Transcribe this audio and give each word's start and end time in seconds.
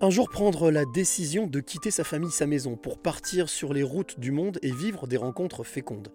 Un 0.00 0.10
jour 0.10 0.30
prendre 0.30 0.70
la 0.70 0.84
décision 0.84 1.48
de 1.48 1.58
quitter 1.58 1.90
sa 1.90 2.04
famille, 2.04 2.30
sa 2.30 2.46
maison, 2.46 2.76
pour 2.76 3.02
partir 3.02 3.48
sur 3.48 3.72
les 3.72 3.82
routes 3.82 4.20
du 4.20 4.30
monde 4.30 4.60
et 4.62 4.70
vivre 4.70 5.08
des 5.08 5.16
rencontres 5.16 5.64
fécondes. 5.64 6.12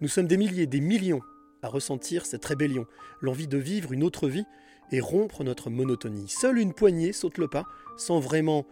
Nous 0.00 0.06
sommes 0.06 0.28
des 0.28 0.36
milliers, 0.36 0.68
des 0.68 0.80
millions 0.80 1.20
à 1.60 1.66
ressentir 1.66 2.26
cette 2.26 2.44
rébellion, 2.44 2.86
l'envie 3.20 3.48
de 3.48 3.58
vivre 3.58 3.92
une 3.92 4.04
autre 4.04 4.28
vie 4.28 4.44
et 4.92 5.00
rompre 5.00 5.42
notre 5.42 5.68
monotonie. 5.68 6.28
Seule 6.28 6.58
une 6.58 6.74
poignée 6.74 7.12
saute 7.12 7.38
le 7.38 7.48
pas 7.48 7.64
sans 7.96 8.20
vraiment 8.20 8.66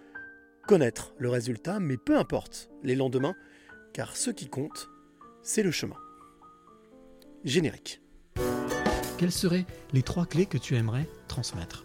connaître 0.69 1.13
le 1.19 1.29
résultat, 1.29 1.81
mais 1.81 1.97
peu 1.97 2.17
importe 2.17 2.71
les 2.85 2.95
lendemains, 2.95 3.35
car 3.93 4.17
ce 4.17 4.31
qui 4.31 4.47
compte, 4.47 4.91
c'est 5.43 5.65
le 5.65 5.73
chemin. 5.73 5.97
Générique. 7.43 8.01
Quelles 9.19 9.33
seraient 9.33 9.67
les 9.93 10.03
trois 10.03 10.27
clés 10.27 10.47
que 10.47 10.59
tu 10.59 10.77
aimerais 10.77 11.09
transmettre? 11.27 11.85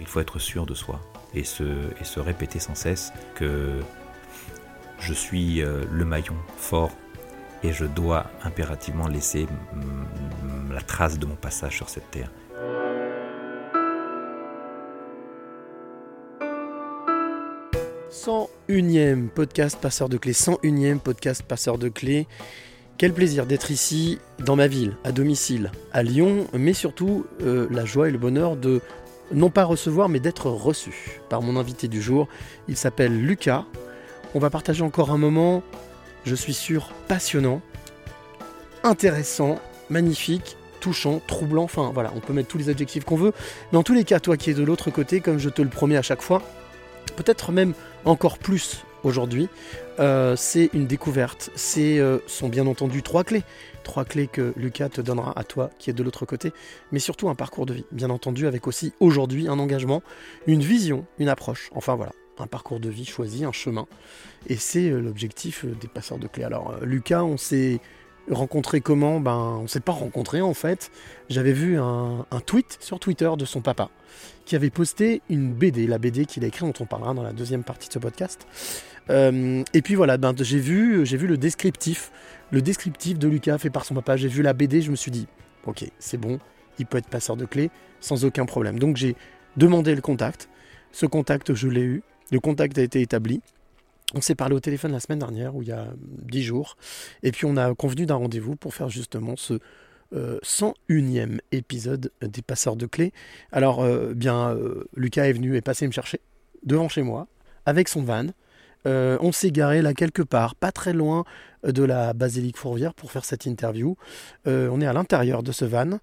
Il 0.00 0.06
faut 0.06 0.20
être 0.20 0.38
sûr 0.38 0.66
de 0.66 0.74
soi 0.74 1.00
et 1.34 1.44
se, 1.44 1.64
et 2.00 2.04
se 2.04 2.20
répéter 2.20 2.58
sans 2.58 2.74
cesse 2.74 3.12
que 3.34 3.80
je 4.98 5.12
suis 5.12 5.62
euh, 5.62 5.84
le 5.90 6.04
maillon 6.04 6.36
fort 6.56 6.90
et 7.62 7.72
je 7.72 7.84
dois 7.84 8.26
impérativement 8.44 9.08
laisser 9.08 9.46
la 10.70 10.80
trace 10.80 11.18
de 11.18 11.26
mon 11.26 11.34
passage 11.34 11.76
sur 11.76 11.88
cette 11.88 12.10
terre. 12.10 12.30
«101e 18.10 19.28
podcast 19.28 19.78
passeur 19.80 20.08
de 20.08 20.16
clés, 20.16 20.32
101e 20.32 20.98
podcast 20.98 21.42
passeur 21.42 21.78
de 21.78 21.88
clés. 21.88 22.26
Quel 22.96 23.12
plaisir 23.12 23.46
d'être 23.46 23.70
ici, 23.70 24.18
dans 24.44 24.56
ma 24.56 24.66
ville, 24.66 24.96
à 25.04 25.12
domicile, 25.12 25.70
à 25.92 26.02
Lyon, 26.02 26.48
mais 26.52 26.72
surtout 26.72 27.26
euh, 27.42 27.68
la 27.70 27.84
joie 27.84 28.08
et 28.08 28.10
le 28.10 28.18
bonheur 28.18 28.56
de 28.56 28.80
non 29.32 29.50
pas 29.50 29.64
recevoir, 29.64 30.08
mais 30.08 30.20
d'être 30.20 30.50
reçu 30.50 31.20
par 31.28 31.42
mon 31.42 31.56
invité 31.56 31.88
du 31.88 32.00
jour. 32.00 32.28
Il 32.68 32.76
s'appelle 32.76 33.20
Lucas. 33.20 33.64
On 34.34 34.38
va 34.38 34.50
partager 34.50 34.82
encore 34.82 35.10
un 35.10 35.18
moment, 35.18 35.62
je 36.24 36.34
suis 36.34 36.54
sûr, 36.54 36.90
passionnant, 37.08 37.62
intéressant, 38.82 39.58
magnifique, 39.88 40.56
touchant, 40.80 41.20
troublant, 41.26 41.64
enfin 41.64 41.90
voilà, 41.92 42.12
on 42.14 42.20
peut 42.20 42.32
mettre 42.32 42.48
tous 42.48 42.58
les 42.58 42.68
adjectifs 42.68 43.04
qu'on 43.04 43.16
veut. 43.16 43.32
Dans 43.72 43.82
tous 43.82 43.94
les 43.94 44.04
cas, 44.04 44.20
toi 44.20 44.36
qui 44.36 44.50
es 44.50 44.54
de 44.54 44.62
l'autre 44.62 44.90
côté, 44.90 45.20
comme 45.20 45.38
je 45.38 45.48
te 45.48 45.62
le 45.62 45.68
promets 45.68 45.96
à 45.96 46.02
chaque 46.02 46.22
fois, 46.22 46.42
peut-être 47.16 47.52
même 47.52 47.72
encore 48.04 48.38
plus 48.38 48.84
aujourd'hui, 49.04 49.48
euh, 49.98 50.36
c'est 50.36 50.70
une 50.72 50.86
découverte. 50.86 51.50
C'est 51.54 51.98
euh, 51.98 52.18
sont 52.26 52.48
bien 52.48 52.66
entendu 52.66 53.02
trois 53.02 53.24
clés. 53.24 53.42
Trois 53.82 54.04
clés 54.04 54.26
que 54.26 54.52
Lucas 54.56 54.90
te 54.90 55.00
donnera 55.00 55.32
à 55.36 55.44
toi 55.44 55.70
qui 55.78 55.90
est 55.90 55.92
de 55.94 56.02
l'autre 56.02 56.26
côté, 56.26 56.52
mais 56.92 56.98
surtout 56.98 57.28
un 57.28 57.34
parcours 57.34 57.66
de 57.66 57.74
vie, 57.74 57.84
bien 57.90 58.10
entendu, 58.10 58.46
avec 58.46 58.66
aussi 58.66 58.92
aujourd'hui 59.00 59.48
un 59.48 59.58
engagement, 59.58 60.02
une 60.46 60.60
vision, 60.60 61.06
une 61.18 61.28
approche. 61.28 61.70
Enfin 61.74 61.94
voilà, 61.94 62.12
un 62.38 62.46
parcours 62.46 62.80
de 62.80 62.88
vie 62.88 63.06
choisi, 63.06 63.44
un 63.44 63.52
chemin. 63.52 63.86
Et 64.46 64.56
c'est 64.56 64.90
euh, 64.90 65.00
l'objectif 65.00 65.64
des 65.64 65.88
passeurs 65.88 66.18
de 66.18 66.26
clés. 66.26 66.44
Alors 66.44 66.76
Lucas, 66.82 67.24
on 67.24 67.36
s'est 67.36 67.80
rencontré 68.30 68.82
comment? 68.82 69.20
Ben, 69.20 69.58
on 69.62 69.66
s'est 69.66 69.80
pas 69.80 69.92
rencontré 69.92 70.42
en 70.42 70.54
fait. 70.54 70.90
J'avais 71.30 71.52
vu 71.52 71.78
un 71.78 72.24
tweet 72.44 72.76
sur 72.80 73.00
Twitter 73.00 73.30
de 73.38 73.46
son 73.46 73.62
papa 73.62 73.90
qui 74.48 74.56
avait 74.56 74.70
posté 74.70 75.20
une 75.28 75.52
BD, 75.52 75.86
la 75.86 75.98
BD 75.98 76.24
qu'il 76.24 76.42
a 76.42 76.46
écrite, 76.46 76.66
dont 76.66 76.82
on 76.82 76.86
parlera 76.86 77.12
dans 77.12 77.22
la 77.22 77.34
deuxième 77.34 77.64
partie 77.64 77.88
de 77.88 77.92
ce 77.92 77.98
podcast. 77.98 78.46
Euh, 79.10 79.62
et 79.74 79.82
puis 79.82 79.94
voilà, 79.94 80.16
ben, 80.18 80.34
j'ai 80.38 80.58
vu, 80.58 81.04
j'ai 81.06 81.16
vu 81.16 81.26
le 81.26 81.36
descriptif, 81.36 82.10
le 82.50 82.62
descriptif 82.62 83.18
de 83.18 83.28
Lucas 83.28 83.58
fait 83.58 83.70
par 83.70 83.84
son 83.84 83.94
papa. 83.94 84.16
J'ai 84.16 84.28
vu 84.28 84.42
la 84.42 84.52
BD, 84.52 84.82
je 84.82 84.90
me 84.90 84.96
suis 84.96 85.10
dit, 85.10 85.26
ok, 85.66 85.84
c'est 85.98 86.18
bon, 86.18 86.38
il 86.78 86.86
peut 86.86 86.98
être 86.98 87.08
passeur 87.08 87.36
de 87.36 87.44
clés 87.44 87.70
sans 88.00 88.24
aucun 88.24 88.46
problème. 88.46 88.78
Donc 88.78 88.96
j'ai 88.96 89.16
demandé 89.56 89.94
le 89.94 90.00
contact. 90.00 90.48
Ce 90.92 91.06
contact, 91.06 91.54
je 91.54 91.68
l'ai 91.68 91.82
eu. 91.82 92.02
Le 92.30 92.40
contact 92.40 92.76
a 92.78 92.82
été 92.82 93.00
établi. 93.00 93.40
On 94.14 94.20
s'est 94.20 94.34
parlé 94.34 94.54
au 94.54 94.60
téléphone 94.60 94.92
la 94.92 95.00
semaine 95.00 95.18
dernière, 95.18 95.54
ou 95.54 95.62
il 95.62 95.68
y 95.68 95.72
a 95.72 95.88
dix 95.98 96.42
jours. 96.42 96.76
Et 97.22 97.30
puis 97.30 97.44
on 97.44 97.56
a 97.56 97.74
convenu 97.74 98.06
d'un 98.06 98.14
rendez-vous 98.14 98.56
pour 98.56 98.74
faire 98.74 98.88
justement 98.88 99.34
ce 99.36 99.58
euh, 100.14 100.38
101e 100.42 101.40
épisode 101.52 102.10
des 102.22 102.40
passeurs 102.40 102.76
de 102.76 102.86
clés. 102.86 103.12
Alors, 103.52 103.82
euh, 103.82 104.14
bien, 104.14 104.50
euh, 104.50 104.88
Lucas 104.96 105.26
est 105.26 105.34
venu 105.34 105.56
et 105.56 105.60
passé 105.60 105.86
me 105.86 105.92
chercher 105.92 106.20
devant 106.62 106.88
chez 106.88 107.02
moi 107.02 107.26
avec 107.66 107.88
son 107.88 108.02
van. 108.02 108.28
Euh, 108.88 109.18
on 109.20 109.30
s'est 109.30 109.52
garé 109.52 109.82
là 109.82 109.92
quelque 109.94 110.22
part, 110.22 110.54
pas 110.54 110.72
très 110.72 110.92
loin 110.92 111.24
de 111.62 111.82
la 111.82 112.14
basilique 112.14 112.56
Fourvière 112.56 112.94
pour 112.94 113.12
faire 113.12 113.24
cette 113.24 113.44
interview. 113.44 113.96
Euh, 114.46 114.68
on 114.72 114.80
est 114.80 114.86
à 114.86 114.92
l'intérieur 114.92 115.42
de 115.42 115.52
ce 115.52 115.64
van. 115.64 115.98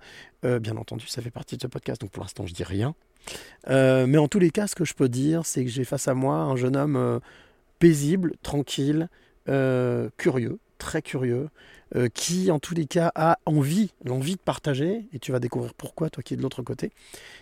Euh, 0.45 0.59
bien 0.59 0.77
entendu, 0.77 1.07
ça 1.07 1.21
fait 1.21 1.31
partie 1.31 1.57
de 1.57 1.61
ce 1.61 1.67
podcast, 1.67 1.99
donc 1.99 2.11
pour 2.11 2.23
l'instant, 2.23 2.45
je 2.45 2.53
dis 2.53 2.63
rien. 2.63 2.93
Euh, 3.69 4.05
mais 4.07 4.19
en 4.19 4.27
tous 4.27 4.39
les 4.39 4.51
cas, 4.51 4.67
ce 4.67 4.75
que 4.75 4.85
je 4.85 4.93
peux 4.93 5.09
dire, 5.09 5.45
c'est 5.45 5.63
que 5.65 5.71
j'ai 5.71 5.83
face 5.83 6.07
à 6.07 6.13
moi 6.13 6.35
un 6.35 6.55
jeune 6.55 6.75
homme 6.75 6.95
euh, 6.95 7.19
paisible, 7.79 8.33
tranquille, 8.43 9.09
euh, 9.49 10.09
curieux, 10.17 10.59
très 10.77 11.01
curieux, 11.01 11.49
euh, 11.95 12.07
qui 12.13 12.51
en 12.51 12.59
tous 12.59 12.75
les 12.75 12.85
cas 12.85 13.11
a 13.15 13.39
envie, 13.45 13.91
l'envie 14.03 14.35
de 14.35 14.41
partager, 14.41 15.07
et 15.13 15.19
tu 15.19 15.31
vas 15.31 15.39
découvrir 15.39 15.73
pourquoi, 15.73 16.09
toi 16.09 16.21
qui 16.23 16.33
es 16.33 16.37
de 16.37 16.41
l'autre 16.41 16.61
côté. 16.61 16.91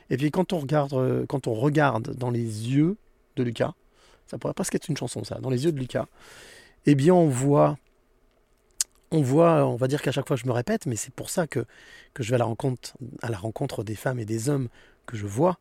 Et 0.10 0.18
puis 0.18 0.32
quand 0.32 0.54
on 0.54 0.60
regarde, 0.60 0.94
euh, 0.94 1.26
quand 1.28 1.48
on 1.48 1.54
regarde 1.54 2.16
dans 2.16 2.30
les 2.30 2.70
yeux 2.70 2.98
de 3.36 3.44
Lucas, 3.44 3.74
ça 4.28 4.38
pourrait 4.38 4.54
presque 4.54 4.76
être 4.76 4.88
une 4.88 4.98
chanson 4.98 5.24
ça, 5.24 5.40
dans 5.40 5.50
les 5.50 5.66
yeux 5.66 5.72
de 5.72 5.80
Lucas, 5.80 6.08
eh 6.86 6.96
bien 6.96 7.14
on 7.14 7.28
voit, 7.28 7.78
on 9.12 9.22
voit, 9.22 9.66
on 9.66 9.76
va 9.76 9.88
dire 9.88 10.02
qu'à 10.02 10.12
chaque 10.12 10.28
fois 10.28 10.38
je 10.38 10.46
me 10.46 10.52
répète, 10.52 10.86
mais 10.86 10.96
c'est 10.96 11.14
pour 11.14 11.30
ça 11.30 11.48
que, 11.48 11.66
que 12.14 12.24
je 12.24 12.30
vais 12.30 12.36
à 12.36 12.40
la 12.40 12.46
rencontre, 12.46 12.94
à 13.22 13.30
la 13.30 13.38
rencontre 13.38 13.84
des 13.84 13.96
femmes 13.96 14.20
et 14.20 14.26
des 14.26 14.50
hommes 14.50 14.70
que 15.06 15.18
je 15.18 15.26
vois. 15.26 15.58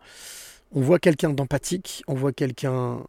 On 0.72 0.80
voit 0.80 0.98
quelqu'un 0.98 1.30
d'empathique, 1.30 2.02
on 2.06 2.14
voit 2.14 2.32
quelqu'un 2.32 3.04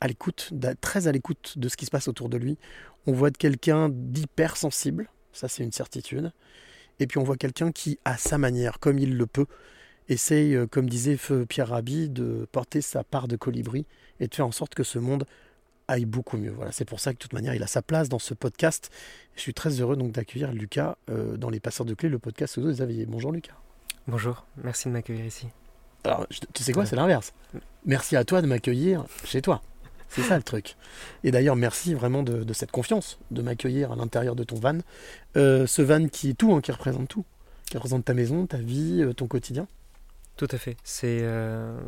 à 0.00 0.08
l'écoute, 0.08 0.52
très 0.80 1.08
à 1.08 1.12
l'écoute 1.12 1.54
de 1.56 1.68
ce 1.68 1.76
qui 1.76 1.86
se 1.86 1.90
passe 1.90 2.08
autour 2.08 2.28
de 2.28 2.36
lui. 2.36 2.58
On 3.06 3.12
voit 3.12 3.30
quelqu'un 3.30 3.88
d'hypersensible, 3.90 5.08
ça 5.32 5.48
c'est 5.48 5.62
une 5.62 5.72
certitude. 5.72 6.32
Et 6.98 7.06
puis 7.06 7.18
on 7.18 7.24
voit 7.24 7.36
quelqu'un 7.36 7.72
qui, 7.72 7.98
à 8.04 8.16
sa 8.16 8.38
manière, 8.38 8.78
comme 8.78 8.98
il 8.98 9.16
le 9.16 9.26
peut, 9.26 9.46
essaye, 10.08 10.54
euh, 10.54 10.66
comme 10.66 10.88
disait 10.88 11.16
Feu 11.16 11.46
Pierre 11.46 11.68
Rabhi, 11.68 12.08
de 12.08 12.46
porter 12.52 12.80
sa 12.80 13.04
part 13.04 13.28
de 13.28 13.36
colibri 13.36 13.86
et 14.20 14.28
de 14.28 14.34
faire 14.34 14.46
en 14.46 14.52
sorte 14.52 14.74
que 14.74 14.82
ce 14.84 14.98
monde 14.98 15.24
aille 15.88 16.04
beaucoup 16.04 16.36
mieux. 16.36 16.50
Voilà, 16.50 16.72
c'est 16.72 16.84
pour 16.84 17.00
ça 17.00 17.12
que 17.12 17.18
de 17.18 17.22
toute 17.22 17.32
manière, 17.32 17.54
il 17.54 17.62
a 17.62 17.66
sa 17.66 17.82
place 17.82 18.08
dans 18.08 18.18
ce 18.18 18.34
podcast. 18.34 18.90
Je 19.36 19.40
suis 19.40 19.54
très 19.54 19.80
heureux 19.80 19.96
donc 19.96 20.12
d'accueillir 20.12 20.52
Lucas 20.52 20.96
euh, 21.10 21.36
dans 21.36 21.50
Les 21.50 21.60
Passeurs 21.60 21.86
de 21.86 21.94
Clés, 21.94 22.08
le 22.08 22.18
podcast 22.18 22.54
sous 22.54 22.62
des 22.66 22.82
Aviers. 22.82 23.06
Bonjour 23.06 23.30
Lucas. 23.32 23.54
Bonjour, 24.08 24.46
merci 24.62 24.88
de 24.88 24.92
m'accueillir 24.92 25.24
ici. 25.26 25.46
Alors, 26.04 26.26
tu 26.52 26.62
sais 26.62 26.72
quoi, 26.72 26.82
Ouais. 26.82 26.88
c'est 26.88 26.94
l'inverse. 26.96 27.32
Merci 27.84 28.16
à 28.16 28.24
toi 28.24 28.40
de 28.42 28.46
m'accueillir 28.46 29.04
chez 29.24 29.42
toi. 29.42 29.62
C'est 30.08 30.22
ça 30.22 30.36
le 30.36 30.44
truc. 30.44 30.76
Et 31.24 31.32
d'ailleurs, 31.32 31.56
merci 31.56 31.92
vraiment 31.94 32.22
de, 32.22 32.44
de 32.44 32.52
cette 32.52 32.70
confiance, 32.70 33.18
de 33.32 33.42
m'accueillir 33.42 33.90
à 33.90 33.96
l'intérieur 33.96 34.36
de 34.36 34.44
ton 34.44 34.54
van. 34.56 34.78
Euh, 35.36 35.66
ce 35.66 35.82
van 35.82 36.06
qui 36.06 36.30
est 36.30 36.34
tout, 36.34 36.52
hein, 36.54 36.60
qui 36.60 36.70
représente 36.70 37.08
tout. 37.08 37.24
Qui 37.68 37.76
représente 37.76 38.04
ta 38.04 38.14
maison, 38.14 38.46
ta 38.46 38.58
vie, 38.58 39.04
ton 39.16 39.26
quotidien. 39.26 39.66
Tout 40.36 40.48
à 40.50 40.58
fait, 40.58 40.76
c'est 40.84 41.20
euh, 41.22 41.78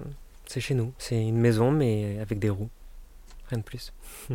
c'est 0.46 0.60
chez 0.60 0.74
nous, 0.74 0.92
c'est 0.98 1.22
une 1.22 1.36
maison 1.36 1.70
mais 1.70 2.18
avec 2.20 2.38
des 2.38 2.48
roues, 2.48 2.70
rien 3.48 3.58
de 3.58 3.64
plus. 3.64 3.92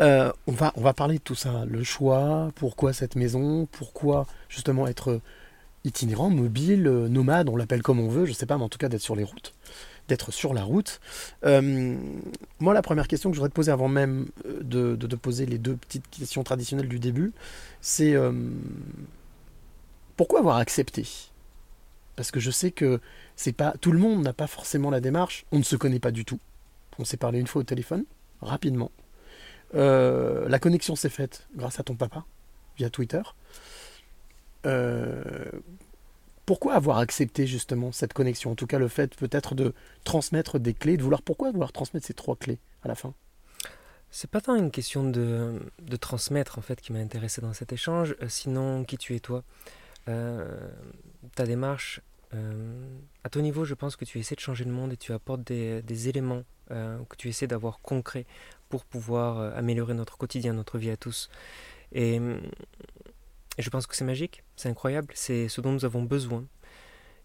Euh, 0.00 0.32
on, 0.46 0.52
va, 0.52 0.94
parler 0.94 1.18
de 1.18 1.22
tout 1.22 1.34
ça. 1.34 1.66
Le 1.66 1.84
choix, 1.84 2.50
pourquoi 2.54 2.94
cette 2.94 3.14
maison, 3.14 3.68
pourquoi 3.70 4.26
justement 4.48 4.86
être 4.88 5.20
itinérant, 5.84 6.30
mobile, 6.30 6.84
nomade, 6.84 7.50
on 7.50 7.56
l'appelle 7.56 7.82
comme 7.82 8.00
on 8.00 8.08
veut, 8.08 8.24
je 8.24 8.32
sais 8.32 8.46
pas, 8.46 8.56
mais 8.56 8.64
en 8.64 8.70
tout 8.70 8.78
cas 8.78 8.88
d'être 8.88 9.02
sur 9.02 9.14
les 9.14 9.22
routes, 9.22 9.54
d'être 10.08 10.32
sur 10.32 10.54
la 10.54 10.64
route. 10.64 10.98
Euh, 11.44 11.94
moi, 12.58 12.72
la 12.72 12.80
première 12.80 13.06
question 13.06 13.30
que 13.30 13.36
je 13.36 13.40
voudrais 13.40 13.50
te 13.50 13.54
poser 13.54 13.70
avant 13.70 13.88
même 13.88 14.28
de, 14.46 14.96
de, 14.96 15.06
de 15.06 15.16
poser 15.16 15.44
les 15.44 15.58
deux 15.58 15.76
petites 15.76 16.08
questions 16.08 16.42
traditionnelles 16.42 16.88
du 16.88 16.98
début, 16.98 17.32
c'est 17.82 18.16
pourquoi 20.16 20.40
avoir 20.40 20.56
accepté? 20.56 21.06
Parce 22.16 22.30
que 22.30 22.40
je 22.40 22.50
sais 22.50 22.70
que 22.70 23.00
c'est 23.36 23.52
pas 23.52 23.74
tout 23.80 23.92
le 23.92 23.98
monde 23.98 24.22
n'a 24.22 24.32
pas 24.32 24.46
forcément 24.46 24.90
la 24.90 25.00
démarche. 25.00 25.46
On 25.52 25.58
ne 25.58 25.64
se 25.64 25.76
connaît 25.76 26.00
pas 26.00 26.10
du 26.10 26.24
tout. 26.24 26.40
On 26.98 27.04
s'est 27.04 27.16
parlé 27.16 27.38
une 27.38 27.46
fois 27.46 27.60
au 27.60 27.64
téléphone, 27.64 28.04
rapidement. 28.40 28.90
Euh, 29.74 30.48
la 30.48 30.58
connexion 30.58 30.94
s'est 30.96 31.08
faite 31.08 31.48
grâce 31.56 31.80
à 31.80 31.82
ton 31.82 31.94
papa, 31.94 32.24
via 32.76 32.90
Twitter. 32.90 33.22
Euh, 34.66 35.50
pourquoi 36.44 36.74
avoir 36.74 36.98
accepté 36.98 37.46
justement 37.46 37.92
cette 37.92 38.12
connexion? 38.12 38.50
En 38.50 38.54
tout 38.54 38.66
cas, 38.66 38.78
le 38.78 38.88
fait 38.88 39.14
peut-être 39.16 39.54
de 39.54 39.74
transmettre 40.04 40.58
des 40.58 40.74
clés, 40.74 40.96
de 40.96 41.02
vouloir. 41.02 41.22
Pourquoi 41.22 41.50
vouloir 41.50 41.72
transmettre 41.72 42.06
ces 42.06 42.14
trois 42.14 42.36
clés 42.36 42.58
à 42.82 42.88
la 42.88 42.94
fin? 42.94 43.14
C'est 44.10 44.30
pas 44.30 44.42
tant 44.42 44.54
une 44.54 44.70
question 44.70 45.04
de, 45.08 45.58
de 45.80 45.96
transmettre 45.96 46.58
en 46.58 46.62
fait 46.62 46.80
qui 46.82 46.92
m'a 46.92 46.98
intéressé 46.98 47.40
dans 47.40 47.54
cet 47.54 47.72
échange, 47.72 48.14
euh, 48.20 48.28
sinon 48.28 48.84
qui 48.84 48.98
tu 48.98 49.16
es 49.16 49.20
toi? 49.20 49.42
Euh, 50.08 50.68
ta 51.34 51.46
démarche, 51.46 52.00
euh, 52.34 52.98
à 53.24 53.28
ton 53.28 53.40
niveau, 53.40 53.64
je 53.64 53.74
pense 53.74 53.96
que 53.96 54.04
tu 54.04 54.18
essaies 54.18 54.34
de 54.34 54.40
changer 54.40 54.64
le 54.64 54.72
monde 54.72 54.92
et 54.92 54.96
tu 54.96 55.12
apportes 55.12 55.42
des, 55.42 56.08
éléments 56.08 56.44
euh, 56.70 56.98
que 57.08 57.16
tu 57.16 57.28
essaies 57.28 57.46
d'avoir 57.46 57.80
concrets 57.80 58.26
pour 58.68 58.84
pouvoir 58.84 59.56
améliorer 59.56 59.94
notre 59.94 60.16
quotidien, 60.16 60.54
notre 60.54 60.78
vie 60.78 60.90
à 60.90 60.96
tous. 60.96 61.28
Et, 61.92 62.20
je 63.58 63.68
pense 63.68 63.86
que 63.86 63.94
c'est 63.94 64.04
magique, 64.04 64.44
c'est 64.56 64.70
incroyable, 64.70 65.08
c'est 65.14 65.46
ce 65.48 65.60
dont 65.60 65.72
nous 65.72 65.84
avons 65.84 66.02
besoin. 66.02 66.44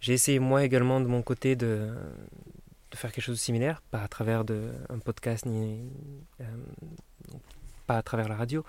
J'ai 0.02 0.12
essayé 0.12 0.40
moi 0.40 0.66
également 0.66 1.00
de 1.00 1.08
mon 1.08 1.22
côté 1.22 1.56
de, 1.56 1.90
faire 2.94 3.14
quelque 3.14 3.24
chose 3.24 3.38
de 3.38 3.42
similaire, 3.42 3.82
pas 3.92 4.02
à 4.02 4.10
travers 4.10 4.44
un 4.90 5.00
podcast 5.00 5.46
ni 5.46 5.90
pas 7.86 7.98
à 7.98 8.04
travers 8.04 8.28
la 8.28 8.36
radio, 8.36 8.66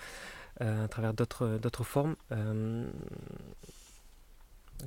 à 0.60 0.87
travers 0.87 1.14
d'autres 1.14 1.82
formes. 1.82 2.14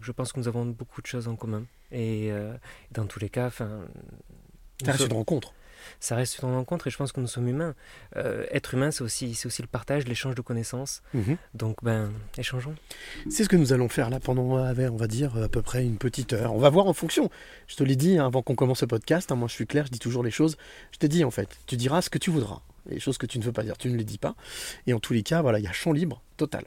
Je 0.02 0.12
pense 0.12 0.32
que 0.32 0.40
nous 0.40 0.48
avons 0.48 0.66
beaucoup 0.66 1.02
de 1.02 1.08
choses 1.08 1.28
en 1.28 1.36
commun 1.36 1.64
et 1.92 2.32
euh, 2.32 2.54
dans 2.92 3.06
tous 3.06 3.20
les 3.20 3.30
cas, 3.30 3.48
enfin, 3.48 3.82
Ça 4.84 4.92
reste 4.92 5.00
sommes- 5.04 5.12
une 5.12 5.18
rencontre. 5.18 5.54
ça 6.00 6.16
reste 6.16 6.40
une 6.42 6.50
rencontre 6.54 6.88
et 6.88 6.90
je 6.90 6.98
pense 6.98 7.12
que 7.12 7.20
nous 7.20 7.28
sommes 7.28 7.48
humains. 7.48 7.76
Euh, 8.16 8.46
être 8.52 8.74
humain, 8.76 8.92
c'est 8.92 9.02
aussi, 9.04 9.34
c'est 9.36 9.48
aussi 9.48 9.62
le 9.62 9.68
partage, 9.68 10.08
l'échange 10.08 10.36
de 10.36 10.42
connaissances. 10.42 11.02
Mhm. 11.14 11.38
Donc, 11.54 11.78
ben, 11.84 12.12
échangeons. 12.38 12.76
C'est 13.30 13.44
ce 13.44 13.50
que 13.50 13.56
nous 13.58 13.74
allons 13.74 13.90
faire 13.90 14.10
là 14.10 14.20
pendant, 14.20 14.58
euh, 14.58 14.90
on 14.90 14.96
va 14.96 15.08
dire, 15.08 15.36
à 15.38 15.50
peu 15.50 15.62
près 15.62 15.84
une 15.84 15.98
petite 15.98 16.34
heure. 16.34 16.54
On 16.54 16.60
va 16.60 16.70
voir 16.70 16.88
en 16.88 16.94
fonction. 16.94 17.30
Je 17.68 17.76
te 17.76 17.84
l'ai 17.84 17.96
dit 17.96 18.18
hein, 18.18 18.26
avant 18.28 18.42
qu'on 18.42 18.56
commence 18.56 18.80
ce 18.80 18.86
podcast. 18.86 19.32
hein, 19.32 19.36
moi, 19.36 19.48
je 19.48 19.54
suis 19.54 19.68
clair, 19.68 19.86
je 19.88 19.92
dis 19.92 20.00
toujours 20.00 20.24
les 20.24 20.32
choses. 20.32 20.56
Je 20.92 20.98
t'ai 20.98 21.08
dit 21.08 21.24
en 21.24 21.32
fait, 21.32 21.50
tu 21.68 21.76
diras 21.78 22.02
ce 22.02 22.10
que 22.10 22.18
tu 22.20 22.30
voudras. 22.32 22.62
Les 22.88 23.00
choses 23.00 23.18
que 23.20 23.26
tu 23.28 23.38
ne 23.38 23.44
veux 23.44 23.52
pas 23.52 23.62
dire, 23.64 23.78
tu 23.78 23.90
ne 23.90 23.98
les 23.98 24.04
dis 24.04 24.18
pas. 24.18 24.36
Et 24.88 24.94
en 24.94 25.00
tous 25.00 25.14
les 25.14 25.22
cas, 25.24 25.42
voilà, 25.44 25.60
il 25.60 25.66
y 25.66 25.68
a 25.68 25.72
champ 25.72 25.92
libre 25.94 26.22
total. 26.38 26.66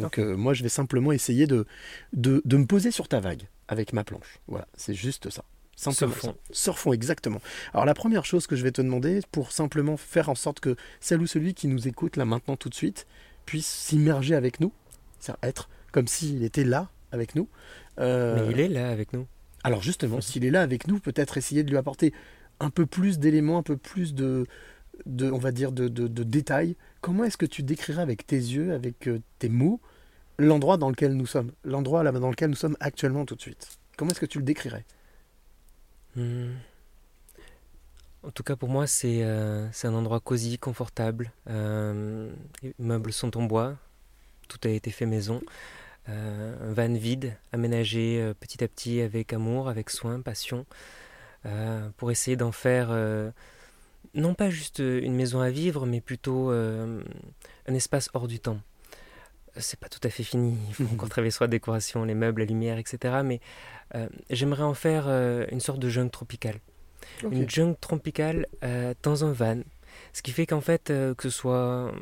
Donc, 0.00 0.18
euh, 0.18 0.36
moi, 0.36 0.54
je 0.54 0.62
vais 0.62 0.68
simplement 0.68 1.12
essayer 1.12 1.46
de, 1.46 1.66
de, 2.12 2.42
de 2.44 2.56
me 2.56 2.66
poser 2.66 2.90
sur 2.90 3.08
ta 3.08 3.20
vague 3.20 3.42
avec 3.68 3.92
ma 3.92 4.04
planche. 4.04 4.38
Voilà, 4.48 4.66
c'est 4.76 4.94
juste 4.94 5.30
ça. 5.30 5.44
Simplement 5.76 6.12
Surfons. 6.12 6.36
Surfons, 6.50 6.92
exactement. 6.92 7.40
Alors, 7.72 7.84
la 7.86 7.94
première 7.94 8.24
chose 8.24 8.46
que 8.46 8.56
je 8.56 8.62
vais 8.62 8.72
te 8.72 8.82
demander, 8.82 9.20
pour 9.32 9.52
simplement 9.52 9.96
faire 9.96 10.28
en 10.28 10.34
sorte 10.34 10.60
que 10.60 10.76
celle 11.00 11.20
ou 11.20 11.26
celui 11.26 11.54
qui 11.54 11.66
nous 11.66 11.88
écoute 11.88 12.16
là 12.16 12.24
maintenant 12.24 12.56
tout 12.56 12.68
de 12.68 12.74
suite 12.74 13.06
puisse 13.46 13.66
s'immerger 13.66 14.34
avec 14.34 14.60
nous, 14.60 14.72
c'est-à-dire 15.18 15.48
être 15.48 15.68
comme 15.90 16.06
s'il 16.06 16.44
était 16.44 16.64
là 16.64 16.90
avec 17.10 17.34
nous. 17.34 17.48
Euh, 17.98 18.46
Mais 18.46 18.52
il 18.52 18.60
est 18.60 18.68
là 18.68 18.90
avec 18.90 19.12
nous. 19.12 19.26
alors 19.64 19.82
justement, 19.82 20.20
s'il 20.20 20.44
est 20.44 20.50
là 20.50 20.62
avec 20.62 20.86
nous, 20.86 20.98
peut-être 21.00 21.36
essayer 21.38 21.64
de 21.64 21.70
lui 21.70 21.76
apporter 21.78 22.12
un 22.60 22.70
peu 22.70 22.86
plus 22.86 23.18
d'éléments, 23.18 23.58
un 23.58 23.62
peu 23.62 23.76
plus 23.76 24.14
de, 24.14 24.46
de 25.06 25.30
on 25.30 25.38
va 25.38 25.52
dire, 25.52 25.72
de, 25.72 25.88
de- 25.88 26.22
détails. 26.22 26.76
Comment 27.00 27.24
est-ce 27.24 27.36
que 27.36 27.46
tu 27.46 27.62
décrirais 27.62 28.02
avec 28.02 28.26
tes 28.26 28.36
yeux, 28.36 28.72
avec 28.72 29.08
euh, 29.08 29.20
tes 29.38 29.48
mots, 29.48 29.80
l'endroit 30.38 30.76
dans 30.76 30.90
lequel 30.90 31.14
nous 31.14 31.26
sommes, 31.26 31.52
l'endroit 31.64 32.02
dans 32.10 32.30
lequel 32.30 32.50
nous 32.50 32.56
sommes 32.56 32.76
actuellement 32.80 33.24
tout 33.24 33.34
de 33.34 33.40
suite? 33.40 33.78
Comment 33.96 34.10
est-ce 34.10 34.20
que 34.20 34.26
tu 34.26 34.38
le 34.38 34.44
décrirais? 34.44 34.84
Hmm. 36.16 36.52
En 38.22 38.30
tout 38.30 38.44
cas, 38.44 38.54
pour 38.54 38.68
moi, 38.68 38.86
c'est 38.86 39.24
euh, 39.24 39.66
un 39.82 39.94
endroit 39.94 40.20
cosy, 40.20 40.56
confortable. 40.56 41.32
Euh, 41.50 42.30
les 42.62 42.74
meubles 42.78 43.12
sont 43.12 43.36
en 43.36 43.42
bois. 43.42 43.76
Tout 44.48 44.60
a 44.64 44.68
été 44.68 44.90
fait 44.90 45.06
maison. 45.06 45.40
Euh, 46.08 46.70
un 46.70 46.72
van 46.72 46.92
vide, 46.92 47.36
aménagé 47.52 48.32
petit 48.38 48.62
à 48.62 48.68
petit 48.68 49.00
avec 49.00 49.32
amour, 49.32 49.68
avec 49.68 49.90
soin, 49.90 50.20
passion, 50.20 50.66
pour 51.96 52.10
essayer 52.10 52.36
d'en 52.36 52.52
faire 52.52 52.90
non 54.14 54.34
pas 54.34 54.50
juste 54.50 54.78
une 54.80 55.14
maison 55.14 55.40
à 55.40 55.50
vivre, 55.50 55.86
mais 55.86 56.00
plutôt 56.00 56.50
euh, 56.50 57.02
un 57.66 57.74
espace 57.74 58.08
hors 58.14 58.28
du 58.28 58.38
temps. 58.40 58.58
C'est 59.58 59.78
pas 59.78 59.88
tout 59.90 60.00
à 60.02 60.08
fait 60.08 60.22
fini, 60.22 60.56
il 60.68 60.74
faut 60.74 60.84
encore 60.94 61.10
travailler 61.10 61.30
sur 61.30 61.44
la 61.44 61.48
décoration, 61.48 62.04
les 62.04 62.14
meubles, 62.14 62.40
la 62.40 62.46
lumière, 62.46 62.78
etc. 62.78 63.16
Mais 63.22 63.40
euh, 63.94 64.08
j'aimerais 64.30 64.62
en 64.62 64.72
faire 64.72 65.04
euh, 65.08 65.44
une 65.50 65.60
sorte 65.60 65.78
de 65.78 65.90
jungle 65.90 66.10
tropicale. 66.10 66.58
Une 67.30 67.48
jungle 67.50 67.76
tropicale 67.78 68.46
euh, 68.64 68.94
dans 69.02 69.24
un 69.26 69.32
van. 69.32 69.58
Ce 70.14 70.22
qui 70.22 70.30
fait 70.32 70.46
qu'en 70.46 70.62
fait, 70.62 70.88
euh, 70.88 71.14
que 71.14 71.28
ce 71.28 71.36
soit 71.36 71.92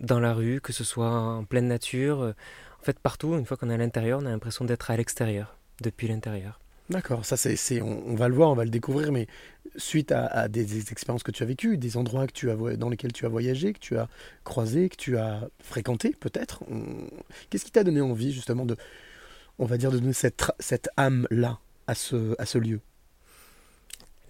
dans 0.00 0.18
la 0.18 0.32
rue, 0.32 0.62
que 0.62 0.72
ce 0.72 0.82
soit 0.84 1.10
en 1.10 1.44
pleine 1.44 1.68
nature, 1.68 2.22
euh, 2.22 2.32
en 2.80 2.84
fait 2.84 2.98
partout, 2.98 3.34
une 3.36 3.44
fois 3.44 3.58
qu'on 3.58 3.68
est 3.68 3.74
à 3.74 3.78
l'intérieur, 3.78 4.20
on 4.22 4.26
a 4.26 4.30
l'impression 4.30 4.64
d'être 4.64 4.90
à 4.90 4.96
l'extérieur, 4.96 5.56
depuis 5.82 6.08
l'intérieur. 6.08 6.58
D'accord, 6.88 7.24
ça 7.26 7.36
c'est, 7.36 7.56
c'est- 7.56 7.82
on, 7.82 8.06
on 8.08 8.14
va 8.14 8.28
le 8.28 8.34
voir, 8.34 8.48
on 8.50 8.54
va 8.54 8.64
le 8.64 8.70
découvrir, 8.70 9.12
mais 9.12 9.26
suite 9.76 10.12
à, 10.12 10.48
des, 10.48 10.80
expériences 10.92 11.22
que 11.22 11.30
tu 11.30 11.42
as 11.42 11.46
vécues, 11.46 11.76
des 11.76 11.96
endroits 11.96 12.26
que 12.26 12.32
tu 12.32 12.50
as, 12.50 12.56
dans 12.76 12.88
lesquels 12.88 13.12
tu 13.12 13.26
as 13.26 13.28
voyagé, 13.28 13.72
que 13.72 13.78
tu 13.78 13.96
as 13.96 14.08
croisé, 14.44 14.88
que 14.88 14.96
tu 14.96 15.16
as 15.16 15.48
fréquenté 15.60 16.14
peut-être, 16.18 16.62
qu'est-ce 17.50 17.64
qui 17.64 17.72
t'a 17.72 17.84
donné 17.84 18.00
envie 18.00 18.32
justement 18.32 18.66
de, 18.66 18.76
on 19.58 19.66
va 19.66 19.76
dire, 19.76 19.90
de 19.90 19.98
donner 19.98 20.12
cette, 20.12 20.44
cette 20.58 20.88
âme-là 20.96 21.58
à 21.86 21.94
ce, 21.94 22.34
à 22.40 22.46
ce 22.46 22.58
lieu? 22.58 22.80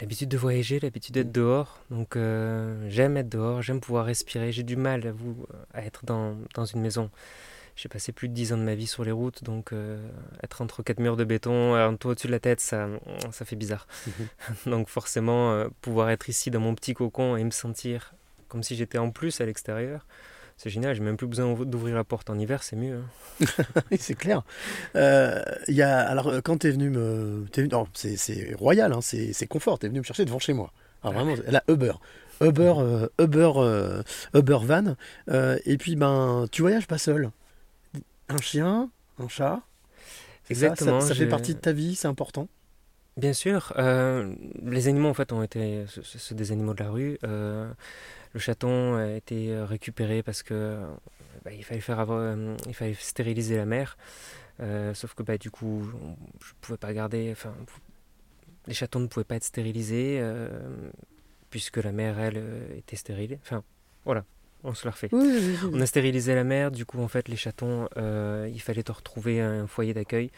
L'habitude 0.01 0.29
de 0.29 0.37
voyager, 0.37 0.81
l'habitude 0.81 1.15
d'être 1.15 1.31
dehors. 1.31 1.81
Donc 1.91 2.17
euh, 2.17 2.89
j'aime 2.91 3.17
être 3.17 3.29
dehors, 3.29 3.63
j'aime 3.63 3.81
pouvoir 3.81 4.07
respirer. 4.07 4.51
J'ai 4.51 4.65
du 4.65 4.77
mal, 4.77 5.07
à 5.07 5.13
vous, 5.13 5.47
à 5.73 5.85
être 5.85 6.05
dans, 6.05 6.37
dans 6.55 6.65
une 6.65 6.81
maison. 6.81 7.11
J'ai 7.77 7.89
passé 7.89 8.13
plus 8.13 8.29
de 8.29 8.35
10 8.35 8.53
ans 8.53 8.57
de 8.57 8.63
ma 8.63 8.75
vie 8.77 8.87
sur 8.87 9.05
les 9.05 9.11
routes, 9.11 9.43
donc 9.43 9.73
euh, 9.73 9.99
être 10.45 10.63
entre 10.63 10.83
quatre 10.83 11.01
murs 11.01 11.17
de 11.17 11.25
béton, 11.25 11.75
un 11.75 11.97
toit 11.97 12.13
au-dessus 12.13 12.29
de 12.29 12.33
la 12.33 12.39
tête, 12.41 12.61
ça, 12.61 12.87
ça 13.33 13.45
fait 13.45 13.57
bizarre. 13.57 13.87
donc 14.67 14.89
forcément, 14.89 15.53
euh, 15.53 15.69
pouvoir 15.81 16.11
être 16.11 16.29
ici 16.29 16.51
dans 16.51 16.61
mon 16.61 16.75
petit 16.77 16.95
cocon 16.95 17.37
et 17.37 17.43
me 17.43 17.51
sentir 17.51 18.15
comme 18.49 18.63
si 18.63 18.77
j'étais 18.77 18.99
en 18.99 19.11
plus 19.11 19.41
à 19.41 19.47
l'extérieur, 19.47 20.07
c'est 20.57 20.71
génial. 20.71 20.95
J'ai 20.95 21.03
même 21.03 21.17
plus 21.17 21.27
besoin 21.27 21.53
d'ouvrir 21.65 21.97
la 21.97 22.05
porte 22.05 22.31
en 22.31 22.39
hiver, 22.39 22.63
c'est 22.63 22.77
mieux. 22.77 23.01
hein. 23.41 23.47
C'est 23.99 24.15
clair. 24.15 24.43
Euh, 24.95 25.43
y 25.67 25.83
a, 25.83 25.99
alors, 25.99 26.29
euh, 26.29 26.41
quand 26.41 26.59
tu 26.59 26.69
es 26.69 26.71
venu 26.71 26.91
me. 26.91 27.45
t'es 27.51 27.63
venu- 27.63 27.73
non, 27.73 27.89
c'est, 27.93 28.55
royal, 28.55 28.93
hein, 28.93 29.01
c'est, 29.01 29.47
confort. 29.49 29.81
Tu 29.81 29.87
es 29.87 29.89
venu 29.89 29.99
me 29.99 30.05
chercher 30.05 30.25
devant 30.25 30.39
chez 30.39 30.53
moi. 30.53 30.71
Alors, 31.03 31.15
vraiment, 31.15 31.35
la 31.49 31.65
Uber. 31.69 31.95
Uber, 32.41 32.75
euh, 32.79 33.09
Uber, 33.21 33.53
euh, 33.57 34.03
Uber 34.35 34.59
van. 34.63 34.95
Euh, 35.29 35.59
et 35.65 35.77
puis, 35.77 35.97
ben, 35.97 36.47
tu 36.53 36.63
voyages 36.63 36.87
pas 36.87 36.99
seul. 36.99 37.31
Un 38.29 38.39
chien, 38.39 38.91
un 39.19 39.29
chat. 39.29 39.57
ça 39.57 40.51
Exactement, 40.51 41.01
Ça, 41.01 41.09
ça 41.09 41.15
fait 41.15 41.29
partie 41.29 41.55
de 41.55 41.61
ta 41.61 41.73
vie, 41.73 41.95
c'est 41.95 42.09
important. 42.09 42.49
Bien 43.17 43.33
sûr, 43.33 43.73
euh, 43.77 44.35
les 44.63 44.89
animaux 44.89 45.09
en 45.09 45.15
fait 45.15 45.33
ont 45.33 45.43
été 45.43 45.85
ce- 45.87 46.03
ce- 46.03 46.19
ce 46.19 46.35
des 46.35 46.51
animaux 46.53 46.75
de 46.75 46.83
la 46.83 46.91
rue. 46.91 47.19
Euh, 47.25 47.71
le 48.33 48.41
chaton 48.41 48.97
a 48.97 49.07
été 49.13 49.57
récupéré 49.57 50.23
parce 50.25 50.43
que 50.43 50.81
bah, 51.45 51.53
il 51.53 51.65
fallait 51.65 51.81
faire 51.81 52.01
avoir- 52.01 52.19
euh, 52.19 52.57
il 52.67 52.75
fallait 52.75 52.95
stériliser 52.95 53.57
la 53.57 53.67
mère. 53.67 53.97
Euh, 54.61 54.95
sauf 54.95 55.15
que 55.15 55.23
bah, 55.23 55.39
du 55.39 55.51
coup, 55.51 55.89
on- 56.03 56.17
je 56.45 56.53
pouvais 56.61 56.79
pas 56.79 56.93
garder. 56.93 57.29
Enfin, 57.31 57.55
les 58.67 58.75
chatons 58.75 59.01
ne 59.01 59.07
pouvaient 59.07 59.25
pas 59.25 59.37
être 59.37 59.45
stérilisés 59.45 60.21
puisque 61.51 61.77
la 61.77 61.93
mère 61.93 62.19
elle 62.19 62.43
était 62.77 62.97
stérile. 62.97 63.39
Enfin, 63.43 63.63
voilà, 64.05 64.25
on 64.65 64.75
se 64.75 64.85
la 64.85 64.91
refait. 64.91 65.09
Oui, 65.13 65.27
oui, 65.27 65.59
oui. 65.63 65.71
On 65.73 65.81
a 65.81 65.87
stérilisé 65.87 66.35
la 66.35 66.45
mère, 66.45 66.71
du 66.71 66.85
coup, 66.85 67.01
en 67.01 67.09
fait, 67.09 67.29
les 67.29 67.37
chatons, 67.37 67.89
euh, 67.97 68.51
il 68.53 68.61
fallait 68.61 68.83
te 68.83 68.93
retrouver 68.93 69.41
un 69.41 69.67
foyer 69.67 69.95
d'accueil. 69.95 70.31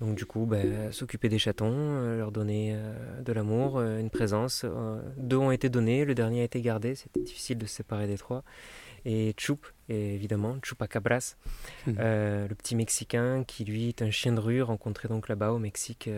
Donc, 0.00 0.16
du 0.16 0.26
coup, 0.26 0.46
ben, 0.46 0.90
s'occuper 0.90 1.28
des 1.28 1.38
chatons, 1.38 1.72
euh, 1.72 2.18
leur 2.18 2.32
donner 2.32 2.72
euh, 2.74 3.22
de 3.22 3.32
l'amour, 3.32 3.78
euh, 3.78 4.00
une 4.00 4.10
présence. 4.10 4.64
Euh, 4.64 5.00
deux 5.16 5.36
ont 5.36 5.52
été 5.52 5.68
donnés, 5.68 6.04
le 6.04 6.14
dernier 6.14 6.40
a 6.40 6.44
été 6.44 6.60
gardé, 6.60 6.96
c'était 6.96 7.20
difficile 7.20 7.56
de 7.58 7.66
se 7.66 7.76
séparer 7.76 8.08
des 8.08 8.18
trois. 8.18 8.42
Et 9.04 9.32
Chup, 9.36 9.64
et 9.88 10.14
évidemment, 10.14 10.56
Chupacabras, 10.62 11.36
euh, 11.98 12.48
le 12.48 12.54
petit 12.54 12.74
Mexicain 12.74 13.44
qui, 13.44 13.64
lui, 13.64 13.88
est 13.88 14.02
un 14.02 14.10
chien 14.10 14.32
de 14.32 14.40
rue 14.40 14.62
rencontré 14.62 15.08
donc 15.08 15.28
là-bas 15.28 15.52
au 15.52 15.58
Mexique. 15.58 16.08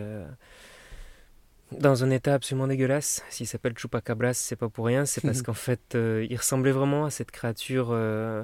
Dans 1.71 2.03
un 2.03 2.09
état 2.11 2.33
absolument 2.35 2.67
dégueulasse. 2.67 3.23
S'il 3.29 3.47
s'appelle 3.47 3.73
Chupacabras, 3.77 4.33
c'est 4.35 4.55
pas 4.55 4.69
pour 4.69 4.85
rien, 4.85 5.05
c'est 5.05 5.21
parce 5.21 5.41
qu'en 5.41 5.53
fait, 5.53 5.95
euh, 5.95 6.25
il 6.29 6.37
ressemblait 6.37 6.71
vraiment 6.71 7.05
à 7.05 7.09
cette 7.09 7.31
créature 7.31 7.89
euh, 7.91 8.43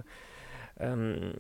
euh, 0.82 1.32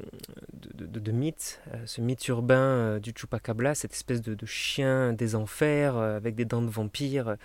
de, 0.53 0.85
de- 0.85 0.99
de 0.99 1.11
mythe, 1.11 1.61
ce 1.85 2.01
mythe 2.01 2.27
urbain 2.27 2.99
du 2.99 3.11
Chupacabra, 3.15 3.75
cette 3.75 3.93
espèce 3.93 4.21
de, 4.21 4.35
de 4.35 4.45
chien 4.45 5.13
des 5.13 5.35
enfers 5.35 5.97
avec 5.97 6.35
des 6.35 6.45
dents 6.45 6.61
de 6.61 6.69
vampire, 6.69 7.37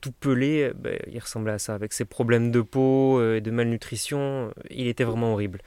tout 0.00 0.12
pelé. 0.12 0.72
ben, 0.74 0.98
il 1.10 1.18
ressemblait 1.18 1.52
à 1.52 1.58
ça, 1.58 1.74
avec 1.74 1.92
ses 1.92 2.04
problèmes 2.06 2.50
de 2.50 2.60
peau 2.62 3.22
et 3.34 3.40
de 3.40 3.50
malnutrition. 3.50 4.52
Il 4.70 4.88
était 4.88 5.04
vraiment 5.04 5.32
horrible. 5.34 5.60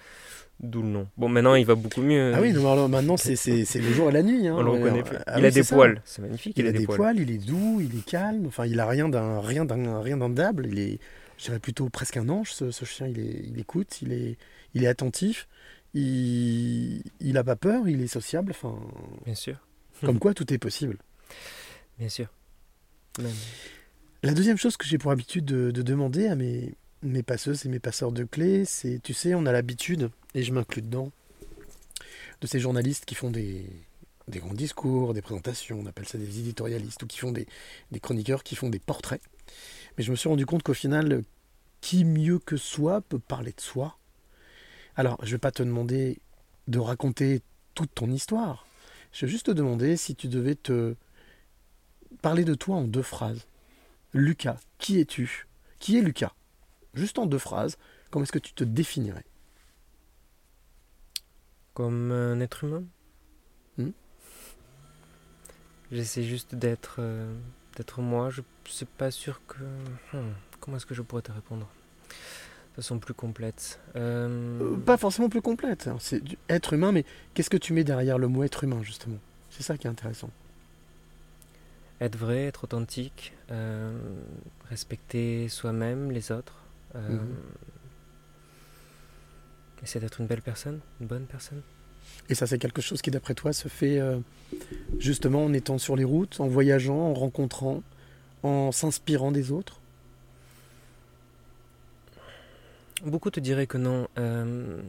D'où 0.60 0.81
le 0.81 0.88
nom. 0.88 1.07
Bon, 1.17 1.27
maintenant, 1.27 1.55
il 1.55 1.65
va 1.65 1.75
beaucoup 1.75 2.01
mieux. 2.01 2.31
Ah 2.33 2.39
oui, 2.41 2.53
non, 2.53 2.72
alors, 2.72 2.88
maintenant, 2.88 3.17
c'est, 3.17 3.36
le 3.45 3.91
jour 3.93 4.10
et 4.10 4.13
la 4.13 4.24
nuit. 4.24 4.48
hein. 4.48 4.55
On 4.57 4.62
le 4.63 4.69
reconnaît 4.72 5.03
plus. 5.03 5.17
ah 5.27 5.33
il 5.38 5.41
oui, 5.41 5.48
a 5.48 5.51
des 5.51 5.63
ça. 5.63 5.75
poils, 5.75 6.01
c'est 6.05 6.22
magnifique. 6.22 6.57
Il, 6.57 6.67
a, 6.67 6.72
des 6.72 6.86
poils. 6.86 7.19
il 7.19 7.31
est 7.31 7.38
doux, 7.38 7.81
il 7.81 7.98
est 7.98 8.05
calme. 8.05 8.45
Enfin, 8.48 8.65
il 8.65 8.79
a 8.79 8.88
rien 8.88 9.10
d'un 9.10 9.41
rien 9.41 9.65
d'un 9.65 10.00
rien 10.00 10.15
d'indable. 10.17 10.67
Il 10.67 10.79
est, 10.79 11.00
je 11.38 11.45
dirais 11.45 11.60
plutôt 11.60 11.89
presque 11.89 12.15
un 12.17 12.29
ange. 12.29 12.53
Ce, 12.53 12.72
ce 12.72 12.86
chien, 12.86 13.07
il, 13.07 13.19
est, 13.19 13.41
il 13.45 13.60
écoute, 13.60 14.01
il 14.01 14.13
est, 14.13 14.38
il 14.74 14.83
est 14.83 14.88
attentif. 14.88 15.48
Il, 15.95 17.03
il 17.19 17.38
a 17.38 17.43
pas 17.43 17.55
peur, 17.55 17.88
il 17.89 18.01
est 18.01 18.07
sociable. 18.07 18.51
Enfin, 18.51 18.79
Bien 19.25 19.36
sûr, 19.36 19.55
comme 20.01 20.19
quoi 20.19 20.33
tout 20.33 20.51
est 20.53 20.57
possible. 20.57 20.98
bien 22.00 22.10
sûr. 22.10 22.27
Même. 23.19 23.31
La 24.24 24.33
deuxième 24.33 24.57
chose 24.57 24.77
que 24.77 24.86
j'ai 24.86 24.98
pour 24.98 25.12
habitude 25.12 25.43
de, 25.45 25.72
de 25.72 25.81
demander 25.81 26.27
à 26.27 26.36
mes, 26.36 26.74
mes 27.03 27.24
passeuses 27.24 27.65
et 27.65 27.69
mes 27.69 27.79
passeurs 27.79 28.12
de 28.12 28.24
clés, 28.24 28.65
c'est, 28.65 29.00
tu 29.01 29.13
sais, 29.13 29.36
on 29.36 29.45
a 29.45 29.51
l'habitude, 29.51 30.10
et 30.33 30.43
je 30.43 30.53
m'inclus 30.53 30.81
dedans, 30.81 31.12
de 32.41 32.48
ces 32.48 32.60
journalistes 32.60 33.05
qui 33.05 33.15
font 33.15 33.29
des, 33.29 33.65
grands 34.29 34.53
discours, 34.53 35.13
des 35.13 35.22
présentations, 35.22 35.79
on 35.79 35.86
appelle 35.86 36.07
ça 36.07 36.17
des 36.17 36.39
éditorialistes, 36.39 37.03
ou 37.03 37.07
qui 37.07 37.19
font 37.19 37.31
des, 37.31 37.48
des 37.91 38.00
chroniqueurs 38.00 38.43
qui 38.43 38.55
font 38.55 38.69
des 38.69 38.79
portraits. 38.79 39.22
Mais 39.98 40.03
je 40.03 40.12
me 40.12 40.15
suis 40.15 40.29
rendu 40.29 40.45
compte 40.45 40.63
qu'au 40.63 40.74
final, 40.74 41.24
qui 41.81 42.05
mieux 42.05 42.39
que 42.39 42.57
soi 42.57 43.01
peut 43.01 43.19
parler 43.19 43.51
de 43.51 43.62
soi? 43.62 43.98
Alors, 44.95 45.17
je 45.22 45.27
ne 45.27 45.31
vais 45.31 45.39
pas 45.39 45.51
te 45.51 45.63
demander 45.63 46.19
de 46.67 46.79
raconter 46.79 47.41
toute 47.75 47.93
ton 47.93 48.10
histoire. 48.10 48.65
Je 49.12 49.25
vais 49.25 49.31
juste 49.31 49.48
te 49.48 49.51
demander 49.51 49.98
si 49.98 50.15
tu 50.15 50.27
devais 50.27 50.55
te 50.55 50.95
parler 52.22 52.45
de 52.45 52.55
toi 52.55 52.77
en 52.77 52.83
deux 52.83 53.01
phrases. 53.01 53.45
Lucas, 54.13 54.60
qui 54.77 55.00
es-tu? 55.00 55.48
Qui 55.79 55.98
est 55.98 56.01
Lucas? 56.01 56.33
Juste 56.93 57.17
en 57.19 57.25
deux 57.25 57.39
phrases, 57.39 57.77
comment 58.12 58.23
est-ce 58.23 58.31
que 58.31 58.39
tu 58.39 58.53
te 58.53 58.63
définirais 58.63 59.25
Comme 61.73 62.12
un 62.12 62.39
être 62.39 62.63
humain 62.63 62.83
Hmm. 63.77 63.89
J'essaie 65.91 66.21
juste 66.23 66.53
d'être 66.53 66.97
euh, 67.00 67.33
d'être 67.75 68.01
moi. 68.01 68.29
Je 68.29 68.41
suis 68.65 68.85
pas 68.85 69.09
sûr 69.09 69.41
que. 69.47 69.63
Hmm, 70.15 70.33
Comment 70.59 70.77
est-ce 70.77 70.85
que 70.85 70.93
je 70.93 71.01
pourrais 71.01 71.23
te 71.23 71.31
répondre 71.31 71.67
De 72.07 72.75
façon 72.81 73.00
plus 73.00 73.15
complète. 73.15 73.79
Euh, 73.95 74.59
Euh, 74.62 74.77
Pas 74.77 74.97
forcément 74.97 75.27
plus 75.29 75.41
complète, 75.41 75.88
hein, 75.88 75.97
c'est 76.00 76.21
être 76.50 76.73
humain, 76.73 76.91
mais 76.91 77.03
qu'est-ce 77.33 77.50
que 77.50 77.57
tu 77.57 77.73
mets 77.73 77.83
derrière 77.83 78.19
le 78.19 78.27
mot 78.27 78.43
être 78.43 78.63
humain, 78.63 78.83
justement? 78.83 79.17
C'est 79.50 79.63
ça 79.63 79.75
qui 79.77 79.88
est 79.88 79.89
intéressant. 79.89 80.29
Être 82.00 82.15
vrai, 82.17 82.45
être 82.45 82.63
authentique, 82.65 83.33
respecter 84.69 85.47
soi-même, 85.50 86.12
les 86.12 86.31
autres. 86.31 86.62
Euh, 86.95 87.09
Mhm. 87.09 87.35
Essayer 89.83 90.00
d'être 90.00 90.21
une 90.21 90.27
belle 90.27 90.41
personne, 90.41 90.79
une 91.01 91.07
bonne 91.07 91.25
personne. 91.25 91.62
Et 92.29 92.35
ça, 92.35 92.47
c'est 92.47 92.57
quelque 92.57 92.81
chose 92.81 93.01
qui, 93.01 93.12
d'après 93.12 93.33
toi, 93.33 93.51
se 93.51 93.67
fait 93.67 94.00
euh, 94.00 94.17
justement 94.97 95.43
en 95.43 95.51
étant 95.51 95.77
sur 95.77 95.97
les 95.97 96.05
routes, 96.05 96.39
en 96.39 96.47
voyageant, 96.47 96.97
en 96.97 97.13
rencontrant, 97.13 97.83
en 98.43 98.71
s'inspirant 98.71 99.31
des 99.31 99.51
autres? 99.51 99.79
Beaucoup 103.03 103.29
te 103.29 103.41
diraient 103.41 103.67
que 103.67 103.77
non. 103.77 104.07
Euh, 104.17 104.81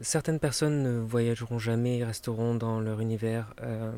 certaines 0.00 0.38
personnes 0.38 0.82
ne 0.82 0.98
voyageront 0.98 1.58
jamais, 1.58 2.02
resteront 2.02 2.54
dans 2.54 2.80
leur 2.80 3.00
univers. 3.00 3.54
Euh, 3.62 3.92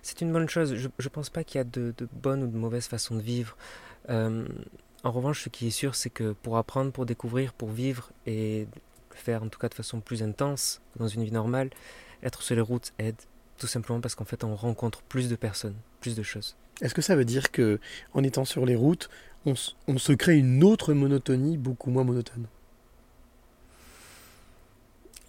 c'est 0.00 0.22
une 0.22 0.32
bonne 0.32 0.48
chose. 0.48 0.74
Je 0.74 0.88
ne 0.88 1.08
pense 1.10 1.28
pas 1.28 1.44
qu'il 1.44 1.58
y 1.58 1.60
a 1.60 1.64
de, 1.64 1.92
de 1.98 2.08
bonnes 2.12 2.42
ou 2.42 2.46
de 2.46 2.56
mauvaises 2.56 2.86
façons 2.86 3.16
de 3.16 3.20
vivre. 3.20 3.58
En 5.04 5.10
revanche, 5.10 5.44
ce 5.44 5.48
qui 5.50 5.66
est 5.66 5.70
sûr, 5.70 5.94
c'est 5.94 6.08
que 6.10 6.32
pour 6.32 6.56
apprendre, 6.56 6.90
pour 6.90 7.04
découvrir, 7.04 7.52
pour 7.52 7.68
vivre 7.70 8.10
et 8.26 8.66
faire 9.10 9.42
en 9.42 9.48
tout 9.48 9.58
cas 9.58 9.68
de 9.68 9.74
façon 9.74 10.00
plus 10.00 10.22
intense 10.22 10.80
dans 10.96 11.08
une 11.08 11.22
vie 11.22 11.30
normale, 11.30 11.70
être 12.22 12.42
sur 12.42 12.54
les 12.56 12.62
routes 12.62 12.92
aide. 12.98 13.14
Tout 13.58 13.66
simplement 13.66 14.00
parce 14.00 14.14
qu'en 14.14 14.24
fait, 14.24 14.42
on 14.44 14.56
rencontre 14.56 15.02
plus 15.02 15.28
de 15.28 15.36
personnes, 15.36 15.76
plus 16.00 16.16
de 16.16 16.22
choses. 16.22 16.56
Est-ce 16.80 16.94
que 16.94 17.02
ça 17.02 17.14
veut 17.14 17.26
dire 17.26 17.52
que 17.52 17.78
en 18.14 18.24
étant 18.24 18.44
sur 18.44 18.66
les 18.66 18.74
routes, 18.74 19.10
on, 19.46 19.54
se 19.54 20.12
crée 20.14 20.38
une 20.38 20.64
autre 20.64 20.94
monotonie 20.94 21.58
beaucoup 21.58 21.90
moins 21.90 22.02
monotone? 22.02 22.46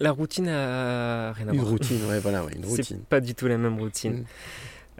La 0.00 0.10
routine 0.10 0.48
a 0.48 1.32
rien 1.32 1.48
à 1.48 1.52
Une 1.52 1.60
voir. 1.60 1.70
routine, 1.70 2.04
ouais, 2.06 2.18
voilà, 2.18 2.44
ouais, 2.44 2.52
une 2.54 2.62
C'est 2.68 2.68
routine. 2.68 3.00
pas 3.00 3.20
du 3.20 3.34
tout 3.34 3.46
la 3.46 3.58
même 3.58 3.78
routine. 3.78 4.20
Mm. 4.20 4.24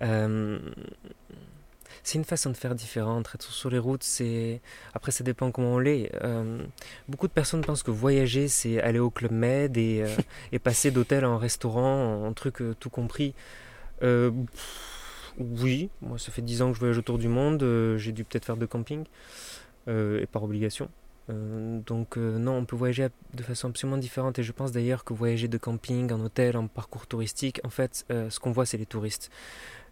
Euh, 0.03 0.59
c'est 2.07 2.19
une 2.19 2.25
façon 2.25 2.51
de 2.51 2.57
faire 2.57 2.77
différente. 2.77 3.29
Être 3.35 3.51
sur 3.51 3.69
les 3.69 3.79
routes, 3.79 4.05
c'est. 4.05 4.61
Après, 4.95 5.11
ça 5.11 5.25
dépend 5.25 5.51
comment 5.51 5.75
on 5.75 5.79
l'est. 5.81 6.13
Euh, 6.23 6.65
beaucoup 7.09 7.27
de 7.27 7.33
personnes 7.33 7.63
pensent 7.63 7.83
que 7.83 7.91
voyager, 7.91 8.47
c'est 8.47 8.81
aller 8.81 9.01
au 9.01 9.11
Club 9.11 9.33
Med 9.33 9.77
et, 9.77 10.03
euh, 10.03 10.17
et 10.53 10.61
passer 10.61 10.93
d'hôtel 10.93 11.25
en 11.25 11.37
restaurant, 11.37 12.25
en 12.25 12.33
truc 12.33 12.63
euh, 12.63 12.77
tout 12.79 12.91
compris. 12.91 13.35
Pff, 14.01 15.33
oui, 15.39 15.91
moi, 16.01 16.17
ça 16.17 16.31
fait 16.31 16.43
10 16.43 16.63
ans 16.63 16.69
que 16.69 16.75
je 16.75 16.79
voyage 16.79 16.99
autour 16.99 17.19
du 17.19 17.29
monde. 17.29 17.65
J'ai 17.99 18.13
dû 18.13 18.23
peut-être 18.23 18.45
faire 18.45 18.57
de 18.57 18.67
camping, 18.67 19.05
et 19.89 20.27
par 20.31 20.45
obligation. 20.45 20.89
Euh, 21.29 21.81
donc 21.81 22.17
euh, 22.19 22.39
non, 22.39 22.53
on 22.53 22.65
peut 22.65 22.77
voyager 22.77 23.09
de 23.35 23.43
façon 23.43 23.69
absolument 23.69 23.99
différente 23.99 24.39
et 24.39 24.45
je 24.45 24.53
pense 24.53 24.71
d'ailleurs 24.71 25.05
que 25.05 25.13
voyager 25.13 25.49
de 25.49 25.59
camping, 25.59 26.13
en 26.13 26.21
hôtel, 26.21 26.57
en 26.57 26.69
parcours 26.69 27.07
touristique, 27.07 27.61
en 27.65 27.71
fait, 27.71 28.05
euh, 28.11 28.31
ce 28.31 28.39
qu'on 28.39 28.53
voit, 28.53 28.67
c'est 28.67 28.77
les 28.77 28.87
touristes. 28.87 29.31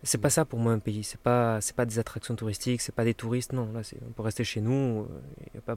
C'est 0.04 0.18
pas 0.18 0.30
ça 0.30 0.44
pour 0.44 0.58
moi 0.58 0.72
un 0.72 0.78
pays. 0.78 1.02
C'est 1.02 1.20
pas, 1.20 1.60
c'est 1.60 1.74
pas 1.74 1.86
des 1.86 1.98
attractions 1.98 2.36
touristiques, 2.36 2.80
c'est 2.80 2.94
pas 2.94 3.04
des 3.04 3.14
touristes. 3.14 3.52
Non, 3.52 3.68
là, 3.72 3.82
c'est, 3.82 3.96
on 4.06 4.12
peut 4.12 4.22
rester 4.22 4.44
chez 4.44 4.60
nous. 4.60 5.00
euh, 5.02 5.46
y 5.54 5.58
a 5.58 5.60
pas, 5.60 5.76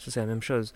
ça, 0.00 0.10
c'est 0.10 0.20
la 0.20 0.26
même 0.26 0.42
chose. 0.42 0.72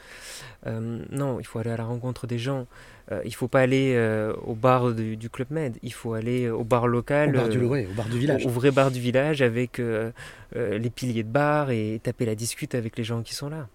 Euh, 0.66 1.02
non, 1.10 1.40
il 1.40 1.46
faut 1.46 1.58
aller 1.58 1.70
à 1.70 1.78
la 1.78 1.84
rencontre 1.84 2.26
des 2.26 2.38
gens. 2.38 2.66
Euh, 3.10 3.22
il 3.24 3.34
faut 3.34 3.48
pas 3.48 3.60
aller 3.60 3.94
euh, 3.94 4.34
au 4.44 4.54
bar 4.54 4.92
du, 4.92 5.16
du 5.16 5.30
Club 5.30 5.50
Med. 5.50 5.78
Il 5.82 5.94
faut 5.94 6.12
aller 6.12 6.50
au 6.50 6.62
bar 6.62 6.86
local. 6.86 7.30
Au 7.30 7.38
bar 7.40 7.48
du 7.48 7.58
ouais, 7.64 7.88
au 7.90 7.94
bar 7.94 8.06
du 8.08 8.18
village. 8.18 8.44
au 8.44 8.50
vrai 8.50 8.70
bar 8.70 8.90
du 8.90 9.00
village 9.00 9.40
avec 9.40 9.78
les 9.78 10.90
piliers 10.90 11.22
de 11.22 11.28
bar 11.28 11.70
et 11.70 12.00
taper 12.02 12.26
la 12.26 12.34
discute 12.34 12.74
avec 12.74 12.98
les 12.98 13.04
gens 13.04 13.22
qui 13.22 13.34
sont 13.34 13.48
là. 13.48 13.68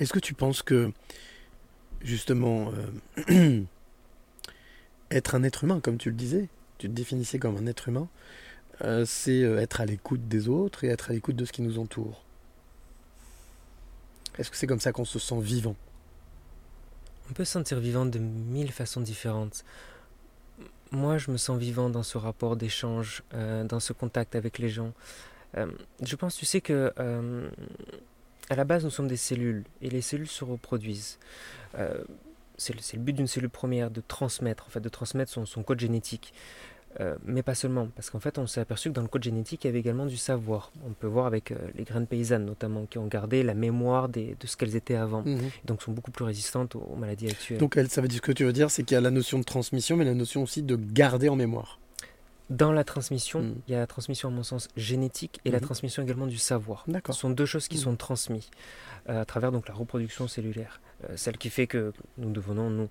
Est-ce 0.00 0.12
que 0.12 0.18
tu 0.18 0.34
penses 0.34 0.62
que, 0.62 0.90
justement, 2.02 2.72
être 5.10 5.34
un 5.36 5.42
être 5.44 5.62
humain, 5.62 5.78
comme 5.80 5.98
tu 5.98 6.10
le 6.10 6.16
disais, 6.16 6.48
tu 6.84 6.90
te 6.90 6.94
définissais 6.94 7.38
comme 7.38 7.56
un 7.56 7.66
être 7.66 7.88
humain, 7.88 8.08
euh, 8.82 9.06
c'est 9.06 9.42
euh, 9.42 9.58
être 9.58 9.80
à 9.80 9.86
l'écoute 9.86 10.28
des 10.28 10.50
autres 10.50 10.84
et 10.84 10.88
être 10.88 11.10
à 11.10 11.14
l'écoute 11.14 11.34
de 11.34 11.46
ce 11.46 11.52
qui 11.52 11.62
nous 11.62 11.78
entoure 11.78 12.22
Est-ce 14.36 14.50
que 14.50 14.56
c'est 14.58 14.66
comme 14.66 14.80
ça 14.80 14.92
qu'on 14.92 15.06
se 15.06 15.18
sent 15.18 15.40
vivant? 15.40 15.76
On 17.30 17.32
peut 17.32 17.46
se 17.46 17.52
sentir 17.52 17.80
vivant 17.80 18.04
de 18.04 18.18
mille 18.18 18.70
façons 18.70 19.00
différentes. 19.00 19.64
Moi, 20.90 21.16
je 21.16 21.30
me 21.30 21.38
sens 21.38 21.58
vivant 21.58 21.88
dans 21.88 22.02
ce 22.02 22.18
rapport 22.18 22.54
d'échange, 22.54 23.22
euh, 23.32 23.64
dans 23.64 23.80
ce 23.80 23.94
contact 23.94 24.34
avec 24.34 24.58
les 24.58 24.68
gens. 24.68 24.92
Je 26.02 26.16
pense, 26.16 26.34
tu 26.36 26.44
sais 26.44 26.60
que 26.60 26.92
à 28.50 28.56
la 28.56 28.64
base, 28.64 28.84
nous 28.84 28.90
sommes 28.90 29.06
des 29.06 29.16
cellules 29.16 29.64
et 29.80 29.88
les 29.88 30.02
cellules 30.02 30.28
se 30.28 30.44
reproduisent. 30.44 31.18
C'est 32.58 32.74
le, 32.74 33.00
but 33.00 33.12
d'une 33.12 33.28
cellule 33.28 33.48
première 33.48 33.90
de 33.90 34.02
transmettre, 34.06 34.66
en 34.66 34.70
fait, 34.70 34.80
de 34.80 34.88
transmettre 34.88 35.46
son 35.46 35.62
code 35.62 35.78
génétique. 35.78 36.34
Euh, 37.00 37.16
mais 37.24 37.42
pas 37.42 37.54
seulement, 37.56 37.88
parce 37.96 38.08
qu'en 38.10 38.20
fait, 38.20 38.38
on 38.38 38.46
s'est 38.46 38.60
aperçu 38.60 38.88
que 38.88 38.94
dans 38.94 39.02
le 39.02 39.08
code 39.08 39.24
génétique, 39.24 39.64
il 39.64 39.66
y 39.66 39.70
avait 39.70 39.80
également 39.80 40.06
du 40.06 40.16
savoir. 40.16 40.70
On 40.86 40.92
peut 40.92 41.08
voir 41.08 41.26
avec 41.26 41.50
euh, 41.50 41.56
les 41.76 41.82
graines 41.84 42.06
paysannes, 42.06 42.44
notamment, 42.44 42.86
qui 42.86 42.98
ont 42.98 43.06
gardé 43.08 43.42
la 43.42 43.54
mémoire 43.54 44.08
des- 44.08 44.36
de 44.38 44.46
ce 44.46 44.56
qu'elles 44.56 44.76
étaient 44.76 44.94
avant, 44.94 45.22
Mhm. 45.22 45.38
donc 45.64 45.82
sont 45.82 45.90
beaucoup 45.92 46.12
plus 46.12 46.24
résistantes 46.24 46.76
aux, 46.76 46.80
aux 46.92 46.96
maladies 46.96 47.28
actuelles. 47.28 47.58
Donc, 47.58 47.76
elle, 47.76 47.88
ça 47.88 48.00
veut 48.00 48.06
dire 48.08 48.18
ce 48.18 48.22
que 48.22 48.32
tu 48.32 48.44
veux 48.44 48.52
dire, 48.52 48.70
c'est 48.70 48.84
qu'il 48.84 48.94
y 48.94 48.98
a 48.98 49.00
la 49.00 49.10
notion 49.10 49.38
de 49.40 49.44
transmission, 49.44 49.96
mais 49.96 50.04
la 50.04 50.14
notion 50.14 50.42
aussi 50.44 50.62
de 50.62 50.76
garder 50.76 51.28
en 51.28 51.36
mémoire. 51.36 51.80
Dans 52.50 52.72
la 52.72 52.84
transmission, 52.84 53.40
Mm. 53.40 53.54
il 53.66 53.72
y 53.72 53.74
a 53.74 53.78
la 53.78 53.86
transmission, 53.86 54.28
à 54.28 54.30
mon 54.32 54.42
sens, 54.42 54.68
génétique 54.76 55.40
et 55.46 55.50
la 55.50 55.58
Mhm. 55.58 55.64
transmission 55.64 56.02
également 56.02 56.26
du 56.26 56.36
savoir. 56.36 56.84
Ce 57.06 57.12
sont 57.12 57.30
deux 57.30 57.46
choses 57.46 57.68
qui 57.68 57.76
Mhm. 57.78 57.82
sont 57.82 57.96
transmises 57.96 58.50
euh, 59.08 59.20
à 59.20 59.24
travers 59.24 59.50
donc 59.52 59.66
la 59.68 59.74
reproduction 59.74 60.28
cellulaire, 60.28 60.80
euh, 61.04 61.16
celle 61.16 61.36
qui 61.38 61.48
fait 61.50 61.66
que 61.66 61.92
nous 62.18 62.30
devenons 62.30 62.70
nous. 62.70 62.88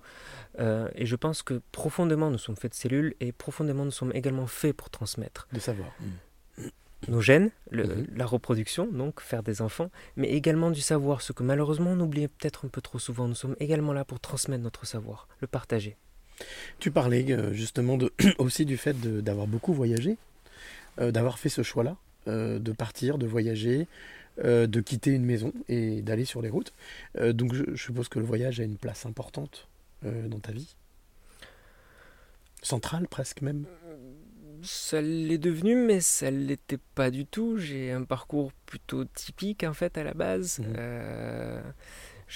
Euh, 0.58 0.88
et 0.94 1.06
je 1.06 1.16
pense 1.16 1.42
que 1.42 1.60
profondément 1.72 2.30
nous 2.30 2.38
sommes 2.38 2.56
faits 2.56 2.72
de 2.72 2.76
cellules 2.76 3.14
et 3.20 3.32
profondément 3.32 3.84
nous 3.84 3.90
sommes 3.90 4.12
également 4.14 4.46
faits 4.46 4.76
pour 4.76 4.90
transmettre 4.90 5.48
De 5.52 5.58
savoir. 5.60 5.88
nos 7.08 7.20
gènes, 7.20 7.50
le- 7.70 7.84
Mhm. 7.86 8.06
la 8.16 8.26
reproduction, 8.26 8.86
donc 8.90 9.20
faire 9.20 9.42
des 9.42 9.60
enfants, 9.60 9.90
mais 10.16 10.30
également 10.30 10.70
du 10.70 10.80
savoir, 10.80 11.20
ce 11.20 11.32
que 11.32 11.42
malheureusement 11.42 11.90
on 11.90 12.00
oublie 12.00 12.28
peut-être 12.28 12.64
un 12.64 12.68
peu 12.68 12.80
trop 12.80 12.98
souvent. 12.98 13.28
Nous 13.28 13.34
sommes 13.34 13.56
également 13.60 13.92
là 13.92 14.04
pour 14.04 14.20
transmettre 14.20 14.62
notre 14.62 14.86
savoir, 14.86 15.28
le 15.40 15.46
partager. 15.46 15.96
Tu 16.78 16.90
parlais 16.90 17.24
euh, 17.30 17.52
justement 17.52 17.96
de, 17.96 18.12
aussi 18.38 18.64
du 18.64 18.76
fait 18.76 18.98
d'avoir 19.00 19.46
beaucoup 19.46 19.72
voyagé, 19.72 20.16
euh, 21.00 21.10
d'avoir 21.10 21.38
fait 21.38 21.48
ce 21.48 21.62
choix-là, 21.62 21.96
euh, 22.28 22.58
de 22.58 22.72
partir, 22.72 23.18
de 23.18 23.26
voyager, 23.26 23.88
euh, 24.44 24.66
de 24.66 24.80
quitter 24.80 25.10
une 25.10 25.24
maison 25.24 25.52
et 25.68 26.02
d'aller 26.02 26.24
sur 26.24 26.42
les 26.42 26.50
routes. 26.50 26.72
Donc 27.20 27.54
je, 27.54 27.64
je 27.74 27.82
suppose 27.82 28.08
que 28.08 28.18
le 28.18 28.24
voyage 28.24 28.60
a 28.60 28.64
une 28.64 28.76
place 28.76 29.06
importante 29.06 29.68
dans 30.02 30.38
ta 30.38 30.52
vie. 30.52 30.74
Centrale 32.62 33.08
presque 33.08 33.40
même. 33.40 33.64
Ça 34.62 35.00
l'est 35.00 35.38
devenu, 35.38 35.76
mais 35.76 36.00
ça 36.00 36.30
ne 36.30 36.44
l'était 36.44 36.78
pas 36.94 37.10
du 37.10 37.26
tout. 37.26 37.58
J'ai 37.58 37.90
un 37.90 38.04
parcours 38.04 38.52
plutôt 38.66 39.04
typique 39.04 39.64
en 39.64 39.72
fait 39.72 39.96
à 39.98 40.04
la 40.04 40.14
base. 40.14 40.60
Mhm. 40.60 40.74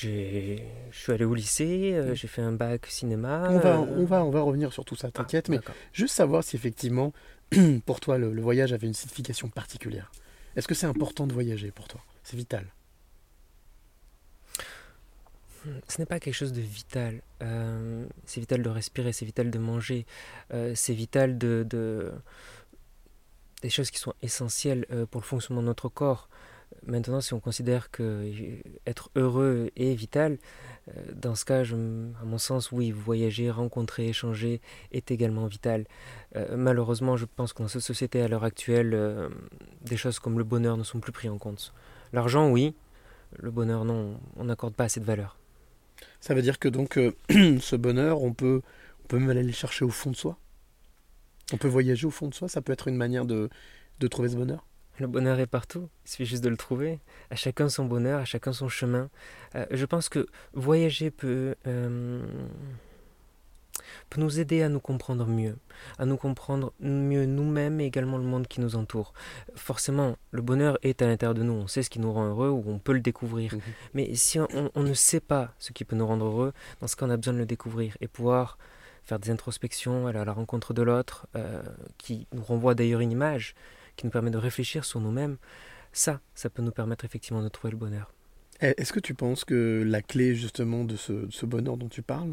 Je 0.01 0.59
suis 0.93 1.13
allé 1.13 1.25
au 1.25 1.35
lycée, 1.35 1.93
euh, 1.95 2.11
Mhm. 2.11 2.15
j'ai 2.15 2.29
fait 2.29 2.43
un 2.43 2.53
bac 2.53 2.87
cinéma. 2.87 3.49
On 3.51 3.59
va, 3.59 3.71
euh, 3.75 3.77
on, 3.79 4.05
va, 4.05 4.25
on 4.25 4.31
va 4.31 4.41
revenir 4.43 4.73
sur 4.73 4.85
tout 4.85 4.95
ça, 4.95 5.09
ah, 5.09 5.11
t'inquiète, 5.11 5.49
mais 5.49 5.59
juste 5.93 6.15
savoir 6.15 6.45
si 6.45 6.55
effectivement, 6.57 7.13
pour 7.87 7.99
toi, 8.01 8.17
le, 8.19 8.33
le 8.33 8.43
voyage 8.43 8.73
avait 8.73 8.87
une 8.87 8.95
signification 8.95 9.49
particulière. 9.49 10.13
Est-ce 10.57 10.69
que 10.69 10.75
c'est 10.75 10.87
important 10.87 11.27
de 11.27 11.33
voyager 11.33 11.71
pour 11.73 11.89
toi? 11.89 12.01
C'est 12.23 12.37
vital. 12.37 12.67
Ce 15.89 15.99
n'est 15.99 16.07
pas 16.07 16.21
quelque 16.21 16.35
chose 16.35 16.53
de 16.53 16.61
vital. 16.61 17.21
Euh, 17.43 18.07
c'est 18.25 18.41
vital 18.41 18.63
de 18.63 18.69
respirer, 18.71 19.13
c'est 19.13 19.27
vital 19.27 19.51
de 19.51 19.59
manger, 19.59 20.07
euh, 20.55 20.73
c'est 20.75 20.95
vital 20.95 21.37
de, 21.37 21.67
de- 21.69 22.13
des 23.63 23.69
choses 23.71 23.91
qui 23.91 23.99
sont 23.99 24.15
essentielles 24.23 24.87
pour 25.11 25.21
le 25.21 25.27
fonctionnement 25.27 25.63
de 25.63 25.67
notre 25.67 25.89
corps. 25.89 26.29
Maintenant, 26.87 27.21
si 27.21 27.35
on 27.35 27.41
considère 27.41 27.91
que 27.91 28.31
être 28.87 29.11
heureux 29.15 29.71
est 29.77 29.95
vital, 29.95 30.39
euh, 30.89 30.93
dans 31.15 31.35
ce 31.35 31.45
cas, 31.45 31.63
à 31.63 32.25
mon 32.25 32.39
sens, 32.39 32.73
oui, 32.73 32.91
voyager, 32.91 33.51
rencontrer, 33.51 34.09
échanger 34.09 34.61
est 34.93 35.11
également 35.11 35.47
vital. 35.47 35.87
Euh, 36.37 36.57
malheureusement, 36.57 37.17
je 37.17 37.27
pense 37.27 37.53
que 37.53 37.63
dans 37.63 37.69
cette 37.69 37.83
société 37.83 38.23
à 38.23 38.29
l'heure 38.29 38.45
actuelle, 38.45 38.93
euh, 38.95 39.29
des 39.83 39.97
choses 39.97 40.19
comme 40.19 40.39
le 40.39 40.45
bonheur 40.45 40.77
ne 40.77 40.83
sont 40.83 41.01
plus 41.01 41.13
pris 41.13 41.29
en 41.29 41.39
compte. 41.39 41.73
L'argent, 42.13 42.51
oui, 42.51 42.75
le 43.37 43.51
bonheur, 43.51 43.85
non, 43.85 44.19
on 44.37 44.45
n'accorde 44.45 44.75
pas 44.75 44.85
assez 44.85 45.01
de 45.01 45.05
valeur. 45.05 45.37
Ça 46.21 46.35
veut 46.35 46.43
dire 46.43 46.59
que 46.59 46.69
donc 46.69 46.99
ce 47.31 47.77
bonheur, 47.77 48.23
on 48.23 48.33
peut, 48.33 48.63
on 49.05 49.07
peut 49.09 49.19
même 49.19 49.31
aller 49.31 49.43
le 49.43 49.53
chercher 49.53 49.85
au 49.85 49.91
fond 49.91 50.11
de 50.11 50.17
soi? 50.17 50.39
On 51.53 51.57
peut 51.57 51.69
voyager 51.69 52.07
au 52.07 52.11
fond 52.11 52.29
de 52.29 52.35
soi? 52.35 52.49
Ça 52.49 52.63
peut 52.63 52.73
être 52.73 52.89
une 52.89 52.97
manière 52.97 53.25
de, 53.25 53.51
de 54.01 54.07
trouver 54.07 54.29
ce 54.29 54.37
bonheur? 54.37 54.65
Le 54.99 55.07
bonheur 55.07 55.39
est 55.39 55.47
partout, 55.47 55.89
il 56.05 56.11
suffit 56.11 56.27
juste 56.27 56.45
de 56.45 56.49
le 56.49 56.57
trouver. 56.57 56.99
À 57.31 57.37
chacun 57.37 57.69
son 57.69 57.85
bonheur, 57.85 58.21
à 58.21 58.25
chacun 58.25 58.53
son 58.53 58.69
chemin. 58.69 59.11
Euh, 59.55 59.65
je 59.71 59.85
pense 59.87 60.09
que 60.09 60.27
voyager 60.55 61.11
peut, 61.11 61.55
euh, 61.69 62.27
peut 64.11 64.21
nous 64.21 64.41
aider 64.41 64.63
à 64.63 64.69
nous 64.69 64.81
comprendre 64.81 65.27
mieux, 65.27 65.57
à 65.99 66.05
nous 66.05 66.17
comprendre 66.17 66.73
mieux 66.81 67.27
nous-mêmes 67.27 67.81
et 67.81 67.87
également 67.87 68.19
le 68.19 68.25
monde 68.25 68.49
qui 68.49 68.61
nous 68.61 68.75
entoure. 68.75 69.13
Forcément, 69.55 70.17
le 70.33 70.43
bonheur 70.43 70.79
est 70.83 71.01
à 71.01 71.07
l'intérieur 71.07 71.35
de 71.35 71.45
nous, 71.45 71.53
on 71.53 71.67
sait 71.69 71.85
ce 71.85 71.91
qui 71.91 72.01
nous 72.01 72.13
rend 72.13 72.27
heureux 72.27 72.49
ou 72.49 72.65
on 72.67 72.79
peut 72.79 72.93
le 72.93 73.01
découvrir. 73.01 73.55
Mhm. 73.55 73.61
Mais 73.95 74.15
si 74.17 74.41
on, 74.41 74.49
on 74.75 74.83
ne 74.83 74.95
sait 74.95 75.21
pas 75.21 75.55
ce 75.61 75.73
qui 75.73 75.85
peut 75.85 75.97
nous 75.97 76.07
rendre 76.07 76.25
heureux, 76.25 76.53
dans 76.81 76.89
ce 76.89 76.97
cas 76.97 77.07
on 77.07 77.11
a 77.11 77.17
besoin 77.17 77.35
de 77.35 77.39
le 77.39 77.47
découvrir 77.47 77.97
et 78.01 78.09
pouvoir 78.09 78.59
faire 79.09 79.19
des 79.19 79.31
introspections, 79.31 80.07
aller 80.07 80.19
à 80.19 80.25
la 80.25 80.35
rencontre 80.35 80.75
de 80.75 80.83
l'autre, 80.83 81.27
euh, 81.35 81.63
qui 81.97 82.27
nous 82.33 82.43
renvoie 82.43 82.75
d'ailleurs 82.75 83.01
une 83.01 83.11
image 83.11 83.55
qui 83.99 84.07
nous 84.07 84.11
permet 84.13 84.31
de 84.31 84.39
réfléchir 84.39 84.87
sur 84.87 85.01
nous-mêmes, 85.01 85.37
ça, 85.93 86.21
ça 86.35 86.49
peut 86.49 86.63
nous 86.63 86.71
permettre 86.73 87.05
effectivement 87.05 87.43
de 87.43 87.49
trouver 87.49 87.73
le 87.73 87.77
bonheur. 87.77 88.15
Eh, 88.63 88.75
Est-ce 88.81 88.93
que 88.93 89.01
tu 89.01 89.13
penses 89.15 89.45
que 89.45 89.83
la 89.87 90.01
clé 90.01 90.35
justement 90.35 90.85
de 90.85 90.97
ce, 90.97 91.13
de 91.13 91.31
ce 91.31 91.45
bonheur 91.45 91.77
dont 91.77 91.89
tu 91.89 92.01
parles 92.03 92.33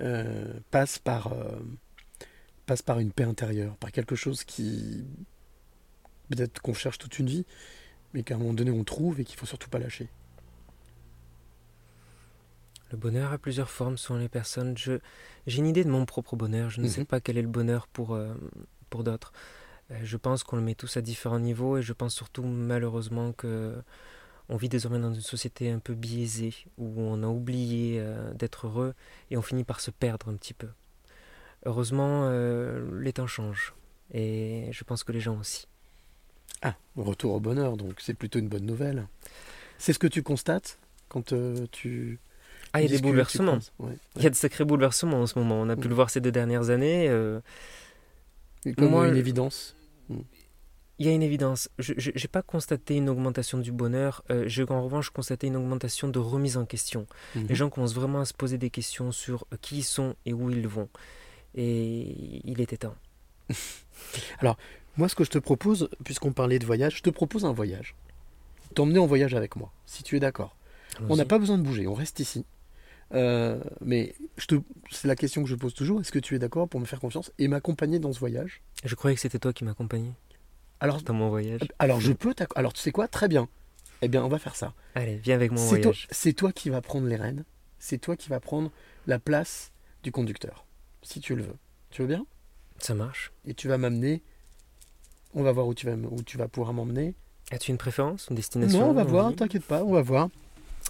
euh, 0.00 0.54
passe, 0.70 0.98
par, 0.98 1.32
euh, 1.32 1.58
passe 2.66 2.82
par 2.82 2.98
une 3.00 3.12
paix 3.12 3.24
intérieure, 3.24 3.76
par 3.76 3.92
quelque 3.92 4.14
chose 4.16 4.44
qui 4.44 5.04
peut-être 6.30 6.62
qu'on 6.62 6.72
cherche 6.74 6.96
toute 6.98 7.18
une 7.18 7.26
vie, 7.26 7.44
mais 8.14 8.22
qu'à 8.22 8.36
un 8.36 8.38
moment 8.38 8.54
donné 8.54 8.70
on 8.70 8.84
trouve 8.84 9.20
et 9.20 9.24
qu'il 9.24 9.38
faut 9.38 9.46
surtout 9.46 9.68
pas 9.68 9.78
lâcher? 9.78 10.08
Le 12.90 12.98
bonheur 12.98 13.32
a 13.32 13.38
plusieurs 13.38 13.70
formes 13.70 13.96
selon 13.96 14.18
les 14.18 14.28
personnes. 14.28 14.76
J'ai 14.76 15.00
une 15.58 15.66
idée 15.66 15.82
de 15.84 15.88
mon 15.90 16.04
propre 16.04 16.36
bonheur. 16.36 16.68
Je 16.70 16.80
ne 16.80 16.86
sais 16.88 17.00
Mhm. 17.00 17.06
pas 17.06 17.20
quel 17.20 17.38
est 17.38 17.42
le 17.42 17.48
bonheur 17.48 17.86
pour, 17.86 18.14
euh, 18.14 18.34
pour 18.90 19.02
d'autres. 19.02 19.32
Euh, 19.92 19.96
je 20.02 20.16
pense 20.16 20.42
qu'on 20.44 20.56
le 20.56 20.62
met 20.62 20.74
tous 20.74 20.96
à 20.96 21.00
différents 21.00 21.38
niveaux 21.38 21.76
et 21.78 21.82
je 21.82 21.92
pense 21.92 22.14
surtout 22.14 22.42
malheureusement 22.42 23.32
que 23.32 23.74
on 24.48 24.56
vit 24.56 24.68
désormais 24.68 24.98
dans 24.98 25.14
une 25.14 25.20
société 25.20 25.70
un 25.70 25.78
peu 25.78 25.94
biaisée 25.94 26.52
où 26.76 26.92
on 27.00 27.22
a 27.22 27.26
oublié 27.28 27.98
euh, 28.00 28.32
d'être 28.34 28.66
heureux 28.66 28.94
et 29.30 29.36
on 29.36 29.42
finit 29.42 29.64
par 29.64 29.80
se 29.80 29.90
perdre 29.90 30.28
un 30.28 30.34
petit 30.34 30.52
peu. 30.54 30.68
Heureusement, 31.64 32.22
euh, 32.24 33.00
les 33.00 33.12
temps 33.12 33.26
changent 33.28 33.72
et 34.12 34.68
je 34.72 34.84
pense 34.84 35.04
que 35.04 35.12
les 35.12 35.20
gens 35.20 35.38
aussi. 35.38 35.68
Ah, 36.60 36.74
retour 36.96 37.34
au 37.34 37.40
bonheur, 37.40 37.76
donc 37.76 37.94
c'est 38.00 38.14
plutôt 38.14 38.38
une 38.40 38.48
bonne 38.48 38.66
nouvelle. 38.66 39.06
C'est 39.78 39.92
ce 39.92 39.98
que 39.98 40.06
tu 40.08 40.22
constates 40.22 40.78
quand 41.08 41.32
euh, 41.32 41.66
tu... 41.70 42.18
Ah, 42.72 42.80
il 42.82 42.90
y 42.90 42.94
a 42.94 42.96
des 42.96 43.02
bouleversements. 43.02 43.58
Ouais. 43.78 43.96
Il 44.16 44.22
y 44.22 44.26
a 44.26 44.30
de 44.30 44.34
sacrés 44.34 44.64
bouleversements 44.64 45.20
en 45.20 45.26
ce 45.26 45.38
moment. 45.38 45.60
On 45.60 45.68
a 45.68 45.76
pu 45.76 45.82
Mhm. 45.82 45.88
le 45.90 45.94
voir 45.94 46.10
ces 46.10 46.20
deux 46.20 46.32
dernières 46.32 46.70
années. 46.70 47.08
Comme 48.76 48.90
Moi, 48.90 49.08
une 49.08 49.16
évidence. 49.16 49.76
Il 51.02 51.06
y 51.06 51.08
a 51.08 51.14
une 51.14 51.22
évidence. 51.24 51.68
Je 51.80 51.94
n'ai 52.12 52.28
pas 52.30 52.42
constaté 52.42 52.94
une 52.94 53.08
augmentation 53.08 53.58
du 53.58 53.72
bonheur. 53.72 54.22
euh, 54.30 54.44
J'ai 54.46 54.62
en 54.70 54.84
revanche 54.84 55.10
constaté 55.10 55.48
une 55.48 55.56
augmentation 55.56 56.06
de 56.06 56.20
remise 56.20 56.56
en 56.56 56.64
question. 56.64 57.08
Mhm. 57.34 57.46
Les 57.48 57.56
gens 57.56 57.70
commencent 57.70 57.96
vraiment 57.96 58.20
à 58.20 58.24
se 58.24 58.32
poser 58.32 58.56
des 58.56 58.70
questions 58.70 59.10
sur 59.10 59.44
euh, 59.52 59.56
qui 59.60 59.78
ils 59.78 59.82
sont 59.82 60.14
et 60.26 60.32
où 60.32 60.48
ils 60.48 60.68
vont. 60.68 60.88
Et 61.56 62.40
il 62.44 62.60
était 62.60 62.76
temps. 62.76 62.94
Moi, 64.96 65.08
ce 65.08 65.16
que 65.16 65.24
je 65.24 65.30
te 65.30 65.38
propose, 65.38 65.88
puisqu'on 66.04 66.32
parlait 66.32 66.60
de 66.60 66.66
voyage, 66.66 66.98
je 66.98 67.02
te 67.02 67.10
propose 67.10 67.44
un 67.44 67.52
voyage. 67.52 67.96
T'emmener 68.76 69.00
en 69.00 69.06
voyage 69.06 69.34
avec 69.34 69.56
moi, 69.56 69.72
si 69.86 70.04
tu 70.04 70.16
es 70.16 70.20
d'accord. 70.20 70.54
On 71.08 71.16
n'a 71.16 71.24
pas 71.24 71.40
besoin 71.40 71.58
de 71.58 71.64
bouger, 71.64 71.88
on 71.88 71.94
reste 71.94 72.20
ici. 72.20 72.44
Euh, 73.12 73.58
mais 73.80 74.14
te... 74.46 74.54
c'est 74.90 75.08
la 75.08 75.16
question 75.16 75.42
que 75.42 75.48
je 75.48 75.56
pose 75.56 75.74
toujours. 75.74 76.00
Est-ce 76.00 76.12
que 76.12 76.20
tu 76.20 76.36
es 76.36 76.38
d'accord 76.38 76.68
pour 76.68 76.78
me 76.78 76.84
faire 76.84 77.00
confiance 77.00 77.32
et 77.40 77.48
m'accompagner 77.48 77.98
dans 77.98 78.12
ce 78.12 78.20
voyage? 78.20 78.62
Je 78.84 78.94
croyais 78.94 79.16
que 79.16 79.20
c'était 79.20 79.40
toi 79.40 79.52
qui 79.52 79.64
m'accompagnais 79.64 80.12
alors, 80.82 81.00
dans 81.02 81.14
mon 81.14 81.28
voyage. 81.30 81.60
alors, 81.78 82.00
je 82.00 82.12
peux 82.12 82.34
Alors, 82.56 82.72
tu 82.72 82.80
sais 82.80 82.92
quoi? 82.92 83.08
Très 83.08 83.28
bien. 83.28 83.48
Eh 84.02 84.08
bien, 84.08 84.24
on 84.24 84.28
va 84.28 84.38
faire 84.38 84.56
ça. 84.56 84.74
Allez, 84.94 85.16
viens 85.16 85.36
avec 85.36 85.52
mon 85.52 85.56
C'est 85.58 85.80
toi, 85.80 85.92
voyage. 85.92 86.08
c'est 86.10 86.32
toi 86.32 86.52
qui 86.52 86.68
vas 86.70 86.80
prendre 86.82 87.06
les 87.06 87.16
rênes. 87.16 87.44
C'est 87.78 87.98
toi 87.98 88.16
qui 88.16 88.28
vas 88.28 88.40
prendre 88.40 88.70
la 89.06 89.18
place 89.18 89.72
du 90.02 90.10
conducteur, 90.12 90.66
si 91.02 91.20
tu 91.20 91.34
le 91.36 91.42
veux. 91.42 91.56
Tu 91.90 92.02
veux 92.02 92.08
bien? 92.08 92.26
Ça 92.78 92.94
marche. 92.94 93.32
Et 93.46 93.54
tu 93.54 93.68
vas 93.68 93.78
m'amener. 93.78 94.22
On 95.34 95.42
va 95.42 95.52
voir 95.52 95.66
où 95.66 95.74
tu 95.74 95.86
vas, 95.86 95.94
où 95.94 96.22
tu 96.22 96.36
vas 96.36 96.48
pouvoir 96.48 96.72
m'emmener. 96.72 97.14
As-tu 97.52 97.70
une 97.70 97.78
préférence, 97.78 98.26
une 98.30 98.36
destination 98.36 98.80
Non, 98.80 98.90
on 98.90 98.92
va 98.92 99.04
voir, 99.04 99.34
t'inquiète 99.34 99.64
pas, 99.64 99.82
on 99.84 99.92
va 99.92 100.02
voir. 100.02 100.28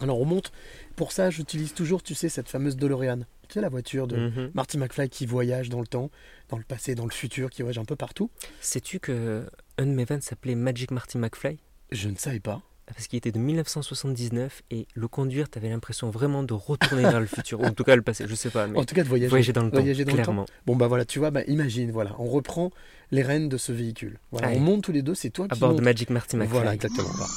Alors 0.00 0.18
on 0.20 0.24
monte. 0.24 0.52
Pour 0.96 1.12
ça, 1.12 1.28
j'utilise 1.30 1.74
toujours, 1.74 2.02
tu 2.02 2.14
sais, 2.14 2.28
cette 2.28 2.48
fameuse 2.48 2.76
DeLorean. 2.76 3.20
Tu 3.48 3.54
sais, 3.54 3.60
la 3.60 3.68
voiture 3.68 4.06
de 4.06 4.16
Mhm. 4.16 4.50
Marty 4.54 4.78
McFly 4.78 5.08
qui 5.10 5.26
voyage 5.26 5.68
dans 5.68 5.80
le 5.80 5.86
temps, 5.86 6.10
dans 6.48 6.56
le 6.56 6.64
passé, 6.64 6.94
dans 6.94 7.04
le 7.04 7.10
futur, 7.10 7.50
qui 7.50 7.62
voyage 7.62 7.78
un 7.78 7.84
peu 7.84 7.96
partout. 7.96 8.30
Sais-tu 8.60 9.00
que 9.00 9.46
un 9.78 9.86
de 9.86 9.90
mes 9.92 10.04
vannes 10.04 10.20
s'appelait 10.20 10.54
Magic 10.54 10.90
Marty 10.90 11.18
McFly 11.18 11.58
Je 11.90 12.08
ne 12.08 12.16
savais 12.16 12.40
pas. 12.40 12.60
Parce 12.86 13.06
qu'il 13.06 13.16
était 13.16 13.32
de 13.32 13.38
1979 13.38 14.62
et 14.70 14.86
le 14.94 15.08
conduire, 15.08 15.48
t'avais 15.48 15.70
l'impression 15.70 16.10
vraiment 16.10 16.42
de 16.42 16.52
retourner 16.52 17.02
vers 17.04 17.20
le 17.20 17.26
futur. 17.26 17.60
Ou 17.60 17.64
en 17.64 17.72
tout 17.72 17.84
cas 17.84 17.96
le 17.96 18.02
passé, 18.02 18.26
je 18.28 18.34
sais 18.34 18.50
pas. 18.50 18.66
Mais 18.66 18.78
En 18.78 18.84
tout 18.84 18.94
cas, 18.94 19.02
de 19.04 19.08
voyager. 19.08 19.30
voyager 19.30 19.52
dans 19.52 19.62
le 19.62 19.70
temps, 19.70 19.78
Voyager 19.78 20.04
dans 20.04 20.10
le 20.12 20.16
temps. 20.18 20.22
clairement. 20.24 20.46
Bon, 20.66 20.76
bah 20.76 20.88
voilà, 20.88 21.04
tu 21.04 21.18
vois, 21.20 21.30
bah, 21.30 21.42
imagine, 21.46 21.90
voilà, 21.90 22.14
on 22.18 22.26
reprend 22.26 22.70
les 23.10 23.22
rênes 23.22 23.48
de 23.48 23.56
ce 23.56 23.72
véhicule. 23.72 24.18
Voilà, 24.32 24.48
Allez. 24.48 24.56
on 24.58 24.60
monte 24.60 24.82
tous 24.82 24.92
les 24.92 25.00
deux, 25.02 25.14
c'est 25.14 25.30
toi 25.30 25.46
À 25.48 25.54
qui 25.54 25.60
bord 25.60 25.70
montes. 25.70 25.78
de 25.78 25.84
Magic 25.84 26.10
Marty 26.10 26.36
McFly. 26.36 26.52
Voilà, 26.52 26.74
exactement. 26.74 27.08
voilà. 27.08 27.30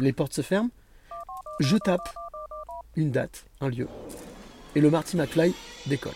Les 0.00 0.12
portes 0.12 0.34
se 0.34 0.42
ferment. 0.42 0.70
Je 1.60 1.76
tape 1.78 2.08
une 2.94 3.10
date, 3.10 3.46
un 3.60 3.70
lieu. 3.70 3.88
Et 4.76 4.80
le 4.80 4.90
Marty 4.90 5.16
McFly 5.16 5.54
décolle. 5.86 6.12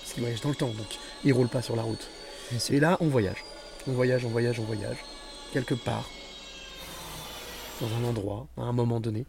Parce 0.00 0.14
qu'il 0.14 0.22
voyage 0.22 0.40
dans 0.40 0.48
le 0.48 0.54
temps, 0.56 0.68
donc 0.70 0.98
il 1.22 1.32
roule 1.32 1.48
pas 1.48 1.62
sur 1.62 1.76
la 1.76 1.82
route. 1.82 2.08
Et 2.70 2.80
là, 2.80 2.96
on 3.00 3.06
voyage. 3.08 3.44
On 3.86 3.92
voyage, 3.92 4.24
on 4.24 4.28
voyage, 4.28 4.60
on 4.60 4.64
voyage. 4.64 4.98
Quelque 5.52 5.74
part, 5.74 6.08
dans 7.80 7.92
un 7.94 8.04
endroit, 8.04 8.46
à 8.56 8.62
un 8.62 8.72
moment 8.72 9.00
donné, 9.00 9.26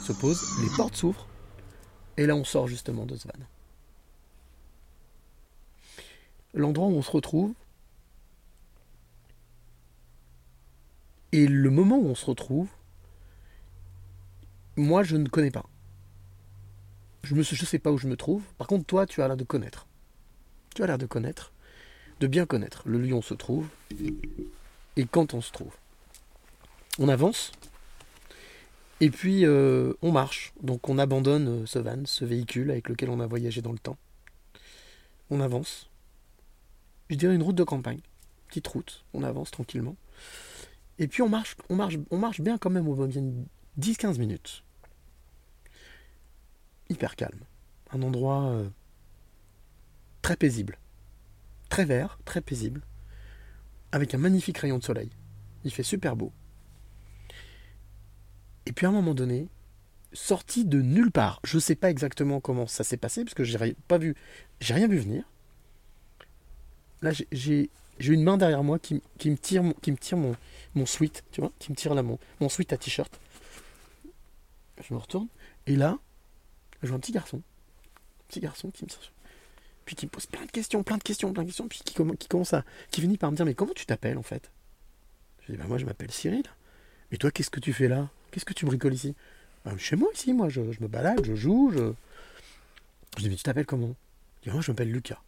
se 0.00 0.12
pose, 0.12 0.40
les 0.62 0.68
portes 0.76 0.94
s'ouvrent, 0.94 1.26
et 2.16 2.26
là, 2.26 2.36
on 2.36 2.44
sort 2.44 2.68
justement 2.68 3.06
de 3.06 3.16
ce 3.16 3.26
van. 3.26 3.34
L'endroit 6.52 6.86
où 6.86 6.94
on 6.94 7.02
se 7.02 7.10
retrouve, 7.10 7.54
et 11.32 11.48
le 11.48 11.70
moment 11.70 11.96
où 11.96 12.06
on 12.06 12.14
se 12.14 12.26
retrouve, 12.26 12.68
moi, 14.76 15.02
je 15.02 15.16
ne 15.16 15.28
connais 15.28 15.50
pas. 15.50 15.66
Je 17.22 17.34
ne 17.34 17.42
sais 17.42 17.78
pas 17.78 17.90
où 17.90 17.98
je 17.98 18.06
me 18.06 18.16
trouve. 18.16 18.42
Par 18.58 18.66
contre, 18.66 18.84
toi, 18.84 19.06
tu 19.06 19.22
as 19.22 19.28
l'air 19.28 19.36
de 19.36 19.44
connaître. 19.44 19.86
Tu 20.74 20.82
as 20.82 20.86
l'air 20.86 20.98
de 20.98 21.06
connaître, 21.06 21.52
de 22.20 22.26
bien 22.26 22.46
connaître 22.46 22.82
le 22.86 22.98
lieu 22.98 23.14
où 23.14 23.18
on 23.18 23.22
se 23.22 23.34
trouve 23.34 23.66
et 24.96 25.06
quand 25.06 25.34
on 25.34 25.40
se 25.40 25.52
trouve. 25.52 25.74
On 26.98 27.08
avance 27.08 27.52
et 29.00 29.10
puis 29.10 29.44
euh, 29.44 29.92
on 30.02 30.12
marche. 30.12 30.52
Donc 30.62 30.88
on 30.88 30.98
abandonne 30.98 31.62
euh, 31.62 31.66
ce 31.66 31.78
van, 31.78 32.04
ce 32.04 32.24
véhicule 32.24 32.70
avec 32.70 32.88
lequel 32.88 33.10
on 33.10 33.20
a 33.20 33.26
voyagé 33.26 33.60
dans 33.60 33.72
le 33.72 33.78
temps. 33.78 33.98
On 35.30 35.40
avance. 35.40 35.90
Je 37.10 37.16
dirais 37.16 37.34
une 37.34 37.42
route 37.42 37.56
de 37.56 37.64
campagne, 37.64 38.00
petite 38.48 38.66
route. 38.66 39.04
On 39.12 39.22
avance 39.22 39.50
tranquillement. 39.50 39.96
Et 40.98 41.08
puis 41.08 41.22
on 41.22 41.28
marche, 41.28 41.56
on 41.68 41.76
marche, 41.76 41.96
on 42.10 42.18
marche 42.18 42.40
bien 42.40 42.56
quand 42.56 42.70
même 42.70 42.88
au 42.88 42.94
moins 42.94 43.08
bien 43.08 43.22
10-15 43.80 44.18
minutes. 44.18 44.62
Hyper 46.88 47.16
calme. 47.16 47.40
Un 47.90 48.02
endroit 48.02 48.44
euh, 48.44 48.68
très 50.22 50.36
paisible. 50.36 50.78
Très 51.74 51.86
vert, 51.86 52.20
très 52.24 52.40
paisible. 52.40 52.82
Avec 53.90 54.14
un 54.14 54.18
magnifique 54.18 54.58
rayon 54.58 54.78
de 54.78 54.84
soleil. 54.84 55.10
Il 55.64 55.72
fait 55.72 55.82
super 55.82 56.14
beau. 56.14 56.30
Et 58.64 58.70
puis 58.70 58.86
à 58.86 58.90
un 58.90 58.92
moment 58.92 59.12
donné, 59.12 59.48
sorti 60.12 60.64
de 60.64 60.80
nulle 60.80 61.10
part, 61.10 61.40
je 61.42 61.56
ne 61.56 61.60
sais 61.60 61.74
pas 61.74 61.90
exactement 61.90 62.40
comment 62.40 62.68
ça 62.68 62.84
s'est 62.84 62.96
passé, 62.96 63.24
parce 63.24 63.34
que 63.34 63.42
j'ai 63.42 63.74
pas 63.88 63.98
vu, 63.98 64.14
j'ai 64.60 64.72
rien 64.74 64.86
vu 64.86 64.98
venir. 64.98 65.24
Là, 67.02 67.10
j'ai- 67.32 67.70
une 67.98 68.22
main 68.22 68.36
derrière 68.36 68.62
moi 68.62 68.78
qui, 68.78 69.02
me 69.24 69.36
tire, 69.36 69.64
qui 69.82 69.90
me 69.90 69.96
tire 69.96 70.16
mon, 70.16 70.36
mon 70.76 70.86
sweat, 70.86 71.24
tu 71.32 71.40
vois, 71.40 71.50
qui 71.58 71.72
me 71.72 71.76
tire 71.76 71.94
là 71.94 72.04
mon, 72.04 72.20
mon 72.38 72.48
sweat 72.48 72.72
à 72.72 72.76
t-shirt. 72.76 73.18
Je 74.80 74.94
me 74.94 74.98
retourne, 75.00 75.26
et 75.66 75.74
là, 75.74 75.98
je 76.84 76.86
vois 76.86 76.98
un 76.98 77.00
petit 77.00 77.10
garçon, 77.10 77.42
petit 78.28 78.38
garçon 78.38 78.70
qui 78.70 78.84
me 78.84 78.90
puis 79.84 79.96
qui 79.96 80.06
me 80.06 80.10
pose 80.10 80.26
plein 80.26 80.44
de 80.44 80.50
questions, 80.50 80.82
plein 80.82 80.96
de 80.98 81.02
questions, 81.02 81.32
plein 81.32 81.42
de 81.42 81.48
questions, 81.48 81.68
puis 81.68 81.80
qui, 81.84 81.94
comm- 81.94 82.16
qui 82.16 82.28
commence 82.28 82.54
à, 82.54 82.64
qui 82.90 83.00
finit 83.00 83.18
par 83.18 83.30
me 83.30 83.36
dire 83.36 83.44
mais 83.44 83.54
comment 83.54 83.72
tu 83.74 83.86
t'appelles 83.86 84.18
en 84.18 84.22
fait? 84.22 84.50
Je 85.46 85.52
dis 85.52 85.58
bah 85.58 85.66
moi 85.68 85.78
je 85.78 85.84
m'appelle 85.84 86.10
Cyril. 86.10 86.44
Et 87.12 87.18
toi, 87.18 87.30
qu'est-ce 87.30 87.50
que 87.50 87.60
tu 87.60 87.72
fais 87.72 87.86
là? 87.86 88.08
Qu'est-ce 88.30 88.44
que 88.46 88.54
tu 88.54 88.64
bricoles 88.66 88.94
ici? 88.94 89.14
Ben, 89.64 89.76
Chez 89.78 89.94
moi, 89.94 90.08
ici, 90.14 90.32
moi, 90.32 90.48
je, 90.48 90.72
je 90.72 90.80
me 90.80 90.88
balade, 90.88 91.24
je 91.24 91.34
joue, 91.34 91.70
je. 91.72 91.92
Je 93.16 93.22
dis, 93.22 93.28
mais 93.30 93.36
tu 93.36 93.44
t'appelles 93.44 93.66
comment? 93.66 93.94
Il 94.42 94.48
dit, 94.48 94.50
moi, 94.50 94.60
je 94.62 94.70
m'appelle 94.72 94.90
Lucas. 94.90 95.20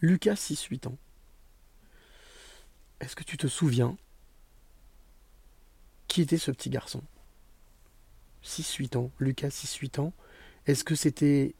Lucas, 0.00 0.34
6-8 0.34 0.88
ans. 0.88 0.96
Est-ce 3.00 3.14
que 3.16 3.24
tu 3.24 3.36
te 3.36 3.46
souviens 3.46 3.96
qui 6.08 6.22
était 6.22 6.38
ce 6.38 6.50
petit 6.50 6.70
garçon? 6.70 7.02
6-8 8.44 8.96
ans, 8.96 9.10
Lucas, 9.18 9.48
6-8 9.48 10.00
ans. 10.00 10.12
Est-ce 10.66 10.84
que 10.84 10.94
c'était 10.94 11.54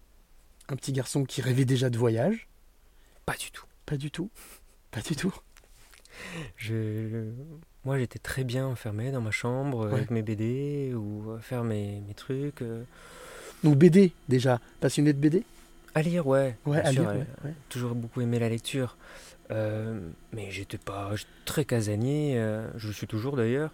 un 0.68 0.76
petit 0.76 0.92
garçon 0.92 1.24
qui 1.24 1.40
rêvait 1.42 1.64
déjà 1.64 1.90
de 1.90 1.98
voyage? 1.98 2.48
Pas 3.24 3.36
du 3.36 3.50
tout. 3.50 3.66
Pas 3.86 3.96
du 3.96 4.10
tout? 4.10 4.30
Pas 4.90 5.00
du 5.00 5.14
tout? 5.16 5.34
Je... 6.56 7.30
Moi, 7.84 7.98
j'étais 7.98 8.18
très 8.18 8.42
bien 8.42 8.66
enfermé 8.66 9.12
dans 9.12 9.20
ma 9.20 9.30
chambre 9.30 9.86
Ouais. 9.86 9.92
avec 9.92 10.10
mes 10.10 10.22
BD 10.22 10.92
ou 10.94 11.32
à 11.32 11.40
faire 11.40 11.62
mes, 11.62 12.00
mes 12.06 12.14
trucs. 12.14 12.62
euh, 12.62 12.82
Donc 13.62 13.76
BD, 13.76 14.12
déjà. 14.28 14.60
Passionné 14.80 15.12
de 15.12 15.18
BD 15.18 15.44
À 15.94 16.02
lire, 16.02 16.26
ouais. 16.26 16.56
Ouais, 16.66 16.78
à 16.80 16.90
sûr, 16.92 17.02
lire, 17.02 17.10
euh, 17.10 17.46
ouais. 17.48 17.54
Toujours 17.68 17.94
beaucoup 17.94 18.20
aimé 18.22 18.38
la 18.38 18.48
lecture. 18.48 18.96
Euh, 19.52 20.00
mais 20.32 20.50
j'étais 20.50 20.78
pas 20.78 21.10
très 21.44 21.64
casanier, 21.64 22.34
euh, 22.36 22.66
je 22.76 22.88
le 22.88 22.92
suis 22.92 23.06
toujours 23.06 23.36
d'ailleurs. 23.36 23.70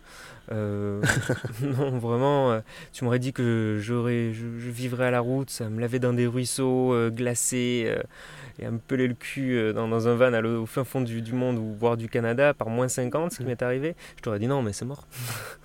Euh, 0.50 1.02
non, 1.62 1.98
vraiment, 1.98 2.61
tu 2.92 3.04
m'aurais 3.04 3.18
dit 3.18 3.32
que 3.32 3.78
j'aurais, 3.80 4.32
je, 4.35 4.58
je 4.58 4.70
vivrais 4.70 5.06
à 5.06 5.11
la 5.11 5.20
route, 5.20 5.48
ça 5.50 5.68
me 5.70 5.80
laver 5.80 5.98
dans 5.98 6.12
des 6.12 6.26
ruisseaux 6.26 6.94
glacés 7.11 7.96
et 8.58 8.66
à 8.66 8.70
me 8.70 8.78
peler 8.78 9.08
le 9.08 9.14
cul 9.14 9.72
dans, 9.74 9.88
dans 9.88 10.08
un 10.08 10.14
van 10.14 10.32
à 10.35 10.42
au 10.42 10.66
fin 10.66 10.85
fond 10.85 11.00
du, 11.00 11.22
du 11.22 11.32
monde 11.32 11.56
ou 11.56 11.74
voire 11.78 11.96
du 11.96 12.08
Canada 12.08 12.52
par 12.52 12.68
moins 12.68 12.88
50, 12.88 13.32
ce 13.32 13.38
qui 13.38 13.44
m'est 13.44 13.62
arrivé. 13.62 13.94
Je 14.16 14.22
t'aurais 14.22 14.38
dit 14.38 14.46
non, 14.48 14.62
mais 14.62 14.72
c'est 14.72 14.85
mort. 14.85 15.06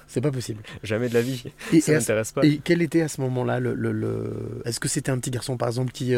C'est 0.10 0.22
pas 0.22 0.32
possible. 0.32 0.64
Jamais 0.84 1.10
de 1.10 1.14
la 1.16 1.22
vie. 1.22 1.44
Et, 1.74 1.82
ça 1.82 1.92
m'intéresse 1.92 2.32
pas. 2.32 2.42
et 2.46 2.62
quel 2.64 2.82
était 2.82 3.02
à 3.02 3.10
ce 3.10 3.20
moment-là 3.20 3.60
le, 3.60 3.74
le- 3.74 3.92
le- 3.92 4.62
Est-ce 4.64 4.80
que 4.80 4.88
c'était 4.88 5.12
un 5.12 5.20
petit 5.20 5.32
garçon, 5.32 5.58
par 5.58 5.68
exemple, 5.68 5.92
qui. 5.92 6.16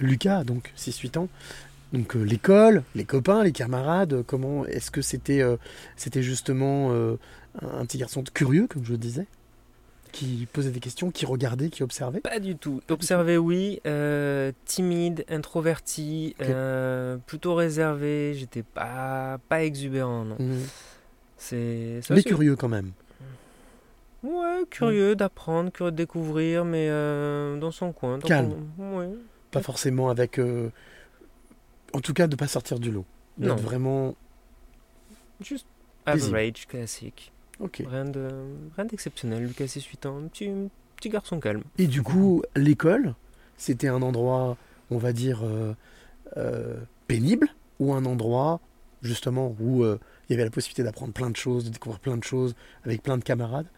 Lucas, 0.00 0.44
donc 0.44 0.72
6-8 0.76 1.18
ans 1.18 1.28
donc 1.92 2.16
euh, 2.16 2.22
l'école, 2.22 2.82
les 2.94 3.04
copains, 3.04 3.42
les 3.42 3.52
camarades, 3.52 4.12
euh, 4.12 4.22
comment 4.26 4.66
est-ce 4.66 4.90
que 4.90 5.00
c'était 5.02 5.40
euh, 5.42 5.56
c'était 5.96 6.22
justement 6.22 6.90
euh, 6.92 7.16
un 7.62 7.84
petit 7.86 7.98
garçon 7.98 8.22
curieux 8.34 8.66
comme 8.66 8.84
je 8.84 8.92
le 8.92 8.98
disais, 8.98 9.26
qui 10.12 10.46
posait 10.52 10.70
des 10.70 10.80
questions, 10.80 11.10
qui 11.10 11.24
regardait, 11.26 11.70
qui 11.70 11.82
observait? 11.82 12.20
Pas 12.20 12.40
du 12.40 12.56
tout. 12.56 12.80
Observer, 12.88 13.36
oui. 13.38 13.80
timide, 14.64 15.24
introverti, 15.28 16.34
plutôt 17.26 17.54
réservé. 17.54 18.34
J'étais 18.34 18.62
pas, 18.62 19.38
pas 19.48 19.64
exubérant, 19.64 20.24
non. 20.24 20.36
C'est, 21.36 22.00
ça, 22.02 22.14
Mais 22.14 22.22
curieux 22.22 22.56
quand 22.56 22.68
même. 22.68 22.92
Ouais, 24.24 24.64
curieux 24.70 25.14
d'apprendre, 25.14 25.70
curieux 25.70 25.92
de 25.92 25.96
découvrir, 25.96 26.64
mais 26.64 26.88
dans 26.88 27.70
son 27.70 27.92
coin. 27.92 28.18
dans 28.18 28.26
Calme. 28.26 28.54
son- 28.76 28.98
ouais. 28.98 29.08
Pas 29.50 29.62
forcément 29.62 30.10
avec. 30.10 30.38
En 31.94 32.00
tout 32.00 32.12
cas, 32.12 32.26
de 32.26 32.36
pas 32.36 32.48
sortir 32.48 32.78
du 32.78 32.90
lot. 32.90 33.04
D'être 33.38 33.48
Non. 33.50 33.56
vraiment. 33.56 34.14
Juste 35.40 35.66
Paisible. 36.04 36.36
average, 36.36 36.66
classique. 36.66 37.32
Ok. 37.60 37.82
Rien, 37.86 38.04
de, 38.04 38.28
rien 38.76 38.84
d'exceptionnel. 38.84 39.44
Lucas, 39.44 39.64
6-8 39.66 40.06
ans, 40.08 40.18
un 40.18 40.28
petit, 40.28 40.50
petit 40.96 41.08
garçon 41.08 41.40
calme. 41.40 41.62
Et 41.78 41.86
du 41.86 42.02
coup, 42.02 42.42
l'école, 42.56 43.14
c'était 43.56 43.88
un 43.88 44.02
endroit, 44.02 44.56
on 44.90 44.98
va 44.98 45.12
dire, 45.12 45.40
euh, 45.44 45.74
euh, 46.36 46.80
pénible, 47.06 47.48
ou 47.78 47.94
un 47.94 48.04
endroit, 48.04 48.60
justement, 49.02 49.54
où 49.60 49.82
euh, 49.84 49.98
il 50.28 50.32
y 50.32 50.34
avait 50.34 50.44
la 50.44 50.50
possibilité 50.50 50.82
d'apprendre 50.82 51.12
plein 51.12 51.30
de 51.30 51.36
choses, 51.36 51.64
de 51.64 51.70
découvrir 51.70 52.00
plein 52.00 52.16
de 52.16 52.24
choses 52.24 52.54
avec 52.84 53.02
plein 53.02 53.18
de 53.18 53.24
camarades? 53.24 53.68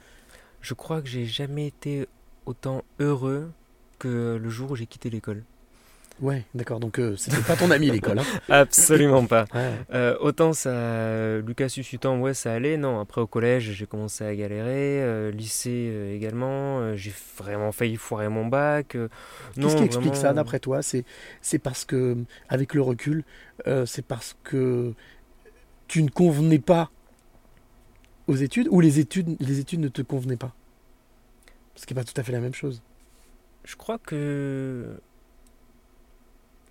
Je 0.61 0.75
crois 0.75 1.01
que 1.01 1.09
j'ai 1.09 1.25
jamais 1.27 1.67
été 1.67 2.07
autant 2.47 2.85
heureux 2.99 3.51
que 3.99 4.39
le 4.41 4.51
jour 4.51 4.71
où 4.73 4.77
j'ai 4.77 4.87
quitté 4.87 5.09
l'école. 5.11 5.45
Ouais, 6.21 6.45
d'accord. 6.55 6.81
Donc, 6.81 6.99
euh, 6.99 7.17
c'était 7.17 7.41
pas 7.41 7.57
ton 7.57 7.71
ami 7.71 7.91
l'école. 7.91 8.19
Hein. 8.19 8.25
Absolument 8.49 9.25
pas. 9.27 9.47
Ouais. 9.55 9.73
Euh, 9.95 10.17
autant 10.21 10.53
ça, 10.53 11.39
Lucas 11.41 11.71
Sussutan, 11.71 12.21
ouais, 12.21 12.35
ça 12.35 12.53
allait. 12.53 12.77
Non, 12.77 13.01
après 13.01 13.21
au 13.23 13.27
collège, 13.27 13.71
j'ai 13.73 13.87
commencé 13.87 14.25
à 14.25 14.35
galérer. 14.35 15.03
euh, 15.03 15.31
lycée 15.31 16.13
également. 16.15 16.95
j'ai 16.97 17.13
vraiment 17.39 17.73
failli 17.73 17.97
foirer 17.97 18.29
mon 18.29 18.47
bac. 18.47 18.95
non, 18.95 19.09
Qu'est-ce 19.57 19.77
qui 19.77 19.85
explique 19.85 20.17
ça, 20.17 20.33
d'après 20.35 20.59
toi? 20.59 20.83
C'est 20.83 21.05
c'est 21.41 21.59
parce 21.59 21.85
que, 21.85 22.17
avec 22.49 22.75
le 22.75 22.83
recul, 22.83 23.25
c'est 23.87 24.05
parce 24.05 24.37
que 24.45 24.93
tu 25.89 26.03
ne 26.03 26.11
convenais 26.11 26.59
pas 26.59 26.91
aux 28.27 28.37
études, 28.37 28.69
ou 28.71 28.81
les 28.81 28.99
études, 29.01 29.37
les 29.41 29.59
études 29.59 29.81
ne 29.81 29.89
te 29.89 30.03
convenaient 30.03 30.37
pas? 30.37 30.55
Ce 31.75 31.87
qui 31.87 31.95
n'est 31.95 32.01
pas 32.01 32.05
tout 32.05 32.19
à 32.21 32.23
fait 32.23 32.33
la 32.33 32.41
même 32.41 32.55
chose. 32.55 32.83
Je 33.65 33.75
crois 33.77 33.99
que 33.99 35.01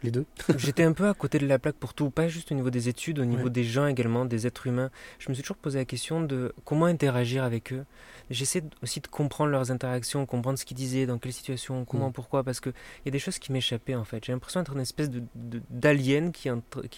Les 0.02 0.12
deux 0.12 0.26
J'étais 0.58 0.84
un 0.84 0.94
peu 0.94 1.08
à 1.10 1.14
côté 1.14 1.40
de 1.40 1.46
la 1.48 1.60
plaque 1.60 1.76
pour 1.76 1.94
tout, 1.94 2.10
pas 2.10 2.28
juste 2.30 2.52
au 2.52 2.56
niveau 2.56 2.70
des 2.70 2.88
études, 2.90 3.20
au 3.20 3.26
niveau 3.26 3.46
Ouais. 3.46 3.50
des 3.50 3.64
gens 3.66 3.86
également, 3.88 4.24
des 4.26 4.48
êtres 4.48 4.68
humains. 4.68 4.92
Je 5.20 5.30
me 5.30 5.34
suis 5.34 5.44
toujours 5.44 5.58
posé 5.58 5.80
la 5.80 5.86
question 5.86 6.22
de 6.22 6.54
comment 6.64 6.86
interagir 6.86 7.44
avec 7.44 7.74
eux. 7.74 7.84
J'essaie 8.30 8.64
aussi 8.84 9.02
de 9.02 9.08
comprendre 9.08 9.52
leurs 9.52 9.72
interactions, 9.72 10.26
comprendre 10.26 10.58
ce 10.58 10.64
qu'ils 10.66 10.78
disaient, 10.78 11.06
dans 11.06 11.18
quelle 11.18 11.34
situation, 11.34 11.84
comment, 11.84 12.10
Mm. 12.10 12.14
pourquoi, 12.14 12.44
parce 12.44 12.60
qu'il 12.62 12.74
y 13.06 13.10
a 13.10 13.12
des 13.12 13.20
choses 13.20 13.40
qui 13.40 13.52
m'échappaient 13.52 13.96
en 13.96 14.04
fait. 14.06 14.24
J'ai 14.24 14.32
l'impression 14.32 14.62
d'être 14.62 14.74
une 14.74 14.80
espèce 14.82 15.10
de, 15.10 15.22
de- 15.36 15.62
d'alien 15.70 16.32
qui, 16.32 16.50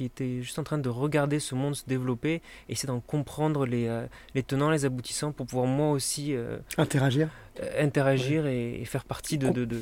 était 0.03 0.41
juste 0.41 0.59
en 0.59 0.63
train 0.63 0.77
de 0.77 0.89
regarder 0.89 1.39
ce 1.39 1.55
monde 1.55 1.75
se 1.75 1.85
développer 1.87 2.41
et 2.69 2.73
essayer 2.73 2.87
d'en 2.87 2.99
comprendre 2.99 3.65
les, 3.65 3.87
euh, 3.87 4.05
les 4.35 4.43
tenants, 4.43 4.69
les 4.69 4.85
aboutissants 4.85 5.31
pour 5.31 5.45
pouvoir 5.47 5.65
moi 5.67 5.91
aussi 5.91 6.35
euh, 6.35 6.57
Interagir 6.77 7.29
euh, 7.59 7.83
interagir 7.83 8.45
et, 8.47 8.81
et 8.81 8.85
faire 8.85 9.03
partie 9.03 9.37
de- 9.37 9.47
Com- 9.47 9.55
de- 9.55 9.65
de, 9.65 9.81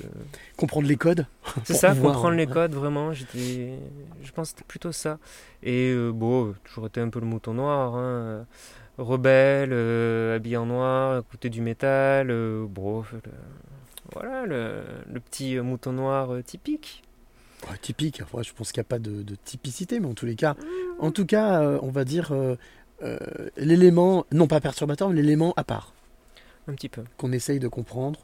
Comprendre 0.57 0.87
les 0.87 0.95
codes 0.97 1.25
c'est 1.63 1.73
ça, 1.73 1.89
pouvoir, 1.93 2.13
comprendre 2.15 2.35
les 2.37 2.47
codes, 2.47 2.73
vraiment. 2.73 3.13
J'étais, 3.13 3.73
je 4.23 4.31
pense 4.31 4.51
que 4.51 4.57
c'était 4.57 4.67
plutôt 4.67 4.91
ça. 4.91 5.19
Et 5.63 5.91
euh, 5.91 6.11
bon, 6.11 6.55
toujours 6.63 6.87
été 6.87 6.99
un 7.01 7.09
peu 7.09 7.19
le 7.19 7.25
mouton 7.27 7.53
noir, 7.53 7.95
hein, 7.95 7.99
euh, 8.01 8.43
rebelle, 8.97 9.69
euh, 9.71 10.35
habillé 10.35 10.57
en 10.57 10.65
noir, 10.65 11.19
écouter 11.19 11.49
du 11.49 11.61
métal, 11.61 12.31
euh, 12.31 12.65
bon, 12.67 13.03
le- 13.13 13.21
voilà, 14.13 14.45
le, 14.45 14.81
le 15.11 15.19
petit 15.19 15.57
mouton 15.59 15.93
noir 15.93 16.29
typique. 16.43 17.03
Ouais, 17.69 17.77
typique. 17.81 18.21
Enfin, 18.23 18.41
je 18.41 18.51
pense 18.53 18.71
qu'il 18.71 18.79
n'y 18.79 18.85
a 18.85 18.89
pas 18.89 18.99
de, 18.99 19.21
de 19.21 19.35
typicité, 19.35 19.99
mais 19.99 20.07
en 20.07 20.13
tous 20.13 20.25
les 20.25 20.35
cas, 20.35 20.55
en 20.99 21.11
tout 21.11 21.25
cas, 21.25 21.61
on 21.81 21.89
va 21.91 22.05
dire 22.05 22.31
l'élément, 23.57 24.25
non 24.31 24.47
pas 24.47 24.59
perturbateur, 24.59 25.09
mais 25.09 25.15
l'élément 25.21 25.53
à 25.57 25.63
part 25.63 25.93
Un 26.69 26.75
petit 26.75 26.89
peu. 26.89 27.03
qu'on 27.17 27.31
essaye 27.31 27.59
de 27.59 27.67
comprendre. 27.67 28.19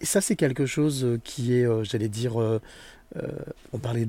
Et 0.00 0.04
ça, 0.04 0.20
c'est 0.20 0.36
quelque 0.36 0.66
chose 0.66 1.04
euh, 1.04 1.20
qui 1.22 1.54
est, 1.54 1.64
euh, 1.64 1.84
j'allais 1.84 2.08
dire, 2.08 2.40
euh, 2.40 2.60
on 3.72 3.78
parlait 3.78 4.06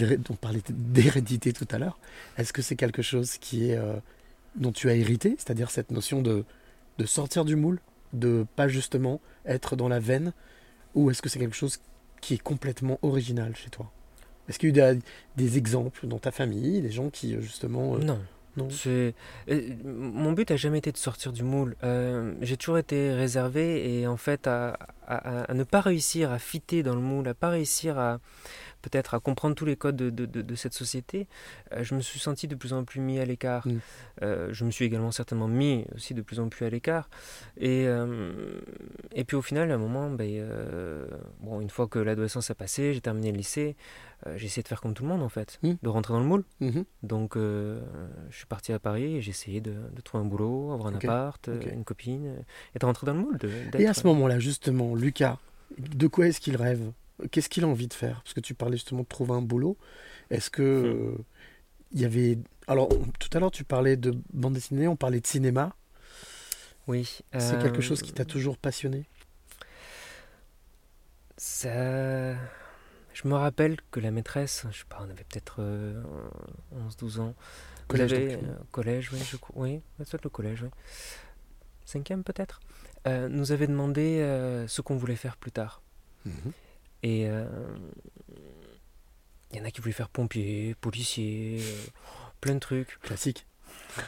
d'hérédité 0.69 1.53
tout 1.53 1.67
à 1.71 1.77
l'heure. 1.77 1.99
Est-ce 2.37 2.51
que 2.51 2.61
c'est 2.61 2.75
quelque 2.75 3.01
chose 3.01 3.37
qui 3.37 3.69
est 3.69 3.77
euh, 3.77 3.93
dont 4.55 4.71
tu 4.71 4.89
as 4.89 4.95
hérité, 4.95 5.35
c'est-à-dire 5.37 5.71
cette 5.71 5.91
notion 5.91 6.21
de, 6.21 6.43
de 6.97 7.05
sortir 7.05 7.45
du 7.45 7.55
moule, 7.55 7.79
de 8.13 8.45
pas 8.55 8.67
justement 8.67 9.21
être 9.45 9.75
dans 9.75 9.87
la 9.87 9.99
veine, 9.99 10.33
ou 10.95 11.11
est-ce 11.11 11.21
que 11.21 11.29
c'est 11.29 11.39
quelque 11.39 11.55
chose 11.55 11.79
qui 12.21 12.33
est 12.33 12.41
complètement 12.41 12.99
original 13.01 13.55
chez 13.55 13.69
toi? 13.69 13.91
Est-ce 14.49 14.57
qu'il 14.59 14.75
y 14.75 14.81
a 14.81 14.93
eu 14.93 14.95
des, 14.95 15.01
des 15.37 15.57
exemples 15.57 16.07
dans 16.07 16.19
ta 16.19 16.31
famille, 16.31 16.81
des 16.81 16.91
gens 16.91 17.09
qui 17.09 17.39
justement... 17.41 17.97
Non. 17.99 18.19
Non 18.59 18.69
C'est- 18.69 19.13
Mon 19.85 20.31
but 20.33 20.51
a 20.51 20.55
jamais 20.55 20.77
été 20.79 20.91
de 20.91 20.97
sortir 20.97 21.31
du 21.33 21.43
moule. 21.43 21.75
Euh, 21.83 22.33
j'ai 22.41 22.57
toujours 22.57 22.77
été 22.77 23.13
réservé 23.13 23.99
et 23.99 24.07
en 24.07 24.17
fait 24.17 24.47
à, 24.47 24.77
à- 25.07 25.43
à 25.51 25.53
ne 25.53 25.63
pas 25.63 25.81
réussir 25.81 26.31
à 26.31 26.39
fitter 26.39 26.83
dans 26.83 26.95
le 26.95 27.01
moule, 27.01 27.27
à 27.27 27.33
pas 27.33 27.49
réussir 27.49 27.97
à 27.97 28.19
peut-être 28.81 29.13
à 29.13 29.19
comprendre 29.19 29.55
tous 29.55 29.65
les 29.65 29.75
codes 29.75 29.97
de, 29.97 30.09
de- 30.09 30.25
de- 30.25 30.41
de 30.41 30.55
cette 30.55 30.73
société, 30.73 31.27
euh, 31.73 31.83
je 31.83 31.95
me 31.95 31.99
suis 31.99 32.17
senti 32.19 32.47
de 32.47 32.55
plus 32.55 32.71
en 32.71 32.85
plus 32.85 33.01
mis 33.01 33.19
à 33.19 33.25
l'écart. 33.25 33.67
Mm. 33.67 33.77
Euh, 34.21 34.49
je 34.53 34.63
me 34.63 34.71
suis 34.71 34.85
également 34.85 35.11
certainement 35.11 35.49
mis 35.49 35.85
aussi 35.95 36.13
de 36.13 36.21
plus 36.21 36.39
en 36.39 36.47
plus 36.47 36.65
à 36.65 36.69
l'écart. 36.69 37.09
Et, 37.57 37.85
euh, 37.87 38.31
et 39.13 39.25
puis 39.25 39.35
au 39.35 39.41
final, 39.41 39.69
à 39.71 39.75
un 39.75 39.77
moment, 39.77 40.09
ben, 40.09 40.29
bon, 41.41 41.59
une 41.59 41.69
fois 41.69 41.87
que 41.87 41.99
l'adolescence 41.99 42.49
a 42.51 42.55
passé, 42.55 42.93
j'ai 42.93 43.01
terminé 43.01 43.31
le 43.33 43.37
lycée, 43.37 43.75
euh, 44.27 44.37
j'ai 44.37 44.45
essayé 44.47 44.63
de 44.63 44.67
faire 44.67 44.81
comme 44.81 44.93
tout 44.93 45.03
le 45.03 45.09
monde 45.09 45.21
en 45.21 45.29
fait, 45.29 45.59
Mm. 45.63 45.73
de 45.81 45.89
rentrer 45.89 46.13
dans 46.13 46.19
le 46.19 46.25
moule. 46.25 46.43
mhm. 46.59 46.83
Donc, 47.03 47.37
euh, 47.37 47.81
je 48.29 48.37
suis 48.37 48.45
parti 48.45 48.73
à 48.73 48.79
Paris 48.79 49.15
et 49.17 49.21
j'ai 49.21 49.29
essayé 49.31 49.61
de, 49.61 49.73
de 49.93 50.01
trouver 50.01 50.23
un 50.23 50.27
boulot, 50.27 50.71
avoir 50.73 50.89
un 50.89 50.95
appart, 50.95 51.47
euh, 51.47 51.61
une 51.71 51.83
copine, 51.85 52.27
euh, 52.27 52.41
et 52.75 52.79
de 52.79 52.85
rentrer 52.85 53.05
dans 53.07 53.13
le 53.13 53.19
moule. 53.19 53.37
de- 53.37 53.49
Et 53.79 53.87
à 53.87 53.93
ce 53.93 54.05
moment-là, 54.07 54.39
justement, 54.39 54.95
Lucas, 54.95 55.37
de 55.77 56.07
quoi 56.07 56.27
est-ce 56.27 56.39
qu'il 56.41 56.55
rêve? 56.57 56.91
Qu'est-ce 57.31 57.49
qu'il 57.49 57.63
a 57.63 57.67
envie 57.67 57.87
de 57.87 57.93
faire? 57.93 58.21
Parce 58.23 58.33
que 58.33 58.39
tu 58.39 58.53
parlais 58.53 58.77
justement 58.77 59.01
de 59.01 59.07
trouver 59.07 59.33
un 59.33 59.41
boulot. 59.41 59.77
Est-ce 60.29 60.49
que 60.49 60.61
Hmm. 60.61 60.85
euh, 60.85 61.17
il 61.91 62.01
y 62.01 62.05
avait 62.05 62.37
alors 62.67 62.87
tout 63.19 63.29
à 63.33 63.39
l'heure 63.39 63.49
tu 63.51 63.63
parlais 63.63 63.97
de 63.97 64.13
bande 64.31 64.53
dessinée, 64.53 64.87
on 64.87 64.95
parlait 64.95 65.19
de 65.19 65.25
cinéma. 65.27 65.75
Oui. 66.87 67.19
C'est 67.37 67.59
quelque 67.61 67.81
chose 67.81 68.01
qui 68.01 68.11
t'a 68.13 68.25
toujours 68.25 68.57
passionné? 68.57 69.05
Ça. 71.37 72.35
Je 73.21 73.27
me 73.27 73.33
rappelle 73.35 73.77
que 73.91 73.99
la 73.99 74.11
maîtresse, 74.11 74.65
je 74.71 74.77
sais 74.79 74.83
pas, 74.87 74.99
on 75.01 75.09
avait 75.09 75.25
peut-être 75.25 75.57
euh, 75.59 76.01
11-12 76.89 77.19
ans. 77.19 77.33
Collège, 77.87 78.13
avez, 78.13 78.35
donc. 78.35 78.43
euh, 78.43 78.53
collège, 78.71 79.09
oui, 79.11 79.19
je 79.29 79.35
crois. 79.35 79.55
Oui, 79.61 79.81
peut-être 79.97 80.23
le 80.23 80.29
collège, 80.29 80.61
oui. 80.63 80.69
Cinquième 81.85 82.23
peut-être. 82.23 82.59
Euh, 83.07 83.27
nous 83.29 83.51
avait 83.51 83.67
demandé 83.67 84.19
euh, 84.21 84.67
ce 84.67 84.81
qu'on 84.81 84.95
voulait 84.95 85.15
faire 85.15 85.35
plus 85.37 85.51
tard. 85.51 85.81
Mhm. 86.25 86.51
Et 87.03 87.27
euh, 87.29 87.45
il 89.51 89.57
y 89.57 89.61
en 89.61 89.65
a 89.65 89.71
qui 89.71 89.81
voulaient 89.81 89.93
faire 89.93 90.09
pompier, 90.09 90.75
policier, 90.79 91.57
euh, 91.61 91.87
plein 92.41 92.53
de 92.55 92.59
trucs. 92.59 92.99
Classique. 93.01 93.45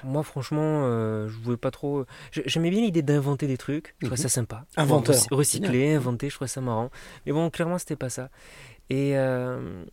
Moi, 0.04 0.24
franchement, 0.24 0.84
euh, 0.86 1.28
je 1.30 1.38
voulais 1.38 1.58
pas 1.58 1.72
trop. 1.72 2.06
j'ai- 2.32 2.44
J'aimais 2.46 2.70
bien 2.70 2.82
l'idée 2.82 3.02
d'inventer 3.02 3.48
des 3.48 3.58
trucs. 3.58 3.96
Je 4.00 4.06
trouvais 4.08 4.20
Mhm. 4.20 4.24
ça 4.24 4.30
sympa. 4.30 4.66
Inventeur. 4.78 5.16
Recy- 5.16 5.28
Recycler, 5.34 5.94
inventer, 5.96 6.30
je 6.30 6.36
trouvais 6.36 6.48
ça 6.48 6.62
marrant. 6.62 6.90
Mais 7.26 7.32
bon, 7.32 7.50
clairement, 7.50 7.78
c'était 7.78 7.96
pas 7.96 8.10
ça. 8.10 8.30
Et, 8.92 9.18
euh, 9.18 9.84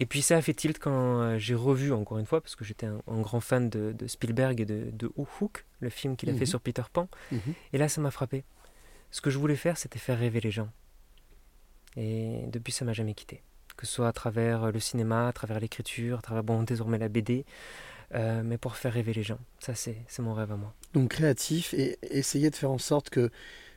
et 0.00 0.06
puis 0.06 0.22
ça 0.22 0.36
a 0.36 0.42
fait 0.42 0.54
tilt 0.54 0.78
quand 0.78 1.20
euh, 1.20 1.38
j'ai 1.38 1.54
revu, 1.54 1.92
encore 1.92 2.18
une 2.18 2.26
fois, 2.26 2.40
parce 2.40 2.56
que 2.56 2.64
j'étais 2.64 2.86
un, 2.86 3.00
un 3.06 3.20
grand 3.20 3.40
fan 3.40 3.68
de, 3.68 3.92
de 3.92 4.06
Spielberg 4.06 4.60
et 4.60 4.64
de, 4.64 4.90
de 4.90 5.12
Hook, 5.16 5.64
le 5.80 5.90
film 5.90 6.16
qu'il 6.16 6.28
a 6.28 6.32
Mhm. 6.32 6.38
fait 6.38 6.46
sur 6.46 6.60
Peter 6.60 6.82
Pan. 6.92 7.08
Mhm. 7.30 7.40
Et 7.74 7.78
là, 7.78 7.88
ça 7.88 8.00
m'a 8.00 8.10
frappé. 8.10 8.42
Ce 9.10 9.20
que 9.20 9.28
je 9.30 9.38
voulais 9.38 9.56
faire, 9.56 9.76
c'était 9.76 9.98
faire 9.98 10.18
rêver 10.18 10.40
les 10.40 10.50
gens. 10.50 10.70
Et 11.96 12.44
depuis, 12.48 12.72
ça 12.72 12.84
m'a 12.84 12.92
jamais 12.94 13.14
quitté. 13.14 13.42
Que 13.76 13.86
ce 13.86 13.92
soit 13.92 14.08
à 14.08 14.12
travers 14.12 14.72
le 14.72 14.80
cinéma, 14.80 15.28
à 15.28 15.32
travers 15.32 15.60
l'écriture, 15.60 16.18
à 16.18 16.22
travers, 16.22 16.42
bon, 16.44 16.62
désormais 16.62 16.98
la 16.98 17.08
BD, 17.08 17.44
euh, 18.14 18.42
mais 18.44 18.58
pour 18.58 18.76
faire 18.76 18.92
rêver 18.92 19.12
les 19.12 19.22
gens. 19.22 19.38
Ça, 19.58 19.74
c'est 19.74 19.96
mon 20.20 20.34
rêve 20.34 20.52
à 20.52 20.56
moi. 20.56 20.74
Donc 20.94 21.10
créatif 21.10 21.74
et 21.74 21.98
essayer 22.02 22.50
de 22.50 22.56
faire 22.56 22.70
en 22.70 22.78
sorte 22.78 23.10
que 23.10 23.30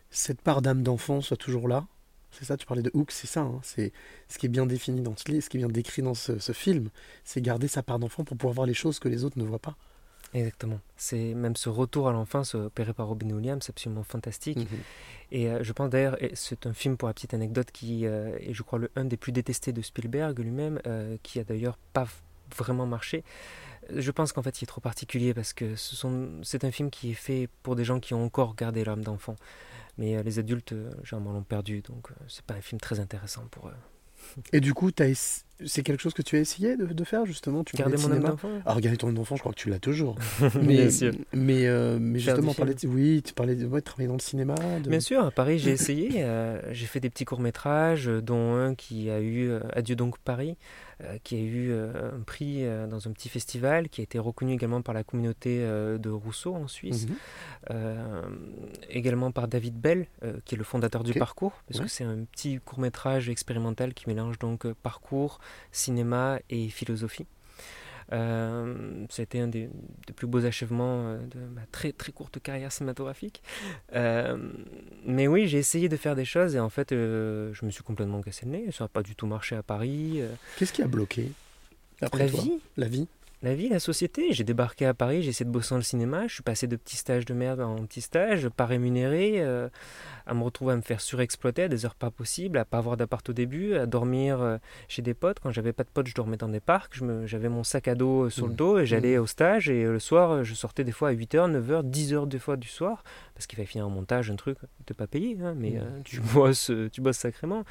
cette 0.10 0.42
part 0.42 0.62
d'âme 0.62 0.84
d'enfant 0.84 1.22
soit 1.22 1.38
toujours 1.38 1.68
là. 1.68 1.86
C'est 2.38 2.46
ça, 2.46 2.58
tu 2.58 2.66
parlais 2.66 2.84
de 2.84 2.92
Hook, 2.94 3.12
c'est 3.12 3.28
ça. 3.28 3.42
hein, 3.42 3.60
c'est 3.64 3.94
ce 4.28 4.38
qui 4.38 4.46
est 4.46 4.50
bien 4.50 4.66
défini 4.66 5.02
dans 5.02 5.16
ce 5.16 5.32
livre, 5.32 5.44
ce 5.44 5.50
qui 5.50 5.58
est 5.58 5.60
bien 5.60 5.70
décrit 5.70 6.02
dans 6.02 6.14
ce, 6.14 6.40
ce 6.40 6.52
film, 6.52 6.90
c'est 7.24 7.42
garder 7.42 7.68
sa 7.68 7.82
part 7.82 8.00
d'enfant 8.00 8.24
pour 8.24 8.38
pouvoir 8.38 8.54
voir 8.54 8.68
les 8.68 8.74
choses 8.74 9.00
que 9.00 9.08
les 9.08 9.24
autres 9.24 9.40
ne 9.40 9.46
voient 9.46 9.60
pas. 9.60 9.76
Exactement. 10.34 10.80
C'est 10.98 11.34
même 11.34 11.56
ce 11.56 11.70
retour 11.70 12.10
à 12.10 12.12
l'enfance 12.12 12.56
opéré 12.56 12.94
par 12.94 13.08
Robin 13.08 13.30
Williams, 13.30 13.64
c'est 13.64 13.72
absolument 13.72 14.04
fantastique. 14.04 14.58
Mhm. 14.58 14.80
Et 15.32 15.50
euh, 15.50 15.64
je 15.64 15.72
pense 15.72 15.90
d'ailleurs, 15.90 16.18
c'est 16.34 16.66
un 16.68 16.74
film 16.74 16.98
pour 16.98 17.08
la 17.08 17.14
petite 17.14 17.34
anecdote 17.34 17.72
qui 17.72 18.06
euh, 18.06 18.38
est, 18.40 18.54
je 18.54 18.62
crois, 18.62 18.80
le 18.80 18.92
un 18.96 19.06
des 19.06 19.18
plus 19.18 19.32
détestés 19.32 19.72
de 19.72 19.82
Spielberg 19.82 20.38
lui-même, 20.40 20.82
euh, 20.88 21.18
qui 21.24 21.40
a 21.40 21.44
d'ailleurs 21.44 21.78
pas 21.94 22.08
vraiment 22.56 22.86
marché. 22.86 23.24
Je 23.96 24.12
pense 24.12 24.34
qu'en 24.34 24.42
fait, 24.42 24.62
il 24.62 24.64
est 24.64 24.68
trop 24.68 24.82
particulier 24.82 25.34
parce 25.34 25.54
que 25.54 25.76
ce 25.76 25.96
c'est 26.44 26.64
un 26.64 26.72
film 26.72 26.90
qui 26.90 27.12
est 27.12 27.16
fait 27.16 27.48
pour 27.64 27.76
des 27.76 27.86
gens 27.86 28.00
qui 28.00 28.14
ont 28.14 28.26
encore 28.26 28.56
gardé 28.56 28.84
l'âme 28.84 29.04
d'enfant. 29.04 29.36
Mais 29.98 30.16
euh, 30.18 30.24
les 30.24 30.40
adultes, 30.40 30.74
euh, 30.74 30.90
généralement, 31.04 31.34
l'ont 31.34 31.44
perdu, 31.44 31.82
donc 31.82 32.12
euh, 32.12 32.16
c'est 32.28 32.44
pas 32.46 32.54
un 32.56 32.62
film 32.62 32.80
très 32.82 33.00
intéressant 33.00 33.46
pour 33.52 33.68
eux. 33.70 33.74
Et 34.54 34.60
du 34.60 34.74
coup, 34.74 34.90
c'est 35.66 35.84
quelque 35.84 36.02
chose 36.02 36.14
que 36.14 36.22
tu 36.24 36.36
as 36.36 36.40
essayé 36.40 36.76
de, 36.78 36.86
de 36.88 37.04
faire 37.04 37.26
justement? 37.26 37.64
Tu 37.64 37.78
Garder 37.78 37.96
de 37.96 38.02
mon 38.02 38.12
âme 38.12 38.20
d'enfant 38.24 38.50
Alors, 38.66 38.82
garder 38.82 38.98
ton 38.98 39.10
âme 39.10 39.14
d'enfant, 39.14 39.36
je 39.36 39.42
crois 39.42 39.54
que 39.54 39.60
tu 39.60 39.70
l'as 39.70 39.78
toujours. 39.80 40.16
Bien 40.40 40.62
mais, 40.64 40.90
sûr. 40.90 41.14
mais, 41.32 41.68
euh, 41.68 42.00
justement, 42.18 42.54
parler 42.54 42.74
de, 42.74 42.88
oui, 42.88 43.22
tu 43.24 43.34
parlais 43.34 43.56
de, 43.56 43.66
ouais, 43.68 43.82
de 43.82 43.86
travailler 43.86 44.08
dans 44.08 44.16
le 44.16 44.20
cinéma. 44.20 44.56
de- 44.84 44.90
Bien 44.90 45.00
sûr, 45.00 45.24
à 45.24 45.32
Paris, 45.32 45.60
j'ai 45.60 45.72
essayé. 45.74 46.24
euh, 46.24 46.60
j'ai 46.74 46.88
fait 46.88 47.00
des 47.00 47.10
petits 47.10 47.26
courts-métrages, 47.26 48.08
dont 48.08 48.56
un 48.56 48.74
qui 48.74 49.10
a 49.12 49.20
eu 49.20 49.48
euh, 49.50 49.60
Adieu 49.74 49.96
donc 49.96 50.18
Paris, 50.18 50.58
qui 51.24 51.36
a 51.36 51.40
eu 51.40 51.72
euh, 51.72 52.12
un 52.16 52.22
prix 52.22 52.64
euh, 52.66 52.88
dans 52.88 53.08
un 53.08 53.12
petit 53.12 53.30
festival, 53.30 53.90
qui 53.90 54.02
a 54.02 54.04
été 54.04 54.18
reconnu 54.20 54.54
également 54.54 54.82
par 54.82 54.94
la 54.96 55.04
communauté 55.04 55.60
euh, 55.62 55.98
de 55.98 56.10
Rousseau 56.10 56.56
en 56.56 56.68
Suisse, 56.68 57.08
Mhm. 57.08 57.16
euh, 57.72 58.22
également 58.90 59.32
par 59.32 59.48
David 59.48 59.76
Bell, 59.80 60.08
euh, 60.24 60.34
qui 60.46 60.56
est 60.56 60.58
le 60.58 60.64
fondateur 60.64 61.04
du 61.04 61.14
parcours, 61.14 61.54
parce 61.68 61.80
Ouais. 61.80 61.86
que 61.86 61.92
c'est 61.92 62.04
un 62.04 62.24
petit 62.26 62.60
court-métrage 62.64 63.30
expérimental 63.30 63.94
qui 63.94 64.08
mélange 64.08 64.40
donc 64.40 64.66
euh, 64.66 64.76
parcours, 64.84 65.40
cinéma 65.72 66.40
et 66.50 66.70
philosophie. 66.70 67.26
Euh, 68.14 69.06
C'était 69.10 69.40
un 69.40 69.48
des, 69.48 69.70
des 70.08 70.14
plus 70.14 70.28
beaux 70.28 70.46
achèvements 70.46 71.08
euh, 71.08 71.18
de 71.18 71.40
ma 71.54 71.62
très 71.72 71.92
très 71.92 72.12
courte 72.12 72.40
carrière 72.40 72.72
cinématographique. 72.72 73.42
Euh, 73.94 74.38
mais 75.06 75.28
oui, 75.28 75.48
j'ai 75.48 75.58
essayé 75.58 75.90
de 75.90 75.98
faire 75.98 76.16
des 76.16 76.26
choses 76.26 76.56
et 76.56 76.60
en 76.60 76.70
fait, 76.70 76.92
euh, 76.92 77.52
je 77.54 77.66
me 77.66 77.72
suis 77.72 77.84
complètement 77.84 78.22
cassé 78.22 78.46
le 78.46 78.52
nez. 78.52 78.72
Ça 78.72 78.84
n'a 78.84 78.88
pas 78.90 79.02
du 79.04 79.16
tout 79.16 79.26
marché 79.28 79.56
à 79.56 79.64
Paris. 79.64 80.22
Qu'est-ce 80.58 80.74
qui 80.74 80.82
a 80.84 80.88
bloqué 80.88 81.32
après 82.02 82.26
la 82.26 82.30
toi? 82.32 82.42
vie, 82.42 82.60
La 82.78 82.88
vie 82.88 83.08
la 83.46 83.56
vie, 83.56 83.70
la 83.70 83.80
société. 83.80 84.34
J'ai 84.34 84.44
débarqué 84.44 84.86
à 84.86 84.94
Paris, 84.94 85.22
j'ai 85.24 85.30
essayé 85.30 85.46
de 85.46 85.52
bosser 85.52 85.70
dans 85.70 85.78
le 85.78 85.84
cinéma. 85.84 86.28
Je 86.28 86.34
suis 86.34 86.44
passé 86.44 86.68
de 86.68 86.76
petits 86.76 86.98
stages 86.98 87.26
de 87.26 87.34
merde 87.34 87.62
en 87.62 87.76
petits 87.86 88.02
stages, 88.02 88.50
pas 88.50 88.66
rémunérés, 88.66 89.36
euh, 89.38 89.70
à 90.26 90.34
me 90.34 90.44
retrouver 90.44 90.74
à 90.74 90.76
me 90.76 90.82
faire 90.82 91.00
surexploiter 91.00 91.64
à 91.64 91.68
des 91.68 91.86
heures 91.86 91.96
pas 91.96 92.12
possibles, 92.12 92.58
à 92.58 92.66
pas 92.66 92.80
avoir 92.80 92.98
d'appart 92.98 93.28
au 93.30 93.34
début, 93.34 93.76
à 93.76 93.86
dormir 93.86 94.42
euh, 94.42 94.58
chez 94.88 95.02
des 95.02 95.14
potes. 95.14 95.40
Quand 95.40 95.52
j'avais 95.52 95.74
pas 95.74 95.84
de 95.84 95.90
potes, 95.90 96.08
je 96.08 96.16
dormais 96.16 96.38
dans 96.38 96.50
des 96.50 96.60
parcs. 96.60 97.00
J'avais 97.26 97.50
mon 97.50 97.64
sac 97.64 97.88
à 97.88 97.96
dos 97.96 98.24
euh, 98.26 98.30
sur 98.30 98.46
le 98.48 98.52
Mhm. 98.52 98.58
dos 98.58 98.80
et 98.80 98.86
j'allais 98.86 99.16
Mhm. 99.16 99.22
au 99.24 99.28
stage. 99.28 99.70
Et 99.70 99.84
le 99.84 100.00
soir, 100.00 100.44
je 100.44 100.54
sortais 100.56 100.84
des 100.84 100.92
fois 100.92 101.10
à 101.10 101.12
8h, 101.12 101.48
9h, 101.48 101.84
10h 101.84 102.26
des 102.28 102.40
fois 102.40 102.58
du 102.58 102.68
soir, 102.68 103.04
parce 103.36 103.46
qu'il 103.48 103.56
fallait 103.58 103.68
finir 103.68 103.86
un 103.86 103.90
montage, 103.90 104.32
un 104.32 104.36
truc. 104.36 104.58
T'es 104.86 104.94
pas 104.96 105.08
payé, 105.08 105.38
hein, 105.44 105.54
mais 105.56 105.78
euh, 105.78 105.84
tu, 106.04 106.20
bosses, 106.34 106.72
tu 106.92 107.02
bosses 107.02 107.18
sacrément. 107.18 107.64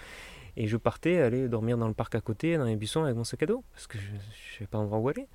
Et 0.57 0.69
je 0.69 0.77
partais 0.77 1.21
aller 1.21 1.49
dormir 1.49 1.77
dans 1.77 1.89
le 1.89 1.95
parc 1.95 2.15
à 2.15 2.21
côté, 2.21 2.57
dans 2.57 2.65
les 2.65 2.77
buissons, 2.77 3.03
avec 3.03 3.17
mon 3.17 3.25
sac 3.25 3.43
à 3.43 3.47
dos, 3.47 3.65
parce 3.73 3.89
que 3.89 3.99
je 3.99 4.05
ne 4.13 4.19
savais 4.57 4.69
pas 4.69 4.79
endroit 4.79 4.99
où 5.01 5.09
aller. 5.09 5.27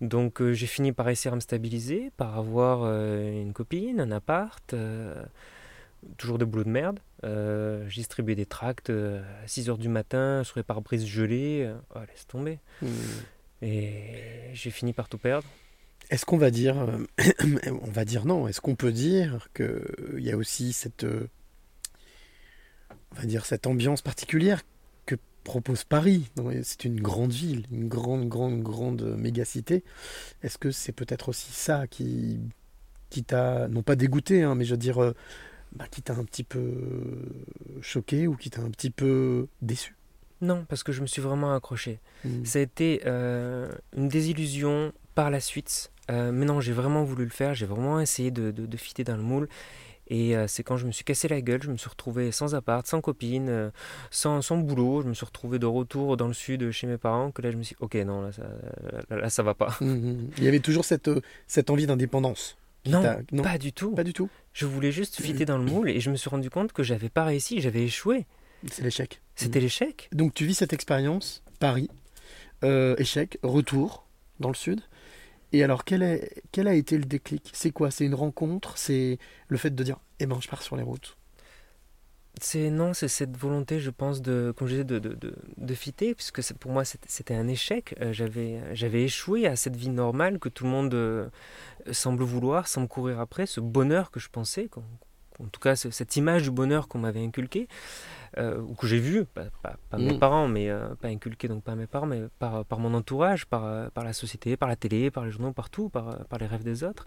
Donc 0.00 0.40
euh, 0.40 0.52
j'ai 0.52 0.66
fini 0.66 0.92
par 0.92 1.06
réussir 1.06 1.32
à 1.32 1.36
me 1.36 1.40
stabiliser, 1.40 2.10
par 2.16 2.38
avoir 2.38 2.82
euh, 2.84 3.42
une 3.42 3.52
copine, 3.52 4.00
un 4.00 4.12
appart, 4.12 4.72
euh, 4.72 5.14
toujours 6.16 6.38
des 6.38 6.44
boulots 6.44 6.64
de 6.64 6.70
merde. 6.70 7.00
J'ai 7.22 8.00
distribué 8.00 8.34
des 8.34 8.46
tracts 8.46 8.90
à 8.90 9.46
6h 9.46 9.78
du 9.78 9.88
matin 9.88 10.42
sur 10.44 10.58
les 10.58 10.62
pare-brises 10.62 11.06
gelées. 11.06 11.64
euh, 11.66 11.76
oh, 11.96 12.00
laisse 12.08 12.26
tomber. 12.26 12.60
Hmm. 12.80 12.86
Et 13.62 14.14
j'ai 14.52 14.70
fini 14.70 14.92
par 14.92 15.08
tout 15.08 15.18
perdre. 15.18 15.46
Est-ce 16.10 16.24
qu'on 16.24 16.38
va 16.38 16.50
dire, 16.50 16.76
on 17.66 17.90
va 17.90 18.04
dire 18.04 18.24
non, 18.24 18.46
est-ce 18.46 18.60
qu'on 18.60 18.76
peut 18.76 18.92
dire 18.92 19.48
qu'il 19.52 20.20
y 20.20 20.30
a 20.30 20.36
aussi 20.36 20.72
cette, 20.72 21.04
on 21.04 23.16
va 23.16 23.24
dire 23.24 23.44
cette 23.44 23.66
ambiance 23.66 24.00
particulière 24.00 24.62
propose 25.48 25.84
Paris 25.84 26.30
C'est 26.62 26.84
une 26.84 27.00
grande 27.00 27.32
ville, 27.32 27.64
une 27.72 27.88
grande, 27.88 28.28
grande, 28.28 28.62
grande 28.62 29.16
mégacité. 29.16 29.82
Est-ce 30.42 30.58
que 30.58 30.70
c'est 30.70 30.92
peut-être 30.92 31.30
aussi 31.30 31.50
ça 31.52 31.86
qui, 31.86 32.38
qui 33.08 33.24
t'a, 33.24 33.66
non 33.68 33.82
pas 33.82 33.96
dégoûté, 33.96 34.42
hein, 34.42 34.54
mais 34.54 34.66
je 34.66 34.72
veux 34.72 34.76
dire, 34.76 35.02
euh, 35.02 35.14
bah, 35.74 35.86
qui 35.90 36.02
t'a 36.02 36.12
un 36.12 36.24
petit 36.24 36.44
peu 36.44 36.74
choqué 37.80 38.26
ou 38.26 38.36
qui 38.36 38.50
t'a 38.50 38.60
un 38.60 38.70
petit 38.70 38.90
peu 38.90 39.48
déçu? 39.62 39.96
Non, 40.42 40.66
parce 40.68 40.82
que 40.82 40.92
je 40.92 41.00
me 41.00 41.06
suis 41.06 41.22
vraiment 41.22 41.54
accroché. 41.54 41.98
Hmm. 42.24 42.44
Ça 42.44 42.58
a 42.58 42.62
été 42.62 43.00
euh, 43.06 43.72
une 43.96 44.08
désillusion 44.08 44.92
par 45.14 45.30
la 45.30 45.40
suite. 45.40 45.90
Euh, 46.10 46.30
mais 46.30 46.44
non, 46.44 46.60
j'ai 46.60 46.72
vraiment 46.72 47.04
voulu 47.04 47.24
le 47.24 47.30
faire. 47.30 47.54
J'ai 47.54 47.66
vraiment 47.66 48.00
essayé 48.00 48.30
de, 48.30 48.50
de, 48.50 48.66
de 48.66 48.76
fitter 48.76 49.02
dans 49.02 49.16
le 49.16 49.22
moule. 49.22 49.48
Et 50.08 50.36
euh, 50.36 50.46
c'est 50.48 50.62
quand 50.62 50.76
je 50.76 50.86
me 50.86 50.92
suis 50.92 51.04
cassé 51.04 51.28
la 51.28 51.40
gueule, 51.40 51.62
je 51.62 51.70
me 51.70 51.76
suis 51.76 51.88
retrouvé 51.88 52.32
sans 52.32 52.54
appart, 52.54 52.86
sans 52.86 53.00
copine, 53.00 53.48
euh, 53.48 53.70
sans, 54.10 54.42
sans 54.42 54.56
boulot. 54.56 55.02
Je 55.02 55.08
me 55.08 55.14
suis 55.14 55.26
retrouvé 55.26 55.58
de 55.58 55.66
retour 55.66 56.16
dans 56.16 56.26
le 56.26 56.34
sud 56.34 56.70
chez 56.70 56.86
mes 56.86 56.98
parents 56.98 57.30
que 57.30 57.42
là 57.42 57.50
je 57.50 57.56
me 57.56 57.62
suis 57.62 57.74
dit, 57.74 57.82
ok, 57.84 57.94
non, 58.06 58.22
là 58.22 58.32
ça, 58.32 58.42
là, 59.10 59.16
là, 59.16 59.30
ça 59.30 59.42
va 59.42 59.54
pas. 59.54 59.76
Mhm. 59.80 60.30
Il 60.38 60.44
y 60.44 60.48
avait 60.48 60.60
toujours 60.60 60.84
cette, 60.84 61.08
euh, 61.08 61.20
cette 61.46 61.70
envie 61.70 61.86
d'indépendance. 61.86 62.56
Non, 62.86 63.02
pas 63.42 63.58
du 63.58 63.72
tout. 63.72 63.94
pas 63.94 64.04
du 64.04 64.12
tout. 64.12 64.30
Je 64.54 64.64
voulais 64.64 64.92
juste 64.92 65.20
fitter 65.20 65.44
dans 65.44 65.58
le 65.58 65.64
moule 65.64 65.90
et 65.90 66.00
je 66.00 66.10
me 66.10 66.16
suis 66.16 66.30
rendu 66.30 66.48
compte 66.48 66.72
que 66.72 66.82
j'avais 66.82 67.10
pas 67.10 67.24
réussi, 67.24 67.60
j'avais 67.60 67.82
échoué. 67.82 68.24
C'est 68.70 68.82
l'échec. 68.82 69.20
C'était 69.36 69.60
l'échec. 69.60 70.08
Donc 70.12 70.32
tu 70.34 70.46
vis 70.46 70.54
cette 70.54 70.72
expérience, 70.72 71.42
Paris, 71.60 71.90
euh, 72.64 72.96
échec, 72.98 73.38
retour 73.42 74.06
dans 74.40 74.48
le 74.48 74.54
sud. 74.54 74.80
Et 75.52 75.62
alors 75.64 75.84
quel, 75.84 76.02
a 76.02 76.74
été 76.74 76.98
le 76.98 77.04
déclic? 77.04 77.50
C'est 77.54 77.70
quoi? 77.70 77.90
C'est 77.90 78.04
une 78.04 78.14
rencontre? 78.14 78.76
C'est 78.78 79.18
le 79.48 79.56
fait 79.56 79.70
de 79.74 79.82
dire, 79.82 79.98
eh 80.20 80.26
ben 80.26 80.38
je 80.40 80.48
pars 80.48 80.62
sur 80.62 80.76
les 80.76 80.82
routes? 80.82 81.16
C'est 82.40 82.70
non, 82.70 82.94
c'est 82.94 83.08
cette 83.08 83.36
volonté, 83.36 83.80
je 83.80 83.90
pense, 83.90 84.22
de, 84.22 84.54
comme 84.56 84.68
de, 84.84 85.00
de, 85.00 85.14
de, 85.14 85.34
de 85.56 85.74
fitter, 85.74 86.14
puisque 86.14 86.40
pour 86.54 86.70
moi 86.70 86.84
c'était- 86.84 87.34
un 87.34 87.48
échec. 87.48 87.96
Euh, 88.00 88.12
J'avais 88.12 89.02
échoué 89.02 89.46
à 89.46 89.56
cette 89.56 89.74
vie 89.74 89.88
normale 89.88 90.38
que 90.38 90.48
tout 90.48 90.64
le 90.64 90.70
monde 90.70 90.94
euh, 90.94 91.28
semble 91.90 92.22
vouloir, 92.22 92.68
semble 92.68 92.86
courir 92.88 93.18
après, 93.18 93.46
ce 93.46 93.60
bonheur 93.60 94.10
que 94.12 94.20
je 94.20 94.28
pensais, 94.28 94.68
en 95.40 95.46
tout 95.48 95.60
cas 95.60 95.76
ce- 95.76 95.90
cette 95.90 96.16
image 96.16 96.42
du 96.42 96.50
bonheur 96.50 96.88
qu'on 96.88 96.98
m'avait 96.98 97.24
inculqué, 97.24 97.68
euh, 98.36 98.60
ou 98.60 98.74
que 98.74 98.86
j'ai 98.86 98.98
vu, 98.98 99.24
pas, 99.24 99.44
pas, 99.62 99.76
pas 99.90 99.98
mes 99.98 100.14
Mm. 100.14 100.18
parents, 100.18 100.48
mais 100.48 100.68
euh, 100.68 100.94
pas 101.00 101.08
inculqué 101.08 101.48
donc 101.48 101.62
par 101.64 101.76
mes 101.76 101.86
parents, 101.86 102.06
mais 102.06 102.22
par, 102.38 102.64
par 102.64 102.78
mon 102.78 102.92
entourage, 102.94 103.46
par, 103.46 103.64
euh, 103.64 103.88
par 103.94 104.04
la 104.04 104.12
société, 104.12 104.56
par 104.56 104.68
la 104.68 104.76
télé, 104.76 105.10
par 105.10 105.24
les 105.24 105.30
journaux, 105.30 105.52
partout, 105.52 105.88
par, 105.88 106.24
par 106.26 106.38
les 106.38 106.46
rêves 106.46 106.64
des 106.64 106.84
autres. 106.84 107.06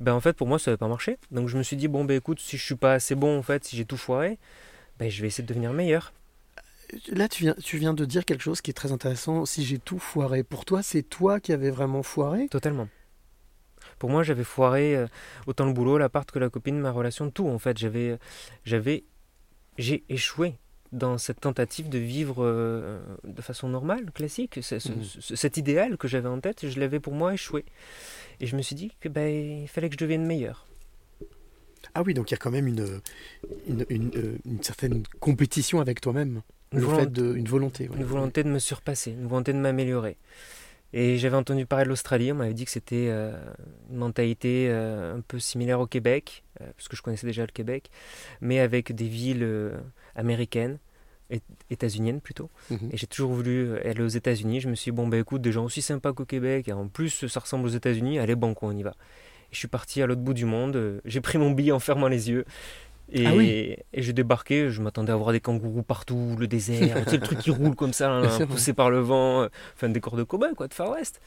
Ben 0.00 0.14
en 0.14 0.20
fait 0.20 0.32
pour 0.32 0.48
moi 0.48 0.58
ça 0.58 0.70
n'avait 0.70 0.78
pas 0.78 0.88
marché. 0.88 1.18
Donc 1.30 1.48
je 1.48 1.56
me 1.56 1.62
suis 1.62 1.76
dit 1.76 1.86
bon 1.88 2.04
ben 2.04 2.16
écoute 2.16 2.40
si 2.40 2.56
je 2.56 2.64
suis 2.64 2.74
pas 2.74 2.94
assez 2.94 3.14
bon 3.14 3.38
en 3.38 3.42
fait, 3.42 3.64
si 3.64 3.76
j'ai 3.76 3.84
tout 3.84 3.96
foiré, 3.96 4.38
ben 4.98 5.08
je 5.10 5.20
vais 5.22 5.28
essayer 5.28 5.44
de 5.44 5.48
devenir 5.48 5.72
meilleur. 5.72 6.12
Là 7.08 7.28
tu 7.28 7.44
viens, 7.44 7.54
tu 7.62 7.78
viens 7.78 7.94
de 7.94 8.04
dire 8.04 8.24
quelque 8.24 8.42
chose 8.42 8.60
qui 8.60 8.70
est 8.70 8.74
très 8.74 8.92
intéressant. 8.92 9.46
Si 9.46 9.64
j'ai 9.64 9.78
tout 9.78 9.98
foiré, 9.98 10.42
pour 10.42 10.64
toi 10.64 10.82
c'est 10.82 11.02
toi 11.02 11.38
qui 11.40 11.52
avais 11.52 11.70
vraiment 11.70 12.02
foiré? 12.02 12.48
Totalement. 12.48 12.88
Pour 14.02 14.10
moi, 14.10 14.24
j'avais 14.24 14.42
foiré 14.42 14.96
euh, 14.96 15.06
autant 15.46 15.64
le 15.64 15.72
boulot, 15.72 15.96
l'appart 15.96 16.28
que 16.28 16.40
la 16.40 16.50
copine, 16.50 16.76
ma 16.80 16.90
relation, 16.90 17.30
tout 17.30 17.46
en 17.46 17.60
fait. 17.60 17.78
J'avais, 17.78 18.18
j'avais, 18.64 19.04
j'ai 19.78 20.02
échoué. 20.08 20.56
dans 20.90 21.16
cette 21.18 21.40
tentative 21.40 21.88
de 21.88 21.98
vivre 21.98 22.44
euh, 22.44 23.00
de 23.24 23.40
façon 23.40 23.66
normale, 23.68 24.10
classique. 24.12 24.58
Ce- 24.60 24.74
Mhm. 24.74 25.04
ce- 25.04 25.36
cet 25.36 25.56
idéal 25.56 25.96
que 25.96 26.06
j'avais 26.08 26.28
en 26.28 26.38
tête, 26.40 26.66
je 26.68 26.78
l'avais 26.80 26.98
pour 27.00 27.14
moi 27.14 27.32
échoué. 27.32 27.64
Et 28.40 28.46
je 28.48 28.56
me 28.56 28.62
suis 28.62 28.74
dit 28.74 28.90
que 29.00 29.08
ben, 29.08 29.62
il 29.62 29.68
fallait 29.68 29.88
que 29.88 29.94
je 29.94 30.04
devienne 30.04 30.26
meilleur. 30.26 30.66
Ah 31.94 32.02
oui, 32.02 32.12
donc 32.12 32.30
il 32.30 32.34
y 32.34 32.34
a 32.34 32.38
quand 32.38 32.50
même 32.50 32.66
une, 32.66 33.00
une, 33.68 33.86
une, 33.88 34.10
euh, 34.16 34.36
une 34.44 34.62
certaine 34.62 35.02
compétition 35.20 35.80
avec 35.80 36.00
toi-même. 36.00 36.42
Une 36.72 36.80
volonté- 36.80 37.00
fait 37.04 37.12
de, 37.12 37.34
une 37.36 37.48
volonté. 37.48 37.88
ouais. 37.88 37.96
Une 37.96 38.04
volonté 38.04 38.42
de 38.44 38.50
me 38.50 38.58
surpasser, 38.58 39.12
une 39.12 39.26
volonté 39.28 39.52
de 39.54 39.58
m'améliorer. 39.58 40.16
Et 40.94 41.16
j'avais 41.18 41.36
entendu 41.36 41.64
parler 41.66 41.84
de 41.84 41.88
l'Australie, 41.88 42.32
on 42.32 42.34
m'avait 42.34 42.52
dit 42.54 42.64
que 42.66 42.70
c'était 42.70 43.06
euh, 43.08 43.32
une 43.90 43.96
mentalité 43.96 44.68
euh, 44.70 45.16
un 45.16 45.20
peu 45.20 45.38
similaire 45.38 45.80
au 45.80 45.86
Québec, 45.86 46.44
euh, 46.60 46.66
parce 46.76 46.88
que 46.88 46.96
je 46.96 47.02
connaissais 47.02 47.26
déjà 47.26 47.42
le 47.42 47.52
Québec, 47.52 47.90
mais 48.42 48.60
avec 48.60 48.92
des 48.94 49.08
villes 49.08 49.42
euh, 49.42 49.72
américaines, 50.14 50.78
et- 51.30 51.40
états-uniennes 51.70 52.20
plutôt. 52.20 52.50
Mhm. 52.70 52.90
Et 52.92 52.96
j'ai 52.98 53.06
toujours 53.06 53.32
voulu 53.32 53.78
aller 53.78 54.02
aux 54.02 54.06
États-Unis. 54.08 54.60
Je 54.60 54.68
me 54.68 54.74
suis 54.74 54.90
dit, 54.90 54.96
bon, 54.96 55.08
bah 55.08 55.16
écoute, 55.16 55.40
des 55.40 55.50
gens 55.52 55.64
aussi 55.64 55.80
sympas 55.80 56.12
qu'au 56.12 56.26
Québec, 56.26 56.68
et 56.68 56.72
en 56.74 56.88
plus 56.88 57.26
ça 57.26 57.40
ressemble 57.40 57.64
aux 57.64 57.70
États-Unis, 57.70 58.18
allez, 58.18 58.34
banco, 58.34 58.66
on 58.66 58.76
y 58.76 58.82
va. 58.82 58.90
Et 58.90 59.54
je 59.54 59.58
suis 59.58 59.68
parti 59.68 60.02
à 60.02 60.06
l'autre 60.06 60.20
bout 60.20 60.34
du 60.34 60.44
monde, 60.44 61.00
j'ai 61.06 61.22
pris 61.22 61.38
mon 61.38 61.50
billet 61.52 61.72
en 61.72 61.78
fermant 61.80 62.08
les 62.08 62.28
yeux. 62.28 62.44
Et, 63.14 63.26
Ah 63.26 63.34
oui. 63.34 63.76
et 63.92 64.02
j'ai 64.02 64.12
débarqué, 64.12 64.70
je 64.70 64.80
m'attendais 64.80 65.12
à 65.12 65.16
voir 65.16 65.32
des 65.32 65.40
kangourous 65.40 65.82
partout, 65.82 66.34
le 66.38 66.46
désert, 66.46 67.04
tu 67.04 67.10
sais, 67.10 67.16
le 67.18 67.22
truc 67.22 67.38
qui 67.38 67.50
roule 67.50 67.74
comme 67.74 67.92
ça, 67.92 68.08
là, 68.20 68.30
sûr, 68.30 68.46
poussé 68.46 68.72
par 68.72 68.90
le 68.90 69.00
vent, 69.00 69.42
euh, 69.42 69.48
enfin 69.76 69.88
un 69.88 69.90
décor 69.90 70.16
de 70.16 70.22
cow-boy, 70.22 70.54
quoi, 70.54 70.66
de 70.68 70.74
Far 70.74 70.90
West. 70.90 71.20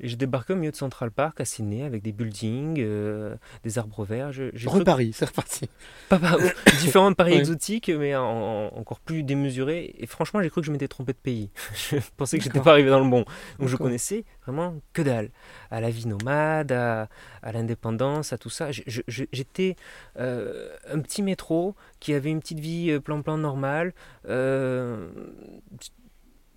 Et 0.00 0.08
j'ai 0.08 0.16
débarqué 0.16 0.52
au 0.52 0.56
milieu 0.56 0.70
de 0.72 0.76
Central 0.76 1.10
Park 1.10 1.40
à 1.40 1.44
Sydney 1.44 1.82
avec 1.84 2.02
des 2.02 2.12
buildings, 2.12 2.76
euh, 2.80 3.36
des 3.62 3.78
arbres 3.78 4.04
verts. 4.04 4.32
Je- 4.32 4.50
Reparis, 4.80 5.12
c'est 5.12 5.26
reparti. 5.26 5.68
pas, 6.08 6.18
pas- 6.18 6.36
différents 6.80 7.10
de 7.10 7.16
Paris 7.16 7.32
exotiques, 7.34 7.88
mais 7.90 8.14
en- 8.16 8.22
en- 8.24 8.66
encore 8.76 9.00
plus 9.00 9.22
démesurés. 9.22 9.94
Et 9.98 10.06
franchement, 10.06 10.42
j'ai 10.42 10.50
cru 10.50 10.60
que 10.62 10.66
je 10.66 10.72
m'étais 10.72 10.88
trompé 10.88 11.12
de 11.12 11.18
pays. 11.18 11.50
je 11.90 11.96
pensais 12.16 12.38
que 12.38 12.44
j'étais 12.44 12.60
pas 12.60 12.72
arrivé 12.72 12.90
dans 12.90 13.02
le 13.02 13.08
bon. 13.08 13.24
Donc 13.58 13.68
je 13.68 13.76
connaissais 13.76 14.24
vraiment 14.44 14.74
que 14.92 15.02
dalle. 15.02 15.30
À 15.70 15.80
la 15.80 15.90
vie 15.90 16.06
nomade, 16.06 16.72
à, 16.72 17.08
à 17.42 17.52
l'indépendance, 17.52 18.32
à 18.32 18.38
tout 18.38 18.50
ça. 18.50 18.72
Je- 18.72 18.82
je- 18.86 19.02
je- 19.08 19.24
J'étais 19.32 19.76
euh, 20.18 20.68
un 20.92 21.00
petit 21.00 21.22
métro 21.22 21.74
qui 22.00 22.14
avait 22.14 22.30
une 22.30 22.40
petite 22.40 22.60
vie 22.60 22.90
euh, 22.90 23.00
plan-plan 23.00 23.38
normale. 23.38 23.92
Euh, 24.28 25.08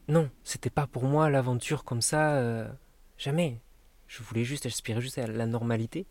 non, 0.07 0.29
c'était 0.43 0.69
pas 0.69 0.87
pour 0.87 1.03
moi 1.03 1.29
l'aventure 1.29 1.83
comme 1.83 2.01
ça. 2.01 2.35
Jamais. 3.17 3.57
Je 4.07 4.23
voulais 4.23 4.43
juste, 4.43 4.63
j'aspirais 4.63 5.01
juste 5.01 5.17
à 5.17 5.27
la 5.27 5.45
normalité. 5.45 6.05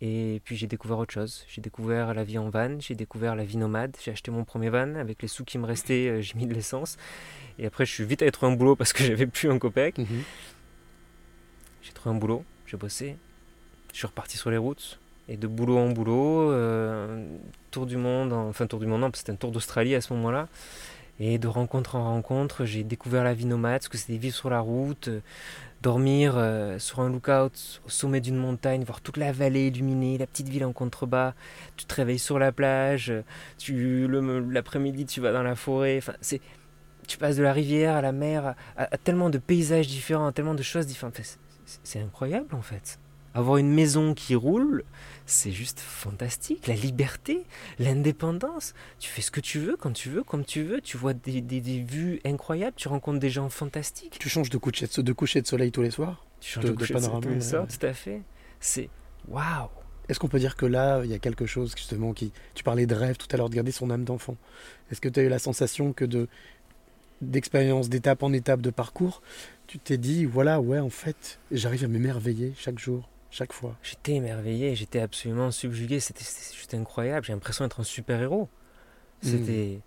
Et 0.00 0.40
puis 0.44 0.56
j'ai 0.56 0.68
découvert 0.68 0.98
autre 0.98 1.12
chose. 1.12 1.44
J'ai 1.48 1.60
découvert 1.60 2.14
la 2.14 2.22
vie 2.22 2.38
en 2.38 2.50
van, 2.50 2.78
j'ai 2.78 2.94
découvert 2.94 3.34
la 3.34 3.44
vie 3.44 3.56
nomade. 3.56 3.96
J'ai 4.02 4.12
acheté 4.12 4.30
mon 4.30 4.44
premier 4.44 4.70
van 4.70 4.94
avec 4.94 5.20
les 5.22 5.28
sous 5.28 5.44
qui 5.44 5.58
me 5.58 5.66
restaient, 5.66 6.08
euh, 6.08 6.20
j'ai 6.20 6.34
mis 6.34 6.46
de 6.46 6.54
l'essence. 6.54 6.96
Et 7.58 7.66
après, 7.66 7.84
je 7.84 7.92
suis 7.92 8.04
vite 8.04 8.22
allé 8.22 8.30
trouver 8.30 8.52
un 8.52 8.56
boulot 8.56 8.76
parce 8.76 8.92
que 8.92 9.02
j'avais 9.04 9.26
plus 9.26 9.50
un 9.50 9.58
copec. 9.58 9.98
Mhm. 9.98 10.22
J'ai 11.82 11.92
trouvé 11.92 12.14
un 12.14 12.18
boulot, 12.18 12.44
j'ai 12.66 12.76
bossé. 12.76 13.16
Je 13.92 13.98
suis 13.98 14.06
reparti 14.06 14.36
sur 14.36 14.50
les 14.50 14.56
routes. 14.58 15.00
Et 15.30 15.36
de 15.36 15.46
boulot 15.46 15.76
en 15.78 15.90
boulot, 15.90 16.52
euh, 16.52 17.26
tour 17.70 17.84
du 17.86 17.96
monde, 17.98 18.32
en- 18.32 18.48
enfin 18.48 18.66
tour 18.66 18.78
du 18.80 18.86
monde, 18.86 19.00
non, 19.02 19.10
parce 19.10 19.20
que 19.22 19.26
c'était 19.26 19.32
un 19.32 19.36
tour 19.36 19.50
d'Australie 19.50 19.94
à 19.94 20.00
ce 20.00 20.12
moment-là. 20.14 20.48
Et 21.20 21.38
de 21.38 21.48
rencontre 21.48 21.96
en 21.96 22.04
rencontre, 22.04 22.64
j'ai 22.64 22.84
découvert 22.84 23.24
la 23.24 23.34
vie 23.34 23.44
nomade, 23.44 23.82
ce 23.82 23.88
que 23.88 23.98
c'était 23.98 24.16
vivre 24.16 24.34
sur 24.36 24.48
la 24.50 24.60
route, 24.60 25.08
euh, 25.08 25.20
dormir 25.82 26.34
euh, 26.36 26.78
sur 26.78 27.00
un 27.00 27.08
lookout 27.08 27.80
au 27.86 27.88
sommet 27.88 28.20
d'une 28.20 28.36
montagne, 28.36 28.84
voir 28.84 29.00
toute 29.00 29.16
la 29.16 29.32
vallée 29.32 29.68
illuminée, 29.68 30.18
la 30.18 30.26
petite 30.26 30.48
ville 30.48 30.64
en 30.64 30.72
contrebas. 30.72 31.34
Tu 31.76 31.84
te 31.84 31.94
réveilles 31.94 32.18
sur 32.18 32.38
la 32.38 32.52
plage, 32.52 33.12
tu 33.58 34.08
l'après-midi 34.08 35.06
tu 35.06 35.20
vas 35.20 35.32
dans 35.32 35.42
la 35.42 35.54
forêt. 35.54 35.98
Enfin, 35.98 36.14
tu 37.06 37.18
passes 37.18 37.36
de 37.36 37.42
la 37.42 37.52
rivière 37.52 37.94
à 37.96 38.02
la 38.02 38.12
mer, 38.12 38.54
à, 38.76 38.98
tellement 38.98 39.30
de 39.30 39.38
paysages 39.38 39.88
différents, 39.88 40.26
à 40.26 40.32
tellement 40.32 40.54
de 40.54 40.62
choses 40.62 40.86
différentes. 40.86 41.20
C'est 41.82 42.00
incroyable 42.00 42.54
en 42.54 42.62
fait. 42.62 42.98
Avoir 43.34 43.58
une 43.58 43.72
maison 43.72 44.14
qui 44.14 44.34
roule, 44.34 44.84
c'est 45.28 45.52
juste 45.52 45.78
fantastique. 45.80 46.66
La 46.66 46.74
liberté, 46.74 47.44
l'indépendance. 47.78 48.74
Tu 48.98 49.08
fais 49.10 49.22
ce 49.22 49.30
que 49.30 49.40
tu 49.40 49.58
veux, 49.58 49.76
quand 49.76 49.92
tu 49.92 50.08
veux, 50.08 50.22
comme 50.22 50.44
tu 50.44 50.62
veux. 50.62 50.80
Tu 50.80 50.96
vois 50.96 51.12
des, 51.14 51.40
des- 51.40 51.60
des 51.60 51.80
vues 51.80 52.20
incroyables, 52.24 52.74
tu 52.76 52.88
rencontres 52.88 53.18
des 53.20 53.30
gens 53.30 53.48
fantastiques. 53.48 54.16
Tu 54.18 54.28
changes 54.28 54.50
de 54.50 54.58
coucher 54.58 54.86
de, 54.86 55.02
de 55.02 55.12
coucher 55.12 55.40
de 55.42 55.46
soleil 55.46 55.70
tous 55.70 55.82
les 55.82 55.90
soirs 55.90 56.24
Tu 56.40 56.50
changes 56.52 56.64
de- 56.64 56.70
de, 56.70 56.74
coucher 56.74 56.94
de 56.94 56.98
soleil 57.00 57.20
tous 57.20 57.28
les 57.28 57.40
soirs, 57.40 57.62
ouais. 57.62 57.68
tout 57.78 57.86
à 57.86 57.92
fait. 57.92 58.22
C'est 58.60 58.88
waouh. 59.28 59.68
Est-ce 60.08 60.18
qu'on 60.18 60.28
peut 60.28 60.38
dire 60.38 60.56
que 60.56 60.64
là, 60.64 61.02
il 61.04 61.10
y 61.10 61.14
a 61.14 61.18
quelque 61.18 61.44
chose 61.44 61.74
justement 61.76 62.14
qui... 62.14 62.32
Tu 62.54 62.64
parlais 62.64 62.86
de 62.86 62.94
rêve 62.94 63.16
tout 63.18 63.26
à 63.30 63.36
l'heure, 63.36 63.50
de 63.50 63.54
garder 63.54 63.72
son 63.72 63.90
âme 63.90 64.04
d'enfant. 64.04 64.36
Est-ce 64.90 65.02
que 65.02 65.08
tu 65.10 65.20
as 65.20 65.22
eu 65.24 65.28
la 65.28 65.38
sensation 65.38 65.92
que 65.92 66.04
de 66.06 66.28
d'expérience, 67.20 67.88
d'étape 67.88 68.22
en 68.22 68.32
étape 68.32 68.60
de 68.60 68.70
parcours, 68.70 69.22
tu 69.66 69.78
t'es 69.80 69.98
dit, 69.98 70.24
voilà, 70.24 70.60
ouais, 70.60 70.78
en 70.78 70.88
fait, 70.88 71.38
j'arrive 71.50 71.84
à 71.84 71.88
m'émerveiller 71.88 72.54
chaque 72.56 72.78
jour, 72.78 73.08
chaque 73.30 73.52
fois. 73.52 73.76
J'étais 73.82 74.12
émerveillé, 74.14 74.74
j'étais 74.74 75.00
absolument 75.00 75.50
subjugué. 75.50 76.00
C'était 76.00 76.24
juste 76.24 76.74
incroyable. 76.74 77.26
J'ai 77.26 77.32
l'impression 77.32 77.64
d'être 77.64 77.80
un 77.80 77.84
super-héros. 77.84 78.48
C'était 79.20 79.80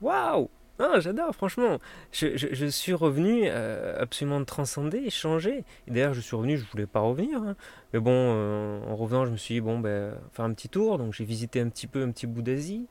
waouh. 0.00 0.48
Non, 0.80 0.98
j'adore, 0.98 1.32
franchement. 1.34 1.78
Je, 2.10 2.36
je- 2.36 2.52
je 2.52 2.66
suis 2.66 2.92
revenu 2.94 3.42
euh, 3.46 3.96
absolument 4.00 4.44
transcendé, 4.44 5.08
changé. 5.08 5.64
D'ailleurs, 5.86 6.14
je 6.14 6.20
suis 6.20 6.34
revenu, 6.34 6.58
je 6.58 6.64
voulais 6.70 6.86
pas 6.86 6.98
revenir. 7.00 7.40
hein. 7.42 7.54
Mais 7.92 8.00
bon, 8.00 8.10
euh, 8.12 8.80
en 8.84 8.96
revenant, 8.96 9.24
je 9.24 9.30
me 9.30 9.36
suis 9.36 9.54
dit, 9.54 9.60
bon, 9.60 9.78
ben, 9.78 10.16
faire 10.32 10.44
un 10.44 10.52
petit 10.52 10.68
tour. 10.68 10.98
Donc, 10.98 11.12
j'ai 11.14 11.24
visité 11.24 11.60
un 11.60 11.68
petit 11.68 11.86
peu, 11.86 12.02
un 12.02 12.10
petit 12.10 12.26
bout 12.26 12.42
d'Asie 12.42 12.86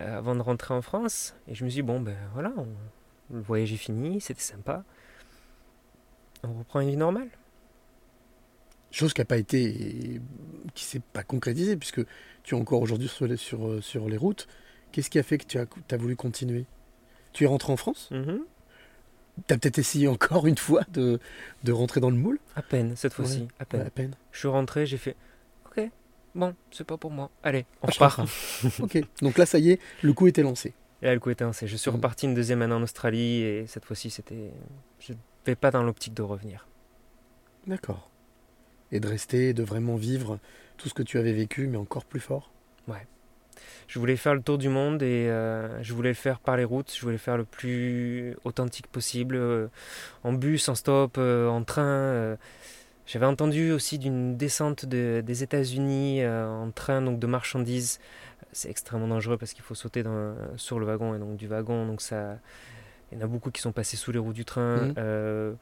euh, 0.00 0.18
avant 0.18 0.34
de 0.34 0.42
rentrer 0.42 0.74
en 0.74 0.82
France. 0.82 1.34
Et 1.46 1.54
je 1.54 1.64
me 1.64 1.70
suis 1.70 1.76
dit, 1.78 1.82
bon, 1.86 2.00
ben 2.00 2.16
voilà, 2.34 2.52
on- 2.56 2.66
le 3.34 3.40
voyage 3.40 3.72
est 3.72 3.76
fini, 3.76 4.20
c'était 4.20 4.40
sympa. 4.42 4.82
On 6.42 6.52
reprend 6.58 6.80
une 6.80 6.90
vie 6.90 6.96
normale. 6.96 7.28
Chose 8.92 9.12
qui 9.14 9.20
n'a 9.20 9.24
pas 9.24 9.38
été, 9.38 10.20
qui 10.74 10.84
s'est 10.84 11.00
pas 11.12 11.22
concrétisée, 11.24 11.76
puisque 11.76 12.02
tu 12.42 12.54
es 12.54 12.58
encore 12.58 12.80
aujourd'hui 12.82 13.08
sur 13.08 13.26
les, 13.26 13.36
sur, 13.36 13.66
euh, 13.66 13.80
sur 13.80 14.08
les 14.08 14.16
routes. 14.16 14.46
Qu'est-ce 14.92 15.08
qui 15.10 15.18
a 15.18 15.22
fait 15.22 15.38
que 15.38 15.46
tu 15.46 15.58
as, 15.58 15.64
as 15.90 15.96
voulu 15.96 16.14
continuer? 16.14 16.66
Tu 17.32 17.44
es 17.44 17.46
rentré 17.46 17.72
en 17.72 17.76
France? 17.78 18.08
Mhm. 18.10 18.40
Tu 19.48 19.54
as 19.54 19.56
peut-être 19.58 19.78
essayé 19.78 20.08
encore 20.08 20.46
une 20.46 20.58
fois 20.58 20.82
de, 20.92 21.18
de 21.64 21.72
rentrer 21.72 22.00
dans 22.00 22.10
le 22.10 22.16
moule? 22.16 22.38
À 22.54 22.60
peine, 22.62 22.94
cette 22.96 23.14
fois-ci, 23.14 23.40
Ouais, 23.42 23.48
à 23.60 23.64
peine. 23.64 23.80
Ouais, 23.80 23.86
à 23.86 23.90
peine. 23.90 24.14
Je 24.30 24.38
suis 24.40 24.48
rentré, 24.48 24.84
j'ai 24.84 24.98
fait 24.98 25.16
Ok, 25.66 25.88
bon, 26.34 26.54
c'est 26.70 26.84
pas 26.86 26.98
pour 26.98 27.10
moi. 27.10 27.30
Allez, 27.42 27.64
on 27.82 27.88
Ah, 27.88 27.92
comprends. 28.10 28.26
ok, 28.84 28.98
donc 29.22 29.38
là, 29.38 29.46
ça 29.46 29.58
y 29.58 29.70
est, 29.70 29.80
le 30.02 30.12
coup 30.12 30.26
était 30.26 30.42
lancé. 30.42 30.74
Et 31.00 31.06
là, 31.06 31.14
le 31.14 31.20
coup 31.20 31.30
était 31.30 31.44
lancé. 31.44 31.66
Je 31.66 31.76
suis 31.78 31.90
Mhm. 31.90 31.96
reparti 31.96 32.26
une 32.26 32.34
deuxième 32.34 32.60
année 32.60 32.74
en 32.74 32.82
Australie 32.82 33.40
et 33.40 33.66
cette 33.66 33.86
fois-ci, 33.86 34.10
c'était. 34.10 34.50
Je 35.00 35.12
ne 35.14 35.18
vais 35.46 35.56
pas 35.56 35.70
dans 35.70 35.82
l'optique 35.82 36.12
de 36.12 36.22
revenir. 36.22 36.68
D'accord. 37.66 38.10
Et 38.92 39.00
de 39.00 39.08
rester, 39.08 39.54
de 39.54 39.62
vraiment 39.62 39.96
vivre 39.96 40.38
tout 40.76 40.88
ce 40.88 40.94
que 40.94 41.02
tu 41.02 41.18
avais 41.18 41.32
vécu, 41.32 41.66
mais 41.66 41.78
encore 41.78 42.04
plus 42.04 42.20
fort. 42.20 42.50
Je 43.88 43.98
voulais 43.98 44.16
faire 44.16 44.34
le 44.34 44.40
tour 44.40 44.56
du 44.56 44.70
monde 44.70 45.02
et 45.02 45.28
euh, 45.28 45.82
je 45.82 45.92
voulais 45.92 46.10
le 46.10 46.14
faire 46.14 46.38
par 46.40 46.56
les 46.56 46.64
routes. 46.64 46.94
Je 46.94 47.00
voulais 47.02 47.12
le 47.12 47.18
faire 47.18 47.36
le 47.36 47.44
plus 47.44 48.34
authentique 48.44 48.86
possible, 48.86 49.36
euh, 49.36 49.68
en 50.24 50.32
bus, 50.32 50.68
en 50.70 50.74
stop, 50.74 51.16
euh, 51.18 51.48
en 51.48 51.62
train. 51.62 52.38
J'avais 53.06 53.26
entendu 53.26 53.72
aussi 53.72 53.98
d'une 53.98 54.36
descente 54.38 54.86
de- 54.86 55.22
des 55.24 55.42
États-Unis 55.42 56.26
en 56.26 56.70
train 56.70 57.02
donc 57.02 57.18
de 57.18 57.26
marchandises. 57.26 57.98
C'est 58.52 58.70
extrêmement 58.70 59.08
dangereux 59.08 59.36
parce 59.36 59.52
qu'il 59.52 59.64
faut 59.64 59.74
sauter 59.74 60.04
sur 60.56 60.78
le 60.78 60.86
wagon 60.86 61.14
et 61.14 61.18
donc 61.18 61.36
du 61.36 61.46
wagon. 61.46 61.84
Donc 61.86 62.00
ça, 62.00 62.38
il 63.12 63.18
y 63.18 63.22
en 63.22 63.24
a 63.24 63.28
beaucoup 63.28 63.50
qui 63.50 63.60
sont 63.60 63.72
passés 63.72 63.96
sous 63.96 64.10
les 64.12 64.18
roues 64.18 64.32
du 64.32 64.44
train. 64.44 64.86
Mhm. 64.86 64.94
Euh, 64.98 65.52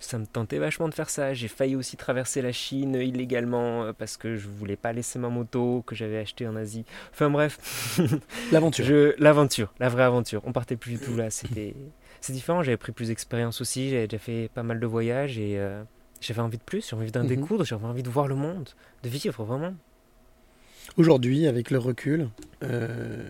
ça 0.00 0.18
me 0.18 0.26
tentait 0.26 0.58
vachement 0.58 0.88
de 0.88 0.94
faire 0.94 1.10
ça. 1.10 1.34
J'ai 1.34 1.48
failli 1.48 1.76
aussi 1.76 1.96
traverser 1.96 2.42
la 2.42 2.52
Chine 2.52 2.94
illégalement 2.94 3.84
euh, 3.84 3.92
parce 3.92 4.16
que 4.16 4.36
je 4.36 4.48
voulais 4.48 4.76
pas 4.76 4.92
laisser 4.92 5.18
ma 5.18 5.28
moto 5.28 5.82
que 5.86 5.94
j'avais 5.94 6.18
achetée 6.18 6.46
en 6.46 6.56
Asie. 6.56 6.84
Enfin 7.12 7.28
bref, 7.30 7.98
L'aventure. 8.52 9.12
l'aventure, 9.18 9.72
la 9.80 9.88
vraie 9.88 10.04
aventure. 10.04 10.42
On 10.44 10.52
partait 10.52 10.76
plus 10.76 10.92
du 10.92 10.98
tout 10.98 11.16
là. 11.16 11.30
C'était, 11.30 11.74
c'est 12.20 12.32
différent. 12.32 12.62
J'avais 12.62 12.76
pris 12.76 12.92
plus 12.92 13.08
d'expérience 13.08 13.60
aussi. 13.60 13.90
J'avais 13.90 14.06
déjà 14.06 14.18
fait 14.20 14.50
pas 14.54 14.62
mal 14.62 14.80
de 14.80 14.86
voyages 14.86 15.38
et 15.38 15.58
euh, 15.58 15.82
j'avais 16.20 16.40
envie 16.40 16.58
de 16.58 16.62
plus. 16.62 16.88
J'avais 16.88 17.02
envie 17.02 17.12
d'en 17.12 17.22
Mhm. 17.22 17.28
découdre. 17.28 17.64
J'avais 17.64 17.84
envie 17.86 18.02
de 18.02 18.10
voir 18.10 18.28
le 18.28 18.34
monde, 18.36 18.68
de 19.02 19.08
vivre 19.08 19.44
vraiment. 19.44 19.74
Aujourd'hui, 20.96 21.46
avec 21.46 21.70
le 21.70 21.78
recul, 21.78 22.28
euh, 22.64 23.22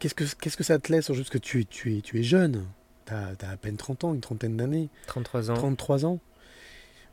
qu'est-ce, 0.00 0.14
que, 0.16 0.24
qu'est-ce 0.24 0.56
que 0.56 0.64
ça 0.64 0.78
te 0.80 0.90
laisse 0.90 1.12
Juste 1.12 1.30
que 1.30 1.38
tu, 1.38 1.60
es- 1.60 1.64
tu, 1.64 1.96
es, 1.96 2.00
tu 2.00 2.18
es 2.18 2.22
jeune? 2.24 2.66
Tu 3.06 3.12
as, 3.14 3.28
à 3.48 3.56
peine 3.56 3.76
30 3.76 4.02
ans, 4.04 4.14
une 4.14 4.20
trentaine 4.20 4.56
d'années. 4.56 4.88
33 5.06 5.50
ans. 5.52 5.54
33 5.54 6.04
ans. 6.06 6.18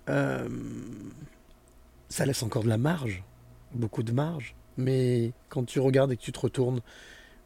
Euh, 0.09 0.47
ça 2.09 2.25
laisse 2.25 2.41
encore 2.43 2.63
de 2.63 2.69
la 2.69 2.77
marge, 2.77 3.23
beaucoup 3.73 4.01
de 4.03 4.11
marge. 4.11 4.55
Mais 4.77 5.33
quand 5.49 5.63
tu 5.65 5.79
regardes 5.79 6.11
et 6.11 6.17
que 6.17 6.21
tu 6.21 6.31
te 6.31 6.39
retournes 6.39 6.81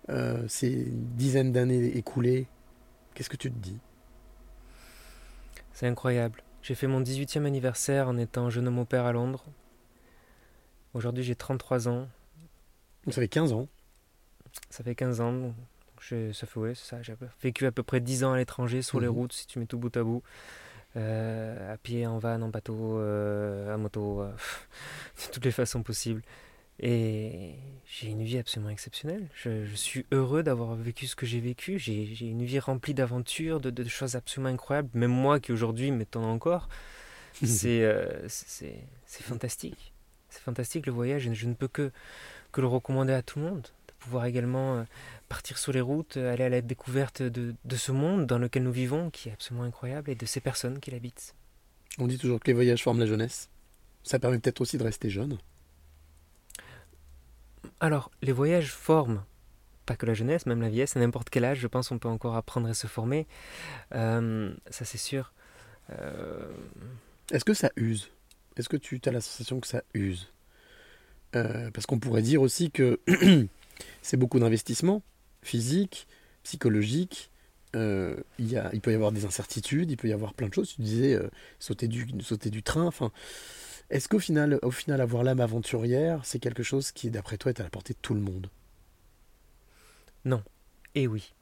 euh, 0.09 0.45
ces 0.47 0.85
dizaines 0.89 1.51
d'années 1.51 1.97
écoulées, 1.97 2.47
qu'est-ce 3.13 3.29
que 3.29 3.37
tu 3.37 3.51
te 3.51 3.57
dis? 3.57 3.79
C'est 5.73 5.87
incroyable. 5.87 6.43
J'ai 6.61 6.75
fait 6.75 6.87
mon 6.87 7.01
18e 7.01 7.45
anniversaire 7.45 8.07
en 8.07 8.17
étant 8.17 8.49
jeune 8.49 8.67
homme 8.67 8.79
au 8.79 8.85
père 8.85 9.05
à 9.05 9.11
Londres. 9.13 9.45
Aujourd'hui, 10.93 11.23
j'ai 11.23 11.35
33 11.35 11.87
ans. 11.87 12.07
Ça 13.07 13.13
fait 13.13 13.27
15 13.27 13.53
ans. 13.53 13.67
Ça 14.69 14.83
fait 14.83 14.95
15 14.95 15.21
ans. 15.21 15.31
donc 15.33 15.53
je- 15.99 16.31
ça 16.31 16.47
fait, 16.47 16.59
ouais, 16.59 16.75
ça. 16.75 17.01
J'ai 17.01 17.13
vécu 17.41 17.65
à 17.65 17.71
peu 17.71 17.83
près 17.83 17.99
10 17.99 18.23
ans 18.23 18.33
à 18.33 18.37
l'étranger, 18.37 18.81
sur 18.81 18.99
les 18.99 19.07
Mhm. 19.07 19.13
routes, 19.13 19.33
si 19.33 19.47
tu 19.47 19.59
mets 19.59 19.65
tout 19.67 19.77
bout 19.77 19.95
à 19.97 20.03
bout. 20.03 20.23
Euh, 20.97 21.73
à 21.73 21.77
pied, 21.77 22.05
en 22.05 22.17
van, 22.17 22.41
en 22.41 22.49
bateau, 22.49 22.97
euh, 22.99 23.73
à 23.73 23.77
moto, 23.77 24.21
euh, 24.21 24.31
de 25.27 25.31
toutes 25.31 25.45
les 25.45 25.51
façons 25.51 25.83
possibles. 25.83 26.21
Et 26.79 27.53
j'ai 27.85 28.07
une 28.09 28.23
vie 28.23 28.39
absolument 28.39 28.71
exceptionnelle. 28.71 29.27
Je, 29.35 29.65
je 29.65 29.75
suis 29.75 30.05
heureux 30.11 30.41
d'avoir 30.43 30.73
vécu 30.75 31.05
ce 31.05 31.15
que 31.15 31.25
j'ai 31.27 31.39
vécu. 31.39 31.77
J'ai 31.77 32.03
une 32.21 32.43
vie 32.43 32.59
remplie 32.59 32.93
d'aventures, 32.95 33.59
de, 33.61 33.69
de 33.69 33.83
choses 33.87 34.15
absolument 34.15 34.49
incroyables. 34.49 34.89
Même 34.95 35.11
moi 35.11 35.39
qui 35.39 35.51
aujourd'hui 35.51 35.91
m'étonne 35.91 36.23
encore. 36.25 36.67
C'est 37.43 37.83
euh, 37.83 38.27
c'est- 38.27 38.83
fantastique. 39.05 39.93
C'est 40.29 40.41
fantastique 40.41 40.85
le 40.87 40.91
voyage 40.91 41.29
je 41.33 41.45
ne 41.47 41.53
peux 41.53 41.67
que, 41.67 41.91
que 42.51 42.61
le 42.61 42.67
recommander 42.67 43.13
à 43.13 43.21
tout 43.21 43.39
le 43.39 43.45
monde. 43.45 43.67
Pouvoir 44.01 44.25
également 44.25 44.75
euh, 44.77 44.83
partir 45.29 45.57
sur 45.57 45.71
les 45.71 45.81
routes, 45.81 46.17
euh, 46.17 46.33
aller 46.33 46.43
à 46.43 46.49
la 46.49 46.61
découverte 46.61 47.21
de, 47.21 47.55
de 47.63 47.75
ce 47.75 47.91
monde 47.91 48.25
dans 48.25 48.37
lequel 48.37 48.63
nous 48.63 48.71
vivons, 48.71 49.09
qui 49.09 49.29
est 49.29 49.33
absolument 49.33 49.63
incroyable, 49.63 50.09
et 50.11 50.15
de 50.15 50.25
ces 50.25 50.41
personnes 50.41 50.79
qui 50.79 50.91
l'habitent. 50.91 51.33
On 51.97 52.07
dit 52.07 52.17
toujours 52.17 52.39
que 52.39 52.47
les 52.47 52.53
voyages 52.53 52.83
forment 52.83 52.99
la 52.99 53.05
jeunesse. 53.05 53.49
Ça 54.03 54.19
permet 54.19 54.39
peut-être 54.39 54.61
aussi 54.61 54.77
de 54.77 54.83
rester 54.83 55.09
jeune. 55.09 55.37
Alors, 57.79 58.11
les 58.21 58.31
voyages 58.31 58.71
forment 58.71 59.23
pas 59.85 59.95
que 59.95 60.05
la 60.05 60.13
jeunesse, 60.13 60.45
même 60.45 60.61
la 60.61 60.69
vieillesse, 60.69 60.95
à 60.95 60.99
n'importe 60.99 61.29
quel 61.29 61.45
âge, 61.45 61.59
je 61.59 61.67
pense 61.67 61.89
qu'on 61.89 61.99
peut 61.99 62.07
encore 62.07 62.35
apprendre 62.35 62.69
et 62.69 62.73
se 62.73 62.87
former. 62.87 63.27
Euh, 63.93 64.53
ça, 64.69 64.85
c'est 64.85 64.97
sûr. 64.97 65.33
Euh, 65.91 66.51
Est-ce 67.31 67.45
que 67.45 67.53
ça 67.53 67.71
use? 67.75 68.09
Est-ce 68.57 68.69
que 68.69 68.77
tu 68.77 68.99
as 69.05 69.11
la 69.11 69.21
sensation 69.21 69.59
que 69.59 69.67
ça 69.67 69.83
use? 69.93 70.31
Euh, 71.35 71.71
Parce 71.71 71.85
qu'on 71.85 71.99
pourrait 71.99 72.21
dire 72.21 72.41
aussi 72.41 72.71
que 72.71 72.99
c'est 74.01 74.17
beaucoup 74.17 74.39
d'investissement 74.39 75.01
physique, 75.41 76.07
psychologique. 76.43 77.31
euh, 77.75 78.15
il, 78.37 78.51
y 78.51 78.57
a, 78.57 78.69
il 78.73 78.81
peut 78.81 78.91
y 78.91 78.95
avoir 78.95 79.11
des 79.11 79.25
incertitudes, 79.25 79.91
il 79.91 79.97
peut 79.97 80.07
y 80.07 80.13
avoir 80.13 80.33
plein 80.33 80.49
de 80.49 80.53
choses. 80.53 80.75
Tu 80.75 80.81
disais 80.81 81.13
euh, 81.13 81.29
sauter, 81.59 81.87
du, 81.87 82.07
sauter 82.21 82.49
du 82.49 82.63
train. 82.63 82.85
Enfin, 82.85 83.11
est-ce 83.89 84.07
qu'au 84.09 84.19
final, 84.19 84.59
au 84.61 84.71
final, 84.71 85.01
avoir 85.01 85.23
l'âme 85.23 85.39
aventurière, 85.39 86.21
c'est 86.25 86.39
quelque 86.39 86.63
chose 86.63 86.91
qui, 86.91 87.09
d'après 87.09 87.37
toi, 87.37 87.51
est 87.51 87.59
à 87.59 87.63
la 87.63 87.69
portée 87.69 87.93
de 87.93 87.99
tout 88.01 88.13
le 88.13 88.21
monde? 88.21 88.49
Et 90.95 91.07
oui, 91.07 91.33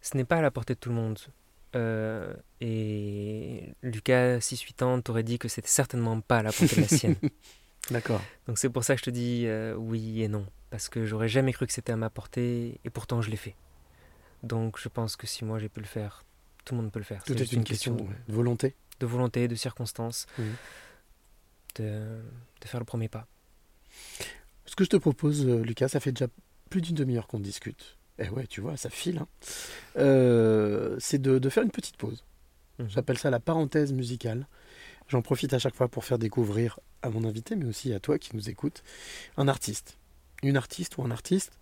ce 0.00 0.16
n'est 0.16 0.24
pas 0.24 0.36
à 0.36 0.42
la 0.42 0.50
portée 0.50 0.74
de 0.74 0.78
tout 0.78 0.88
le 0.88 0.94
monde. 0.94 1.18
Euh, 1.76 2.34
et 2.60 3.72
Lucas, 3.82 4.38
6-8 4.38 4.84
ans, 4.84 5.00
t'aurait 5.00 5.22
dit 5.22 5.38
que 5.38 5.48
c'était 5.48 5.68
certainement 5.68 6.20
pas 6.20 6.38
à 6.38 6.42
la 6.42 6.52
portée 6.52 6.76
de 6.76 6.80
la 6.82 6.88
sienne. 6.88 7.16
D'accord. 7.90 8.22
Donc 8.46 8.58
c'est 8.58 8.70
pour 8.70 8.82
ça 8.84 8.94
que 8.94 9.00
je 9.00 9.04
te 9.04 9.10
dis 9.10 9.44
euh, 9.46 9.74
oui 9.74 10.22
et 10.22 10.28
non. 10.28 10.46
Parce 10.74 10.88
que 10.88 11.06
j'aurais 11.06 11.28
jamais 11.28 11.52
cru 11.52 11.68
que 11.68 11.72
c'était 11.72 11.92
à 11.92 11.96
ma 11.96 12.10
portée, 12.10 12.80
et 12.84 12.90
pourtant 12.90 13.22
je 13.22 13.30
l'ai 13.30 13.36
fait. 13.36 13.54
Donc 14.42 14.76
je 14.80 14.88
pense 14.88 15.14
que 15.14 15.24
si 15.24 15.44
moi 15.44 15.60
j'ai 15.60 15.68
pu 15.68 15.78
le 15.78 15.86
faire, 15.86 16.24
tout 16.64 16.74
le 16.74 16.80
monde 16.82 16.90
peut 16.90 16.98
le 16.98 17.04
faire. 17.04 17.22
Tout 17.22 17.32
C'est 17.32 17.34
est 17.34 17.42
juste 17.44 17.52
une 17.52 17.62
question 17.62 17.94
de 17.94 18.04
volonté. 18.26 18.74
de 18.98 19.06
volonté, 19.06 19.46
de 19.46 19.54
circonstances, 19.54 20.26
de, 21.76 21.84
de 22.60 22.66
faire 22.66 22.80
le 22.80 22.84
premier 22.86 23.08
pas. 23.08 23.28
Ce 24.66 24.74
que 24.74 24.82
je 24.82 24.90
te 24.90 24.96
propose, 24.96 25.46
euh, 25.46 25.62
Lucas, 25.62 25.86
ça 25.86 26.00
fait 26.00 26.10
déjà 26.10 26.26
plus 26.70 26.80
d'une 26.80 26.96
demi-heure 26.96 27.28
qu'on 27.28 27.38
discute. 27.38 27.96
Eh 28.18 28.28
ouais, 28.30 28.48
tu 28.48 28.60
vois, 28.60 28.76
ça 28.76 28.90
file. 28.90 29.18
hein. 29.18 29.28
Euh, 29.96 30.96
c'est 30.98 31.22
de, 31.22 31.38
de 31.38 31.48
faire 31.50 31.62
une 31.62 31.70
petite 31.70 31.96
pause. 31.96 32.24
Mhm. 32.80 32.88
J'appelle 32.90 33.18
ça 33.18 33.30
la 33.30 33.38
parenthèse 33.38 33.92
musicale. 33.92 34.48
J'en 35.06 35.22
profite 35.22 35.52
à 35.54 35.60
chaque 35.60 35.76
fois 35.76 35.86
pour 35.86 36.04
faire 36.04 36.18
découvrir 36.18 36.80
à 37.02 37.10
mon 37.10 37.22
invité, 37.22 37.54
mais 37.54 37.66
aussi 37.66 37.92
à 37.92 38.00
toi 38.00 38.18
qui 38.18 38.34
nous 38.34 38.50
écoutes, 38.50 38.82
un 39.36 39.46
artiste. 39.46 39.98
Une 40.44 40.58
artiste 40.58 40.98
ou 40.98 41.02
un 41.02 41.10
artiste. 41.10 41.52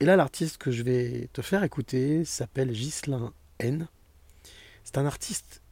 Et 0.00 0.04
là, 0.04 0.16
l'artiste 0.16 0.58
que 0.58 0.70
je 0.70 0.82
vais 0.82 1.30
te 1.32 1.40
faire 1.40 1.64
écouter 1.64 2.26
s'appelle 2.26 2.70
Ghislain 2.70 3.32
N. 3.58 3.88
C'est 4.84 4.98
un 4.98 5.06
artiste 5.06 5.62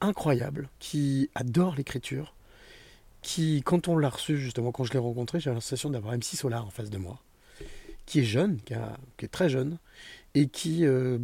incroyable 0.00 0.68
qui 0.78 1.28
adore 1.34 1.74
l'écriture, 1.74 2.34
qui, 3.20 3.62
quand 3.64 3.88
on 3.88 3.98
l'a 3.98 4.10
reçu, 4.10 4.38
justement, 4.38 4.70
quand 4.70 4.84
je 4.84 4.92
l'ai 4.92 5.00
rencontré, 5.00 5.40
la 5.44 5.54
sensation 5.54 5.90
d'avoir 5.90 6.14
MC 6.14 6.36
Solar 6.36 6.64
en 6.64 6.70
face 6.70 6.88
de 6.88 6.98
moi, 6.98 7.20
qui 8.06 8.20
est 8.20 8.24
jeune, 8.24 8.60
qui 8.60 8.74
est 9.24 9.28
très 9.28 9.48
jeune, 9.48 9.78
et 10.34 10.46
qui, 10.46 10.86
euh, 10.86 11.18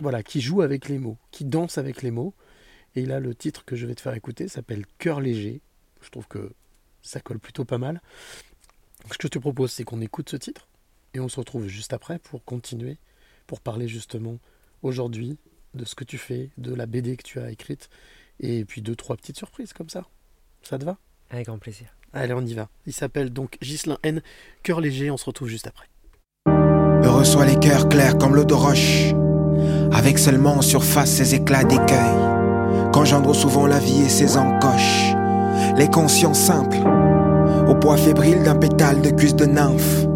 voilà, 0.00 0.24
qui 0.24 0.40
joue 0.40 0.60
avec 0.60 0.88
les 0.88 0.98
mots, 0.98 1.18
qui 1.30 1.44
danse 1.44 1.78
avec 1.78 2.02
les 2.02 2.10
mots. 2.10 2.34
Et 2.96 3.06
là, 3.06 3.20
le 3.20 3.32
titre 3.32 3.64
que 3.64 3.76
je 3.76 3.86
vais 3.86 3.94
te 3.94 4.00
faire 4.00 4.14
écouter 4.14 4.48
s'appelle 4.48 4.86
Cœur 4.98 5.20
léger. 5.20 5.60
Je 6.02 6.10
trouve 6.10 6.26
que 6.26 6.52
ça 7.02 7.20
colle 7.20 7.38
plutôt 7.38 7.64
pas 7.64 7.78
mal. 7.78 8.02
Ce 9.12 9.18
que 9.18 9.28
je 9.28 9.28
te 9.28 9.38
propose, 9.38 9.70
c'est 9.72 9.84
qu'on 9.84 10.00
écoute 10.00 10.28
ce 10.28 10.36
titre, 10.36 10.68
et 11.14 11.20
on 11.20 11.28
se 11.28 11.38
retrouve 11.38 11.66
juste 11.68 11.92
après 11.92 12.18
pour 12.18 12.44
continuer, 12.44 12.98
pour 13.46 13.60
parler 13.60 13.88
justement 13.88 14.38
aujourd'hui 14.82 15.38
de 15.74 15.84
ce 15.84 15.94
que 15.94 16.04
tu 16.04 16.18
fais, 16.18 16.50
de 16.58 16.74
la 16.74 16.86
BD 16.86 17.16
que 17.16 17.22
tu 17.22 17.38
as 17.38 17.50
écrite, 17.50 17.88
et 18.40 18.64
puis 18.64 18.82
deux, 18.82 18.96
trois 18.96 19.16
petites 19.16 19.36
surprises 19.36 19.72
comme 19.72 19.88
ça. 19.88 20.04
Ça 20.62 20.78
te 20.78 20.84
va? 20.84 20.98
Avec 21.30 21.46
grand 21.46 21.58
plaisir. 21.58 21.88
Allez, 22.12 22.32
on 22.32 22.44
y 22.44 22.54
va. 22.54 22.68
Il 22.86 22.92
s'appelle 22.92 23.30
donc 23.30 23.58
Ghislain 23.60 23.98
N. 24.02 24.22
Cœur 24.62 24.80
léger, 24.80 25.10
on 25.10 25.16
se 25.16 25.24
retrouve 25.24 25.48
juste 25.48 25.66
après. 25.66 25.88
Heureux 27.04 27.24
soient 27.24 27.46
les 27.46 27.58
cœurs 27.58 27.88
clairs 27.88 28.18
comme 28.18 28.34
l'eau 28.34 28.44
de 28.44 28.54
roche, 28.54 29.12
avec 29.92 30.18
seulement 30.18 30.54
en 30.54 30.62
surface 30.62 31.10
ces 31.10 31.34
éclats 31.34 31.64
d'écueil, 31.64 32.90
qu'engendre 32.92 33.34
souvent 33.34 33.66
la 33.66 33.78
vie 33.78 34.02
et 34.02 34.08
ses 34.08 34.36
encoches. 34.36 35.12
Les 35.76 35.88
consciences 35.88 36.40
simples, 36.40 36.78
fébrile 37.94 38.42
d'un 38.42 38.56
pétale 38.56 39.00
de 39.00 39.10
cuisse 39.10 39.36
de 39.36 39.46
nymphe, 39.46 40.06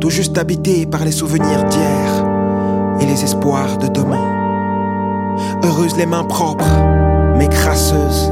tout 0.00 0.10
juste 0.10 0.36
habité 0.36 0.84
par 0.84 1.04
les 1.04 1.12
souvenirs 1.12 1.64
d'hier 1.64 2.26
et 3.00 3.06
les 3.06 3.24
espoirs 3.24 3.78
de 3.78 3.86
demain. 3.86 4.24
Heureuses 5.64 5.96
les 5.96 6.04
mains 6.04 6.24
propres, 6.24 6.68
mais 7.38 7.48
crasseuses, 7.48 8.30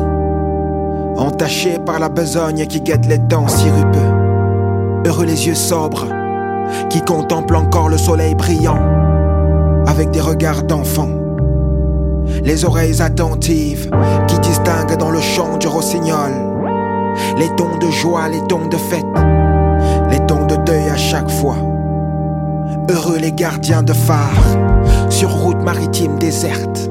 entachées 1.17 1.79
par 1.87 1.99
la 1.99 2.11
besogne 2.11 2.67
qui 2.67 2.83
guette 2.83 3.07
les 3.07 3.19
temps 3.19 3.49
sirupeux. 3.49 4.13
Heureux 5.07 5.25
les 5.25 5.47
yeux 5.47 5.55
sobres, 5.55 6.09
qui 6.91 7.01
contemplent 7.01 7.57
encore 7.57 7.89
le 7.89 7.99
soleil 7.99 8.35
brillant 8.35 8.81
avec 9.87 10.11
des 10.11 10.21
regards 10.21 10.63
d'enfant. 10.63 11.09
Les 12.43 12.65
oreilles 12.65 13.01
attentives 13.01 13.91
qui 14.27 14.39
distinguent 14.41 14.97
dans 14.99 15.11
le 15.11 15.21
chant 15.21 15.57
du 15.57 15.69
rossignol 15.69 16.54
les 17.39 17.49
tons 17.57 17.77
de 17.81 17.91
joie, 17.91 18.29
les 18.29 18.41
tons 18.47 18.67
de 18.67 18.77
fête, 18.77 19.07
les 20.11 20.21
tons 20.27 20.47
de 20.47 20.57
deuil 20.57 20.89
à 20.89 20.97
chaque 20.97 21.31
fois. 21.31 21.57
Heureux 22.91 23.19
les 23.19 23.33
gardiens 23.33 23.83
de 23.83 23.93
phare. 23.93 24.43
Sur 25.11 25.31
route 25.31 25.63
maritime 25.63 26.19
déserte, 26.19 26.91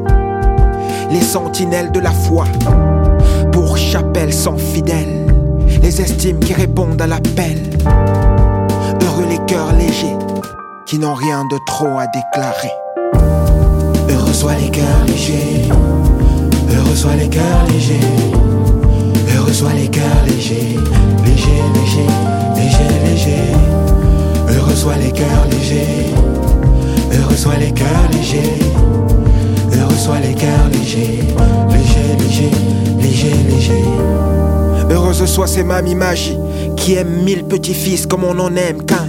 les 1.12 1.22
sentinelles 1.22 1.92
de 1.92 2.00
la 2.00 2.12
foi. 2.12 2.46
Pour 3.52 3.78
chapelle 3.78 4.34
sans 4.34 4.58
fidèles, 4.58 5.28
les 5.82 6.02
estimes 6.02 6.40
qui 6.40 6.54
répondent 6.54 7.02
à 7.02 7.08
l'appel. 7.08 7.58
Heureux 9.04 9.26
les 9.30 9.40
cœurs 9.46 9.74
légers 9.74 10.18
qui 10.86 11.00
n'ont 11.00 11.14
rien 11.14 11.44
de 11.46 11.58
trop 11.68 12.00
à 12.00 12.08
déclarer. 12.08 12.72
Heureux 14.10 14.34
soient 14.34 14.56
les 14.56 14.70
cœurs 14.70 15.06
légers, 15.08 15.70
heureux 16.76 16.96
soient 16.96 17.16
les 17.16 17.30
cœurs 17.30 17.66
légers, 17.70 18.00
heureux 19.54 19.70
soient 19.70 19.74
les 19.74 19.88
cœurs 19.88 20.04
légers, 20.26 20.80
légers, 21.24 21.64
légers, 21.76 22.08
légers, 22.56 23.06
légers. 23.06 23.54
Heureux 24.50 24.76
soient 24.76 24.96
les 24.96 25.12
cœurs 25.12 25.46
légers, 25.52 26.08
heureux 27.14 27.36
soient 27.36 27.58
les 27.58 27.72
cœurs 27.72 28.10
légers, 28.12 28.60
heureux 29.78 29.96
soient 29.96 30.20
les 30.20 30.34
cœurs 30.34 30.70
légers, 30.72 31.20
légers, 31.70 32.16
légers, 32.20 32.52
légers, 33.00 33.36
légers. 33.50 33.84
Heureuse 34.90 35.26
soit 35.26 35.48
ces 35.48 35.64
mamies 35.64 35.96
magie 35.96 36.38
qui 36.76 36.96
aiment 36.96 37.24
mille 37.24 37.44
petits-fils 37.44 38.08
comme 38.08 38.24
on 38.24 38.40
en 38.40 38.56
aime 38.56 38.84
qu'un. 38.84 39.08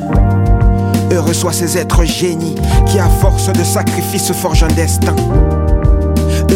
Heureux 1.11 1.33
soient 1.33 1.53
ces 1.53 1.79
êtres 1.79 2.05
génies 2.05 2.57
qui, 2.87 2.99
à 2.99 3.09
force 3.09 3.51
de 3.51 3.65
sacrifices, 3.65 4.33
forgent 4.33 4.65
un 4.65 4.75
destin. 4.75 5.15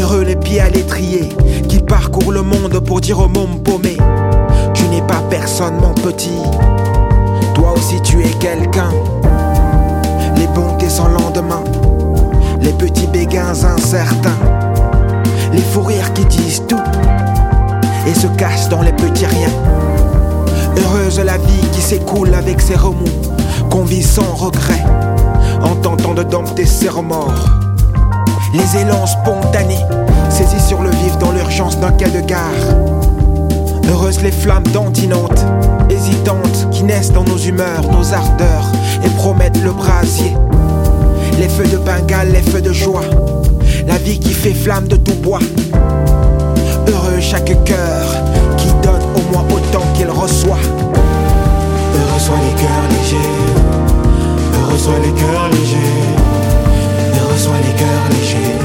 Heureux 0.01 0.23
les 0.23 0.37
pieds 0.37 0.61
à 0.61 0.69
l'étrier 0.69 1.29
qui 1.69 1.81
parcourent 1.81 2.31
le 2.31 2.43
monde 2.43 2.79
pour 2.79 3.01
dire 3.01 3.19
au 3.19 3.27
môme 3.27 3.61
paumé 3.65 3.97
Tu 4.73 4.85
n'es 4.85 5.03
pas 5.03 5.21
personne, 5.29 5.75
mon 5.81 5.93
petit. 5.93 6.39
Toi 7.55 7.73
aussi, 7.73 8.01
tu 8.03 8.21
es 8.21 8.31
quelqu'un. 8.39 8.91
Les 10.37 10.47
bontés 10.49 10.89
sans 10.89 11.09
lendemain, 11.09 11.65
les 12.61 12.73
petits 12.73 13.09
béguins 13.09 13.65
incertains, 13.65 14.39
les 15.53 15.63
fous 15.63 15.83
rires 15.83 16.13
qui 16.13 16.25
disent 16.27 16.63
tout 16.69 16.77
et 18.07 18.15
se 18.15 18.29
cachent 18.39 18.69
dans 18.69 18.83
les 18.83 18.93
petits 18.93 19.27
riens. 19.27 19.49
Heureuse 20.77 21.19
la 21.19 21.39
vie 21.39 21.69
qui 21.73 21.81
s'écoule 21.81 22.35
avec 22.35 22.61
ses 22.61 22.77
remous, 22.77 23.05
qu'on 23.69 23.83
vit 23.83 24.05
sans 24.05 24.33
regret, 24.35 24.85
en 25.61 25.75
tentant 25.75 26.15
de 26.15 26.23
dompter 26.23 26.67
ses 26.67 26.89
remords. 26.89 27.58
Les 28.55 28.81
élans 28.81 29.07
spontanés, 29.07 29.85
saisis 30.31 30.67
sur 30.67 30.81
le 30.81 30.91
vif 30.91 31.19
dans 31.19 31.33
l'urgence 31.33 31.79
d'un 31.79 31.91
quai 31.93 32.09
de 32.09 32.21
gare. 32.21 32.41
Heureuses 33.91 34.23
les 34.23 34.33
flammes 34.33 34.67
dantinantes, 34.73 35.45
hésitantes, 35.91 36.69
qui 36.71 36.83
naissent 36.83 37.13
dans 37.13 37.25
nos 37.25 37.37
humeurs, 37.37 37.83
nos 37.93 38.15
ardeurs, 38.15 38.73
et 39.05 39.11
promettent 39.11 39.63
le 39.63 39.73
brasier. 39.73 40.35
Les 41.39 41.49
feux 41.49 41.67
de 41.67 41.77
Bengale, 41.77 42.33
les 42.33 42.41
feux 42.41 42.63
de 42.63 42.73
joie, 42.73 43.05
la 43.87 43.99
vie 43.99 44.19
qui 44.19 44.33
fait 44.33 44.55
flamme 44.55 44.89
de 44.89 44.97
tout 44.97 45.17
bois. 45.17 45.41
Heureux 46.87 47.21
chaque 47.21 47.53
cœur 47.65 48.07
qui 48.57 48.69
donne 48.83 49.03
au 49.15 49.33
moins 49.33 49.45
autant 49.55 49.85
qu'il 49.95 50.11
reçoit. 50.11 50.57
Heureux 51.95 52.21
soient 52.21 52.37
les 52.37 52.63
cœurs 52.63 52.89
légers, 52.91 53.29
heureux 54.63 54.79
soient 54.79 54.99
les 55.03 55.13
cœurs 55.13 55.49
légers, 55.51 56.28
soient 57.39 57.55
les 57.64 57.72
cœurs 57.72 58.09
légers, 58.11 58.59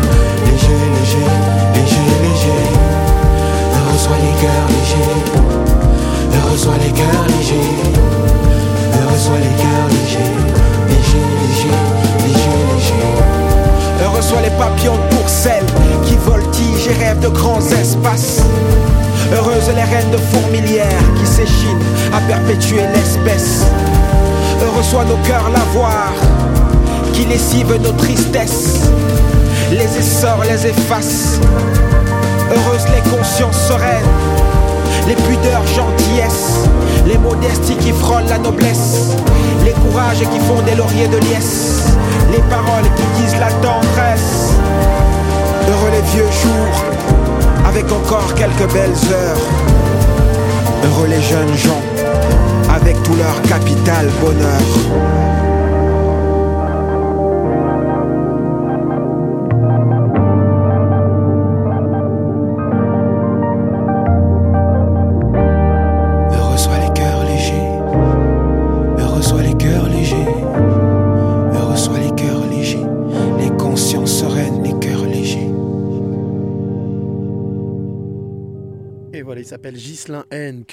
légers, 0.46 0.88
légers, 0.98 1.34
légers, 1.76 2.18
légers. 2.24 2.70
Soient 3.96 4.18
les 4.18 4.36
cœurs 4.42 4.68
légers, 4.68 5.16
heureux 6.36 6.58
soient 6.58 6.82
les 6.84 6.92
cœurs 6.92 7.28
légers, 7.38 7.72
soient 9.18 9.38
les 9.38 9.56
cœurs 9.62 9.88
légers, 9.90 10.34
légers, 10.90 11.32
légers, 11.40 11.80
légers, 12.26 12.64
légers. 12.76 14.22
Soient 14.22 14.42
les 14.42 14.50
papillons 14.52 14.98
pour 15.12 15.30
celles 15.30 15.66
qui 16.06 16.16
voltigent 16.16 16.90
et 16.90 17.06
rêvent 17.06 17.20
de 17.20 17.28
grands 17.28 17.62
espaces. 17.62 18.42
Heureuses 19.34 19.70
les 19.76 19.84
reines 19.84 20.12
de 20.12 20.18
fourmilières 20.18 21.14
qui 21.20 21.26
s'échinent 21.26 21.84
à 22.14 22.20
perpétuer 22.22 22.84
l'espèce. 22.94 23.66
Heureux 24.62 24.84
soient 24.84 25.06
nos 25.06 25.18
cœurs 25.28 25.50
lavoirs 25.50 26.14
qui 27.14 27.26
lessivent 27.26 27.76
nos 27.82 27.92
tristesses, 27.94 28.82
les 29.72 29.98
essors, 29.98 30.44
les 30.44 30.68
effacent. 30.68 31.40
Heureuses 32.52 32.86
les 32.94 33.10
consciences 33.10 33.68
sereines, 33.68 34.04
les 35.08 35.16
pudeurs 35.16 35.66
gentillesses, 35.68 36.68
les 37.08 37.18
modesties 37.18 37.78
qui 37.78 37.92
frôlent 37.92 38.28
la 38.28 38.38
noblesse, 38.38 39.16
les 39.64 39.72
courages 39.72 40.20
qui 40.20 40.40
font 40.40 40.62
des 40.66 40.76
lauriers 40.76 41.08
de 41.08 41.18
liesse, 41.18 41.84
les 42.32 42.42
paroles 42.50 42.90
qui 42.96 43.22
disent 43.22 43.40
la 43.40 43.52
tendresse. 43.62 44.54
Heureux 45.70 45.92
les 45.92 46.12
vieux 46.12 46.32
jours, 46.32 46.84
avec 47.66 47.86
encore 47.92 48.34
quelques 48.36 48.72
belles 48.74 49.12
heures. 49.12 49.38
Heureux 50.84 51.08
les 51.08 51.22
jeunes 51.22 51.56
gens, 51.56 51.82
avec 52.76 53.02
tout 53.04 53.16
leur 53.16 53.42
capital 53.44 54.10
bonheur. 54.22 55.43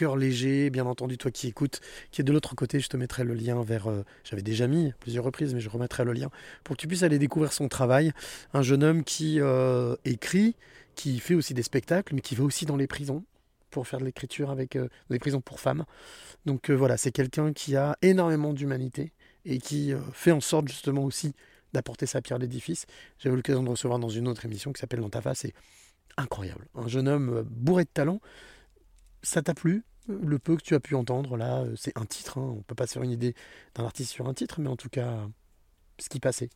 Cœur 0.01 0.17
léger. 0.17 0.71
Bien 0.71 0.87
entendu, 0.87 1.19
toi 1.19 1.31
qui 1.31 1.47
écoutes, 1.49 1.81
qui 2.11 2.23
est 2.23 2.25
de 2.25 2.33
l'autre 2.33 2.55
côté, 2.55 2.81
je 2.81 2.89
te 2.89 2.97
mettrai 2.97 3.23
le 3.23 3.35
lien 3.35 3.63
vers. 3.63 3.89
euh, 3.89 4.03
J'avais 4.25 4.41
déjà 4.41 4.67
mis 4.67 4.95
plusieurs 4.99 5.25
reprises, 5.25 5.53
mais 5.53 5.61
je 5.61 5.69
remettrai 5.69 6.05
le 6.07 6.15
lien 6.15 6.31
pour 6.65 6.75
que 6.77 6.81
tu 6.81 6.89
puisses 6.89 7.03
aller 7.03 7.19
découvrir 7.19 7.53
son 7.53 7.69
travail. 7.69 8.13
Un 8.55 8.63
jeune 8.63 8.83
homme 8.83 9.05
qui 9.05 9.41
euh, 9.41 9.97
écrit, 10.07 10.57
qui 10.95 11.21
fait 11.21 11.35
aussi 11.35 11.53
des 11.53 11.63
spectacles, 11.63 12.15
mais 12.15 12.23
qui 12.23 12.35
va 12.35 12.45
aussi 12.45 12.65
dans 12.65 12.79
les 12.79 12.87
prisons 12.87 13.25
pour 13.69 13.87
faire 13.87 14.01
de 14.01 14.07
l'écriture 14.07 14.51
avec 14.51 14.75
euh, 14.75 14.89
des 15.11 15.19
prisons 15.19 15.43
pour 15.43 15.61
femmes. 15.61 15.85
Donc 16.47 16.71
euh, 16.71 16.75
voilà, 16.75 16.97
c'est 16.97 17.13
quelqu'un 17.13 17.53
qui 17.53 17.77
a 17.77 17.99
énormément 18.01 18.55
d'humanité 18.55 19.13
et 19.45 19.59
qui 19.59 19.93
fait 20.13 20.33
en 20.33 20.41
sorte 20.41 20.69
justement 20.69 21.05
aussi 21.05 21.35
d'apporter 21.75 22.07
sa 22.07 22.23
pierre 22.23 22.37
à 22.37 22.41
l'édifice. 22.41 22.87
J'avais 23.19 23.35
eu 23.35 23.37
l'occasion 23.37 23.63
de 23.63 23.69
recevoir 23.71 23.99
dans 23.99 24.09
une 24.09 24.29
autre 24.29 24.47
émission 24.47 24.73
qui 24.73 24.81
s'appelle 24.81 25.01
Dans 25.01 25.11
ta 25.11 25.21
face 25.21 25.47
incroyable. 26.17 26.67
Un 26.75 26.89
jeune 26.89 27.09
homme 27.09 27.43
bourré 27.43 27.85
de 27.85 27.91
talent. 27.91 28.21
Ça 29.23 29.43
t'a 29.43 29.55
plu? 29.55 29.85
Le 30.23 30.39
peu 30.39 30.57
que 30.57 30.63
tu 30.63 30.75
as 30.75 30.81
pu 30.81 30.95
entendre 30.95 31.37
là, 31.37 31.61
euh, 31.61 31.75
c'est 31.77 31.97
un 31.99 32.05
titre. 32.05 32.39
hein. 32.39 32.55
On 32.59 32.63
peut 32.63 32.75
pas 32.75 32.87
se 32.87 32.95
faire 32.95 33.03
une 33.03 33.11
idée 33.13 33.35
d'un 33.75 33.85
artiste 33.85 34.11
sur 34.13 34.29
un 34.29 34.35
titre, 34.35 34.61
mais 34.61 34.69
en 34.69 34.77
tout 34.77 34.89
cas, 34.89 35.19
ce 35.99 36.09
qui 36.09 36.21
passait. 36.21 36.51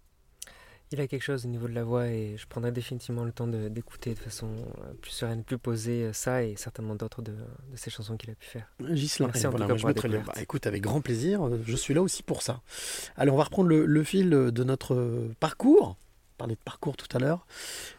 Il 0.92 1.00
a 1.00 1.06
quelque 1.08 1.22
chose 1.22 1.44
au 1.46 1.48
niveau 1.48 1.66
de 1.66 1.72
la 1.72 1.82
voix 1.82 2.06
et 2.08 2.36
je 2.36 2.46
prendrai 2.46 2.70
définitivement 2.70 3.24
le 3.24 3.32
temps 3.32 3.46
de- 3.46 3.68
d'écouter 3.68 4.12
de 4.14 4.18
façon 4.18 4.48
euh, 4.48 4.92
plus 5.00 5.10
sereine, 5.10 5.42
plus 5.42 5.58
posée 5.58 6.04
euh, 6.04 6.12
ça 6.12 6.44
et 6.44 6.54
certainement 6.56 6.94
d'autres 6.94 7.22
de, 7.22 7.32
de 7.32 7.76
ces 7.76 7.90
chansons 7.90 8.16
qu'il 8.16 8.30
a 8.30 8.34
pu 8.34 8.46
faire. 8.46 8.70
Ghislain, 8.80 9.26
Merci 9.32 9.46
voilà, 9.46 9.66
moi, 9.66 9.76
je 9.78 9.86
mettrai 9.86 10.08
bah, 10.08 10.32
écoute, 10.40 10.66
avec 10.66 10.82
grand 10.82 11.00
plaisir, 11.00 11.40
je 11.66 11.74
suis 11.76 11.94
là 11.94 12.02
aussi 12.02 12.22
pour 12.22 12.42
ça. 12.42 12.60
Alors, 13.16 13.34
on 13.34 13.38
va 13.38 13.44
reprendre 13.44 13.68
le, 13.70 13.86
le 13.86 14.04
fil 14.04 14.28
de 14.30 14.64
notre 14.64 15.30
parcours. 15.40 15.96
On 16.34 16.36
parlait 16.38 16.54
de 16.54 16.60
parcours 16.64 16.96
tout 16.96 17.08
à 17.16 17.18
l'heure. 17.18 17.46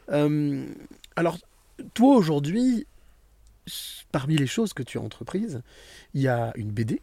Euh, 0.09 0.65
alors, 1.15 1.37
toi 1.95 2.15
aujourd'hui, 2.15 2.85
parmi 4.11 4.35
les 4.37 4.47
choses 4.47 4.73
que 4.73 4.83
tu 4.83 4.97
as 4.97 5.01
entreprises, 5.01 5.61
il 6.13 6.21
y 6.21 6.27
a 6.27 6.51
une 6.55 6.71
BD, 6.71 7.01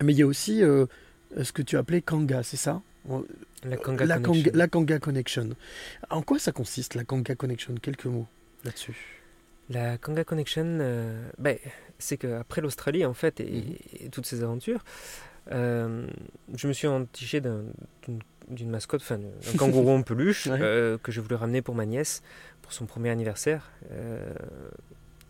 mais 0.00 0.12
il 0.12 0.18
y 0.18 0.22
a 0.22 0.26
aussi 0.26 0.62
euh, 0.62 0.86
ce 1.42 1.52
que 1.52 1.62
tu 1.62 1.76
appelais 1.76 2.02
Kanga, 2.02 2.42
c'est 2.42 2.56
ça? 2.56 2.82
La 3.64 3.76
Kanga 3.76 4.04
la 4.04 4.18
Connection. 4.18 4.32
Kanga, 4.44 4.50
la 4.58 4.68
Kanga 4.68 4.98
Connection. 4.98 5.48
En 6.10 6.22
quoi 6.22 6.38
ça 6.38 6.52
consiste, 6.52 6.94
la 6.94 7.04
Kanga 7.04 7.34
Connection? 7.34 7.74
Quelques 7.80 8.06
mots 8.06 8.26
là-dessus. 8.64 8.96
La 9.70 9.98
Kanga 9.98 10.24
Connection, 10.24 10.78
euh, 10.80 11.28
ben, 11.38 11.56
c'est 11.98 12.16
qu'après 12.16 12.60
l'Australie, 12.60 13.04
en 13.04 13.14
fait, 13.14 13.40
et, 13.40 14.04
et 14.04 14.08
toutes 14.10 14.26
ces 14.26 14.42
aventures, 14.42 14.84
euh, 15.52 16.06
je 16.56 16.66
me 16.68 16.72
suis 16.72 16.86
entiché 16.86 17.40
d'un- 17.40 17.64
d'une 18.06 18.18
d'une 18.48 18.70
mascotte, 18.70 19.00
enfin 19.02 19.18
d'un 19.18 19.30
kangourou 19.56 19.90
en 19.90 20.02
peluche, 20.02 20.48
Ouais. 20.48 20.58
euh, 20.60 20.98
que 20.98 21.12
je 21.12 21.20
voulais 21.20 21.36
ramener 21.36 21.62
pour 21.62 21.76
ma 21.76 21.86
nièce, 21.86 22.22
pour 22.60 22.72
son 22.72 22.86
premier 22.86 23.08
anniversaire. 23.08 23.70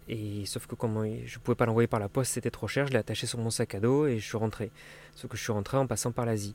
Et 0.08 0.44
sauf 0.46 0.66
que 0.66 0.74
comme 0.74 1.06
je 1.24 1.38
pouvais 1.38 1.54
pas 1.54 1.64
l'envoyer 1.66 1.86
par 1.86 2.00
la 2.00 2.08
poste, 2.08 2.32
c'était 2.32 2.50
trop 2.50 2.68
cher, 2.68 2.86
je 2.86 2.92
l'ai 2.92 2.98
attaché 2.98 3.26
sur 3.26 3.38
mon 3.38 3.50
sac 3.50 3.74
à 3.74 3.80
dos 3.80 4.06
et 4.06 4.18
je 4.18 4.26
suis 4.26 4.36
rentré. 4.36 4.70
Sauf 5.14 5.30
que 5.30 5.36
je 5.36 5.42
suis 5.42 5.52
rentré 5.52 5.76
en 5.76 5.86
passant 5.86 6.10
par 6.12 6.26
l'Asie. 6.26 6.54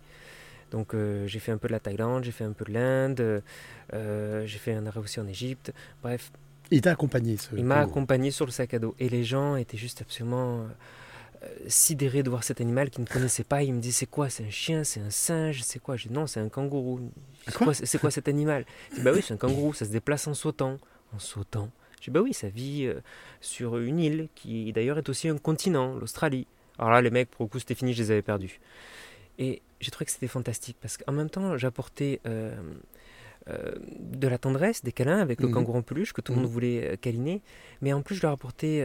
Donc 0.72 0.93
euh, 0.93 1.26
j'ai 1.28 1.39
fait 1.39 1.52
un 1.54 1.58
peu 1.58 1.68
de 1.70 1.74
la 1.74 1.80
Thaïlande, 1.80 2.24
j'ai 2.26 2.32
fait 2.34 2.43
un 2.43 2.52
peu 2.52 2.66
de 2.66 2.74
l'Inde, 2.74 3.41
euh, 3.93 4.45
j'ai 4.45 4.58
fait 4.58 4.74
un 4.74 4.86
arrêt 4.86 5.00
aussi 5.00 5.20
en 5.20 5.28
Égypte. 5.28 5.74
Bref, 6.04 6.32
Il 6.72 6.82
t'a 6.82 6.91
accompagné, 6.91 7.38
ce 7.38 7.56
il 7.56 7.64
m'a 7.64 7.80
accompagné 7.80 8.32
sur 8.32 8.45
le 8.45 8.52
sac 8.52 8.74
à 8.74 8.80
dos. 8.80 8.93
Et 9.00 9.08
les 9.08 9.24
gens 9.24 9.56
étaient 9.56 9.78
juste 9.78 10.02
absolument 10.02 10.68
euh, 11.43 11.48
sidérés 11.68 12.22
de 12.22 12.30
voir 12.30 12.43
cet 12.43 12.60
animal 12.60 12.89
qu'ils 12.89 13.04
ne 13.06 13.08
connaissaient 13.08 13.45
pas. 13.45 13.64
Ils 13.64 13.74
me 13.74 13.80
disaient 13.80 14.00
c'est 14.00 14.06
quoi? 14.08 14.30
C'est 14.30 14.43
un 14.43 14.50
chien? 14.50 14.84
C'est 14.84 15.00
un 15.00 15.10
singe? 15.10 15.62
C'est 15.64 15.80
quoi? 15.80 15.95
J'ai 15.95 16.10
dit 16.10 16.16
non, 16.16 16.28
c'est 16.28 16.41
un 16.41 16.50
kangourou. 16.50 17.00
C'est 17.45 17.54
Quoi? 17.56 17.74
quoi, 17.74 18.00
quoi 18.02 18.12
cet 18.12 18.28
animal? 18.28 18.66
Bah 19.00 19.12
oui, 19.14 19.22
c'est 19.26 19.34
un 19.34 19.38
kangourou. 19.38 19.74
Ça 19.74 19.86
se 19.86 19.91
déplace 19.91 20.28
en 20.28 20.34
sautant. 20.34 20.78
En 21.16 21.20
sautant. 21.20 21.70
J'ai 22.02 22.12
dit 22.12 22.14
bah 22.14 22.22
oui, 22.22 22.34
ça 22.34 22.48
vit 22.50 22.86
euh, 22.86 23.00
sur 23.41 23.78
une 23.78 24.00
île 24.00 24.28
qui 24.36 24.72
d'ailleurs 24.74 24.98
est 24.98 25.10
aussi 25.10 25.28
un 25.30 25.38
continent, 25.38 25.95
l'Australie. 25.95 26.48
Alors 26.78 26.91
là, 26.91 27.02
les 27.02 27.10
mecs, 27.10 27.30
pour 27.32 27.43
le 27.45 27.50
coup, 27.50 27.60
c'était 27.60 27.76
fini, 27.76 27.93
je 27.93 28.04
les 28.04 28.12
avais 28.12 28.22
perdus. 28.22 28.60
Et 29.39 29.62
j'ai 29.82 29.91
trouvé 29.91 30.06
que 30.06 30.12
c'était 30.12 30.28
fantastique 30.28 30.78
parce 30.82 30.98
qu'en 30.98 31.12
même 31.12 31.30
temps, 31.30 31.58
j'apportais 31.58 32.20
euh, 32.28 32.56
euh, 33.50 33.72
de 34.00 34.28
la 34.28 34.38
tendresse, 34.38 34.84
des 34.84 34.91
câlins 34.91 35.20
avec 35.20 35.41
le 35.41 35.48
Mhm. 35.48 35.54
kangourou 35.54 35.78
en 35.78 35.82
peluche 35.82 36.14
que 36.14 36.22
tout 36.22 36.34
le 36.34 36.38
monde 36.39 36.48
Mhm. 36.48 36.52
voulait 36.54 36.98
câliner, 37.02 37.41
mais 37.82 37.93
en 37.93 38.02
plus, 38.02 38.16
je 38.16 38.22
leur 38.24 38.32
apportais 38.34 38.82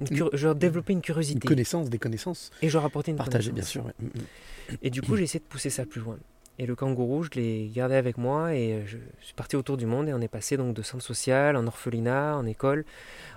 une, 0.00 0.08
cur- 0.08 0.30
je 0.32 0.46
leur 0.46 0.54
développais 0.54 0.92
une 0.92 0.98
Une 0.98 1.02
curiosité 1.02 1.46
connaissance, 1.48 1.90
des 1.90 1.98
connaissances. 1.98 2.50
et 2.62 2.68
je 2.68 2.74
leur 2.74 2.84
apportais 2.84 3.10
une 3.10 3.16
Partagées, 3.18 3.52
bien 3.52 3.64
sûr. 3.64 3.84
ouais. 3.84 3.92
Mm. 4.00 4.76
Et 4.82 4.90
du 4.90 5.02
coup, 5.02 5.16
j'ai 5.16 5.24
essayé 5.24 5.40
de 5.40 5.44
pousser 5.44 5.70
ça 5.70 5.84
plus 5.84 6.00
loin. 6.00 6.18
Et 6.58 6.66
le 6.66 6.74
kangourou, 6.74 7.22
je 7.24 7.30
l'ai 7.34 7.68
gardé 7.68 7.96
avec 7.96 8.16
moi 8.16 8.54
et 8.54 8.72
euh, 8.72 8.86
je 8.86 8.96
suis 9.20 9.34
parti 9.34 9.56
autour 9.56 9.76
du 9.76 9.84
monde 9.84 10.08
et 10.08 10.14
on 10.14 10.20
est 10.20 10.28
passé 10.28 10.56
donc 10.56 10.74
de 10.74 10.82
centre 10.82 11.04
social, 11.04 11.54
en 11.56 11.66
orphelinat, 11.66 12.36
en 12.36 12.46
école, 12.46 12.84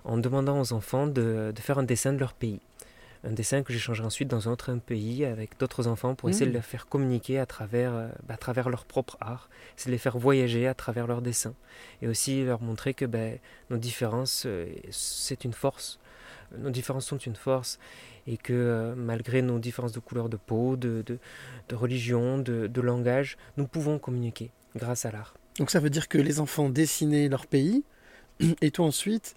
en 0.05 0.17
demandant 0.17 0.59
aux 0.61 0.71
enfants 0.71 1.05
de, 1.05 1.51
de 1.53 1.59
faire 1.61 1.79
un 1.79 1.83
dessin 1.83 2.13
de 2.13 2.19
leur 2.19 2.33
pays. 2.33 2.61
Un 3.25 3.31
dessin 3.31 3.63
que 3.63 3.73
j'échangerai 3.73 4.05
ensuite 4.05 4.29
dans 4.29 4.47
un 4.47 4.53
autre 4.53 4.73
pays 4.75 5.25
avec 5.25 5.59
d'autres 5.59 5.87
enfants 5.87 6.15
pour 6.15 6.29
essayer 6.29 6.45
Mmh. 6.45 6.51
de 6.51 6.55
les 6.55 6.61
faire 6.61 6.87
communiquer 6.87 7.37
à 7.39 7.45
travers, 7.45 7.93
euh, 7.93 8.07
bah, 8.25 8.35
à 8.35 8.37
travers 8.37 8.69
leur 8.69 8.85
propre 8.85 9.17
art, 9.19 9.49
c'est 9.75 9.87
de 9.87 9.91
les 9.91 9.97
faire 9.97 10.17
voyager 10.17 10.67
à 10.67 10.73
travers 10.73 11.05
leurs 11.05 11.21
dessins 11.21 11.53
et 12.01 12.07
aussi 12.07 12.45
leur 12.45 12.61
montrer 12.61 12.93
que 12.93 13.03
ben, 13.03 13.37
nos 13.69 13.77
différences, 13.77 14.43
euh, 14.45 14.67
c'est 14.91 15.43
une 15.43 15.51
force. 15.51 15.99
Nos 16.57 16.69
différences 16.71 17.05
sont 17.05 17.17
une 17.17 17.35
force 17.35 17.79
et 18.27 18.37
que 18.37 18.53
euh, 18.53 18.95
malgré 18.95 19.41
nos 19.41 19.59
différences 19.59 19.91
de 19.91 19.99
couleur 19.99 20.29
de 20.29 20.37
peau, 20.37 20.75
de, 20.75 21.03
de, 21.05 21.19
de 21.69 21.75
religion, 21.75 22.37
de, 22.37 22.67
de 22.67 22.81
langage, 22.81 23.37
nous 23.57 23.67
pouvons 23.67 23.99
communiquer 23.99 24.51
grâce 24.75 25.05
à 25.05 25.11
l'art. 25.11 25.35
Donc 25.57 25.71
ça 25.71 25.79
veut 25.79 25.89
dire 25.89 26.07
que 26.07 26.17
les 26.17 26.39
enfants 26.39 26.69
dessinaient 26.69 27.27
leur 27.27 27.47
pays, 27.47 27.83
et 28.61 28.71
toi 28.71 28.85
ensuite, 28.85 29.35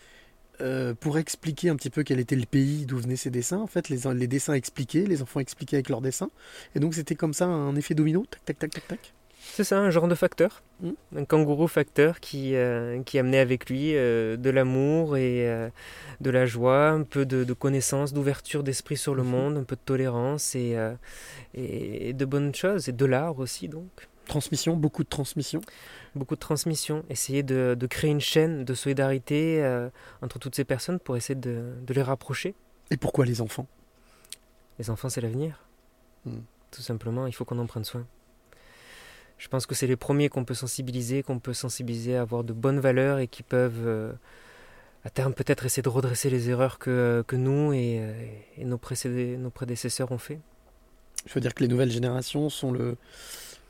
euh, 0.61 0.95
pour 0.95 1.19
expliquer 1.19 1.71
un 1.71 1.77
petit 1.77 1.91
peu 1.91 2.03
quel 2.03 2.21
était 2.21 2.37
le 2.37 2.47
pays 2.47 2.87
d'où 2.87 2.99
venaient 2.99 3.17
ces 3.17 3.31
dessins, 3.31 3.59
en 3.59 3.67
fait, 3.67 3.89
les, 3.89 4.01
les 4.15 4.27
dessins 4.27 4.55
expliquaient, 4.55 5.05
les 5.05 5.23
enfants 5.23 5.41
expliquaient 5.41 5.77
avec 5.77 5.89
leurs 5.89 6.03
dessins, 6.03 6.31
et 6.75 6.81
donc 6.81 6.95
c'était 6.95 7.15
comme 7.15 7.35
ça 7.35 7.47
un 7.47 7.75
effet 7.77 7.95
domino, 7.95 8.25
tac 8.31 8.45
tac 8.45 8.59
tac 8.59 8.71
tac 8.73 8.87
tac? 8.89 9.15
C'est 9.45 9.65
ça, 9.65 9.79
un 9.81 9.91
genre 9.91 10.09
de 10.09 10.15
facteur. 10.15 10.63
Mm. 10.81 10.91
Un 11.17 11.25
kangourou 11.25 11.67
facteur 11.67 12.21
qui, 12.21 12.55
euh, 12.55 13.03
qui 13.03 13.19
amenait 13.19 13.39
avec 13.41 13.69
lui 13.69 13.95
euh, 13.97 14.37
de 14.37 14.51
l'amour 14.51 15.17
et 15.17 15.49
euh, 15.51 15.69
de 16.21 16.31
la 16.31 16.47
joie, 16.47 16.89
un 16.91 17.03
peu 17.03 17.27
de, 17.27 17.45
de 17.45 17.53
connaissance, 17.53 18.13
d'ouverture 18.13 18.63
d'esprit 18.63 18.97
sur 18.97 19.15
le 19.15 19.23
Mhm. 19.23 19.29
monde, 19.31 19.57
un 19.59 19.65
peu 19.65 19.77
de 19.77 19.81
tolérance 19.85 20.55
et, 20.55 20.79
et, 21.55 22.09
et 22.09 22.13
de 22.13 22.25
bonnes 22.25 22.55
choses, 22.55 22.89
et 22.89 22.93
de 22.93 23.05
l'art 23.05 23.39
aussi 23.39 23.69
donc. 23.69 24.09
Transmission, 24.27 24.77
beaucoup 24.77 25.03
de 25.03 25.09
transmission. 25.09 25.61
Beaucoup 26.15 26.37
de 26.37 26.41
transmission, 26.41 27.05
essayer 27.11 27.43
de, 27.43 27.75
de 27.79 27.87
créer 27.87 28.11
une 28.11 28.21
chaîne 28.21 28.65
de 28.65 28.75
solidarité 28.75 29.45
entre 30.23 30.39
toutes 30.39 30.55
ces 30.55 30.65
personnes 30.65 31.01
pour 31.01 31.17
essayer 31.17 31.35
de, 31.35 31.73
de 31.85 31.93
les 31.95 32.03
rapprocher. 32.03 32.55
Et 32.91 32.97
pourquoi 32.97 33.27
les 33.27 33.41
enfants? 33.41 33.67
Les 34.79 34.89
enfants, 34.89 35.09
c'est 35.09 35.21
l'avenir. 35.21 35.65
Mm. 36.25 36.39
Tout 36.71 36.83
simplement, 36.83 37.27
il 37.27 37.33
faut 37.33 37.45
qu'on 37.45 37.59
en 37.59 37.67
prenne 37.67 37.85
soin. 37.85 38.07
Je 39.43 39.49
pense 39.49 39.67
que 39.67 39.75
c'est 39.75 39.89
les 39.89 39.97
premiers 39.97 40.29
qu'on 40.29 40.45
peut 40.45 40.55
sensibiliser, 40.55 41.25
qu'on 41.25 41.41
peut 41.41 41.53
sensibiliser 41.53 42.17
à 42.17 42.21
avoir 42.21 42.45
de 42.45 42.53
bonnes 42.53 42.79
valeurs 42.79 43.19
et 43.19 43.27
qui 43.27 43.43
peuvent, 43.43 43.85
euh, 43.85 44.13
à 45.05 45.11
terme, 45.11 45.35
peut-être 45.35 45.67
essayer 45.67 45.83
de 45.83 45.89
redresser 45.89 46.31
les 46.31 46.49
erreurs 46.49 46.79
que, 46.79 47.25
que 47.27 47.35
nous 47.35 47.73
et, 47.73 47.99
euh, 48.01 48.13
et 48.57 48.65
nos, 48.65 48.79
précédés- 48.79 49.37
nos 49.37 49.51
prédécesseurs 49.51 50.13
ont 50.13 50.19
fait. 50.19 50.39
Je 51.27 51.35
veux 51.35 51.41
dire 51.41 51.55
que 51.55 51.63
les 51.65 51.69
nouvelles 51.69 51.91
générations 51.91 52.49
sont 52.51 52.71
le 52.71 52.97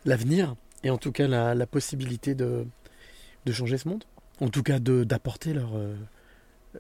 l'avenir 0.04 0.56
et 0.84 0.90
en 0.90 0.98
tout 0.98 1.10
cas 1.10 1.26
la, 1.26 1.54
la 1.54 1.66
possibilité 1.66 2.34
de, 2.34 2.66
de 3.46 3.52
changer 3.52 3.78
ce 3.78 3.88
monde. 3.88 4.04
En 4.40 4.48
tout 4.50 4.62
cas 4.62 4.78
de 4.78 5.04
d'apporter 5.04 5.54
leur, 5.54 5.70
euh, 5.74 5.94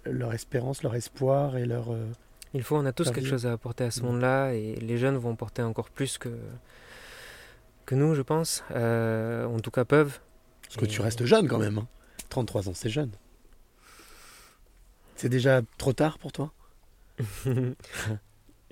leur 0.04 0.34
espérance, 0.34 0.82
leur 0.82 0.94
espoir 0.94 1.56
et 1.56 1.64
leur... 1.64 1.92
euh, 1.92 2.04
Il 2.52 2.62
faut, 2.62 2.76
on 2.76 2.84
a 2.84 2.92
tous 2.92 3.10
quelque 3.10 3.24
vie. 3.24 3.30
chose 3.30 3.46
à 3.46 3.52
apporter 3.52 3.84
à 3.84 3.90
ce 3.90 4.02
monde-là 4.02 4.52
et 4.52 4.74
les 4.76 4.98
jeunes 4.98 5.16
vont 5.16 5.34
porter 5.34 5.62
encore 5.62 5.88
plus 5.88 6.18
que, 6.18 6.28
que 7.92 7.96
nous, 7.98 8.14
je 8.14 8.22
pense. 8.22 8.64
Euh, 8.70 9.44
en 9.44 9.60
tout 9.60 9.70
cas, 9.70 9.84
peuvent. 9.84 10.18
Parce 10.62 10.76
que 10.76 10.84
Et- 10.86 10.88
tu 10.88 11.02
restes 11.02 11.24
jeune 11.26 11.46
quand 11.46 11.58
même. 11.58 11.76
hein. 11.78 11.86
33 12.30 12.68
ans, 12.70 12.74
c'est 12.74 12.88
jeune. 12.88 13.10
C'est 15.16 15.28
déjà 15.28 15.60
trop 15.76 15.92
tard 15.92 16.18
pour 16.18 16.32
toi? 16.32 16.52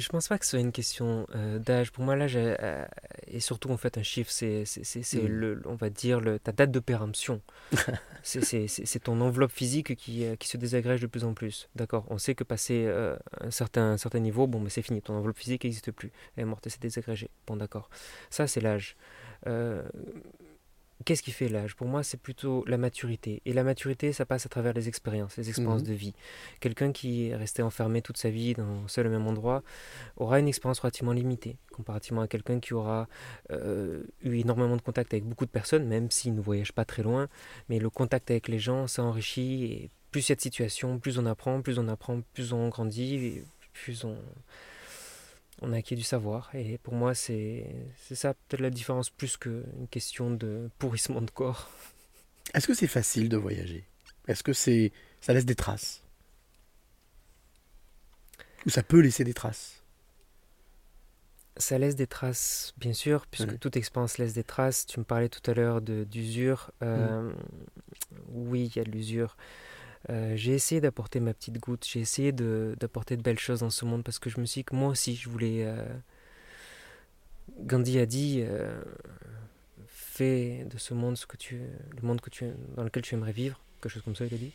Je 0.01 0.09
pense 0.09 0.29
pas 0.29 0.39
que 0.39 0.45
ce 0.45 0.53
soit 0.53 0.61
une 0.61 0.73
question 0.73 1.27
euh, 1.35 1.59
d'âge. 1.59 1.93
Pour 1.93 2.05
moi, 2.05 2.17
l'âge 2.17 2.37
euh, 2.37 2.57
euh, 2.61 2.85
est 3.27 3.41
surtout 3.41 3.71
en 3.71 3.77
fait 3.77 3.99
un 3.99 4.03
chiffre. 4.03 4.31
C'est, 4.31 4.65
Mm. 5.13 5.27
le, 5.27 5.63
on 5.67 5.75
va 5.75 5.91
dire, 5.91 6.21
le, 6.21 6.39
ta 6.39 6.53
date 6.53 6.71
de 6.71 6.81
péremption. 6.81 7.41
c'est, 8.23 8.67
ton 9.03 9.21
enveloppe 9.21 9.53
physique 9.53 9.95
qui, 9.97 10.25
euh, 10.25 10.37
qui 10.37 10.49
se 10.49 10.57
désagrège 10.57 11.01
de 11.01 11.07
plus 11.07 11.25
en 11.25 11.35
plus. 11.35 11.69
D'accord? 11.75 12.05
On 12.09 12.19
sait 12.19 12.35
que 12.35 12.45
passé 12.45 12.85
euh, 12.87 13.17
un, 13.41 13.51
certain, 13.51 13.93
un 13.93 13.97
certain 13.97 14.21
niveau, 14.21 14.47
bon, 14.47 14.61
mais 14.61 14.71
c'est 14.71 14.83
fini. 14.83 15.03
Ton 15.03 15.15
enveloppe 15.15 15.39
physique 15.39 15.65
n'existe 15.65 15.93
plus. 15.93 16.13
Elle 16.37 16.43
est 16.43 16.47
morte 16.47 16.67
et 16.67 16.71
s'est 16.71 16.79
désagrégée. 16.81 17.31
Bon, 17.47 17.57
d'accord. 17.57 17.91
Ça, 18.31 18.47
c'est 18.47 18.61
l'âge. 18.61 18.97
Qu'est-ce 21.07 21.23
qui 21.23 21.33
fait 21.33 21.49
l'âge 21.49 21.77
Pour 21.77 21.87
moi, 21.87 22.03
c'est 22.03 22.21
plutôt 22.21 22.63
la 22.67 22.77
maturité. 22.77 23.41
Et 23.47 23.53
la 23.55 23.65
maturité, 23.65 24.13
ça 24.13 24.27
passe 24.27 24.45
à 24.45 24.49
travers 24.51 24.75
les 24.75 24.87
expériences, 24.87 25.37
les 25.39 25.49
expériences 25.49 25.81
Mhm. 25.83 25.89
de 25.89 25.93
vie. 25.95 26.15
Quelqu'un 26.61 26.93
qui 26.93 27.29
est 27.29 27.37
resté 27.37 27.63
enfermé 27.63 28.03
toute 28.03 28.19
sa 28.19 28.29
vie 28.29 28.53
dans 28.53 28.65
un 28.85 28.87
seul 28.89 29.07
et 29.07 29.09
même 29.09 29.27
endroit 29.27 29.63
aura 30.19 30.39
une 30.41 30.49
expérience 30.49 30.79
relativement 30.81 31.13
limitée, 31.13 31.57
comparativement 31.73 32.21
à 32.21 32.29
quelqu'un 32.29 32.61
qui 32.61 32.75
aura 32.75 33.09
euh, 33.51 34.03
eu 34.23 34.37
énormément 34.37 34.77
de 34.77 34.83
contact 34.83 35.15
avec 35.15 35.25
beaucoup 35.25 35.47
de 35.47 35.51
personnes, 35.51 35.87
même 35.87 36.11
s'il 36.11 36.35
ne 36.35 36.41
voyage 36.41 36.73
pas 36.73 36.85
très 36.85 37.03
loin. 37.03 37.29
Mais 37.71 37.79
le 37.79 37.89
contact 37.89 38.31
avec 38.31 38.49
les 38.49 38.59
gens, 38.59 38.87
ça 38.87 39.03
enrichit. 39.03 39.65
Et 39.65 39.91
plus 40.11 40.29
il 40.29 40.33
y 40.33 40.35
a 40.35 40.37
de 40.37 40.41
situations, 40.43 40.99
plus 40.99 41.19
on 41.19 41.25
apprend, 41.27 41.63
plus 41.63 41.79
on 41.79 41.89
apprend, 41.89 42.21
plus 42.35 42.53
on 42.53 42.69
grandit, 42.69 43.15
et 43.15 43.45
plus 43.73 44.05
on, 44.05 44.17
on 45.61 45.73
acquiert 45.73 45.97
du 45.99 46.05
savoir. 46.05 46.51
Et 46.55 46.79
pour 46.79 46.95
moi, 46.95 47.15
c'est 47.15 47.67
c'est 47.97 48.15
ça 48.15 48.35
peut-être 48.35 48.61
la 48.61 48.71
différence 48.71 49.11
plus 49.11 49.37
qu'une 49.37 49.89
question 49.91 50.31
de 50.31 50.71
pourrissement 50.79 51.23
de 51.23 51.31
corps. 51.31 51.71
Est-ce 52.55 52.67
que 52.67 52.75
c'est 52.75 52.87
facile 52.89 53.29
de 53.29 53.37
voyager? 53.37 53.85
Est-ce 54.29 54.43
que 54.43 54.53
c'est 54.53 54.93
ça 55.21 55.33
laisse 55.33 55.47
des 55.47 55.55
traces? 55.55 56.03
Ou 58.67 58.71
ça 58.71 58.83
peut 58.83 59.01
laisser 59.01 59.25
des 59.25 59.35
traces? 59.35 59.83
Ça 61.57 61.79
laisse 61.79 61.95
des 61.97 62.07
traces, 62.07 62.73
bien 62.79 62.95
sûr, 62.95 63.27
puisque 63.27 63.59
toute 63.59 63.77
expérience 63.77 64.17
laisse 64.19 64.33
des 64.33 64.45
traces. 64.45 64.87
Tu 64.87 64.99
me 64.99 65.05
parlais 65.05 65.29
tout 65.29 65.43
à 65.51 65.53
l'heure 65.55 65.83
de- 65.83 66.05
d'usure. 66.05 66.71
Euh, 66.83 67.33
Oui, 68.29 68.71
il 68.75 68.77
y 68.79 68.81
a 68.81 68.85
de 68.85 68.91
l'usure. 68.91 69.37
Euh, 70.09 70.35
j'ai 70.37 70.53
essayé 70.55 70.81
d'apporter 70.81 71.21
ma 71.21 71.35
petite 71.35 71.59
goutte. 71.59 71.87
J'ai 71.87 72.01
essayé 72.01 72.33
d'apporter 72.33 73.17
de, 73.17 73.23
belles 73.23 73.39
choses 73.39 73.61
dans 73.61 73.71
ce 73.71 73.85
monde 73.85 74.03
parce 74.03 74.19
que 74.19 74.31
je 74.31 74.41
me 74.41 74.47
suis 74.47 74.61
dit 74.61 74.65
que 74.65 74.75
moi 74.75 74.89
aussi, 74.89 75.15
je 75.15 75.29
voulais. 75.29 75.65
euh, 75.65 75.85
Gandhi 77.59 77.99
a 77.99 78.07
dit 78.07 78.43
euh, 78.43 78.81
fais 79.87 80.65
de 80.71 80.79
ce 80.79 80.95
monde 80.95 81.17
ce 81.17 81.27
que 81.27 81.37
tu, 81.37 81.61
le 82.01 82.07
monde 82.07 82.21
que 82.21 82.31
tu, 82.31 82.47
dans 82.77 82.85
lequel 82.85 83.03
tu 83.03 83.15
aimerais 83.15 83.33
vivre, 83.33 83.61
quelque 83.83 83.93
chose 83.93 84.03
comme 84.03 84.17
ça, 84.17 84.25
il 84.25 84.35
a 84.35 84.39
dit. 84.39 84.53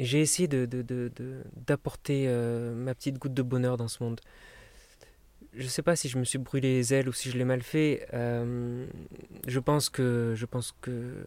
J'ai 0.00 0.20
essayé 0.20 0.48
de, 0.48 0.64
de- 0.66 0.82
de- 0.82 1.42
d'apporter 1.66 2.26
ma 2.74 2.94
petite 2.94 3.18
goutte 3.18 3.34
de 3.34 3.42
bonheur 3.42 3.76
dans 3.76 3.88
ce 3.88 4.02
monde. 4.02 4.20
Je 5.52 5.68
sais 5.68 5.82
pas 5.82 5.94
si 5.94 6.08
je 6.08 6.18
me 6.18 6.24
suis 6.24 6.38
brûlé 6.38 6.74
les 6.78 6.94
ailes 6.94 7.08
ou 7.08 7.12
si 7.12 7.30
je 7.30 7.38
l'ai 7.38 7.44
mal 7.44 7.62
fait. 7.62 8.06
Je 8.12 9.58
pense 9.58 9.90
que 9.90 10.32
je 10.36 10.46
pense 10.46 10.74
que 10.80 11.26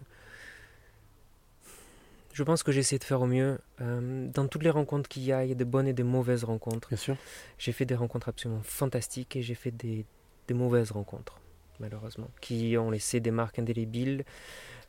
je 2.37 2.43
pense 2.43 2.61
que 2.61 2.71
j'ai 2.71 2.81
essayé 2.81 2.99
de 2.99 3.03
faire 3.03 3.21
au 3.23 3.25
mieux. 3.25 3.57
Euh, 3.81 4.27
dans 4.31 4.47
toutes 4.47 4.61
les 4.61 4.69
rencontres 4.69 5.09
qu'il 5.09 5.23
y 5.23 5.31
a, 5.31 5.43
il 5.43 5.49
y 5.49 5.51
a 5.51 5.55
des 5.55 5.65
bonnes 5.65 5.87
et 5.87 5.93
des 5.93 6.03
mauvaises 6.03 6.43
rencontres. 6.43 6.89
Bien 6.89 6.97
sûr. 6.97 7.17
J'ai 7.57 7.71
fait 7.71 7.85
des 7.85 7.95
rencontres 7.95 8.29
absolument 8.29 8.61
fantastiques 8.61 9.35
et 9.35 9.41
j'ai 9.41 9.55
fait 9.55 9.71
des, 9.71 10.05
des 10.47 10.53
mauvaises 10.53 10.91
rencontres, 10.91 11.41
malheureusement, 11.79 12.29
qui 12.39 12.77
ont 12.77 12.91
laissé 12.91 13.19
des 13.19 13.31
marques 13.31 13.57
indélébiles, 13.57 14.23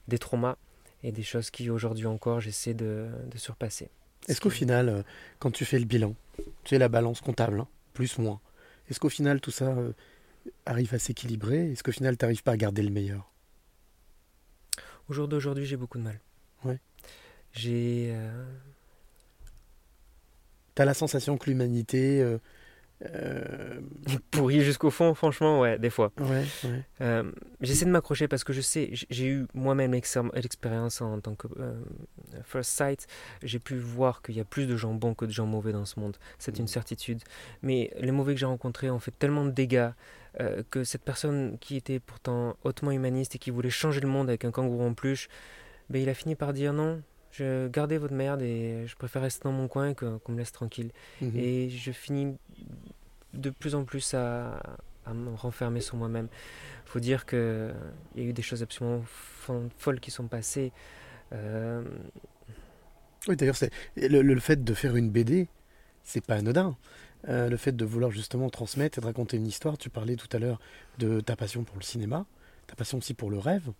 des 0.09 0.18
traumas 0.18 0.57
et 1.03 1.11
des 1.11 1.22
choses 1.22 1.51
qui 1.51 1.70
aujourd'hui 1.70 2.05
encore 2.05 2.38
j'essaie 2.40 2.74
de, 2.74 3.09
de 3.30 3.38
surpasser. 3.38 3.88
Est-ce 4.28 4.42
qu'au 4.42 4.51
final, 4.51 4.90
euh, 4.90 5.03
quand 5.38 5.51
tu 5.51 5.64
fais 5.64 5.78
le 5.78 5.86
bilan, 5.86 6.14
tu 6.36 6.44
sais 6.74 6.78
la 6.78 6.90
balance 6.90 7.22
comptable, 7.22 7.61
hein, 7.61 7.68
plus 7.94 8.18
moins, 8.18 8.40
est-ce 8.90 9.01
qu'au 9.01 9.09
final 9.09 9.40
tout 9.40 9.53
ça 9.53 9.68
euh, 9.68 9.92
arrive 10.66 10.92
à 10.92 10.99
s'équilibrer? 10.99 11.72
Est-ce 11.72 11.82
qu'au 11.82 11.92
final 11.92 12.18
tu 12.18 12.26
n'arrives 12.26 12.42
pas 12.42 12.53
à 12.53 12.57
garder 12.59 12.82
le 12.82 12.90
meilleur? 12.90 13.32
Au 15.09 15.14
jour 15.14 15.28
d'aujourd'hui, 15.28 15.64
j'ai 15.64 15.78
beaucoup 15.78 15.96
de 15.96 16.03
mal. 16.03 16.20
J'ai. 17.53 18.11
euh, 18.12 18.44
Tu 20.74 20.82
as 20.82 20.84
la 20.84 20.94
sensation 20.94 21.36
que 21.38 21.49
l'humanité... 21.51 22.20
euh, 22.22 22.38
euh, 23.14 23.80
jusqu'au 24.49 24.90
fond, 24.90 25.14
franchement, 25.14 25.61
ouais, 25.61 25.78
des 25.78 25.90
fois. 25.90 26.11
ouais, 26.18 26.44
ouais. 26.64 26.82
Euh, 27.01 27.30
J'essaie 27.61 27.84
de 27.84 27.90
m'accrocher 27.90 28.26
parce 28.26 28.42
que 28.42 28.53
je 28.53 28.61
sais, 28.61 28.90
j'ai 28.92 29.26
eu 29.26 29.46
moi-même 29.55 29.92
l'expérience 29.92 31.01
en 31.01 31.20
tant 31.20 31.34
que 31.36 31.46
euh, 31.61 31.74
first 32.44 32.70
sight. 32.72 33.07
J'ai 33.42 33.61
pu 33.61 33.76
voir 33.76 34.20
qu'il 34.22 34.36
y 34.36 34.40
a 34.40 34.44
plus 34.44 34.66
de 34.66 34.76
gens 34.76 34.94
bons 34.94 35.14
que 35.14 35.24
de 35.26 35.30
gens 35.30 35.46
mauvais 35.46 35.72
dans 35.72 35.84
ce 35.84 36.01
monde. 36.01 36.16
C'est 36.40 36.59
une 36.59 36.66
certitude. 36.66 37.20
Mais 37.62 37.92
les 38.01 38.11
mauvais 38.11 38.34
que 38.34 38.40
j'ai 38.40 38.46
rencontrés 38.46 38.90
ont 38.90 38.99
fait 39.01 39.14
tellement 39.16 39.44
de 39.44 39.51
dégâts 39.53 39.90
que 40.70 40.84
cette 40.84 41.03
personne 41.03 41.57
qui 41.61 41.76
était 41.76 41.99
pourtant 41.99 42.57
hautement 42.62 42.92
humaniste 42.92 43.34
et 43.34 43.38
qui 43.38 43.51
voulait 43.51 43.70
changer 43.70 44.01
le 44.01 44.07
monde 44.09 44.28
avec 44.28 44.44
un 44.44 44.53
kangourou 44.53 44.84
en 44.84 44.94
peluche, 44.94 45.28
ben, 45.90 46.01
il 46.01 46.09
a 46.09 46.14
fini 46.14 46.36
par 46.36 46.53
dire 46.53 46.72
non. 46.72 47.01
Je 47.31 47.68
gardez 47.68 47.99
votre 47.99 48.14
merde 48.14 48.43
et 48.43 48.87
je 48.87 48.97
préfère 48.97 49.22
rester 49.22 49.45
dans 49.45 49.53
mon 49.53 49.68
coin 49.68 49.95
qu'on 49.95 50.20
me 50.29 50.39
laisse 50.39 50.53
tranquille. 50.53 50.91
Mhm. 51.20 51.33
Et 51.37 51.70
je 51.70 51.93
finis 51.93 52.37
de 53.35 53.51
plus 53.51 53.74
en 53.74 53.85
plus 53.85 54.14
à, 54.14 54.61
à 55.07 55.14
me 55.14 55.31
renfermer 55.35 55.81
sur 55.81 55.97
moi-même. 55.97 56.29
faut 56.87 57.01
dire 57.01 57.26
qu'il 57.26 57.74
y 58.16 58.20
a 58.20 58.24
eu 58.24 58.33
des 58.33 58.43
choses 58.43 58.62
absolument 58.62 59.03
fo- 59.47 59.68
folles 59.79 60.01
qui 60.01 60.11
sont 60.11 60.29
passées. 60.29 60.72
Euh, 61.33 61.83
Oui, 63.26 63.37
d'ailleurs, 63.37 63.57
c'est 63.57 63.70
le, 63.97 64.22
le 64.22 64.41
fait 64.41 64.62
de 64.64 64.74
faire 64.74 64.97
une 64.97 65.11
BD, 65.11 65.49
c'est 66.05 66.24
pas 66.24 66.37
anodin. 66.37 66.76
Euh, 67.29 67.49
le 67.49 67.57
fait 67.57 67.72
de 67.76 67.85
vouloir 67.85 68.11
justement 68.12 68.49
transmettre 68.49 68.99
et 68.99 69.01
de 69.01 69.07
raconter 69.07 69.37
une 69.37 69.47
histoire, 69.47 69.76
tu 69.76 69.91
parlais 69.91 70.16
tout 70.16 70.29
à 70.37 70.39
l'heure 70.39 70.61
de 70.99 71.20
ta 71.20 71.37
passion 71.37 71.64
pour 71.64 71.76
le 71.79 71.83
cinéma, 71.83 72.26
ta 72.68 72.76
passion 72.76 72.99
aussi 72.99 73.14
pour 73.14 73.31
le 73.31 73.39
rêve. 73.39 73.72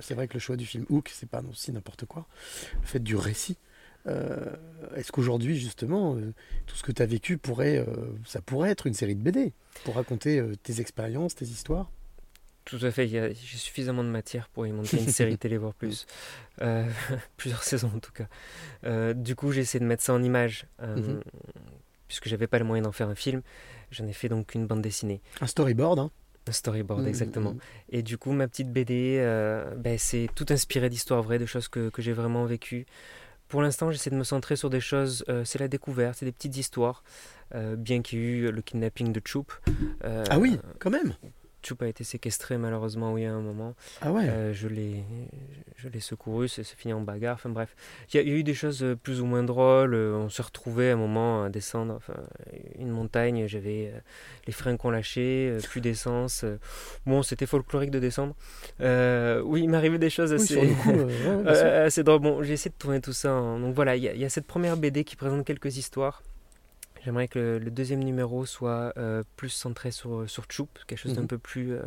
C'est 0.00 0.14
vrai 0.14 0.28
que 0.28 0.34
le 0.34 0.40
choix 0.40 0.56
du 0.56 0.66
film 0.66 0.84
Hook, 0.90 1.10
c'est 1.12 1.28
pas 1.28 1.42
aussi 1.50 1.72
n'importe 1.72 2.04
quoi. 2.06 2.26
Le 2.80 2.86
fait 2.86 3.02
du 3.02 3.16
récit. 3.16 3.56
Euh, 4.06 4.54
Est-ce 4.94 5.10
qu'aujourd'hui, 5.10 5.58
justement, 5.58 6.14
euh, 6.16 6.32
tout 6.66 6.76
ce 6.76 6.82
que 6.82 6.92
tu 6.92 7.02
as 7.02 7.06
vécu 7.06 7.38
pourrait, 7.38 7.78
euh, 7.78 7.86
ça 8.24 8.40
pourrait 8.40 8.70
être 8.70 8.86
une 8.86 8.94
série 8.94 9.16
de 9.16 9.22
BD 9.22 9.52
pour 9.84 9.96
raconter 9.96 10.42
tes 10.62 10.80
expériences, 10.80 11.34
tes 11.34 11.46
histoires? 11.46 11.90
Tout 12.64 12.78
à 12.82 12.90
fait, 12.90 13.06
j'ai 13.06 13.34
suffisamment 13.34 14.02
de 14.02 14.08
matière 14.08 14.48
pour 14.48 14.66
y 14.66 14.72
monter 14.72 14.98
une 14.98 15.08
série 15.08 15.38
télé, 15.38 15.56
voire 15.56 15.74
plus. 15.74 16.06
Plusieurs 17.36 17.62
saisons 17.62 17.90
en 17.94 18.00
tout 18.00 18.12
cas. 18.12 19.14
Du 19.14 19.34
coup, 19.36 19.52
j'ai 19.52 19.60
essayé 19.62 19.80
de 19.80 19.86
mettre 19.86 20.02
ça 20.02 20.12
en 20.14 20.22
image. 20.22 20.66
euh, 20.82 20.96
Mhm. 20.96 21.22
Puisque 22.08 22.28
j'avais 22.28 22.46
pas 22.46 22.60
le 22.60 22.64
moyen 22.64 22.84
d'en 22.84 22.92
faire 22.92 23.08
un 23.08 23.16
film, 23.16 23.42
j'en 23.90 24.06
ai 24.06 24.12
fait 24.12 24.28
donc 24.28 24.54
une 24.54 24.66
bande 24.68 24.80
dessinée. 24.80 25.20
Un 25.40 25.48
storyboard, 25.48 25.98
hein 25.98 26.10
Un 26.48 26.52
storyboard, 26.52 27.02
Mhm, 27.02 27.08
exactement. 27.08 27.50
mhm. 27.52 27.58
Et 27.90 28.02
du 28.02 28.18
coup, 28.18 28.32
ma 28.32 28.46
petite 28.48 28.70
BD, 28.72 29.18
euh, 29.20 29.74
ben, 29.76 29.98
c'est 29.98 30.28
tout 30.34 30.46
inspiré 30.50 30.88
d'histoires 30.88 31.22
vraies, 31.22 31.38
de 31.38 31.46
choses 31.46 31.68
que, 31.68 31.88
que 31.90 32.02
j'ai 32.02 32.12
vraiment 32.12 32.44
vécues. 32.44 32.86
Pour 33.48 33.62
l'instant, 33.62 33.90
j'essaie 33.92 34.10
de 34.10 34.16
me 34.16 34.24
centrer 34.24 34.56
sur 34.56 34.70
des 34.70 34.80
choses, 34.80 35.24
euh, 35.28 35.44
c'est 35.44 35.58
la 35.60 35.68
découverte, 35.68 36.16
c'est 36.18 36.26
des 36.26 36.32
petites 36.32 36.56
histoires, 36.56 37.04
euh, 37.54 37.76
bien 37.76 38.02
qu'il 38.02 38.18
y 38.18 38.22
ait 38.22 38.26
eu 38.26 38.50
le 38.50 38.60
kidnapping 38.62 39.12
de 39.12 39.20
Choop. 39.24 39.52
Euh, 40.04 40.24
Ah 40.30 40.38
oui, 40.38 40.58
quand 40.80 40.90
même 40.90 41.14
Choup 41.66 41.78
a 41.82 41.88
été 41.88 42.04
séquestré 42.04 42.58
malheureusement, 42.58 43.12
oui, 43.12 43.24
à 43.24 43.32
un 43.32 43.40
moment. 43.40 43.74
Ah 44.00 44.12
ouais 44.12 44.28
Euh, 44.28 44.52
je 44.54 44.68
l'ai, 44.68 45.02
secouru, 46.00 46.46
c'est 46.48 46.62
fini 46.64 46.92
en 46.94 47.00
bagarre. 47.00 47.34
Enfin 47.34 47.48
bref, 47.50 47.74
il 48.12 48.16
y, 48.16 48.18
a- 48.20 48.22
il 48.22 48.28
y 48.28 48.32
a 48.32 48.36
eu 48.36 48.42
des 48.44 48.54
choses 48.54 48.82
euh, 48.84 48.94
plus 48.94 49.20
ou 49.20 49.26
moins 49.26 49.42
drôles. 49.42 49.94
Euh, 49.94 50.14
On 50.16 50.28
se 50.28 50.42
retrouvait 50.42 50.90
à 50.90 50.92
un 50.92 50.96
moment 50.96 51.42
à 51.44 51.48
descendre 51.48 51.94
enfin, 51.94 52.14
une 52.78 52.90
montagne. 52.90 53.46
J'avais 53.48 53.90
euh, 53.94 53.98
les 54.46 54.52
freins 54.52 54.76
qu'on 54.76 54.90
lâchait, 54.90 55.50
euh, 55.50 55.60
plus 55.60 55.80
d'essence. 55.80 56.44
Bon, 57.04 57.22
c'était 57.22 57.46
folklorique 57.46 57.90
de 57.90 57.98
descendre. 57.98 58.34
Oui, 58.80 59.62
il 59.62 59.68
m'arrivait 59.68 59.98
des 59.98 60.10
choses 60.10 60.32
assez, 60.32 60.54
coup, 60.68 60.90
ouais, 60.92 61.46
assez 61.46 62.02
drôles. 62.04 62.20
Bon, 62.20 62.42
j'ai 62.42 62.52
essayé 62.52 62.70
de 62.70 62.76
tourner 62.78 63.00
tout 63.00 63.12
ça. 63.12 63.32
en- 63.32 63.58
Donc 63.58 63.74
voilà, 63.74 63.96
il 63.96 64.02
y, 64.04 64.08
a- 64.08 64.14
il 64.14 64.20
y 64.20 64.24
a 64.24 64.28
cette 64.28 64.46
première 64.46 64.76
BD 64.76 65.02
qui 65.04 65.16
présente 65.16 65.44
quelques 65.44 65.76
histoires. 65.76 66.22
J'aimerais 67.06 67.28
que 67.28 67.38
le, 67.38 67.58
le 67.60 67.70
deuxième 67.70 68.02
numéro 68.02 68.44
soit 68.46 68.92
euh, 68.98 69.22
plus 69.36 69.50
centré 69.50 69.92
sur, 69.92 70.28
sur 70.28 70.44
Choup, 70.50 70.66
quelque 70.88 70.98
chose 70.98 71.14
d'un 71.14 71.22
Mhm. 71.22 71.28
peu 71.28 71.38
plus, 71.38 71.72
euh, 71.72 71.80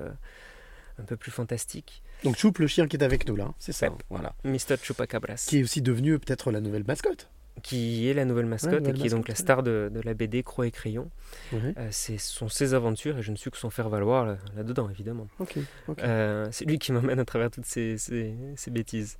un 0.97 1.03
peu 1.03 1.17
plus 1.17 1.29
fantastique. 1.31 2.01
Donc 2.23 2.37
Choup, 2.37 2.53
le 2.59 2.67
chien 2.67 2.87
qui 2.87 2.95
est 2.95 3.03
avec 3.03 3.27
nous 3.27 3.35
là, 3.35 3.53
c'est 3.59 3.73
ça. 3.73 3.89
Ouais. 3.89 3.97
Voilà. 4.09 4.33
Mr. 4.45 4.77
Chupacabras. 4.81 5.45
Qui 5.49 5.59
est 5.59 5.63
aussi 5.63 5.81
devenu 5.81 6.17
peut-être 6.19 6.51
la 6.53 6.61
nouvelle 6.61 6.85
mascotte. 6.85 7.27
qui 7.61 8.07
est 8.07 8.13
la 8.13 8.23
nouvelle 8.23 8.45
mascotte 8.45 8.79
nouvelle 8.79 8.95
et 8.95 8.99
qui 8.99 9.07
est 9.07 9.09
donc 9.09 9.27
la 9.27 9.35
star 9.35 9.63
de, 9.63 9.91
de 9.93 9.99
la 9.99 10.13
BD 10.13 10.43
Croix 10.43 10.65
et 10.65 10.71
Crayon. 10.71 11.11
Ouais. 11.51 11.73
Euh, 11.77 11.89
c'est- 11.91 12.17
ce 12.17 12.31
sont 12.33 12.47
ses 12.47 12.73
aventures 12.73 13.17
et 13.17 13.21
je 13.21 13.31
ne 13.31 13.35
suis 13.35 13.51
que 13.51 13.57
son 13.57 13.69
faire-valoir 13.69 14.25
là- 14.25 14.37
là-dedans, 14.55 14.89
évidemment. 14.89 15.27
Ok. 15.39 15.57
ok. 15.89 15.99
Euh, 16.01 16.47
c'est 16.53 16.63
lui 16.63 16.79
qui 16.79 16.93
m'emmène 16.93 17.19
à 17.19 17.25
travers 17.25 17.51
toutes 17.51 17.65
ces, 17.65 17.97
ces- 17.97 18.33
ces 18.55 18.71
bêtises 18.71 19.17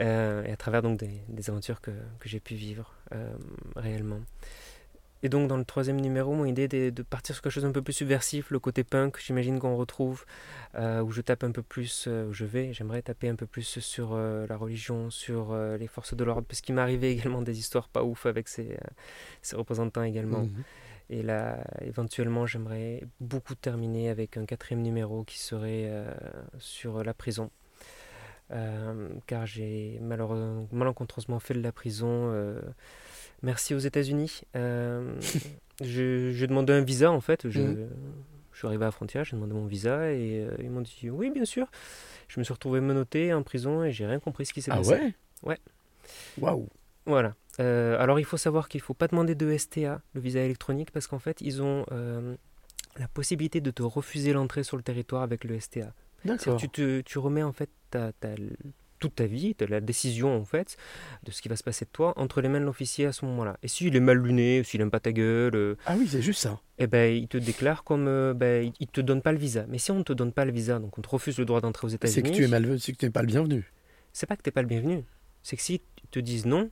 Euh, 0.00 0.44
et 0.44 0.50
à 0.52 0.56
travers 0.56 0.82
donc 0.82 0.98
des, 0.98 1.20
des 1.28 1.50
aventures 1.50 1.80
que, 1.80 1.92
que 2.18 2.28
j'ai 2.28 2.40
pu 2.40 2.54
vivre 2.56 2.92
euh, 3.14 3.32
réellement. 3.76 4.20
Et 5.22 5.28
donc 5.28 5.48
dans 5.48 5.56
le 5.56 5.64
troisième 5.64 6.00
numéro, 6.00 6.32
mon 6.34 6.44
idée 6.44 6.68
est 6.70 6.90
de 6.90 7.02
partir 7.02 7.34
sur 7.34 7.42
quelque 7.42 7.52
chose 7.52 7.64
d'un 7.64 7.72
peu 7.72 7.82
plus 7.82 7.92
subversif, 7.92 8.50
le 8.50 8.60
côté 8.60 8.84
punk, 8.84 9.18
j'imagine 9.18 9.58
qu'on 9.58 9.76
retrouve, 9.76 10.24
euh, 10.76 11.02
où 11.02 11.10
je 11.10 11.20
tape 11.22 11.42
un 11.42 11.50
peu 11.50 11.62
plus, 11.62 12.04
euh, 12.06 12.28
où 12.28 12.32
je 12.32 12.44
vais, 12.44 12.72
j'aimerais 12.72 13.02
taper 13.02 13.28
un 13.28 13.34
peu 13.34 13.46
plus 13.46 13.80
sur 13.80 14.10
euh, 14.12 14.46
la 14.48 14.56
religion, 14.56 15.10
sur 15.10 15.56
les 15.56 15.86
forces 15.88 16.14
de 16.14 16.22
l'ordre, 16.24 16.46
parce 16.46 16.60
qu'il 16.60 16.74
m'est 16.74 16.82
arrivé 16.82 17.10
également 17.12 17.42
des 17.42 17.58
histoires 17.58 17.88
pas 17.88 18.04
ouf 18.04 18.26
avec 18.26 18.48
ces, 18.48 18.76
ces 19.42 19.56
représentants 19.56 20.04
également. 20.04 20.42
Mhm. 20.42 20.64
Et 21.10 21.22
là, 21.22 21.64
éventuellement, 21.80 22.44
j'aimerais 22.46 23.02
beaucoup 23.18 23.54
terminer 23.54 24.10
avec 24.10 24.36
un 24.36 24.44
quatrième 24.44 24.82
numéro 24.82 25.24
qui 25.24 25.38
serait 25.38 25.90
sur 26.58 27.02
la 27.02 27.14
prison. 27.14 27.50
Car 29.26 29.46
j'ai 29.46 29.98
malheureusement 30.02 30.68
malencontreusement 30.70 31.40
fait 31.40 31.54
de 31.54 31.62
la 31.62 31.72
prison. 31.72 32.60
Merci 33.42 33.74
aux 33.74 33.78
États-Unis. 33.78 34.42
Euh, 34.56 35.14
je- 35.82 36.30
J'ai 36.32 36.46
demandé 36.46 36.72
un 36.72 36.80
visa 36.82 37.10
en 37.10 37.20
fait. 37.20 37.48
Je, 37.48 37.60
Mhm. 37.60 37.88
je 38.52 38.58
suis 38.58 38.66
arrivé 38.66 38.82
à 38.84 38.88
la 38.88 38.92
frontière, 38.92 39.24
j'ai 39.24 39.36
demandé 39.36 39.54
mon 39.54 39.66
visa 39.66 40.10
et 40.12 40.40
euh, 40.44 40.54
ils 40.60 40.70
m'ont 40.70 40.80
dit 40.80 41.10
oui, 41.10 41.30
bien 41.30 41.44
sûr. 41.44 41.66
Je 42.28 42.38
me 42.40 42.44
suis 42.44 42.52
retrouvé 42.52 42.80
menotté 42.80 43.32
en 43.32 43.42
prison 43.42 43.84
et 43.84 43.92
j'ai 43.92 44.06
rien 44.06 44.18
compris 44.20 44.44
ce 44.46 44.52
qui 44.52 44.60
s'est 44.62 44.70
Ah 44.72 44.78
passé. 44.78 44.90
ouais? 44.92 45.14
Ouais. 45.44 45.58
Waouh. 46.38 46.68
Voilà. 47.06 47.34
Euh, 47.60 47.98
alors 48.00 48.18
il 48.20 48.24
faut 48.24 48.36
savoir 48.36 48.68
qu'il 48.68 48.80
ne 48.80 48.84
faut 48.84 48.94
pas 48.94 49.08
demander 49.08 49.34
de 49.34 49.50
STA, 49.56 50.00
le 50.14 50.20
visa 50.20 50.40
électronique, 50.40 50.90
parce 50.92 51.06
qu'en 51.06 51.18
fait 51.18 51.40
ils 51.40 51.62
ont 51.62 51.84
euh, 51.92 52.34
la 52.98 53.08
possibilité 53.08 53.60
de 53.60 53.70
te 53.70 53.82
refuser 53.82 54.32
l'entrée 54.32 54.62
sur 54.62 54.76
le 54.76 54.82
territoire 54.82 55.22
avec 55.22 55.44
le 55.44 55.58
STA. 55.58 55.92
D'accord. 56.24 56.56
Tu, 56.58 56.68
te, 56.68 57.00
tu 57.00 57.18
remets 57.18 57.42
en 57.44 57.52
fait 57.52 57.70
ta, 57.90 58.12
ta- 58.12 58.34
toute 58.98 59.14
ta 59.16 59.26
vie, 59.26 59.54
t'as 59.54 59.66
la 59.66 59.80
décision 59.80 60.36
en 60.36 60.44
fait 60.44 60.76
de 61.24 61.30
ce 61.30 61.40
qui 61.42 61.48
va 61.48 61.56
se 61.56 61.62
passer 61.62 61.84
de 61.84 61.90
toi 61.90 62.12
entre 62.16 62.40
les 62.40 62.48
mains 62.48 62.60
de 62.60 62.64
l'officier 62.64 63.06
à 63.06 63.12
ce 63.12 63.24
moment-là. 63.26 63.56
Et 63.62 63.68
s'il 63.68 63.94
est 63.96 64.00
mal 64.00 64.18
luné, 64.18 64.62
s'il 64.64 64.80
aime 64.80 64.90
pas 64.90 65.00
ta 65.00 65.12
gueule, 65.12 65.54
euh, 65.54 65.74
Ah 65.86 65.94
oui, 65.98 66.06
c'est 66.08 66.22
juste 66.22 66.40
ça. 66.40 66.60
eh 66.78 66.86
ben 66.86 67.14
il 67.14 67.28
te 67.28 67.38
déclare 67.38 67.84
comme 67.84 68.06
euh, 68.08 68.34
ben, 68.34 68.72
il- 68.80 68.86
te 68.88 69.00
donne 69.00 69.22
pas 69.22 69.32
le 69.32 69.38
visa. 69.38 69.64
Mais 69.68 69.78
si 69.78 69.90
on 69.90 69.96
ne 69.98 70.02
te 70.02 70.12
donne 70.12 70.32
pas 70.32 70.44
le 70.44 70.52
visa, 70.52 70.78
donc 70.78 70.98
on 70.98 71.02
te 71.02 71.08
refuse 71.08 71.38
le 71.38 71.44
droit 71.44 71.60
d'entrer 71.60 71.86
aux 71.86 71.90
C'est 71.90 71.96
États-Unis, 71.96 72.30
que 72.30 72.36
tu 72.36 72.44
es 72.44 72.48
mal, 72.48 72.78
c'est 72.80 72.92
que 72.92 72.98
tu 72.98 73.04
n'es 73.04 73.10
pas 73.10 73.22
le 73.22 73.26
bienvenu. 73.28 73.72
c'est 74.12 74.26
pas 74.26 74.36
que 74.36 74.42
t'es 74.42 74.50
pas 74.50 74.62
le 74.62 74.68
bienvenu. 74.68 75.04
C'est 75.42 75.56
que 75.56 75.62
si 75.62 75.80
te 76.10 76.18
disent 76.20 76.46
non, 76.46 76.70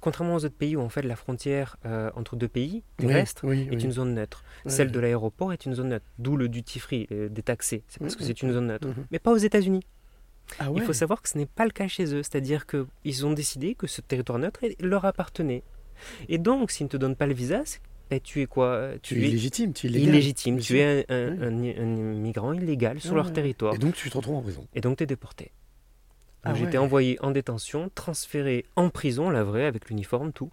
contrairement 0.00 0.34
aux 0.34 0.44
autres 0.44 0.56
pays 0.56 0.74
où 0.74 0.80
en 0.80 0.88
fait 0.88 1.02
la 1.02 1.14
frontière 1.14 1.76
euh, 1.86 2.10
entre 2.16 2.34
deux 2.34 2.48
pays 2.48 2.82
terrestres 2.96 3.42
oui, 3.46 3.68
est 3.70 3.76
oui. 3.76 3.82
une 3.84 3.92
zone 3.92 4.14
neutre. 4.14 4.42
Celle 4.66 4.90
de 4.90 4.98
l'aéroport 4.98 5.52
est 5.52 5.64
une 5.66 5.74
zone 5.74 5.90
neutre. 5.90 6.06
D'où 6.18 6.36
le 6.36 6.48
duty 6.48 6.78
free, 6.80 7.06
euh, 7.12 7.28
détaxé. 7.28 7.84
C'est 7.88 8.00
parce 8.00 8.16
que 8.16 8.22
Mhm. 8.22 8.26
c'est 8.26 8.42
une 8.42 8.52
zone 8.52 8.66
neutre. 8.66 8.88
Mhm. 8.88 9.06
Mais 9.12 9.18
pas 9.20 9.30
aux 9.30 9.36
États-Unis. 9.36 9.84
Ah 10.58 10.68
Il 10.74 10.82
faut 10.82 10.92
savoir 10.92 11.22
que 11.22 11.28
ce 11.28 11.38
n'est 11.38 11.46
pas 11.46 11.64
le 11.64 11.70
cas 11.70 11.88
chez 11.88 12.14
eux. 12.14 12.22
C'est-à-dire 12.22 12.66
qu'ils 12.66 13.26
ont 13.26 13.32
décidé 13.32 13.74
que 13.74 13.86
ce 13.86 14.00
territoire 14.00 14.38
neutre 14.38 14.60
leur 14.80 15.04
appartenait. 15.04 15.62
Et 16.28 16.38
donc, 16.38 16.70
s'ils 16.70 16.86
ne 16.86 16.90
te 16.90 16.96
donnent 16.96 17.16
pas 17.16 17.26
le 17.26 17.34
visa, 17.34 17.62
ben, 18.10 18.20
tu 18.20 18.40
es 18.42 18.46
quoi? 18.46 18.90
Tu 19.02 19.14
es 19.22 19.28
illégitime, 19.28 19.72
tu 19.72 19.86
es 19.86 19.90
illégal. 19.90 20.08
illégitime. 20.14 20.58
Tu 20.58 20.78
es 20.78 21.06
un, 21.08 21.14
un- 21.14 21.42
un- 21.42 21.82
un 21.82 22.14
migrant 22.14 22.52
illégal 22.52 23.00
sur 23.00 23.12
Ah 23.12 23.16
leur 23.16 23.26
ouais. 23.26 23.32
territoire. 23.32 23.74
Et 23.74 23.78
donc 23.78 23.94
tu 23.94 24.10
te 24.10 24.16
retrouves 24.16 24.36
en 24.36 24.42
prison. 24.42 24.66
Et 24.74 24.80
donc, 24.80 24.98
tu 24.98 25.04
es 25.04 25.06
déporté. 25.06 25.50
Ah 26.44 26.54
J'étais 26.54 26.78
envoyé 26.78 27.18
en 27.22 27.30
détention, 27.30 27.88
transféré 27.94 28.64
en 28.74 28.90
prison, 28.90 29.30
la 29.30 29.44
vraie, 29.44 29.64
avec 29.64 29.88
l'uniforme, 29.88 30.32
tout. 30.32 30.50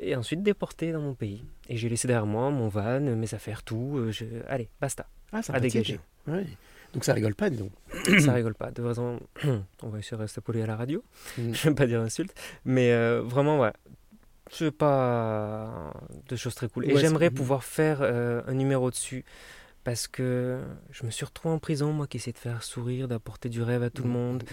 Et 0.00 0.16
ensuite 0.16 0.42
déporté 0.42 0.90
dans 0.90 1.00
mon 1.00 1.14
pays. 1.14 1.44
Et 1.68 1.76
j'ai 1.76 1.88
laissé 1.88 2.08
derrière 2.08 2.26
moi 2.26 2.50
mon 2.50 2.66
van, 2.68 2.98
mes 3.00 3.32
affaires, 3.34 3.62
tout. 3.62 3.98
euh, 3.98 4.10
je- 4.10 4.24
Allez, 4.48 4.68
basta. 4.80 5.06
Ah, 5.32 5.40
à 5.52 5.60
dégager. 5.60 6.00
Ouais. 6.26 6.44
Donc 6.92 7.04
ça 7.04 7.14
rigole 7.14 7.34
pas, 7.34 7.48
dis 7.50 7.56
donc. 7.56 7.72
ça 8.20 8.32
rigole 8.32 8.54
pas. 8.54 8.70
De 8.70 8.82
raison, 8.82 9.18
on 9.82 9.88
va 9.88 9.98
essayer 9.98 10.16
de 10.16 10.22
rester 10.22 10.40
poli 10.40 10.60
à 10.62 10.66
la 10.66 10.76
radio. 10.76 11.02
Mm. 11.38 11.52
Je 11.54 11.68
vais 11.68 11.74
pas 11.74 11.86
dire 11.86 12.00
insulte, 12.00 12.34
mais 12.64 12.92
euh, 12.92 13.22
vraiment, 13.24 13.56
voilà. 13.56 13.72
C'est 14.50 14.70
pas 14.70 15.94
de 16.28 16.36
choses 16.36 16.54
très 16.54 16.68
cool. 16.68 16.84
Et 16.90 16.94
Ouais, 16.94 17.00
j'aimerais 17.00 17.26
c'est- 17.26 17.34
pouvoir 17.34 17.64
faire 17.64 17.98
euh, 18.02 18.42
un 18.46 18.52
numéro 18.54 18.90
dessus 18.90 19.24
parce 19.84 20.06
que 20.06 20.60
je 20.90 21.04
me 21.06 21.10
suis 21.10 21.24
retrouvé 21.24 21.54
en 21.54 21.58
prison, 21.58 21.92
moi 21.92 22.06
qui 22.06 22.18
essaie 22.18 22.30
de 22.32 22.38
faire 22.38 22.62
sourire, 22.62 23.08
d'apporter 23.08 23.48
du 23.48 23.62
rêve 23.62 23.82
à 23.82 23.90
tout 23.90 24.04
le 24.04 24.10
monde, 24.10 24.44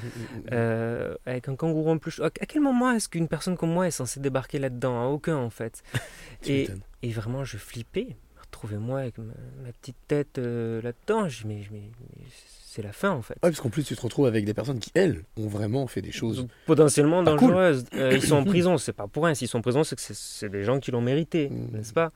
euh, 0.52 1.14
avec 1.26 1.50
un 1.50 1.56
kangourou 1.56 1.92
en 1.92 1.98
plus. 1.98 2.20
À 2.22 2.30
quel 2.30 2.62
moment 2.62 2.92
est-ce 2.92 3.10
qu'une 3.10 3.28
personne 3.28 3.56
comme 3.58 3.72
moi 3.72 3.88
est 3.88 3.92
censée 3.92 4.20
débarquer 4.22 4.58
là-dedans? 4.58 5.02
À 5.04 5.08
aucun 5.08 5.36
en 5.38 5.50
fait. 5.52 5.84
Et, 6.48 6.70
et 7.04 7.12
vraiment, 7.12 7.44
je 7.44 7.58
flippais. 7.58 8.16
Retrouvez-moi 8.52 9.00
avec 9.02 9.18
ma, 9.18 9.34
ma 9.64 9.72
petite 9.74 9.96
tête 10.08 10.38
euh, 10.38 10.82
là-dedans. 10.82 11.28
Je 11.30 11.48
mais, 11.48 11.62
mais- 11.72 11.92
mais 12.18 12.24
c'est 12.64 12.82
la 12.82 12.92
fin 12.92 13.12
en 13.12 13.22
fait. 13.22 13.34
Ouais, 13.36 13.40
parce 13.50 13.62
qu'en 13.62 13.70
plus 13.70 13.84
tu 13.84 13.96
te 13.96 14.02
retrouves 14.02 14.26
avec 14.28 14.44
des 14.46 14.54
personnes 14.54 14.80
qui, 14.80 14.92
elles, 14.96 15.24
ont 15.38 15.48
vraiment 15.48 15.86
fait 15.88 16.02
des 16.02 16.12
choses. 16.12 16.48
potentiellement 16.66 17.24
cool. 17.24 17.38
dangereuses. 17.38 17.86
Euh, 17.94 18.12
ils 18.14 18.22
sont 18.24 18.36
en 18.36 18.44
prison, 18.54 18.78
c'est 18.78 18.94
pas 18.94 19.08
pour 19.08 19.26
rien. 19.26 19.34
S'ils 19.36 19.48
sont 19.48 19.60
en 19.60 19.62
prison, 19.62 19.84
c'est 19.84 19.96
que 19.96 20.02
c'est- 20.02 20.50
des 20.50 20.64
gens 20.64 20.80
qui 20.80 20.92
l'ont 20.92 21.02
mérité, 21.02 21.50
Mm. 21.50 21.78
n'est-ce 21.78 21.94
pas? 21.94 22.12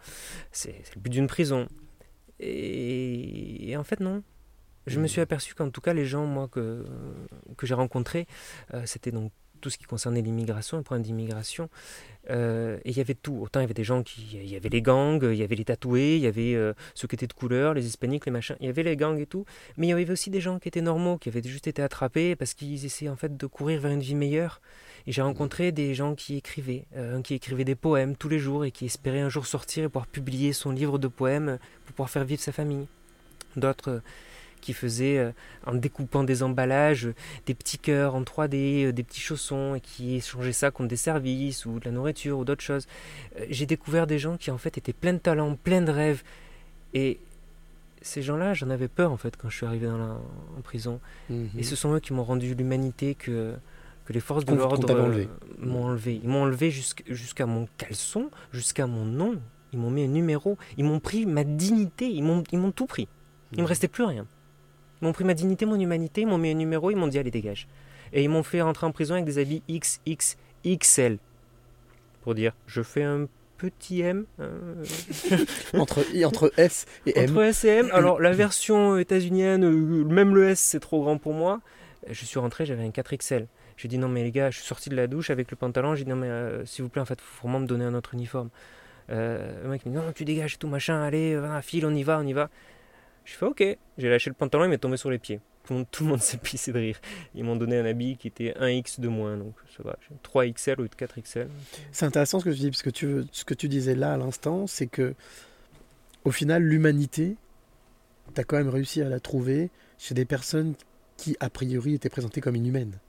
C'est 0.51 0.75
le 0.95 1.01
but 1.01 1.09
d'une 1.11 1.27
prison. 1.27 1.67
Et, 2.39 3.69
et 3.71 3.77
en 3.77 3.83
fait, 3.83 3.99
non. 3.99 4.23
Je 4.85 4.99
me 4.99 5.05
Mm. 5.05 5.07
suis 5.07 5.21
aperçu 5.21 5.53
qu'en 5.55 5.69
tout 5.69 5.81
cas, 5.81 5.93
les 5.93 6.05
gens, 6.05 6.25
moi, 6.25 6.47
que, 6.49 6.85
que 7.57 7.65
j'ai 7.65 7.73
rencontrés, 7.73 8.27
euh, 8.73 8.81
c'était 8.85 9.11
donc 9.11 9.31
tout 9.63 9.69
ce 9.69 9.77
qui 9.77 9.85
concernait 9.85 10.21
l'immigration, 10.21 10.75
le 10.75 10.83
problème 10.83 11.03
d'immigration. 11.03 11.69
Euh, 12.29 12.77
et 12.83 12.91
il 12.91 12.97
y 12.97 13.01
avait 13.01 13.15
tout. 13.15 13.37
Autant 13.41 13.61
il 13.61 13.63
y 13.63 13.65
avait 13.65 13.73
des 13.73 13.85
gens 13.85 14.03
qui. 14.03 14.27
Il 14.33 14.49
y 14.49 14.55
avait 14.57 14.69
les 14.69 14.81
gangs, 14.81 15.23
il 15.23 15.35
y 15.35 15.43
avait 15.43 15.55
les 15.55 15.63
tatoués, 15.63 16.17
il 16.17 16.21
y 16.21 16.27
avait 16.27 16.53
euh, 16.53 16.73
ceux 16.93 17.07
qui 17.07 17.15
étaient 17.15 17.27
de 17.27 17.33
couleur, 17.33 17.73
les 17.73 17.85
hispaniques, 17.85 18.25
les 18.25 18.31
machins. 18.31 18.57
Il 18.59 18.65
y 18.65 18.69
avait 18.69 18.83
les 18.83 18.97
gangs 18.97 19.17
et 19.17 19.25
tout. 19.25 19.45
Mais 19.77 19.87
il 19.87 19.89
y 19.89 19.93
avait 19.93 20.09
aussi 20.11 20.29
des 20.29 20.41
gens 20.41 20.59
qui 20.59 20.67
étaient 20.67 20.81
normaux, 20.81 21.17
qui 21.17 21.29
avaient 21.29 21.41
juste 21.41 21.67
été 21.67 21.81
attrapés 21.81 22.35
parce 22.35 22.53
qu'ils 22.53 22.85
essayaient 22.85 23.09
en 23.09 23.15
fait 23.15 23.35
de 23.37 23.45
courir 23.47 23.79
vers 23.79 23.91
une 23.91 24.01
vie 24.01 24.15
meilleure. 24.15 24.61
Et 25.07 25.13
j'ai 25.13 25.21
rencontré 25.21 25.71
des 25.71 25.93
gens 25.95 26.13
qui 26.13 26.35
écrivaient, 26.35 26.85
euh, 26.95 27.21
qui 27.21 27.33
écrivait 27.35 27.65
des 27.65 27.75
poèmes 27.75 28.15
tous 28.17 28.29
les 28.29 28.39
jours 28.39 28.65
et 28.65 28.71
qui 28.71 28.85
espérait 28.85 29.21
un 29.21 29.29
jour 29.29 29.45
sortir 29.45 29.85
et 29.85 29.87
pouvoir 29.87 30.07
publier 30.07 30.51
son 30.53 30.71
livre 30.71 30.97
de 30.97 31.07
poèmes 31.07 31.57
pour 31.85 31.95
pouvoir 31.95 32.09
faire 32.09 32.25
vivre 32.25 32.41
sa 32.41 32.51
famille. 32.51 32.87
D'autres 33.55 34.01
qui 34.63 34.73
faisaient, 34.73 35.17
euh, 35.17 35.31
en 35.67 35.75
découpant 35.75 36.23
des 36.23 36.41
emballages, 36.41 37.07
euh, 37.07 37.15
des 37.45 37.53
petits 37.53 37.77
cœurs 37.77 38.15
en 38.15 38.23
3D, 38.23 38.85
euh, 38.85 38.91
des 38.93 39.03
petits 39.03 39.19
chaussons, 39.19 39.75
et 39.75 39.81
qui 39.81 40.15
échangeaient 40.15 40.53
ça 40.53 40.71
contre 40.71 40.87
des 40.89 40.95
services 40.95 41.65
ou 41.65 41.79
de 41.79 41.85
la 41.85 41.91
nourriture 41.91 42.39
ou 42.39 42.45
d'autres 42.45 42.63
choses. 42.63 42.87
J'ai 43.49 43.65
découvert 43.65 44.07
des 44.07 44.17
gens 44.19 44.37
qui 44.37 44.49
en 44.51 44.57
fait 44.57 44.77
étaient 44.77 44.93
pleins 44.93 45.13
de 45.13 45.17
talent, 45.19 45.55
pleins 45.55 45.81
de 45.81 45.91
rêves. 45.91 46.23
Et 46.93 47.19
ces 48.01 48.21
gens-là, 48.21 48.53
j'en 48.53 48.69
avais 48.69 48.87
peur 48.87 49.11
en 49.11 49.17
fait 49.17 49.35
quand 49.37 49.49
je 49.49 49.57
suis 49.57 49.65
arrivé 49.65 49.87
dans 49.87 49.97
la- 49.97 50.19
en 50.57 50.61
prison. 50.63 50.99
Mhm. 51.29 51.49
Et 51.57 51.63
ce 51.63 51.75
sont 51.75 51.93
eux 51.93 51.99
qui 51.99 52.13
m'ont 52.13 52.23
rendu 52.23 52.53
l'humanité 52.55 53.15
que, 53.15 53.53
que 54.05 54.13
les 54.13 54.19
forces 54.19 54.43
de 54.45 54.53
l'ordre 54.55 54.87
euh, 54.91 55.25
m'ont 55.59 55.85
enlevé. 55.85 56.19
Ils 56.23 56.29
m'ont 56.29 56.43
enlevé 56.43 56.69
jusqu'- 56.71 57.03
jusqu'à 57.13 57.45
mon 57.45 57.67
caleçon, 57.77 58.29
jusqu'à 58.51 58.87
mon 58.87 59.05
nom. 59.05 59.35
Ils 59.71 59.79
m'ont 59.79 59.89
mis 59.89 60.03
un 60.03 60.07
numéro. 60.07 60.57
Ils 60.77 60.83
m'ont 60.85 60.99
pris 60.99 61.25
ma 61.25 61.43
dignité. 61.43 62.07
Ils 62.09 62.21
m'ont 62.23 62.43
tout 62.71 62.85
pris. 62.85 63.07
Il 63.53 63.57
Mhm. 63.59 63.63
me 63.63 63.67
restait 63.67 63.87
plus 63.87 64.03
rien. 64.03 64.25
Ils 65.03 65.05
m'ont 65.05 65.11
pris 65.11 65.25
ma 65.25 65.33
dignité, 65.33 65.65
mon 65.65 65.77
humanité. 65.77 66.21
Ils 66.21 66.27
m'ont 66.27 66.37
mis 66.37 66.51
un 66.51 66.53
numéro. 66.53 66.89
Ils 66.89 66.95
m'ont 66.95 67.07
dit 67.07 67.19
allez 67.19 67.29
dégage. 67.29 67.67
Et 68.13 68.23
ils 68.23 68.29
m'ont 68.29 68.41
fait 68.41 68.61
rentrer 68.61 68.87
en 68.87 68.93
prison 68.93 69.15
avec 69.15 69.25
des 69.25 69.37
habits 69.37 69.61
XXXL 69.69 71.17
pour 72.21 72.33
dire 72.35 72.53
je 72.67 72.81
fais 72.81 73.03
un 73.03 73.27
petit 73.57 73.99
M. 73.99 74.25
euh, 74.39 74.85
entre, 75.73 76.05
entre 76.23 76.53
S 76.55 76.85
et 77.05 77.19
M. 77.19 77.31
entre 77.31 77.41
S 77.41 77.65
et 77.65 77.67
M. 77.67 77.89
Alors, 77.91 78.21
la 78.21 78.31
version 78.31 78.97
états-unienne, 78.97 79.65
euh, 79.65 80.05
même 80.05 80.33
le 80.33 80.47
S, 80.47 80.61
c'est 80.61 80.79
trop 80.79 81.03
grand 81.03 81.17
pour 81.17 81.33
moi. 81.33 81.59
Je 82.09 82.23
suis 82.23 82.39
rentré, 82.39 82.65
j'avais 82.65 82.85
un 82.85 82.89
4XL. 82.89 83.47
J'ai 83.75 83.89
dit 83.89 83.97
non, 83.97 84.07
mais 84.07 84.23
les 84.23 84.31
gars, 84.31 84.51
je 84.51 84.59
suis 84.59 84.65
sorti 84.65 84.89
de 84.89 84.95
la 84.95 85.07
douche 85.07 85.31
avec 85.31 85.51
le 85.51 85.57
pantalon. 85.57 85.95
J'ai 85.95 86.05
dit 86.05 86.11
non, 86.11 86.15
mais 86.15 86.29
euh, 86.29 86.65
s'il 86.65 86.83
vous 86.83 86.89
plaît, 86.89 87.01
en 87.01 87.05
fait, 87.05 87.19
faut 87.19 87.41
vraiment 87.47 87.59
me 87.59 87.67
donner 87.67 87.83
un 87.83 87.93
autre 87.93 88.13
uniforme. 88.13 88.49
Euh, 89.09 89.63
le 89.63 89.69
mec 89.69 89.85
me 89.85 89.91
dit 89.91 89.97
non, 89.97 90.13
tu 90.13 90.23
dégages 90.23 90.53
et 90.53 90.57
tout 90.57 90.69
machin, 90.69 91.01
allez, 91.01 91.35
va, 91.35 91.61
file, 91.61 91.85
on 91.85 91.93
y 91.93 92.03
va, 92.03 92.19
on 92.19 92.25
y 92.25 92.31
va. 92.31 92.49
Je 93.25 93.33
fais 93.33 93.45
ok, 93.45 93.63
j'ai 93.97 94.09
lâché 94.09 94.29
le 94.29 94.35
pantalon, 94.35 94.65
il 94.65 94.69
m'est 94.69 94.77
tombé 94.77 94.97
sur 94.97 95.09
les 95.09 95.19
pieds. 95.19 95.39
Tout 95.65 95.73
le 95.73 95.79
monde, 95.79 95.87
tout 95.91 96.03
le 96.03 96.09
monde 96.09 96.21
s'est 96.21 96.37
pissé 96.37 96.71
de 96.71 96.79
rire. 96.79 96.99
Ils 97.35 97.43
m'ont 97.43 97.55
donné 97.55 97.77
un 97.77 97.85
habit 97.85 98.17
qui 98.17 98.27
était 98.27 98.51
1X 98.59 98.99
de 98.99 99.07
moins, 99.07 99.37
donc 99.37 99.53
ça 99.75 99.83
va. 99.83 99.95
J'ai 100.01 100.15
3XL 100.29 100.79
au 100.79 100.81
lieu 100.83 100.89
de 100.89 100.95
4XL. 100.95 101.47
C'est 101.91 102.05
intéressant 102.05 102.39
ce 102.39 102.45
que 102.45 102.49
tu 102.49 102.59
dis, 102.59 102.69
parce 102.69 102.81
que 102.81 102.89
tu, 102.89 103.23
ce 103.31 103.45
que 103.45 103.53
tu 103.53 103.69
disais 103.69 103.95
là 103.95 104.13
à 104.13 104.17
l'instant, 104.17 104.67
c'est 104.67 104.87
que 104.87 105.15
au 106.25 106.31
final, 106.31 106.63
l'humanité, 106.63 107.35
tu 108.33 108.41
as 108.41 108.43
quand 108.43 108.57
même 108.57 108.69
réussi 108.69 109.01
à 109.01 109.09
la 109.09 109.19
trouver 109.19 109.71
chez 109.97 110.13
des 110.13 110.25
personnes 110.25 110.75
qui, 111.17 111.35
a 111.39 111.49
priori, 111.49 111.93
étaient 111.93 112.09
présentées 112.09 112.41
comme 112.41 112.55
inhumaines. 112.55 112.99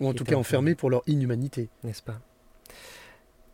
Ou 0.00 0.08
en 0.08 0.14
tout 0.14 0.24
cas 0.24 0.36
enfermées 0.36 0.74
pour 0.74 0.90
leur 0.90 1.02
inhumanité. 1.06 1.68
n'est-ce 1.84 2.02
pas? 2.02 2.20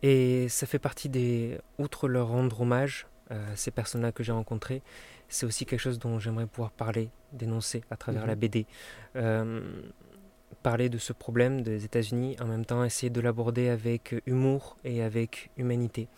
Et 0.03 0.49
ça 0.49 0.66
fait 0.66 0.78
partie 0.78 1.09
des. 1.09 1.59
Outre 1.78 2.09
leur 2.09 2.28
rendre 2.28 2.61
hommage 2.61 3.07
euh, 3.30 3.53
à 3.53 3.57
ces 3.57 3.70
personnes-là 3.70 4.12
que 4.12 4.22
j'ai 4.22 4.32
rencontrées, 4.32 4.82
c'est 5.29 5.47
aussi 5.47 5.66
quelque 5.66 5.81
chose 5.81 5.99
dont 5.99 6.18
j'aimerais 6.18 6.47
pouvoir 6.47 6.70
parler, 6.72 7.11
dénoncer 7.33 7.83
à 7.91 7.97
travers 7.97 8.22
Mhm. 8.22 8.29
la 8.29 8.35
BD. 8.35 8.66
Euh, 9.16 9.61
parler 10.62 10.89
de 10.89 10.99
ce 10.99 11.12
problème 11.12 11.62
des 11.62 11.85
États-Unis, 11.85 12.37
en 12.41 12.47
même 12.47 12.64
temps 12.64 12.83
essayer 12.83 13.11
de 13.11 13.20
l'aborder 13.20 13.68
avec 13.68 14.14
humour 14.26 14.76
et 14.85 15.03
avec 15.03 15.51
humanité. 15.57 16.09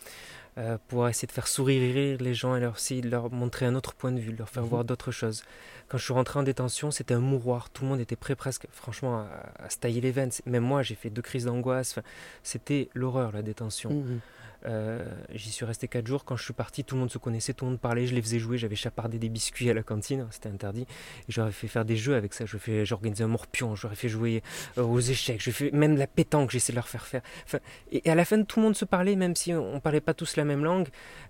Euh, 0.59 0.79
pouvoir 0.89 1.09
essayer 1.09 1.27
de 1.29 1.33
faire 1.33 1.47
sourire 1.47 2.17
les 2.21 2.35
gens 2.35 2.57
et 2.57 2.61
leur, 2.61 2.73
aussi 2.75 3.03
leur 3.03 3.31
montrer 3.31 3.67
un 3.67 3.75
autre 3.75 3.95
point 3.95 4.13
de 4.13 4.19
vue, 4.19 4.35
leur 4.35 4.49
faire 4.49 4.65
Mhm. 4.65 4.69
voir 4.69 4.85
d'autres 4.85 5.11
choses. 5.13 5.43
Quand 5.89 5.99
je 5.99 6.05
suis 6.05 6.13
rentré 6.13 6.39
en 6.39 6.43
détention, 6.43 6.91
c'était 6.91 7.15
un 7.15 7.21
mouroir. 7.21 7.71
Tout 7.71 7.83
le 7.85 7.89
monde 7.91 8.01
était 8.01 8.17
prêt 8.17 8.35
presque, 8.35 8.67
franchement, 8.71 9.21
à, 9.21 9.65
à 9.65 9.71
se 9.71 9.79
tailler 9.79 10.01
les 10.01 10.11
veines. 10.11 10.31
Même 10.47 10.65
moi, 10.65 10.83
j'ai 10.83 10.95
fait 10.97 11.11
deux 11.11 11.23
crises 11.23 11.45
d'angoisse. 11.45 11.93
Enfin, 11.93 12.03
c'était 12.43 12.89
l'horreur, 12.95 13.33
la 13.33 13.43
détention. 13.43 13.91
Mhm. 13.91 14.21
Euh, 14.67 15.05
J'y 15.33 15.51
suis 15.51 15.65
resté 15.65 15.89
quatre 15.89 16.07
jours. 16.07 16.25
Quand 16.25 16.37
je 16.37 16.45
suis 16.45 16.53
parti, 16.53 16.85
tout 16.85 16.95
le 16.95 17.01
monde 17.01 17.11
se 17.11 17.19
connaissait, 17.19 17.55
tout 17.55 17.65
le 17.65 17.73
monde 17.73 17.81
parlait. 17.81 18.07
Je 18.07 18.15
les 18.15 18.23
faisais 18.23 18.39
jouer. 18.39 18.59
J'avais 18.59 18.77
chapardé 18.77 19.19
des 19.19 19.29
biscuits 19.29 19.71
à 19.71 19.75
la 19.75 19.83
cantine, 19.83 20.27
c'était 20.31 20.49
interdit. 20.49 20.87
J'aurais 21.29 21.53
fait 21.53 21.69
faire 21.69 21.85
des 21.85 21.97
jeux 21.97 22.15
avec 22.15 22.35
ça. 22.35 22.45
Organisé 22.93 23.25
un 23.25 23.29
morpion. 23.29 23.75
J'aurais 23.75 23.95
fait 23.97 24.09
jouer 24.09 24.43
euh, 24.79 24.83
aux 24.83 25.01
échecs. 25.01 25.41
Je 25.43 25.51
fais 25.51 25.71
même 25.73 25.97
la 25.97 26.07
pétanque. 26.07 26.51
J'essaie 26.51 26.73
de 26.73 26.77
leur 26.77 26.89
faire 26.89 27.07
faire. 27.07 27.23
Enfin, 27.45 27.59
et, 27.91 28.09
à 28.11 28.15
la 28.15 28.25
fin, 28.25 28.43
tout 28.43 28.61
le 28.61 28.65
monde 28.67 28.77
se 28.77 28.85
parlait, 28.85 29.17
même 29.17 29.35
si 29.37 29.53
on, 29.55 29.75
on 29.77 29.81
parlait 29.81 30.01
pas 30.01 30.15
tous 30.15 30.37
la 30.37 30.45
même 30.45 30.65
langue. 30.65 30.89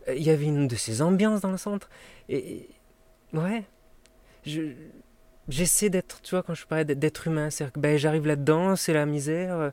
Euh, 0.08 0.14
Il 0.14 0.22
y 0.22 0.30
avait 0.30 0.46
une 0.46 0.66
de 0.68 0.76
ces 0.76 1.02
ambiances 1.02 1.40
dans 1.40 1.50
le 1.52 1.56
centre. 1.58 1.88
Et, 2.28 2.38
et- 2.38 2.68
ouais, 3.34 3.64
je 4.46 4.72
j'essaie 5.50 5.90
d'être, 5.90 6.20
tu 6.22 6.30
vois, 6.30 6.42
quand 6.42 6.54
je 6.54 6.64
parlais 6.66 6.84
d'être- 6.84 7.26
humain, 7.26 7.50
c'est-à-dire 7.50 7.72
que 7.72 7.80
ben, 7.80 7.96
j'arrive 7.98 8.26
là-dedans, 8.26 8.76
c'est 8.76 8.92
la 8.92 9.06
misère. 9.06 9.54
euh, 9.56 9.70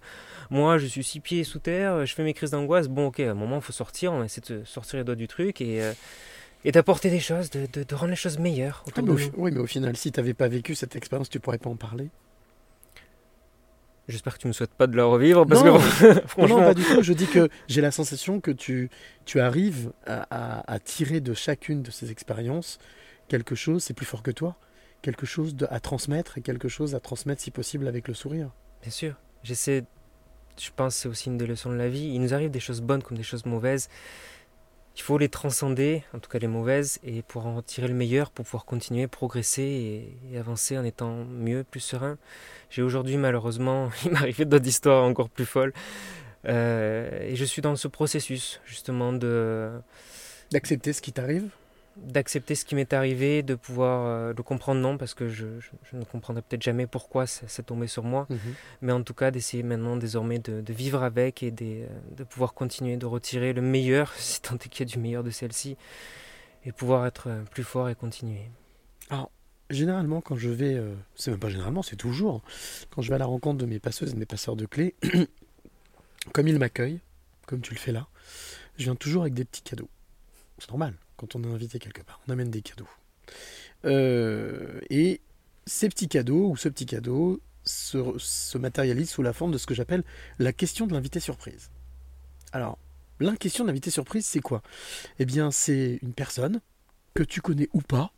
Moi, 0.49 0.77
je 0.77 0.85
suis 0.87 1.03
six 1.03 1.19
pieds 1.19 1.43
sous 1.43 1.59
terre, 1.59 2.05
je 2.05 2.13
fais 2.13 2.23
mes 2.23 2.33
crises 2.33 2.51
d'angoisse. 2.51 2.87
Bon, 2.87 3.07
ok, 3.07 3.19
à 3.21 3.31
un 3.31 3.33
moment, 3.33 3.57
il 3.57 3.61
faut 3.61 3.73
sortir, 3.73 4.13
on 4.13 4.23
essaie 4.23 4.41
de 4.41 4.63
sortir 4.65 4.97
les 4.99 5.03
doigts 5.03 5.15
du 5.15 5.27
truc 5.27 5.59
et, 5.61 5.81
euh, 5.83 5.93
et 6.65 6.71
d'apporter 6.71 7.09
des 7.09 7.19
choses, 7.19 7.49
de, 7.49 7.67
de- 7.71 7.83
de 7.83 7.95
rendre 7.95 8.09
les 8.11 8.15
choses 8.15 8.39
meilleures 8.39 8.83
Ah, 8.95 9.01
mais 9.01 9.11
au, 9.11 9.17
oui, 9.37 9.51
mais 9.51 9.59
au 9.59 9.67
final, 9.67 9.95
si 9.97 10.11
tu 10.11 10.19
n'avais 10.19 10.33
pas 10.33 10.47
vécu 10.47 10.73
cette 10.75 10.95
expérience, 10.95 11.29
tu 11.29 11.39
pourrais 11.39 11.57
pas 11.57 11.69
en 11.69 11.75
parler. 11.75 12.09
J'espère 14.07 14.35
que 14.35 14.39
tu 14.41 14.47
me 14.47 14.53
souhaites 14.53 14.73
pas 14.73 14.87
de 14.87 14.95
la 14.95 15.03
revivre 15.03 15.45
parce 15.45 15.63
non, 15.65 15.77
que 15.77 15.81
franchement, 16.27 16.59
non, 16.59 16.63
pas 16.63 16.73
du 16.73 16.83
tout. 16.83 17.03
Je 17.03 17.11
dis 17.11 17.27
que 17.27 17.49
j'ai 17.67 17.81
la 17.81 17.91
sensation 17.91 18.39
que 18.39 18.51
tu, 18.51 18.89
tu 19.25 19.41
arrives 19.41 19.91
à, 20.05 20.25
à- 20.61 20.73
à 20.73 20.79
tirer 20.79 21.19
de 21.19 21.33
chacune 21.33 21.81
de 21.81 21.91
ces 21.91 22.09
expériences 22.09 22.79
quelque 23.27 23.53
chose, 23.55 23.83
c'est 23.83 23.93
plus 23.93 24.05
fort 24.05 24.23
que 24.23 24.31
toi, 24.31 24.55
quelque 25.01 25.25
chose 25.25 25.55
de- 25.55 25.67
à 25.69 25.79
transmettre 25.79 26.37
et 26.37 26.41
quelque 26.41 26.67
chose 26.67 26.95
à 26.95 26.99
transmettre 26.99 27.41
si 27.41 27.51
possible 27.51 27.87
avec 27.87 28.07
le 28.07 28.13
sourire. 28.13 28.51
Bien 28.81 28.91
sûr, 28.91 29.15
j'essaie. 29.43 29.83
Je 30.59 30.69
pense 30.75 30.95
c'est 30.95 31.07
aussi 31.07 31.29
une 31.29 31.37
des 31.37 31.45
leçons 31.45 31.69
de 31.69 31.75
la 31.75 31.89
vie. 31.89 32.11
Il 32.13 32.21
nous 32.21 32.33
arrive 32.33 32.49
des 32.49 32.59
choses 32.59 32.81
bonnes 32.81 33.03
comme 33.03 33.17
des 33.17 33.23
choses 33.23 33.45
mauvaises. 33.45 33.89
Il 34.95 35.03
faut 35.03 35.19
les 35.19 35.29
transcender, 35.29 36.03
en 36.15 36.19
tout 36.19 36.29
cas 36.29 36.39
les 36.39 36.47
mauvaises, 36.47 36.97
et 37.03 37.21
pour 37.21 37.45
en 37.45 37.61
tirer 37.61 37.87
le 37.87 37.93
meilleur, 37.93 38.31
pour 38.31 38.45
pouvoir 38.45 38.65
continuer, 38.65 39.05
progresser 39.05 39.61
et, 39.61 40.17
et 40.33 40.39
avancer 40.39 40.75
en 40.75 40.83
étant 40.83 41.23
mieux, 41.25 41.63
plus 41.63 41.81
serein. 41.81 42.17
J'ai 42.71 42.81
aujourd'hui, 42.81 43.17
malheureusement, 43.17 43.91
il 44.05 44.11
m'est 44.11 44.17
arrivé 44.17 44.45
d'autres 44.45 44.67
histoires 44.67 45.03
encore 45.03 45.29
plus 45.29 45.45
folles. 45.45 45.71
Euh, 46.45 47.21
et 47.21 47.35
je 47.35 47.45
suis 47.45 47.61
dans 47.61 47.75
ce 47.75 47.87
processus, 47.87 48.59
justement, 48.65 49.13
de 49.13 49.71
D'accepter 50.51 50.93
ce 50.93 51.01
qui 51.01 51.11
t'arrive 51.11 51.49
d'accepter 52.03 52.55
ce 52.55 52.63
qui 52.65 52.75
m'est 52.75 52.93
arrivé, 52.93 53.43
de 53.43 53.55
pouvoir 53.55 54.05
euh, 54.05 54.33
le 54.35 54.43
comprendre, 54.43 54.79
non, 54.81 54.97
parce 54.97 55.13
que 55.13 55.27
je, 55.29 55.59
je- 55.59 55.69
je 55.91 55.97
ne 55.97 56.03
comprendrai 56.03 56.41
peut-être 56.41 56.61
jamais 56.61 56.87
pourquoi 56.87 57.27
ça 57.27 57.47
s'est 57.47 57.63
tombé 57.63 57.87
sur 57.87 58.03
moi, 58.03 58.27
Mhm. 58.29 58.37
mais 58.81 58.91
en 58.93 59.03
tout 59.03 59.13
cas 59.13 59.31
d'essayer 59.31 59.63
maintenant 59.63 59.97
désormais 59.97 60.39
de, 60.39 60.61
de 60.61 60.73
vivre 60.73 61.03
avec 61.03 61.43
et 61.43 61.53
euh, 61.61 61.87
de 62.15 62.23
pouvoir 62.23 62.53
continuer 62.53 62.97
de 62.97 63.05
retirer 63.05 63.53
le 63.53 63.61
meilleur, 63.61 64.13
si 64.17 64.41
tant 64.41 64.55
est 64.55 64.69
qu'il 64.69 64.87
y 64.87 64.89
a 64.89 64.93
du 64.93 64.99
meilleur 64.99 65.23
de 65.23 65.31
celle-ci, 65.31 65.75
et 66.65 66.71
pouvoir 66.71 67.05
être 67.05 67.27
euh, 67.29 67.43
plus 67.43 67.63
fort 67.63 67.89
et 67.89 67.95
continuer. 67.95 68.41
Alors, 69.09 69.31
généralement, 69.69 70.21
quand 70.21 70.35
je 70.37 70.49
vais, 70.49 70.75
euh, 70.75 70.93
c'est 71.15 71.31
même 71.31 71.39
pas 71.39 71.49
généralement, 71.49 71.81
c'est 71.81 71.95
toujours, 71.95 72.41
quand 72.89 73.01
je 73.01 73.09
vais 73.09 73.15
à 73.15 73.19
la 73.19 73.25
rencontre 73.25 73.57
de 73.57 73.65
mes 73.65 73.79
passeuses 73.79 74.11
et 74.11 74.13
de 74.13 74.19
mes 74.19 74.25
passeurs 74.25 74.55
de 74.55 74.65
clés, 74.65 74.95
comme 76.33 76.47
ils 76.47 76.57
m'accueillent, 76.59 76.99
comme 77.45 77.61
tu 77.61 77.73
le 77.73 77.79
fais 77.79 77.91
là, 77.91 78.07
je 78.77 78.83
viens 78.83 78.95
toujours 78.95 79.23
avec 79.23 79.33
des 79.33 79.45
petits 79.45 79.61
cadeaux. 79.61 79.89
C'est 80.59 80.69
normal, 80.69 80.93
quand 81.17 81.35
on 81.35 81.43
est 81.43 81.51
invité 81.53 81.79
quelque 81.79 82.01
part, 82.01 82.21
on 82.27 82.31
amène 82.31 82.49
des 82.49 82.61
cadeaux. 82.61 82.87
Euh, 83.85 84.79
et 84.89 85.21
ces 85.65 85.89
petits 85.89 86.07
cadeaux, 86.07 86.49
ou 86.49 86.57
ce 86.57 86.69
petit 86.69 86.85
cadeau, 86.85 87.41
se, 87.65 88.17
se 88.17 88.57
matérialise 88.57 89.09
sous 89.09 89.23
la 89.23 89.33
forme 89.33 89.51
de 89.51 89.57
ce 89.57 89.65
que 89.65 89.73
j'appelle 89.73 90.03
la 90.39 90.53
question 90.53 90.87
de 90.87 90.93
l'invité 90.93 91.19
surprise. 91.19 91.69
Alors, 92.53 92.77
la 93.19 93.35
question 93.35 93.63
de 93.65 93.69
l'invité 93.69 93.89
surprise, 93.89 94.25
c'est 94.25 94.39
quoi? 94.39 94.61
Eh 95.19 95.25
bien, 95.25 95.51
c'est 95.51 95.99
une 96.01 96.13
personne 96.13 96.61
que 97.13 97.23
tu 97.23 97.41
connais 97.41 97.67
ou 97.73 97.81
pas, 97.81 98.13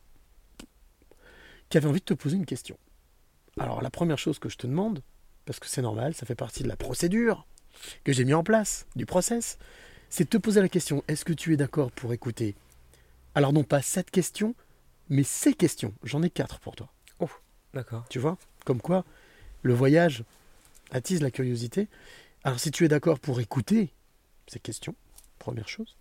qui 1.70 1.78
avait 1.78 1.88
envie 1.88 2.00
de 2.00 2.06
te 2.06 2.14
poser 2.14 2.36
une 2.36 2.46
question. 2.46 2.78
Alors 3.58 3.82
la 3.82 3.90
première 3.90 4.18
chose 4.18 4.40
que 4.40 4.50
je 4.50 4.58
te 4.58 4.68
demande, 4.68 5.02
parce 5.46 5.60
que 5.60 5.68
c'est 5.68 5.82
normal, 5.82 6.14
ça 6.14 6.26
fait 6.26 6.36
partie 6.36 6.64
de 6.64 6.68
la 6.68 6.76
procédure 6.76 7.46
que 8.04 8.12
j'ai 8.12 8.26
mis 8.26 8.34
en 8.34 8.44
place, 8.44 8.88
du 8.96 9.06
process, 9.06 9.58
c'est 10.10 10.26
de 10.26 10.30
te 10.30 10.38
poser 10.38 10.62
la 10.62 10.70
question, 10.70 11.04
est-ce 11.08 11.24
que 11.24 11.34
tu 11.34 11.54
es 11.54 11.58
d'accord 11.58 11.92
pour 11.92 12.14
écouter 12.14 12.56
Alors 13.36 13.54
non 13.54 13.64
pas 13.64 13.82
cette 13.82 14.12
question, 14.12 14.56
mais 15.10 15.24
ces 15.24 15.54
questions. 15.54 15.94
J'en 16.04 16.22
ai 16.24 16.30
quatre 16.30 16.60
pour 16.60 16.76
toi. 16.76 16.92
D'accord. 17.74 18.04
Tu 18.10 18.18
vois? 18.18 18.38
Comme 18.66 18.82
quoi, 18.82 19.06
le 19.62 19.74
voyage 19.76 20.24
attise 20.90 21.22
la 21.22 21.30
curiosité. 21.30 21.88
Alors 22.44 22.60
si 22.60 22.72
tu 22.72 22.84
es 22.84 22.88
d'accord 22.88 23.20
pour 23.20 23.40
écouter 23.40 23.94
ces 24.48 24.60
questions, 24.60 24.96
première 25.38 25.68
chose. 25.70 25.96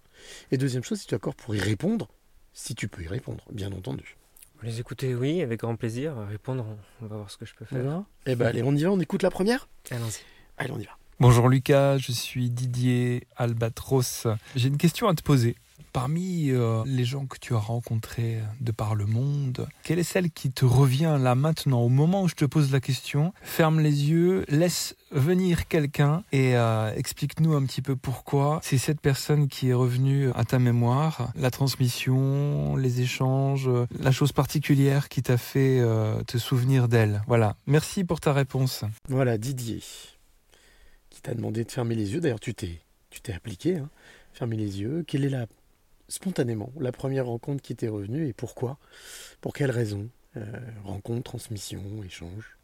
Et 0.51 0.57
deuxième 0.57 0.83
chose, 0.83 1.01
si 1.01 1.07
tu 1.07 1.15
es 1.15 1.19
d'accord 1.19 1.35
pour 1.35 1.55
y 1.55 1.61
répondre, 1.61 2.09
si 2.55 2.75
tu 2.75 2.89
peux 2.89 3.03
y 3.03 3.07
répondre, 3.07 3.45
bien 3.53 3.71
entendu. 3.73 4.17
Les 4.63 4.81
écouter, 4.81 5.15
oui, 5.15 5.43
avec 5.43 5.61
grand 5.61 5.77
plaisir. 5.77 6.17
Répondre, 6.27 6.65
on- 6.67 7.05
on 7.05 7.07
va 7.09 7.17
voir 7.17 7.31
ce 7.31 7.37
que 7.37 7.45
je 7.45 7.55
peux 7.55 7.65
faire. 7.67 7.83
Voilà. 7.83 8.05
Eh 8.27 8.35
ben 8.35 8.47
allez, 8.47 8.63
on 8.63 8.75
y 8.75 8.83
va, 8.83 8.91
on 8.91 8.99
écoute 8.99 9.23
la 9.23 9.31
première? 9.31 9.69
Allons-y. 9.91 10.23
Allez, 10.57 10.73
on 10.73 10.81
y 10.81 10.85
va. 10.85 10.98
Bonjour 11.21 11.49
Lucas, 11.49 11.99
je 11.99 12.13
suis 12.13 12.49
Didier 12.49 13.27
Albatros. 13.37 14.29
J'ai 14.55 14.69
une 14.69 14.77
question 14.77 15.09
à 15.09 15.15
te 15.17 15.23
poser. 15.23 15.57
Parmi 15.93 16.51
euh, 16.51 16.85
les 16.87 17.05
gens 17.05 17.27
que 17.27 17.39
tu 17.41 17.55
as 17.55 17.59
rencontrés 17.59 18.39
de 18.61 18.71
par 18.71 18.95
le 18.95 19.05
monde, 19.05 19.67
quelle 19.83 19.99
est 19.99 20.05
celle 20.05 20.31
qui 20.31 20.53
te 20.53 20.65
revient 20.65 21.19
là 21.21 21.35
maintenant 21.35 21.81
au 21.81 21.89
moment 21.89 22.23
où 22.23 22.29
je 22.29 22.37
te 22.37 22.45
pose 22.45 22.71
la 22.71 22.79
question? 22.79 23.33
Ferme 23.43 23.81
les 23.81 24.11
yeux, 24.11 24.45
laisse 24.47 24.95
venir 25.11 25.67
quelqu'un 25.67 26.23
et 26.31 26.57
euh, 26.57 26.95
explique-nous 26.95 27.53
un 27.57 27.65
petit 27.65 27.83
peu 27.83 27.97
pourquoi 27.97 28.61
c'est 28.63 28.79
cette 28.79 29.01
personne 29.01 29.49
qui 29.49 29.71
est 29.71 29.75
revenue 29.75 30.31
à 30.37 30.45
ta 30.45 30.61
mémoire, 30.61 31.33
la 31.35 31.51
transmission, 31.51 32.77
les 32.77 33.01
échanges, 33.01 33.69
la 33.99 34.13
chose 34.13 34.31
particulière 34.31 35.09
qui 35.09 35.23
t'a 35.23 35.37
fait 35.37 35.81
euh, 35.81 36.23
te 36.23 36.39
souvenir 36.39 36.87
d'elle. 36.87 37.23
Voilà, 37.27 37.57
merci 37.67 38.05
pour 38.05 38.21
ta 38.21 38.33
réponse. 38.33 38.85
Voilà, 39.09 39.37
Didier, 39.37 39.81
qui 41.19 41.23
t'a 41.23 41.35
demandé 41.35 41.65
de 41.65 41.71
fermer 41.73 41.97
les 41.97 42.13
yeux. 42.13 42.21
D'ailleurs, 42.21 42.39
tu 42.39 42.55
t'es, 42.55 42.81
appliqué, 43.35 43.79
hein. 43.79 43.91
fermer 44.33 44.57
les 44.57 44.81
yeux. 44.81 45.03
Quelle 45.05 45.25
est 45.25 45.29
la, 45.29 45.49
spontanément, 46.07 46.73
la 46.79 46.93
première 46.93 47.27
rencontre 47.27 47.61
qui 47.61 47.75
t'est 47.75 47.89
revenue 47.89 48.29
et 48.29 48.33
pourquoi? 48.33 48.79
Pour 49.41 49.53
quelle 49.53 49.73
raison? 49.73 50.09
Euh, 50.37 50.45
Rencontre, 50.85 51.25
transmission, 51.25 51.83
échange? 52.05 52.57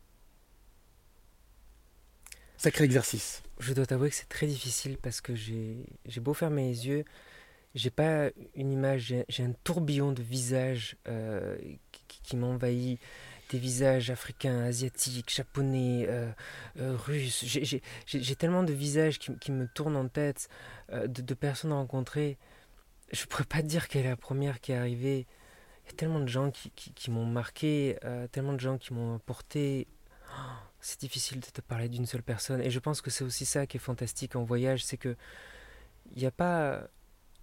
Sacré 2.56 2.84
exercice. 2.84 3.42
Je 3.58 3.74
dois 3.74 3.86
t'avouer 3.86 4.10
que 4.10 4.14
c'est 4.14 4.28
très 4.28 4.46
difficile 4.46 4.98
parce 5.02 5.20
que 5.20 5.34
j'ai 5.34 5.84
j'ai 6.06 6.20
beau 6.20 6.32
fermer 6.32 6.68
les 6.68 6.86
yeux, 6.86 7.04
j'ai 7.74 7.90
pas 7.90 8.30
une 8.54 8.70
image, 8.70 9.12
j'ai 9.28 9.42
un 9.42 9.52
tourbillon 9.64 10.12
de 10.12 10.22
visages 10.22 10.96
euh, 11.08 11.58
qui 12.22 12.36
m'envahit, 12.36 13.00
des 13.54 13.60
visages 13.60 14.10
africains, 14.10 14.64
asiatiques, 14.64 15.32
japonais, 15.32 16.06
euh, 16.08 16.30
euh, 16.80 16.96
russes. 16.96 17.44
J'ai- 17.46 17.80
tellement 18.36 18.64
de 18.64 18.72
visages 18.72 19.18
qui, 19.20 19.36
qui 19.38 19.52
me 19.52 19.68
tournent 19.68 19.96
en 19.96 20.08
tête, 20.08 20.48
euh, 20.92 21.06
de, 21.06 21.22
de 21.22 21.34
personnes 21.34 21.72
rencontrées. 21.72 22.36
Je 23.12 23.24
pourrais 23.26 23.44
pas 23.44 23.62
dire 23.62 23.86
quelle 23.86 24.06
est 24.06 24.08
la 24.08 24.16
première 24.16 24.60
qui 24.60 24.72
est 24.72 24.76
arrivée. 24.76 25.26
Il 25.84 25.90
y 25.90 25.92
a 25.92 25.96
tellement 25.96 26.18
de 26.20 26.26
gens 26.28 26.50
qui, 26.50 26.70
qui- 26.70 26.92
qui 26.92 27.10
m'ont 27.12 27.26
marqué, 27.26 27.96
tellement 28.32 28.54
de 28.54 28.60
gens 28.60 28.76
qui 28.78 28.92
m'ont 28.92 29.14
apporté. 29.16 29.86
Oh, 30.30 30.40
c'est 30.80 30.98
difficile 31.00 31.38
de 31.40 31.46
te 31.46 31.60
parler 31.60 31.88
d'une 31.88 32.06
seule 32.06 32.22
personne. 32.24 32.60
Et 32.60 32.70
je 32.70 32.78
pense 32.80 33.00
que 33.02 33.10
c'est 33.10 33.22
aussi 33.24 33.44
ça 33.46 33.66
qui 33.68 33.76
est 33.76 33.80
fantastique 33.80 34.34
en 34.34 34.42
voyage, 34.42 34.84
c'est 34.84 34.96
que 34.96 35.14
il 36.16 36.20
n'y 36.22 36.26
a 36.26 36.30
pas, 36.32 36.88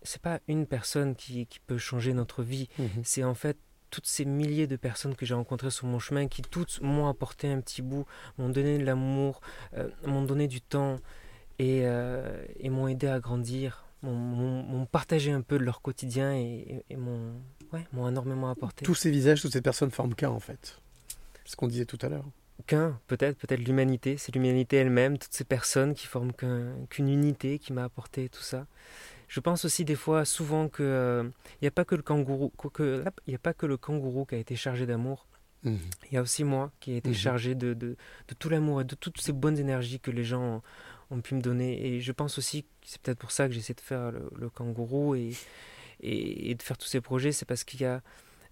c'est 0.01 0.22
pas 0.22 0.39
une 0.47 0.66
personne 0.68 1.16
qui, 1.16 1.45
qui 1.47 1.59
peut 1.59 1.78
changer 1.78 2.14
notre 2.14 2.43
vie. 2.43 2.68
Mhm. 2.80 3.01
C'est 3.03 3.24
en 3.24 3.34
fait 3.36 3.57
toutes 3.92 4.08
ces 4.08 4.26
milliers 4.26 4.66
de 4.68 4.76
personnes 4.78 5.16
que 5.16 5.26
j'ai 5.26 5.36
rencontrées 5.36 5.70
sur 5.70 5.86
mon 5.86 6.00
chemin, 6.00 6.28
qui 6.28 6.42
toutes 6.42 6.82
m'ont 6.82 7.08
apporté 7.08 7.52
un 7.52 7.62
petit 7.62 7.82
bout, 7.84 8.06
m'ont 8.38 8.50
donné 8.50 8.80
de 8.80 8.84
l'amour, 8.86 9.42
euh, 9.78 9.89
m'ont 10.08 10.24
donné 10.24 10.48
du 10.48 10.62
temps 10.62 10.96
et, 11.60 11.82
euh, 11.84 12.44
et 12.60 12.70
m'ont 12.70 12.88
aidé 12.88 13.08
à 13.08 13.20
grandir, 13.20 13.86
m'ont- 14.02 14.86
partagé 14.86 15.32
un 15.32 15.42
peu 15.42 15.60
de 15.60 15.64
leur 15.64 15.82
quotidien 15.82 16.34
et, 16.34 16.42
et- 16.89 16.94
et 16.94 16.96
m'ont 16.96 17.34
ouais, 17.72 17.86
énormément 17.94 18.50
apporté. 18.50 18.84
Tous 18.84 18.96
ces 18.96 19.12
visages, 19.12 19.42
toutes 19.42 19.54
ces 19.54 19.62
personnes 19.62 19.92
forment 19.92 20.16
qu'un 20.16 20.30
en 20.32 20.39
fait. 20.39 20.80
Ce 21.46 21.56
qu'on 21.56 21.68
disait 21.68 21.86
tout 21.86 22.00
à 22.02 22.10
l'heure. 22.10 22.26
Qu'un, 22.68 23.00
peut-être, 23.08 23.38
peut-être 23.38 23.60
l'humanité, 23.60 24.18
c'est 24.18 24.34
l'humanité 24.34 24.78
elle-même, 24.78 25.18
toutes 25.18 25.34
ces 25.34 25.44
personnes 25.44 25.94
qui 25.94 26.08
forment 26.08 26.32
qu'un- 26.34 26.76
qu'une 26.89 27.10
unité 27.10 27.58
qui 27.60 27.74
m'a 27.74 27.84
apporté 27.84 28.30
tout 28.30 28.44
ça. 28.44 28.68
Je 29.32 29.40
pense 29.40 29.64
aussi 29.64 29.86
des 29.86 29.96
fois, 29.96 30.26
souvent, 30.26 30.68
que 30.68 30.84
euh, 30.84 31.24
il 31.24 31.64
n'y 31.64 31.68
a 31.70 31.72
pas 31.72 31.86
que 31.86 31.96
le 31.96 32.02
kangourou, 32.02 32.50
que, 32.50 33.06
il 33.28 33.32
y 33.32 33.36
a 33.36 33.40
pas 33.40 33.54
que 33.54 33.66
le 33.66 33.78
kangourou 33.78 34.26
qui 34.26 34.36
a 34.36 34.38
été 34.38 34.58
chargé 34.58 34.86
d'amour. 34.86 35.26
Mhm. 35.64 35.80
Il 36.10 36.16
y 36.16 36.18
a 36.18 36.22
aussi 36.22 36.44
moi 36.44 36.74
qui 36.82 36.92
ai 36.92 36.98
été 36.98 37.12
Mhm. 37.12 37.16
chargé 37.16 37.56
de, 37.56 37.74
de, 37.74 37.96
de 38.28 38.34
tout 38.38 38.50
l'amour 38.50 38.82
et 38.82 38.84
de 38.84 38.94
toutes 38.94 39.22
ces 39.22 39.32
bonnes 39.32 39.58
énergies 39.58 40.02
que 40.02 40.12
les 40.12 40.26
gens 40.26 40.44
ont, 41.10 41.16
ont 41.16 41.22
pu 41.22 41.34
me 41.36 41.42
donner. 41.42 41.70
Et 41.88 42.02
je 42.02 42.12
pense 42.12 42.38
aussi 42.38 42.64
que 42.64 42.70
c'est 42.84 43.00
peut-être 43.02 43.20
pour 43.20 43.32
ça 43.32 43.48
que 43.48 43.54
j'essaie 43.54 43.74
de 43.74 43.80
faire 43.80 44.12
le, 44.12 44.30
le 44.38 44.50
kangourou 44.50 45.16
et, 45.16 45.32
et, 46.02 46.50
et 46.52 46.56
de 46.56 46.62
faire 46.62 46.78
tous 46.78 46.88
ces 46.88 47.00
projets. 47.00 47.32
C'est 47.32 47.46
parce 47.46 47.64
qu'il 47.64 47.80
y 47.80 47.86
a 47.86 48.02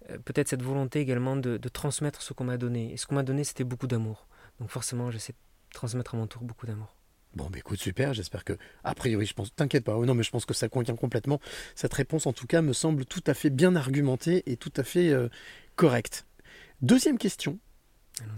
euh, 0.08 0.16
peut-être 0.24 0.48
cette 0.48 0.62
volonté 0.62 1.00
également 1.00 1.36
de, 1.36 1.58
de 1.58 1.68
transmettre 1.68 2.22
ce 2.22 2.32
qu'on 2.32 2.44
m'a 2.44 2.56
donné. 2.56 2.92
Et 2.92 2.96
ce 2.96 3.06
qu'on 3.06 3.16
m'a 3.16 3.22
donné, 3.22 3.44
c'était 3.44 3.64
beaucoup 3.64 3.86
d'amour. 3.86 4.26
Donc 4.60 4.70
forcément, 4.70 5.10
j'essaie 5.10 5.34
de 5.34 5.74
transmettre 5.74 6.14
à 6.14 6.16
mon 6.16 6.26
tour 6.26 6.42
beaucoup 6.42 6.64
d'amour. 6.66 6.96
Bon, 7.34 7.48
bah 7.48 7.58
écoute, 7.58 7.78
super. 7.78 8.12
J'espère 8.12 8.44
que, 8.44 8.54
a 8.82 8.94
priori, 8.94 9.26
je 9.26 9.34
pense, 9.34 9.54
t'inquiète 9.54 9.84
pas. 9.84 9.96
Oh, 9.96 10.04
non, 10.04 10.14
mais 10.14 10.22
je 10.22 10.30
pense 10.30 10.44
que 10.44 10.54
ça 10.54 10.68
convient 10.68 10.96
complètement. 10.96 11.40
Cette 11.74 11.94
réponse, 11.94 12.26
en 12.26 12.32
tout 12.32 12.46
cas, 12.46 12.60
me 12.60 12.72
semble 12.72 13.04
tout 13.04 13.22
à 13.26 13.34
fait 13.34 13.50
bien 13.50 13.76
argumentée 13.76 14.42
et 14.50 14.56
tout 14.56 14.72
à 14.76 14.82
fait 14.82 15.10
euh, 15.10 15.28
correcte. 15.76 16.26
Deuxième 16.82 17.18
question. 17.18 17.58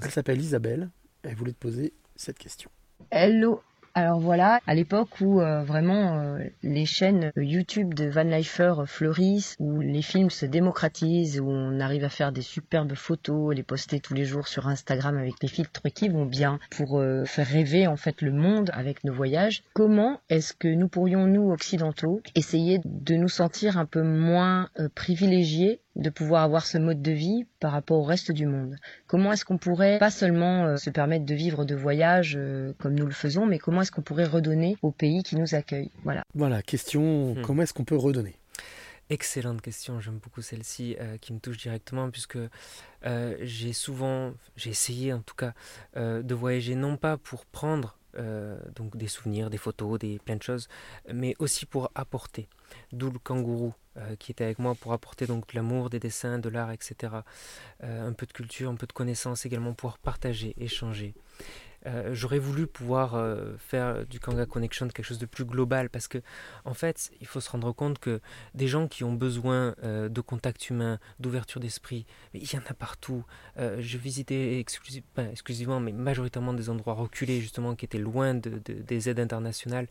Elle 0.03 0.11
s'appelle 0.11 0.41
Isabelle. 0.41 0.91
Elle 1.23 1.37
voulait 1.37 1.53
te 1.53 1.59
poser 1.59 1.95
cette 2.17 2.39
question. 2.39 2.71
Hello. 3.11 3.63
Alors 3.95 4.21
voilà, 4.21 4.61
à 4.67 4.75
l'époque 4.75 5.21
où 5.21 5.43
euh, 5.43 5.65
vraiment 5.65 6.19
euh, 6.19 6.39
les 6.63 6.87
chaînes 6.87 7.31
YouTube 7.37 7.93
de 7.93 8.07
Van 8.07 8.23
Leifer 8.23 8.73
fleurissent, 8.87 9.55
où 9.59 9.81
les 9.81 10.01
films 10.01 10.31
se 10.31 10.47
démocratisent, 10.47 11.41
où 11.41 11.51
on 11.51 11.79
arrive 11.79 12.05
à 12.05 12.09
faire 12.09 12.33
des 12.33 12.41
superbes 12.41 12.95
photos, 12.95 13.55
les 13.55 13.63
poster 13.63 14.01
tous 14.01 14.15
les 14.15 14.25
jours 14.25 14.49
sur 14.49 14.67
Instagram 14.67 15.19
avec 15.19 15.35
les 15.43 15.49
filtres 15.49 15.83
qui 15.95 16.09
vont 16.09 16.25
bien 16.25 16.59
pour 16.71 17.01
euh, 17.01 17.27
faire 17.27 17.47
rêver 17.47 17.87
en 17.87 17.97
fait 17.97 18.23
le 18.23 18.33
monde 18.33 18.71
avec 18.73 19.05
nos 19.05 19.13
voyages. 19.13 19.63
Comment 19.75 20.21
est-ce 20.31 20.55
que 20.55 20.69
nous 20.69 20.89
pourrions 20.89 21.27
nous 21.27 21.53
occidentaux 21.53 22.23
essayer 22.35 22.81
de 22.85 23.17
nous 23.17 23.29
sentir 23.29 23.77
un 23.77 23.85
peu 23.85 24.03
moins 24.03 24.71
euh, 24.81 24.89
privilégiés 24.95 25.81
de 25.97 26.09
pouvoir 26.11 26.43
avoir 26.43 26.65
ce 26.67 26.79
mode 26.79 27.03
de 27.03 27.13
vie 27.13 27.45
par 27.61 27.73
rapport 27.73 27.99
au 27.99 28.03
reste 28.03 28.33
du 28.33 28.47
monde. 28.47 28.77
Comment 29.07 29.33
est-ce 29.33 29.45
qu'on 29.45 29.59
pourrait 29.59 29.99
pas 29.99 30.11
seulement 30.11 30.65
euh, 30.65 30.77
se 30.77 30.91
permettre 30.91 31.27
de 31.27 31.35
vivre 31.35 31.65
de 31.65 31.75
voyages 31.75 32.35
euh, 32.39 32.73
comme 32.79 32.95
nous 32.95 33.05
le 33.07 33.13
faisons, 33.13 33.45
mais 33.47 33.59
comment 33.59 33.83
est-ce 33.83 33.93
qu'on 33.93 34.03
pourrait 34.03 34.25
redonner 34.25 34.77
au 34.83 34.91
pays 34.91 35.23
qui 35.23 35.37
nous 35.37 35.55
accueille 35.55 35.91
Voilà. 36.05 36.23
Voilà, 36.35 36.63
question 36.63 37.35
Hmm. 37.35 37.43
comment 37.43 37.63
est-ce 37.63 37.75
qu'on 37.75 37.85
peut 37.85 37.97
redonner? 37.97 38.37
Excellente 39.11 39.61
question, 39.61 40.01
j'aime 40.01 40.19
beaucoup 40.23 40.41
celle-ci 40.41 40.97
euh, 40.99 41.19
qui 41.19 41.35
me 41.35 41.39
touche 41.39 41.59
directement 41.59 42.11
puisque 42.11 42.39
euh, 43.05 43.37
j'ai 43.43 43.73
souvent, 43.75 44.33
j'ai 44.57 44.71
essayé 44.71 45.13
en 45.13 45.21
tout 45.21 45.35
cas 45.35 45.53
euh, 45.97 46.23
de 46.23 46.35
voyager 46.35 46.75
non 46.75 46.97
pas 46.97 47.19
pour 47.19 47.45
prendre 47.45 47.99
euh, 48.17 48.59
donc 48.75 48.97
des 48.97 49.09
souvenirs, 49.09 49.51
des 49.51 49.59
photos, 49.59 49.99
des 49.99 50.19
plein 50.19 50.37
de 50.37 50.43
choses, 50.43 50.69
mais 51.13 51.35
aussi 51.39 51.67
pour 51.67 51.91
apporter. 51.95 52.49
D'où 52.93 53.11
le 53.11 53.19
kangourou 53.19 53.75
euh, 53.97 54.17
qui 54.17 54.33
était 54.33 54.45
avec 54.45 54.59
moi 54.59 54.75
pour 54.75 54.93
apporter 54.93 55.27
donc 55.27 55.49
de 55.49 55.57
l'amour, 55.57 55.91
des 55.91 55.99
dessins, 55.99 56.39
de 56.39 56.49
l'art, 56.49 56.73
etc. 56.73 57.13
Euh, 57.83 58.09
un 58.09 58.13
peu 58.13 58.27
de 58.27 58.33
culture, 58.33 58.71
un 58.71 58.75
peu 58.75 58.87
de 58.87 58.93
connaissances 58.93 59.45
également, 59.45 59.75
pouvoir 59.75 59.99
partager, 59.99 60.55
échanger. 60.59 61.15
Euh, 61.87 62.15
J'aurais 62.15 62.39
voulu 62.39 62.67
pouvoir 62.67 63.15
euh, 63.15 63.55
faire 63.59 64.07
du 64.07 64.21
Kanga 64.21 64.47
Connection 64.47 64.87
quelque 64.89 65.05
chose 65.05 65.19
de 65.19 65.27
plus 65.27 65.45
global 65.45 65.91
parce 65.91 66.07
que, 66.09 66.19
en 66.65 66.75
fait, 66.75 67.11
il 67.21 67.27
faut 67.27 67.41
se 67.41 67.51
rendre 67.51 67.73
compte 67.73 67.99
que 67.99 68.21
des 68.55 68.69
gens 68.69 68.87
qui 68.89 69.03
ont 69.05 69.13
besoin 69.15 69.75
euh, 69.83 70.09
de 70.09 70.21
contact 70.21 70.71
humain, 70.71 70.99
d'ouverture 71.19 71.61
d'esprit, 71.61 72.07
il 72.35 72.45
y 72.53 72.57
en 72.57 72.63
a 72.69 72.75
partout. 72.75 73.25
Je 73.57 73.99
visitais 73.99 74.61
exclusivement, 74.61 75.81
mais 75.81 75.93
majoritairement 75.93 76.53
des 76.55 76.71
endroits 76.71 76.95
reculés, 76.95 77.41
justement, 77.41 77.75
qui 77.75 77.85
étaient 77.85 77.99
loin 77.99 78.35
de- 78.35 78.61
de- 78.65 78.75
des 78.83 79.09
aides 79.09 79.21
internationales. 79.21 79.89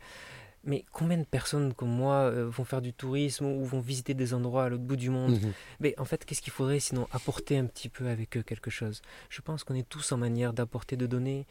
Mais 0.64 0.84
combien 0.92 1.18
de 1.18 1.24
personnes 1.24 1.74
comme 1.74 1.88
moi 1.90 2.30
vont 2.30 2.64
faire 2.64 2.80
du 2.80 2.92
tourisme 2.92 3.46
ou 3.46 3.64
vont 3.64 3.80
visiter 3.80 4.14
des 4.14 4.32
endroits 4.32 4.64
à 4.64 4.68
l'autre 4.68 4.84
bout 4.84 4.94
du 4.96 5.10
monde? 5.10 5.32
Mhm. 5.32 5.52
Mais 5.80 5.94
en 5.98 6.04
fait, 6.04 6.24
qu'est-ce 6.24 6.40
qu'il 6.40 6.52
faudrait 6.52 6.78
sinon 6.78 7.08
apporter 7.10 7.58
un 7.58 7.66
petit 7.66 7.88
peu 7.88 8.06
avec 8.06 8.36
eux 8.36 8.42
quelque 8.42 8.70
chose? 8.70 9.02
Je 9.28 9.40
pense 9.40 9.64
qu'on 9.64 9.74
est 9.74 9.88
tous 9.88 10.12
en 10.12 10.18
manière 10.18 10.52
d'apporter, 10.52 10.96
de 10.96 11.06
donner. 11.06 11.46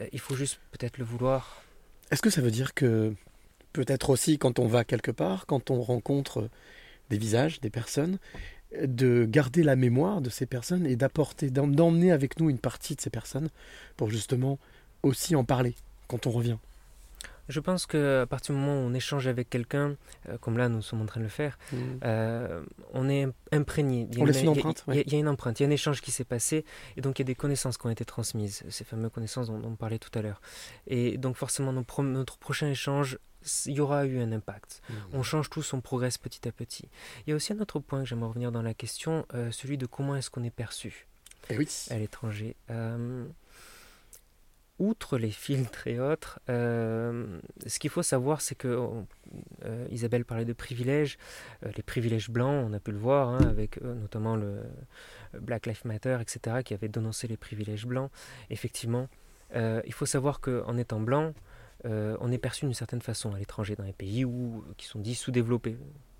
Euh, 0.00 0.06
il 0.12 0.20
faut 0.20 0.34
juste 0.34 0.60
peut-être 0.72 0.98
le 0.98 1.04
vouloir. 1.04 1.62
Est-ce 2.10 2.22
que 2.22 2.30
ça 2.30 2.40
veut 2.40 2.50
dire 2.50 2.74
que 2.74 3.14
peut-être 3.72 4.10
aussi 4.10 4.38
quand 4.38 4.58
on 4.58 4.66
va 4.66 4.84
quelque 4.84 5.10
part, 5.10 5.46
quand 5.46 5.70
on 5.70 5.82
rencontre 5.82 6.48
des 7.10 7.18
visages, 7.18 7.60
des 7.60 7.70
personnes, 7.70 8.18
de 8.82 9.24
garder 9.24 9.62
la 9.62 9.76
mémoire 9.76 10.20
de 10.20 10.30
ces 10.30 10.46
personnes 10.46 10.86
et 10.86 10.96
d'apporter, 10.96 11.50
d'em- 11.50 11.74
d'emmener 11.74 12.12
avec 12.12 12.40
nous 12.40 12.50
une 12.50 12.58
partie 12.58 12.94
de 12.96 13.00
ces 13.00 13.10
personnes 13.10 13.48
pour 13.96 14.10
justement 14.10 14.58
aussi 15.02 15.36
en 15.36 15.44
parler 15.44 15.74
quand 16.08 16.26
on 16.26 16.30
revient? 16.30 16.56
Je 17.48 17.60
pense 17.60 17.86
qu'à 17.86 18.26
partir 18.26 18.54
du 18.54 18.60
moment 18.60 18.74
où 18.80 18.84
on 18.90 18.94
échange 18.94 19.26
avec 19.26 19.50
quelqu'un, 19.50 19.96
euh, 20.28 20.38
comme 20.38 20.56
là 20.58 20.68
nous 20.68 20.82
sommes 20.82 21.02
en 21.02 21.06
train 21.06 21.20
de 21.20 21.24
le 21.24 21.30
faire, 21.30 21.58
Mhm. 21.72 22.00
euh, 22.04 22.64
on 22.92 23.08
est 23.08 23.28
imprégné. 23.52 24.08
Il 24.10 24.16
y 24.18 24.20
a 24.20 24.22
On 24.22 24.26
laisse 24.26 24.38
une 24.40 24.44
y 24.44 24.48
a- 24.48 24.50
empreinte, 24.52 24.84
Il 24.88 24.90
y, 24.90 24.96
a- 24.96 24.96
ouais. 25.00 25.04
il 25.06 25.12
y 25.12 25.16
a 25.16 25.18
une 25.18 25.28
empreinte, 25.28 25.60
il 25.60 25.62
y 25.64 25.66
a 25.66 25.68
un 25.68 25.72
échange 25.72 26.00
qui 26.00 26.10
s'est 26.10 26.24
passé, 26.24 26.64
et 26.96 27.00
donc 27.00 27.18
il 27.18 27.22
y 27.22 27.24
a 27.24 27.26
des 27.26 27.34
connaissances 27.34 27.76
qui 27.78 27.86
ont 27.86 27.90
été 27.90 28.04
transmises, 28.04 28.64
ces 28.70 28.84
fameuses 28.84 29.10
connaissances 29.12 29.48
dont, 29.48 29.58
dont 29.58 29.68
on 29.68 29.76
parlait 29.76 29.98
tout 29.98 30.16
à 30.18 30.22
l'heure. 30.22 30.40
Et 30.86 31.18
donc 31.18 31.36
forcément, 31.36 31.72
notre 31.72 32.38
prochain 32.38 32.68
échange, 32.68 33.18
il 33.66 33.72
y 33.74 33.80
aura 33.80 34.06
eu 34.06 34.20
un 34.20 34.32
impact. 34.32 34.80
Mhm. 34.88 34.96
On 35.12 35.22
change 35.22 35.50
tous, 35.50 35.74
on 35.74 35.80
progresse 35.82 36.16
petit 36.16 36.48
à 36.48 36.52
petit. 36.52 36.88
Il 37.26 37.30
y 37.30 37.32
a 37.34 37.36
aussi 37.36 37.52
un 37.52 37.60
autre 37.60 37.78
point 37.78 38.00
que 38.00 38.06
j'aimerais 38.08 38.28
revenir 38.28 38.52
dans 38.52 38.62
la 38.62 38.72
question, 38.72 39.26
euh, 39.34 39.50
celui 39.50 39.76
de 39.76 39.84
comment 39.86 40.16
est-ce 40.16 40.30
qu'on 40.30 40.44
est 40.44 40.50
perçu 40.50 41.06
Eh 41.50 41.58
oui. 41.58 41.68
à 41.90 41.98
l'étranger. 41.98 42.56
Euh, 42.70 43.26
outre 44.80 45.18
les 45.18 45.30
filtres 45.30 45.86
et 45.86 46.00
autres, 46.00 46.40
euh, 46.48 47.38
ce 47.66 47.78
qu'il 47.78 47.90
faut 47.90 48.02
savoir, 48.02 48.40
c'est 48.40 48.56
que 48.56 48.76
on- 48.76 49.06
euh, 49.64 49.86
Isabelle 49.90 50.24
parlait 50.24 50.44
de 50.44 50.52
privilèges, 50.52 51.16
euh, 51.64 51.70
les 51.76 51.82
privilèges 51.82 52.28
blancs, 52.28 52.66
on 52.68 52.72
a 52.72 52.80
pu 52.80 52.90
le 52.90 52.98
voir, 52.98 53.28
hein, 53.28 53.38
avec 53.48 53.80
notamment 53.82 54.34
le 54.36 54.62
Black 55.40 55.66
Lives 55.66 55.82
Matter, 55.84 56.18
etc., 56.20 56.62
qui 56.64 56.74
avait 56.74 56.88
dénoncé 56.88 57.28
les 57.28 57.36
privilèges 57.36 57.86
blancs. 57.86 58.10
Effectivement, 58.50 59.08
il 59.54 59.92
faut 59.92 60.06
savoir 60.06 60.40
qu'en 60.40 60.76
étant 60.76 61.00
blanc, 61.00 61.32
on 61.84 62.32
est 62.32 62.38
perçu 62.38 62.64
d'une 62.64 62.74
certaine 62.74 63.02
façon 63.02 63.32
à 63.34 63.38
l'étranger, 63.38 63.76
dans 63.76 63.84
les 63.84 63.92
pays 63.92 64.24
où, 64.24 64.64
qui 64.76 64.86
sont 64.86 64.98
dits 64.98 65.14
sous-développés. 65.14 65.76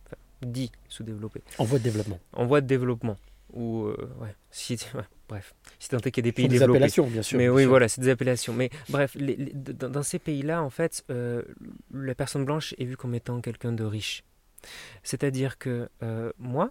Enfin, 0.06 0.16
dits 0.42 0.70
sous-développés. 0.88 1.42
En 1.58 1.64
voie 1.64 1.78
de 1.78 1.84
développement. 1.84 2.20
En 2.32 2.46
voie 2.46 2.60
de 2.60 2.66
développement. 2.66 3.16
Ou, 3.52 3.88
ouais, 4.20 4.34
si, 4.50 4.74
ouais, 4.94 5.02
bref, 5.28 5.54
si 5.78 5.88
tant 5.88 5.98
est 5.98 6.10
qu'il 6.10 6.24
y 6.24 6.28
a 6.28 6.30
des 6.30 6.32
pays 6.32 6.48
des 6.48 6.58
développés. 6.58 6.78
appellations, 6.78 7.06
bien 7.06 7.22
sûr, 7.22 7.38
Mais 7.38 7.44
bien 7.44 7.52
oui, 7.54 7.62
sûr. 7.62 7.70
voilà, 7.70 7.88
c'est 7.88 8.00
des 8.00 8.08
appellations. 8.10 8.52
Mais 8.52 8.70
bref, 8.88 9.14
les- 9.14 9.36
les- 9.36 9.52
dans, 9.54 9.88
dans 9.88 10.02
ces 10.02 10.18
pays-là, 10.18 10.62
en 10.62 10.70
fait, 10.70 11.04
euh, 11.10 11.42
la 11.92 12.14
personne 12.14 12.44
blanche 12.44 12.74
est 12.78 12.84
vue 12.84 12.96
comme 12.96 13.14
étant 13.14 13.40
quelqu'un 13.40 13.72
de 13.72 13.84
riche. 13.84 14.24
C'est-à-dire 15.02 15.58
que 15.58 15.88
euh, 16.02 16.32
moi, 16.38 16.70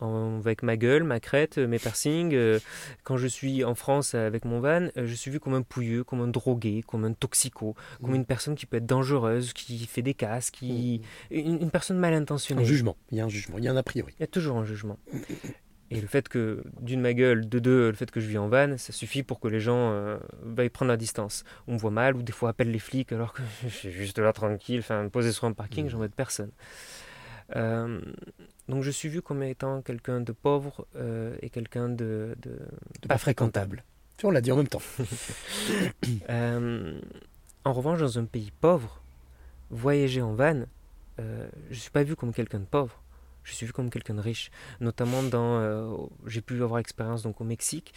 en- 0.00 0.38
avec 0.38 0.62
ma 0.62 0.78
gueule, 0.78 1.04
ma 1.04 1.20
crête, 1.20 1.58
mes 1.58 1.78
piercings, 1.78 2.32
euh, 2.34 2.58
quand 3.04 3.18
je 3.18 3.26
suis 3.26 3.64
en 3.64 3.74
France 3.74 4.14
avec 4.14 4.46
mon 4.46 4.58
van, 4.60 4.88
je 4.96 5.14
suis 5.14 5.30
vu 5.30 5.40
comme 5.40 5.52
un 5.52 5.60
pouilleux, 5.60 6.04
comme 6.04 6.22
un 6.22 6.28
drogué, 6.28 6.82
comme 6.86 7.04
un 7.04 7.12
toxico, 7.12 7.74
comme 8.00 8.12
Mm. 8.12 8.14
une 8.16 8.24
personne 8.24 8.54
qui 8.54 8.64
peut 8.64 8.78
être 8.78 8.86
dangereuse, 8.86 9.52
qui 9.52 9.86
fait 9.86 10.00
des 10.00 10.14
casses, 10.14 10.50
qui... 10.50 11.02
une, 11.30 11.60
une 11.60 11.70
personne 11.70 11.98
mal 11.98 12.14
intentionnée. 12.14 12.62
Un 12.62 12.64
jugement. 12.64 12.96
Il 13.10 13.18
y 13.18 13.20
a 13.20 13.24
un 13.26 13.28
jugement. 13.28 13.58
Il 13.58 13.64
y 13.64 13.68
a 13.68 13.72
un 13.72 13.76
a 13.76 13.82
priori. 13.82 14.14
Il 14.18 14.20
y 14.20 14.24
a 14.24 14.26
toujours 14.28 14.56
un 14.56 14.64
jugement. 14.64 14.98
Et 15.92 16.00
le 16.00 16.06
fait 16.06 16.28
que, 16.28 16.62
d'une 16.80 17.00
ma 17.00 17.14
gueule, 17.14 17.48
de 17.48 17.58
deux, 17.58 17.88
le 17.88 17.96
fait 17.96 18.10
que 18.10 18.20
je 18.20 18.26
vis 18.26 18.38
en 18.38 18.48
van, 18.48 18.78
ça 18.78 18.92
suffit 18.92 19.24
pour 19.24 19.40
que 19.40 19.48
les 19.48 19.58
gens 19.58 19.90
euh, 19.90 20.18
veuillent 20.44 20.68
prendre 20.68 20.90
la 20.90 20.96
distance. 20.96 21.42
On 21.66 21.74
me 21.74 21.78
voit 21.78 21.90
mal, 21.90 22.14
ou 22.14 22.22
des 22.22 22.32
fois 22.32 22.50
appellent 22.50 22.70
les 22.70 22.78
flics 22.78 23.12
alors 23.12 23.32
que 23.32 23.42
je 23.64 23.68
suis 23.68 23.90
juste 23.90 24.18
là 24.18 24.32
tranquille, 24.32 24.80
enfin, 24.80 25.08
posé 25.08 25.32
sur 25.32 25.46
un 25.46 25.52
parking, 25.52 25.88
j'embête 25.88 26.14
personne. 26.14 26.52
Euh, 27.56 28.00
donc 28.68 28.82
je 28.82 28.90
suis 28.90 29.08
vu 29.08 29.22
comme 29.22 29.42
étant 29.42 29.82
quelqu'un 29.82 30.20
de 30.20 30.32
pauvre 30.32 30.86
euh, 30.96 31.34
et 31.42 31.50
quelqu'un 31.50 31.88
de, 31.88 32.36
de, 32.40 32.58
De 33.02 33.08
pas 33.08 33.18
fréquentable. 33.18 33.84
Tu 34.16 34.22
vois, 34.22 34.30
on 34.30 34.34
l'a 34.34 34.40
dit 34.40 34.52
en 34.52 34.56
même 34.56 34.68
temps. 34.68 34.82
Euh, 36.28 36.98
en 37.64 37.72
revanche, 37.72 38.00
dans 38.00 38.18
un 38.18 38.24
pays 38.24 38.52
pauvre, 38.60 39.02
voyager 39.70 40.22
en 40.22 40.34
van, 40.34 40.64
je 41.18 41.24
ne 41.68 41.74
suis 41.74 41.90
pas 41.90 42.02
vu 42.02 42.16
comme 42.16 42.32
quelqu'un 42.32 42.60
de 42.60 42.64
pauvre. 42.64 42.99
Je 43.42 43.54
suis 43.54 43.66
vu 43.66 43.72
comme 43.72 43.90
quelqu'un 43.90 44.14
de 44.14 44.20
riche, 44.20 44.50
notamment 44.80 45.22
dans. 45.22 45.58
euh, 45.60 45.92
j'ai 46.26 46.40
pu 46.42 46.62
avoir 46.62 46.78
expérience 46.78 47.22
donc 47.22 47.40
au 47.40 47.44
Mexique. 47.44 47.92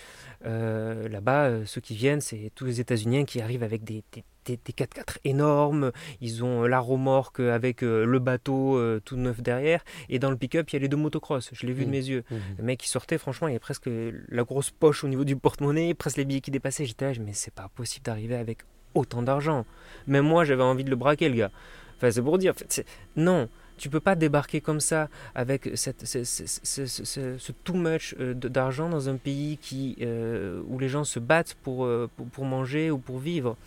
Euh, 0.46 1.08
Là-bas, 1.10 1.46
euh, 1.50 1.66
ceux 1.66 1.82
qui 1.82 1.96
viennent, 1.96 2.22
c'est 2.22 2.52
tous 2.56 2.66
les 2.66 2.80
États-Unis 2.80 3.26
qui 3.26 3.42
arrivent 3.42 3.64
avec 3.64 3.84
des, 3.84 4.04
des, 4.14 4.24
des- 4.46 4.60
des 4.64 4.74
4x4 4.74 5.18
énormes. 5.26 5.92
Ils 6.22 6.44
ont 6.44 6.64
la 6.64 6.80
remorque 6.80 7.40
avec 7.40 7.82
le 7.82 8.20
bateau 8.20 8.80
tout 9.02 9.16
neuf 9.18 9.42
derrière. 9.42 9.84
Et 10.10 10.20
dans 10.20 10.30
le 10.32 10.38
pick-up, 10.38 10.70
il 10.70 10.74
y 10.74 10.78
a 10.78 10.80
les 10.80 10.88
deux 10.88 10.98
motocross. 10.98 11.50
Je 11.54 11.66
l'ai 11.66 11.74
vu 11.74 11.82
de 11.84 11.88
Mhm. 11.90 11.92
mes 11.92 12.06
yeux. 12.10 12.24
Mhm. 12.32 12.40
Le 12.60 12.64
mec 12.64 12.80
qui 12.80 12.90
sortait, 12.90 13.18
franchement, 13.18 13.48
il 13.48 13.52
y 13.52 13.54
avait 13.56 13.60
presque 13.60 13.90
la 14.30 14.44
grosse 14.44 14.72
poche 14.72 15.04
au 15.04 15.08
niveau 15.08 15.24
du 15.26 15.36
porte-monnaie, 15.36 15.94
presque 15.94 16.18
les 16.18 16.26
billets 16.26 16.42
qui 16.42 16.52
dépassaient. 16.52 16.86
J'étais 16.86 17.12
là, 17.14 17.20
mais 17.24 17.34
c'est 17.34 17.54
pas 17.54 17.70
possible 17.76 18.06
d'arriver 18.06 18.36
avec 18.36 18.60
autant 18.96 19.22
d'argent. 19.24 19.66
Même 20.08 20.26
moi, 20.26 20.46
j'avais 20.46 20.64
envie 20.64 20.84
de 20.84 20.90
le 20.90 20.96
braquer, 20.96 21.30
le 21.30 21.36
gars. 21.36 21.52
Enfin, 21.98 22.12
c'est 22.12 22.22
pour 22.22 22.38
dire. 22.38 22.52
en 22.52 22.56
fait, 22.56 22.86
non, 23.16 23.48
tu 23.84 23.90
peux 23.90 24.00
pas 24.00 24.16
débarquer 24.16 24.62
comme 24.62 24.80
ça 24.80 25.10
avec 25.36 25.72
ce, 25.76 27.52
too 27.66 27.74
much 27.74 28.16
euh, 28.18 28.34
d'argent 28.34 28.88
dans 28.88 29.10
un 29.10 29.18
pays 29.18 29.58
qui, 29.58 29.98
euh, 30.00 30.62
où 30.70 30.80
les 30.80 30.88
gens 30.88 31.04
se 31.04 31.20
battent 31.20 31.58
pour, 31.64 31.84
euh, 31.84 32.10
pour, 32.16 32.28
pour 32.28 32.46
manger 32.46 32.92
ou 32.92 32.98
pour 32.98 33.20
vivre. 33.20 33.58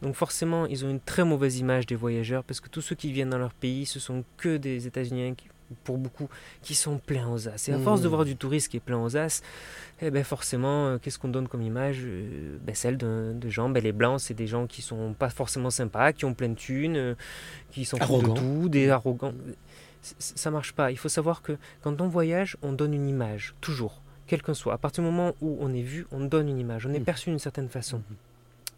Donc 0.00 0.14
forcément, 0.14 0.64
ils 0.64 0.86
ont 0.86 0.90
une 0.90 1.00
très 1.00 1.22
mauvaise 1.22 1.58
image 1.58 1.84
des 1.84 1.96
voyageurs 1.96 2.44
parce 2.44 2.60
que 2.60 2.70
tous 2.70 2.80
ceux 2.80 2.96
qui 2.96 3.12
viennent 3.12 3.28
dans 3.28 3.36
leur 3.36 3.52
pays, 3.52 3.84
ce 3.84 4.00
sont 4.00 4.24
que 4.38 4.56
des 4.56 4.86
États-Unis 4.86 5.34
pour 5.84 5.98
beaucoup, 5.98 6.28
qui 6.62 6.74
sont 6.74 6.98
pleins 6.98 7.28
aux 7.30 7.48
as. 7.48 7.68
Et 7.68 7.72
à 7.72 7.78
force 7.78 8.00
de 8.00 8.06
Mmh. 8.06 8.10
voir 8.10 8.24
du 8.24 8.36
touriste 8.36 8.68
qui 8.68 8.78
est 8.78 8.80
plein 8.80 8.98
aux 9.02 9.16
as, 9.16 9.42
eh 10.00 10.10
ben 10.10 10.24
forcément, 10.24 10.86
euh, 10.88 10.98
qu'est-ce 10.98 11.18
qu'on 11.18 11.28
donne 11.28 11.48
comme 11.48 11.62
image 11.62 12.00
Euh, 12.04 12.56
ben 12.62 12.74
Celle 12.74 12.96
de 12.96 13.36
gens, 13.48 13.68
ben 13.68 13.82
les 13.82 13.92
blancs, 13.92 14.20
c'est 14.20 14.34
des 14.34 14.46
gens 14.46 14.66
qui 14.66 14.80
sont 14.82 15.14
pas 15.18 15.28
forcément 15.30 15.70
sympas, 15.70 16.12
qui 16.12 16.24
ont 16.24 16.34
plein 16.34 16.48
de 16.50 16.54
thunes, 16.54 16.96
euh, 16.96 17.14
qui 17.70 17.84
foutent 17.84 18.00
de 18.00 18.32
tout, 18.34 18.68
des 18.68 18.88
arrogants. 18.90 19.34
Ça 20.00 20.50
marche 20.50 20.72
pas. 20.72 20.90
Il 20.90 20.96
faut 20.96 21.08
savoir 21.08 21.42
que 21.42 21.56
quand 21.82 22.00
on 22.00 22.08
voyage, 22.08 22.56
on 22.62 22.72
donne 22.72 22.94
une 22.94 23.08
image, 23.08 23.54
toujours, 23.60 24.00
quel 24.26 24.42
qu'en 24.42 24.54
soit. 24.54 24.72
À 24.74 24.78
partir 24.78 25.02
du 25.04 25.10
moment 25.10 25.34
où 25.42 25.58
on 25.60 25.74
est 25.74 25.82
vu, 25.82 26.06
on 26.12 26.20
donne 26.20 26.48
une 26.48 26.58
image, 26.58 26.86
on 26.86 26.92
est 26.94 26.98
Mhm. 27.00 27.04
perçu 27.04 27.30
d'une 27.30 27.38
certaine 27.38 27.68
façon. 27.68 28.00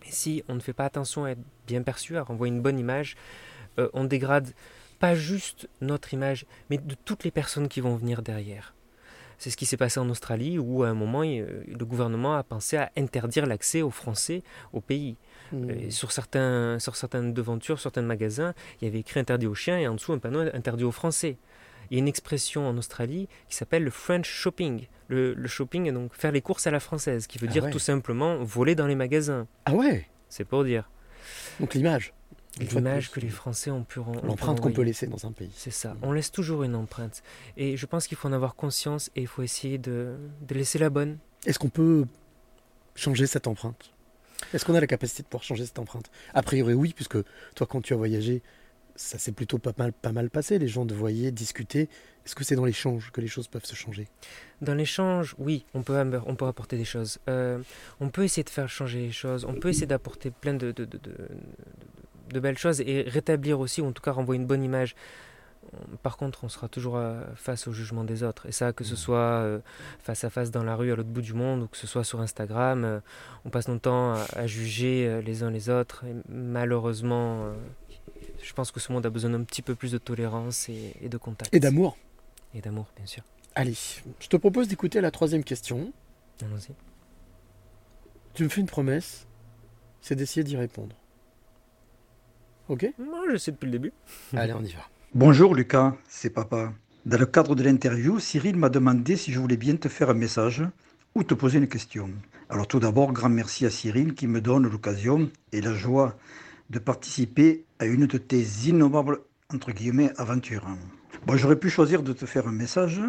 Et 0.07 0.11
si 0.13 0.43
on 0.49 0.55
ne 0.55 0.61
fait 0.61 0.73
pas 0.73 0.87
attention 0.87 1.25
à 1.27 1.31
être 1.33 1.39
bien 1.67 1.83
perçu, 1.83 2.17
à 2.17 2.23
renvoyer 2.23 2.53
une 2.53 2.63
bonne 2.63 2.79
image, 2.79 3.17
euh, 3.79 3.89
on 3.93 4.05
dégrade 4.05 4.49
pas 5.01 5.15
juste 5.17 5.69
notre 5.81 6.15
image, 6.15 6.47
mais 6.69 6.79
de 6.79 6.95
toutes 6.95 7.25
les 7.25 7.33
personnes 7.33 7.67
qui 7.69 7.81
vont 7.81 7.97
venir 7.97 8.23
derrière. 8.23 8.75
C'est 9.39 9.49
ce 9.49 9.57
qui 9.57 9.65
s'est 9.65 9.79
passé 9.79 9.99
en 9.99 10.09
Australie 10.11 10.59
où 10.59 10.83
à 10.83 10.89
un 10.89 10.95
moment 10.95 11.23
euh, 11.25 11.65
le 11.67 11.85
gouvernement 11.87 12.37
a 12.37 12.43
pensé 12.43 12.77
à 12.77 12.93
interdire 12.99 13.47
l'accès 13.47 13.81
aux 13.81 13.91
Français 13.91 14.43
au 14.75 14.83
pays. 14.83 15.17
Mhm. 15.53 15.71
Et 15.71 15.91
sur, 15.91 16.13
certains, 16.13 16.79
sur 16.79 16.95
certaines 16.95 17.33
devantures, 17.33 17.81
certains 17.81 18.03
magasins, 18.03 18.53
il 18.81 18.85
y 18.85 18.89
avait 18.89 19.01
écrit 19.01 19.19
interdit 19.19 19.47
aux 19.47 19.55
chiens 19.55 19.79
et 19.79 19.89
en 19.89 19.95
dessous 19.95 20.13
un 20.13 20.19
panneau 20.19 20.41
interdit 20.53 20.85
aux 20.85 20.93
Français. 20.93 21.39
Il 21.91 21.95
y 21.95 21.97
a 21.97 22.01
une 22.01 22.09
expression 22.09 22.69
en 22.69 22.77
Australie 22.77 23.29
qui 23.49 23.57
s'appelle 23.57 23.83
le 23.83 23.91
French 23.91 24.29
shopping. 24.29 24.87
Le, 25.09 25.33
le 25.33 25.49
shopping, 25.49 25.91
donc 25.91 26.15
faire 26.15 26.31
les 26.33 26.43
courses 26.43 26.67
à 26.67 26.71
la 26.71 26.79
française, 26.79 27.27
qui 27.27 27.39
veut 27.39 27.49
Ah 27.49 27.53
dire 27.53 27.65
ouais. 27.65 27.71
tout 27.71 27.79
simplement 27.81 28.37
voler 28.45 28.75
dans 28.75 28.87
les 28.87 28.95
magasins. 28.95 29.49
Ah 29.65 29.73
ouais 29.73 30.07
C'est 30.29 30.45
pour 30.45 30.63
dire. 30.65 30.89
Donc 31.59 31.73
l'image. 31.75 32.13
L'image 32.59 33.11
que 33.11 33.21
les 33.21 33.29
Français 33.29 33.71
ont 33.71 33.85
pu 33.85 34.01
ren- 34.01 34.13
ont 34.17 34.21
pu 34.21 34.27
L'empreinte 34.27 34.61
qu'on 34.61 34.73
peut 34.73 34.83
laisser 34.83 35.07
dans 35.07 35.25
un 35.25 35.33
pays. 35.33 35.53
C'est 35.55 35.71
ça. 35.71 35.97
On 36.03 36.13
laisse 36.13 36.33
toujours 36.33 36.63
une 36.65 36.75
empreinte. 36.75 37.23
Et 37.57 37.77
je 37.77 37.87
pense 37.87 38.07
qu'il 38.09 38.17
faut 38.19 38.29
en 38.29 38.33
avoir 38.33 38.55
conscience 38.57 39.11
et 39.15 39.23
il 39.23 39.27
faut 39.29 39.43
essayer 39.43 39.79
de, 39.79 40.17
de 40.43 40.55
laisser 40.55 40.79
la 40.79 40.91
bonne. 40.91 41.19
Est-ce 41.47 41.59
qu'on 41.59 41.69
peut 41.69 42.07
changer 42.97 43.27
cette 43.27 43.47
empreinte? 43.47 43.93
Est-ce 44.53 44.65
qu'on 44.65 44.75
a 44.75 44.81
la 44.81 44.87
capacité 44.89 45.23
de 45.23 45.29
pouvoir 45.29 45.45
changer 45.45 45.65
cette 45.65 45.79
empreinte? 45.79 46.11
A 46.35 46.43
priori 46.43 46.75
oui, 46.75 46.93
puisque 46.95 47.19
toi 47.55 47.67
quand 47.69 47.81
tu 47.83 47.95
as 47.95 47.97
voyagé, 47.97 48.43
ça 48.97 49.17
s'est 49.19 49.33
plutôt 49.33 49.59
pas 49.59 49.73
mal, 49.79 49.93
pas 49.93 50.13
mal 50.13 50.29
passé. 50.29 50.59
Les 50.59 50.69
gens 50.69 50.85
te 50.85 50.93
voyaient 50.93 51.31
discuter. 51.31 51.89
Est-ce 52.27 52.35
que 52.35 52.43
c'est 52.45 52.57
dans 52.57 52.65
l'échange 52.65 53.13
que 53.13 53.21
les 53.21 53.29
choses 53.29 53.47
peuvent 53.49 53.65
se 53.65 53.77
changer? 53.77 54.09
Dans 54.61 54.75
l'échange, 54.75 55.35
oui, 55.39 55.65
on 55.73 55.83
peut, 55.83 55.97
on 56.27 56.35
peut 56.35 56.47
apporter 56.47 56.77
des 56.77 56.85
choses. 56.85 57.19
Euh, 57.29 57.61
on 58.01 58.09
peut 58.11 58.25
essayer 58.25 58.43
de 58.43 58.51
faire 58.51 58.69
changer 58.69 59.01
les 59.01 59.13
choses. 59.13 59.45
On 59.47 59.55
peut 59.55 59.69
essayer 59.69 59.87
d'apporter 59.87 60.31
plein 60.33 60.55
de, 60.55 60.73
de, 60.73 60.85
de, 60.85 60.99
de- 60.99 61.29
de 62.33 62.41
belles 62.41 62.59
choses 62.59 62.81
et 62.81 63.03
rétablir 63.03 63.61
aussi, 63.61 63.81
ou 63.81 63.87
en 63.87 63.93
tout 63.93 64.03
cas 64.03 64.13
renvoyer 64.13 64.41
une 64.41 64.47
bonne 64.47 64.63
image. 64.63 64.95
Par 66.03 66.17
contre, 66.17 66.45
on 66.45 66.49
sera 66.49 66.69
toujours 66.69 66.97
euh, 66.97 67.23
face 67.37 67.69
au 67.69 67.73
jugement 67.73 68.03
des 68.03 68.23
autres. 68.23 68.47
Et 68.47 68.53
ça, 68.53 68.73
que 68.73 68.83
ce 68.83 68.97
soit 68.97 69.19
euh, 69.19 69.61
face 70.01 70.25
à 70.25 70.31
face 70.31 70.51
dans 70.51 70.65
la 70.65 70.75
rue 70.75 70.91
à 70.91 70.97
l'autre 70.97 71.11
bout 71.11 71.21
du 71.21 71.35
monde 71.35 71.63
ou 71.63 71.67
que 71.67 71.77
ce 71.77 71.87
soit 71.87 72.03
sur 72.03 72.21
Instagram, 72.21 72.85
euh, 72.85 73.01
on 73.45 73.51
passe 73.51 73.69
notre 73.69 73.83
temps 73.83 74.15
à, 74.15 74.47
juger 74.47 75.21
les 75.23 75.43
uns 75.43 75.51
les 75.51 75.69
autres. 75.69 76.05
Et 76.05 76.15
malheureusement, 76.29 77.53
je 78.43 78.53
pense 78.53 78.73
que 78.73 78.81
ce 78.81 78.91
monde 78.91 79.07
a 79.07 79.11
besoin 79.11 79.31
d'un 79.31 79.45
petit 79.45 79.63
peu 79.63 79.75
plus 79.75 79.93
de 79.93 79.99
tolérance 79.99 80.69
et, 80.69 80.95
et 81.03 81.09
de 81.09 81.19
contact. 81.19 81.55
Et 81.55 81.61
d'amour 81.61 81.97
Et 82.55 82.61
d'amour, 82.61 82.87
bien 82.97 83.07
sûr. 83.07 83.23
Allez, 83.55 83.77
je 84.19 84.29
te 84.29 84.37
propose 84.37 84.67
d'écouter 84.67 85.01
la 85.01 85.11
troisième 85.11 85.45
question. 85.45 85.93
Allons-y. 86.43 86.75
Tu 88.35 88.45
me 88.45 88.49
fais 88.49 88.61
une 88.61 88.67
promesse, 88.67 89.27
c'est 90.01 90.15
d'essayer 90.15 90.45
d'y 90.45 90.57
répondre. 90.57 90.97
Ok 92.71 92.87
Moi, 93.01 93.25
je 93.33 93.37
sais 93.37 93.51
depuis 93.51 93.67
le 93.67 93.73
début. 93.73 93.93
Allez, 94.37 94.53
on 94.53 94.63
y 94.63 94.71
va. 94.71 94.83
Bonjour 95.13 95.57
Lucas, 95.57 95.97
c'est 96.07 96.31
papa. 96.31 96.73
Dans 97.05 97.19
le 97.19 97.27
cadre 97.27 97.57
de 97.57 97.65
l'interview, 97.65 98.21
Cyril 98.21 98.55
m'a 98.55 98.69
demandé 98.69 99.17
si 99.17 99.33
je 99.33 99.41
voulais 99.41 99.57
bien 99.57 99.75
te 99.75 99.89
faire 99.89 100.11
un 100.11 100.15
message 100.15 100.63
ou 101.17 101.25
te 101.25 101.35
poser 101.35 101.59
une 101.59 101.67
question. 101.67 102.11
Alors 102.49 102.69
tout 102.69 102.79
d'abord, 102.79 103.13
grand 103.13 103.29
merci 103.29 103.67
à 103.67 103.71
Cyril 103.71 104.15
qui 104.15 104.29
me 104.29 104.41
donne 104.41 104.69
l'occasion 104.69 105.29
et 105.51 105.61
la 105.61 105.75
joie 105.75 106.17
de 106.71 106.79
participer 106.79 107.65
à 107.81 107.87
une 107.87 108.07
de 108.07 108.19
tes 108.19 108.47
innommables 108.69 109.19
entre 109.53 109.73
guillemets 109.73 110.13
aventures. 110.17 110.69
Bon, 111.27 111.37
j'aurais 111.37 111.59
pu 111.59 111.71
choisir 111.71 112.05
de 112.05 112.13
te 112.13 112.25
faire 112.25 112.47
un 112.47 112.53
message 112.53 113.01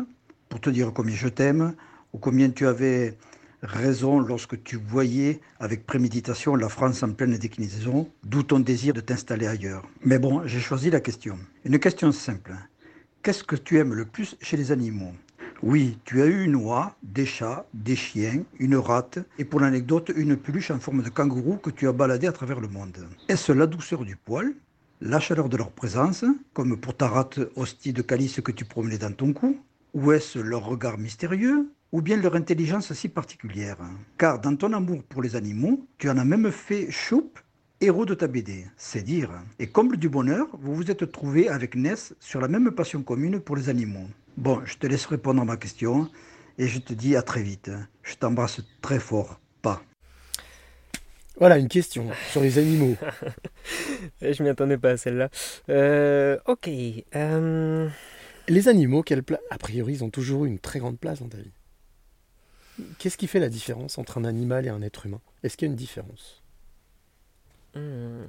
pour 0.49 0.59
te 0.59 0.72
dire 0.72 0.91
combien 0.91 1.16
je 1.16 1.28
t'aime 1.28 1.76
ou 2.14 2.18
combien 2.18 2.49
tu 2.49 2.66
avais 2.66 3.16
raison 3.64 4.20
lorsque 4.20 4.62
tu 4.64 4.78
voyais 4.78 5.41
avec 5.59 5.86
préméditation 5.86 6.55
la 6.55 6.70
France 6.70 7.03
en 7.03 7.14
pleine 7.14 7.38
déclinaison, 7.38 8.09
d'où 8.24 8.43
ton 8.43 8.59
désir 8.59 8.93
de 8.93 9.01
t'installer 9.01 9.47
ailleurs. 9.47 9.88
Mais 10.03 10.20
bon, 10.20 10.41
j'ai 10.45 10.59
choisi 10.59 10.89
la 10.89 10.99
question. 10.99 11.38
Une 11.66 11.80
question 11.80 12.12
simple. 12.12 12.53
Qu'est-ce 13.24 13.43
que 13.43 13.55
tu 13.55 13.78
aimes 13.78 13.93
le 13.93 14.05
plus 14.05 14.36
chez 14.41 14.57
les 14.57 14.72
animaux? 14.72 15.14
Oui, 15.64 15.99
tu 16.05 16.24
as 16.24 16.26
eu 16.26 16.43
une 16.43 16.55
oie, 16.55 16.95
des 17.03 17.28
chats, 17.28 17.68
des 17.76 17.95
chiens, 17.95 18.43
une 18.57 18.76
rate 18.76 19.20
et 19.38 19.45
pour 19.45 19.59
l'anecdote, 19.59 20.12
une 20.16 20.36
peluche 20.36 20.72
en 20.72 20.80
forme 20.80 21.03
de 21.03 21.09
kangourou 21.09 21.57
que 21.57 21.70
tu 21.70 21.88
as 21.88 21.91
baladé 21.91 22.26
à 22.26 22.32
travers 22.32 22.59
le 22.59 22.68
monde. 22.68 22.97
Est-ce 23.28 23.51
la 23.51 23.68
douceur 23.68 24.03
du 24.03 24.16
poil 24.16 24.53
la 25.03 25.20
chaleur 25.20 25.49
de 25.49 25.57
leur 25.57 25.72
présence, 25.72 26.24
comme 26.53 26.78
pour 26.78 26.95
ta 26.95 27.07
rate 27.07 27.39
hostie 27.55 27.91
de 27.91 28.03
calice 28.03 28.39
que 28.39 28.51
tu 28.51 28.66
promenais 28.66 28.99
dans 28.99 29.12
ton 29.12 29.34
cou 29.34 29.59
Ou 29.94 30.14
est-ce 30.14 30.39
leur 30.39 30.66
regard 30.66 30.98
mystérieux 30.98 31.70
ou 31.92 32.02
bien 32.02 32.16
leur 32.16 32.36
intelligence 32.36 32.94
si 32.94 33.10
particulière? 33.10 33.78
Car 34.18 34.39
dans 34.39 34.56
ton 34.56 34.72
amour 34.74 35.04
pour 35.04 35.22
les 35.22 35.36
animaux, 35.36 35.86
tu 35.98 36.10
en 36.10 36.18
as 36.18 36.24
même 36.24 36.50
fait 36.52 36.89
Choup, 36.89 37.32
héros 37.82 38.06
de 38.06 38.14
ta 38.14 38.28
BD, 38.28 38.66
c'est 38.78 39.02
dire. 39.02 39.32
Et 39.60 39.68
comble 39.68 39.98
du 39.98 40.08
bonheur, 40.08 40.48
vous 40.54 40.76
vous 40.76 40.89
êtes 40.92 41.12
trouvé 41.12 41.50
avec 41.50 41.76
Ness 41.76 42.14
sur 42.20 42.39
la 42.39 42.48
même 42.48 42.72
passion 42.72 43.04
commune 43.04 43.42
pour 43.42 43.58
les 43.58 43.68
animaux. 43.68 44.08
Bon, 44.38 44.62
je 44.64 44.78
te 44.78 44.88
laisse 44.88 45.06
répondre 45.06 45.42
à 45.42 45.46
ma 45.46 45.58
question 45.58 46.10
et 46.58 46.68
je 46.68 46.80
te 46.80 46.94
dis 46.94 47.18
à 47.18 47.22
très 47.22 47.44
vite. 47.44 47.70
Je 48.04 48.16
t'embrasse 48.16 48.62
très 48.82 49.00
fort, 49.00 49.42
pas. 49.62 49.82
Voilà 51.38 51.58
une 51.58 51.68
question 51.68 52.08
sur 52.30 52.42
les 52.42 52.60
animaux. 52.60 52.96
Je 54.22 54.44
m'y 54.44 54.50
attendais 54.50 54.78
pas 54.78 54.92
à 54.92 54.98
celle-là. 54.98 55.30
Euh, 55.70 56.38
ok. 56.46 56.70
euh, 57.16 57.89
Les 58.48 58.68
animaux, 58.68 59.04
quelle 59.04 59.24
A 59.50 59.58
priori, 59.58 59.94
ils 59.94 60.04
ont 60.04 60.10
toujours 60.10 60.46
eu 60.46 60.48
une 60.48 60.60
très 60.60 60.80
grande 60.80 61.00
place 61.00 61.20
dans 61.20 61.30
ta 61.30 61.38
vie. 61.38 61.52
Qu'est-ce 62.98 63.18
qui 63.18 63.28
fait 63.28 63.39
la 63.39 63.50
différence 63.50 63.98
entre 63.98 64.18
un 64.18 64.26
animal 64.26 64.66
et 64.66 64.70
un 64.70 64.82
être 64.82 65.06
humain? 65.06 65.22
Est-ce 65.44 65.56
qu'il 65.58 65.68
y 65.68 65.70
a 65.70 65.72
une 65.72 65.78
différence? 65.78 66.42
Hmm. 67.76 68.24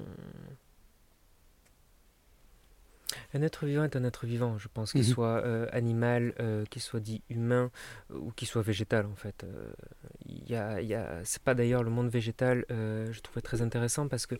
Un 3.35 3.41
être 3.41 3.65
vivant 3.65 3.83
est 3.83 3.95
un 3.95 4.03
être 4.03 4.25
vivant, 4.25 4.57
je 4.57 4.67
pense, 4.73 4.91
qu'il 4.91 5.01
Mhm. 5.01 5.07
soit 5.07 5.43
euh, 5.43 5.67
animal, 5.71 6.33
euh, 6.39 6.65
qu'il 6.65 6.81
soit 6.81 6.99
dit 6.99 7.21
humain 7.29 7.71
euh, 8.11 8.17
ou 8.17 8.31
qu'il 8.31 8.47
soit 8.47 8.61
végétal 8.61 9.05
en 9.05 9.15
fait. 9.15 9.45
Il 10.25 10.49
y 10.49 10.55
a, 10.55 10.81
y 10.81 10.93
a- 10.93 11.19
c'est 11.23 11.41
pas 11.41 11.53
d'ailleurs 11.55 11.83
le 11.83 11.89
monde 11.89 12.09
végétal, 12.09 12.65
je 12.69 13.19
trouvais 13.21 13.41
très 13.41 13.61
intéressant 13.61 14.07
parce 14.07 14.25
que 14.25 14.35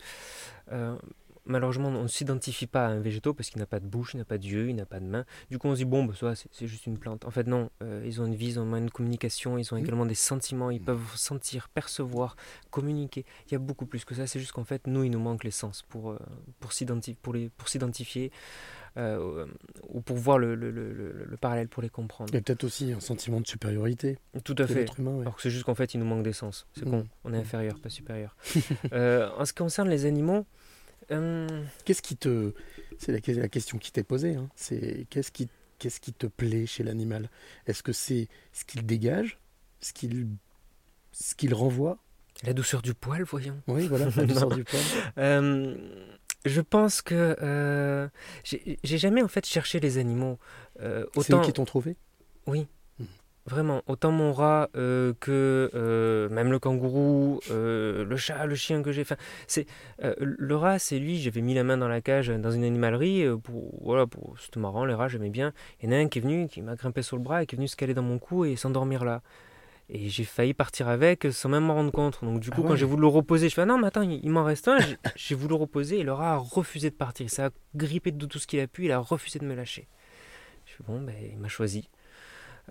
malheureusement 1.46 1.88
on 1.88 2.02
ne 2.04 2.08
s'identifie 2.08 2.66
pas 2.66 2.86
à 2.86 2.88
un 2.90 3.00
végétaux 3.00 3.34
parce 3.34 3.50
qu'il 3.50 3.58
n'a 3.60 3.66
pas 3.66 3.80
de 3.80 3.86
bouche, 3.86 4.14
il 4.14 4.18
n'a 4.18 4.24
pas 4.24 4.38
d'yeux, 4.38 4.68
il 4.70 4.76
n'a 4.76 4.86
pas 4.86 5.00
de 5.00 5.04
main. 5.06 5.24
Du 5.50 5.58
coup 5.58 5.68
on 5.68 5.72
se 5.72 5.78
dit 5.78 5.84
bon, 5.84 6.04
bah, 6.04 6.14
c'est, 6.34 6.48
c'est 6.52 6.66
juste 6.66 6.86
une 6.86 6.98
plante. 6.98 7.24
En 7.24 7.30
fait 7.30 7.46
non, 7.46 7.70
euh, 7.82 8.02
ils 8.06 8.20
ont 8.20 8.26
une 8.26 8.34
vie, 8.34 8.48
ils 8.48 8.60
ont 8.60 8.76
une 8.76 8.90
communication, 8.90 9.58
ils 9.58 9.72
ont 9.74 9.76
également 9.76 10.06
des 10.06 10.14
sentiments, 10.14 10.70
ils 10.70 10.80
peuvent 10.80 11.14
sentir, 11.16 11.68
percevoir, 11.68 12.36
communiquer. 12.70 13.24
Il 13.48 13.52
y 13.52 13.54
a 13.56 13.58
beaucoup 13.58 13.86
plus 13.86 14.04
que 14.04 14.14
ça, 14.14 14.26
c'est 14.26 14.38
juste 14.40 14.52
qu'en 14.52 14.64
fait 14.64 14.86
nous 14.86 15.04
il 15.04 15.10
nous 15.10 15.18
manque 15.20 15.44
les 15.44 15.50
sens 15.50 15.82
pour, 15.82 16.10
euh, 16.12 16.18
pour, 16.60 16.72
s'identifier, 16.72 18.30
euh, 18.96 19.46
ou 19.88 20.00
pour 20.00 20.16
voir 20.16 20.38
le, 20.38 20.54
le- 20.54 20.70
le- 20.70 20.92
le- 20.92 21.24
le 21.24 21.36
parallèle, 21.36 21.68
pour 21.68 21.82
les 21.82 21.88
comprendre. 21.88 22.30
Il 22.32 22.34
y 22.34 22.38
a 22.38 22.42
peut-être 22.42 22.64
aussi 22.64 22.92
un 22.92 23.00
sentiment 23.00 23.40
de 23.40 23.46
supériorité. 23.46 24.18
Tout 24.44 24.54
à 24.58 24.66
fait. 24.66 24.86
humain, 24.98 25.12
ouais. 25.16 25.22
Alors 25.22 25.36
que 25.36 25.42
c'est 25.42 25.50
juste 25.50 25.64
qu'en 25.64 25.74
fait, 25.74 25.94
il 25.94 25.98
nous 26.00 26.06
manque 26.06 26.22
d'essence. 26.22 26.66
C'est 26.74 26.86
Mm. 26.86 26.90
con. 26.90 27.08
On 27.24 27.32
est 27.34 27.38
inférieur, 27.38 27.78
pas 27.80 27.90
supérieur. 27.90 28.36
Euh, 28.92 29.28
en 29.36 29.44
ce 29.44 29.52
qui 29.52 29.58
concerne 29.62 29.88
les 29.88 30.04
animaux, 30.06 30.46
euh, 31.10 31.46
Qu'est-ce 31.84 32.02
qui 32.02 32.16
te. 32.16 32.52
C'est 32.98 33.12
la, 33.12 33.34
la 33.42 33.48
question 33.48 33.78
qui 33.78 33.92
t'est 33.92 34.04
posée. 34.04 34.34
hein. 34.36 34.48
C'est 34.56 35.06
qu'est-ce 35.10 35.30
qui 35.32 35.48
Qu'est-ce 35.78 36.00
qui 36.00 36.12
te 36.12 36.26
plaît 36.26 36.66
chez 36.66 36.84
l'animal? 36.84 37.28
Est-ce 37.66 37.82
que 37.82 37.92
c'est 37.92 38.28
ce 38.52 38.64
qu'il 38.64 38.86
dégage 38.86 39.38
Ce 39.80 39.92
qu'il 39.92 40.28
ce 41.12 41.34
qu'il 41.34 41.52
renvoie? 41.52 41.98
La 42.44 42.52
douceur 42.52 42.80
du 42.82 42.94
poil, 42.94 43.22
voyons. 43.24 43.60
Oui, 43.66 43.86
voilà, 43.88 44.06
la 44.16 44.24
douceur 44.26 44.48
du 44.50 44.64
poil. 44.64 44.82
Euh, 45.18 45.76
je 46.44 46.60
pense 46.60 47.02
que 47.02 47.36
euh, 47.42 48.08
j'ai 48.44 48.98
jamais 48.98 49.22
en 49.22 49.28
fait 49.28 49.44
cherché 49.46 49.80
les 49.80 49.98
animaux. 49.98 50.38
Euh, 50.80 51.04
C'est 51.14 51.32
eux 51.32 51.36
autant 51.36 51.40
qui 51.42 51.52
t'ont 51.52 51.64
trouvé? 51.64 51.96
Oui. 52.46 52.66
Vraiment, 53.46 53.82
autant 53.88 54.10
mon 54.10 54.32
rat 54.32 54.70
euh, 54.74 55.12
que 55.20 55.70
euh, 55.74 56.30
même 56.30 56.50
le 56.50 56.58
kangourou, 56.58 57.40
euh, 57.50 58.02
le 58.06 58.16
chat, 58.16 58.46
le 58.46 58.54
chien 58.54 58.82
que 58.82 58.90
j'ai. 58.90 59.02
Enfin, 59.02 59.16
c'est 59.46 59.66
le 60.00 60.56
rat, 60.56 60.78
c'est 60.78 60.98
lui. 60.98 61.18
J'avais 61.20 61.42
mis 61.42 61.52
la 61.52 61.62
main 61.62 61.76
dans 61.76 61.88
la 61.88 62.00
cage 62.00 62.28
dans 62.28 62.50
une 62.50 62.64
animalerie 62.64 63.26
pour 63.42 63.74
voilà, 63.84 64.06
pour 64.06 64.34
c'était 64.40 64.60
marrant. 64.60 64.86
Les 64.86 64.94
rats, 64.94 65.08
j'aimais 65.08 65.28
bien. 65.28 65.52
Il 65.82 65.86
y 65.86 65.92
en 65.92 65.96
a 65.96 66.00
un 66.00 66.08
qui 66.08 66.20
est 66.20 66.22
venu, 66.22 66.48
qui 66.48 66.62
m'a 66.62 66.74
grimpé 66.74 67.02
sur 67.02 67.18
le 67.18 67.22
bras 67.22 67.42
et 67.42 67.46
qui 67.46 67.54
est 67.54 67.58
venu 67.58 67.68
se 67.68 67.76
caler 67.76 67.92
dans 67.92 68.02
mon 68.02 68.18
cou 68.18 68.46
et 68.46 68.56
s'endormir 68.56 69.04
là. 69.04 69.20
Et 69.90 70.08
j'ai 70.08 70.24
failli 70.24 70.54
partir 70.54 70.88
avec 70.88 71.26
sans 71.30 71.50
même 71.50 71.64
m'en 71.64 71.74
rendre 71.74 71.92
compte. 71.92 72.24
Donc 72.24 72.40
du 72.40 72.48
coup, 72.48 72.62
Ah 72.64 72.68
quand 72.68 72.70
ouais. 72.72 72.76
j'ai 72.78 72.86
voulu 72.86 73.02
le 73.02 73.08
reposer, 73.08 73.50
je 73.50 73.54
fais 73.54 73.60
ah 73.60 73.66
non, 73.66 73.76
mais 73.76 73.88
attends, 73.88 74.00
il, 74.00 74.20
il 74.24 74.30
m'en 74.30 74.44
reste 74.44 74.68
un. 74.68 74.78
J'ai- 74.78 74.96
J'ai 75.16 75.34
voulu 75.34 75.50
le 75.50 75.56
reposer 75.60 75.98
et 75.98 76.02
le 76.02 76.14
rat 76.14 76.32
a 76.32 76.36
refusé 76.38 76.88
de 76.88 76.94
partir. 76.94 77.28
Ça 77.28 77.46
a 77.46 77.50
grippé 77.74 78.10
de 78.10 78.24
tout 78.24 78.38
ce 78.38 78.46
qu'il 78.46 78.60
a 78.60 78.66
pu. 78.66 78.86
Il 78.86 78.92
a 78.92 78.98
refusé 79.00 79.38
de 79.38 79.44
me 79.44 79.54
lâcher. 79.54 79.86
Je 80.64 80.72
fais 80.72 80.82
bon, 80.88 81.02
ben, 81.02 81.14
il 81.30 81.36
m'a 81.36 81.48
choisi. 81.48 81.90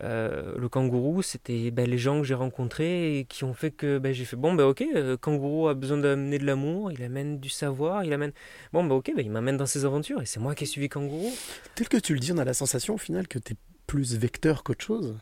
Euh, 0.02 0.56
le 0.58 0.70
kangourou, 0.70 1.22
c'était 1.22 1.70
ben, 1.70 1.88
les 1.88 2.00
gens 2.00 2.20
que 2.20 2.26
j'ai 2.26 2.34
rencontrés 2.34 3.20
et 3.20 3.26
qui 3.26 3.44
ont 3.44 3.54
fait 3.54 3.70
que 3.70 4.00
ben, 4.00 4.12
j'ai 4.12 4.26
fait 4.26 4.36
bon, 4.36 4.54
ben 4.54 4.64
ok, 4.64 4.84
euh, 4.96 5.18
kangourou 5.18 5.68
a 5.68 5.76
besoin 5.76 5.98
d'amener 5.98 6.40
de 6.40 6.46
l'amour, 6.46 6.92
il 6.92 7.04
amène 7.04 7.40
du 7.40 7.50
savoir, 7.50 8.04
il 8.04 8.12
amène. 8.12 8.32
Bon, 8.72 8.84
ben 8.84 8.96
ok, 8.96 9.12
ben, 9.16 9.24
il 9.24 9.30
m'amène 9.30 9.58
dans 9.58 9.68
ses 9.68 9.86
aventures 9.86 10.22
et 10.22 10.26
c'est 10.26 10.40
moi 10.40 10.56
qui 10.56 10.64
ai 10.64 10.68
suivi 10.68 10.90
kangourou. 10.90 11.32
Tel 11.76 11.88
que 11.88 11.98
tu 11.98 12.14
le 12.16 12.20
dis, 12.20 12.32
on 12.32 12.40
a 12.40 12.46
la 12.46 12.56
sensation 12.56 12.96
au 12.96 12.98
final 12.98 13.28
que 13.28 13.38
tu 13.38 13.54
es 13.54 13.56
plus 13.86 14.16
vecteur 14.16 14.64
qu'autre 14.64 14.84
chose. 14.84 15.20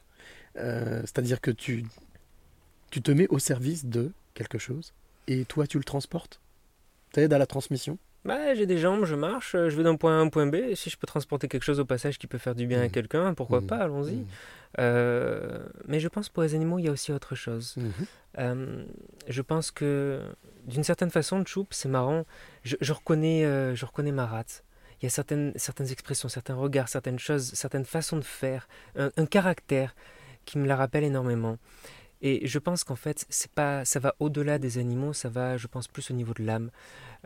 Euh, 0.57 1.01
C'est-à-dire 1.01 1.41
que 1.41 1.51
tu, 1.51 1.83
tu 2.91 3.01
te 3.01 3.11
mets 3.11 3.27
au 3.27 3.39
service 3.39 3.85
de 3.85 4.11
quelque 4.35 4.57
chose 4.57 4.93
et 5.27 5.43
toi 5.43 5.67
tu 5.67 5.77
le 5.79 5.83
transportes? 5.83 6.39
T'aides 7.11 7.33
à 7.33 7.37
la 7.37 7.45
transmission? 7.45 7.97
Bah, 8.23 8.53
j'ai 8.53 8.67
des 8.67 8.77
jambes, 8.77 9.03
je 9.05 9.15
marche, 9.15 9.53
je 9.53 9.75
vais 9.75 9.83
d'un 9.83 9.95
point 9.95 10.15
A 10.15 10.19
à 10.19 10.21
un 10.21 10.29
point 10.29 10.45
B. 10.45 10.75
Si 10.75 10.89
je 10.89 10.97
peux 10.97 11.07
transporter 11.07 11.47
quelque 11.47 11.63
chose 11.63 11.79
au 11.79 11.85
passage 11.85 12.19
qui 12.19 12.27
peut 12.27 12.37
faire 12.37 12.53
du 12.53 12.67
bien 12.67 12.81
à 12.81 12.87
quelqu'un, 12.87 13.33
pourquoi 13.33 13.61
pas, 13.61 13.77
allons-y. 13.77 14.23
Euh, 14.79 15.65
mais 15.87 15.99
je 15.99 16.07
pense 16.07 16.29
pour 16.29 16.43
les 16.43 16.55
animaux, 16.55 16.79
il 16.79 16.85
y 16.85 16.87
a 16.87 16.91
aussi 16.91 17.11
autre 17.11 17.35
chose. 17.35 17.75
Euh, 18.37 18.85
je 19.27 19.41
pense 19.41 19.71
que 19.71 20.21
d'une 20.65 20.83
certaine 20.83 21.09
façon, 21.09 21.43
Choup, 21.45 21.67
c'est 21.71 21.89
marrant. 21.89 22.25
Je, 22.63 22.75
je 22.79 22.93
reconnais, 22.93 23.45
euh, 23.45 23.75
je 23.75 23.85
reconnais 23.85 24.11
ma 24.11 24.25
rate. 24.25 24.63
Il 25.01 25.05
y 25.05 25.07
a 25.07 25.09
certaines, 25.09 25.51
certaines 25.55 25.91
expressions, 25.91 26.29
certains 26.29 26.55
regards, 26.55 26.87
certaines 26.87 27.19
choses, 27.19 27.51
certaines 27.53 27.85
façons 27.85 28.17
de 28.17 28.23
faire, 28.23 28.67
un, 28.95 29.11
un 29.17 29.25
caractère 29.25 29.95
qui 30.45 30.57
me 30.59 30.67
la 30.67 30.75
rappelle 30.75 31.03
énormément. 31.03 31.57
Et 32.21 32.47
je 32.47 32.59
pense 32.59 32.83
qu'en 32.83 32.95
fait, 32.95 33.25
c'est 33.29 33.51
pas, 33.51 33.83
ça 33.83 33.99
va 33.99 34.13
au-delà 34.19 34.59
des 34.59 34.77
animaux, 34.77 35.11
ça 35.11 35.27
va, 35.29 35.57
je 35.57 35.65
pense, 35.65 35.87
plus 35.87 36.11
au 36.11 36.13
niveau 36.13 36.33
de 36.35 36.43
l'âme. 36.43 36.69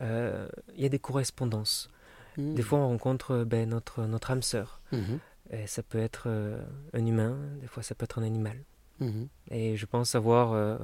Euh, 0.02 0.48
Il 0.76 0.82
y 0.84 0.86
a 0.86 0.90
des 0.90 1.00
correspondances. 1.00 1.90
Mhm. 2.38 2.56
Des 2.56 2.62
fois, 2.62 2.80
on 2.80 2.88
rencontre 2.88 3.44
ben, 3.44 3.68
notre, 3.70 4.04
notre 4.06 4.32
âme 4.32 4.42
sœur. 4.42 4.80
Mhm. 4.94 5.20
Et 5.52 5.68
ça 5.68 5.84
peut 5.84 6.00
être 6.00 6.24
euh, 6.28 6.60
un 6.94 7.06
humain, 7.06 7.38
des 7.62 7.68
fois, 7.68 7.84
ça 7.84 7.94
peut 7.96 8.04
être 8.06 8.20
un 8.20 8.24
animal. 8.24 8.58
Mhm. 9.00 9.28
Et 9.52 9.76
je 9.78 9.86
pense 9.86 10.16
avoir 10.16 10.54
euh, 10.54 10.78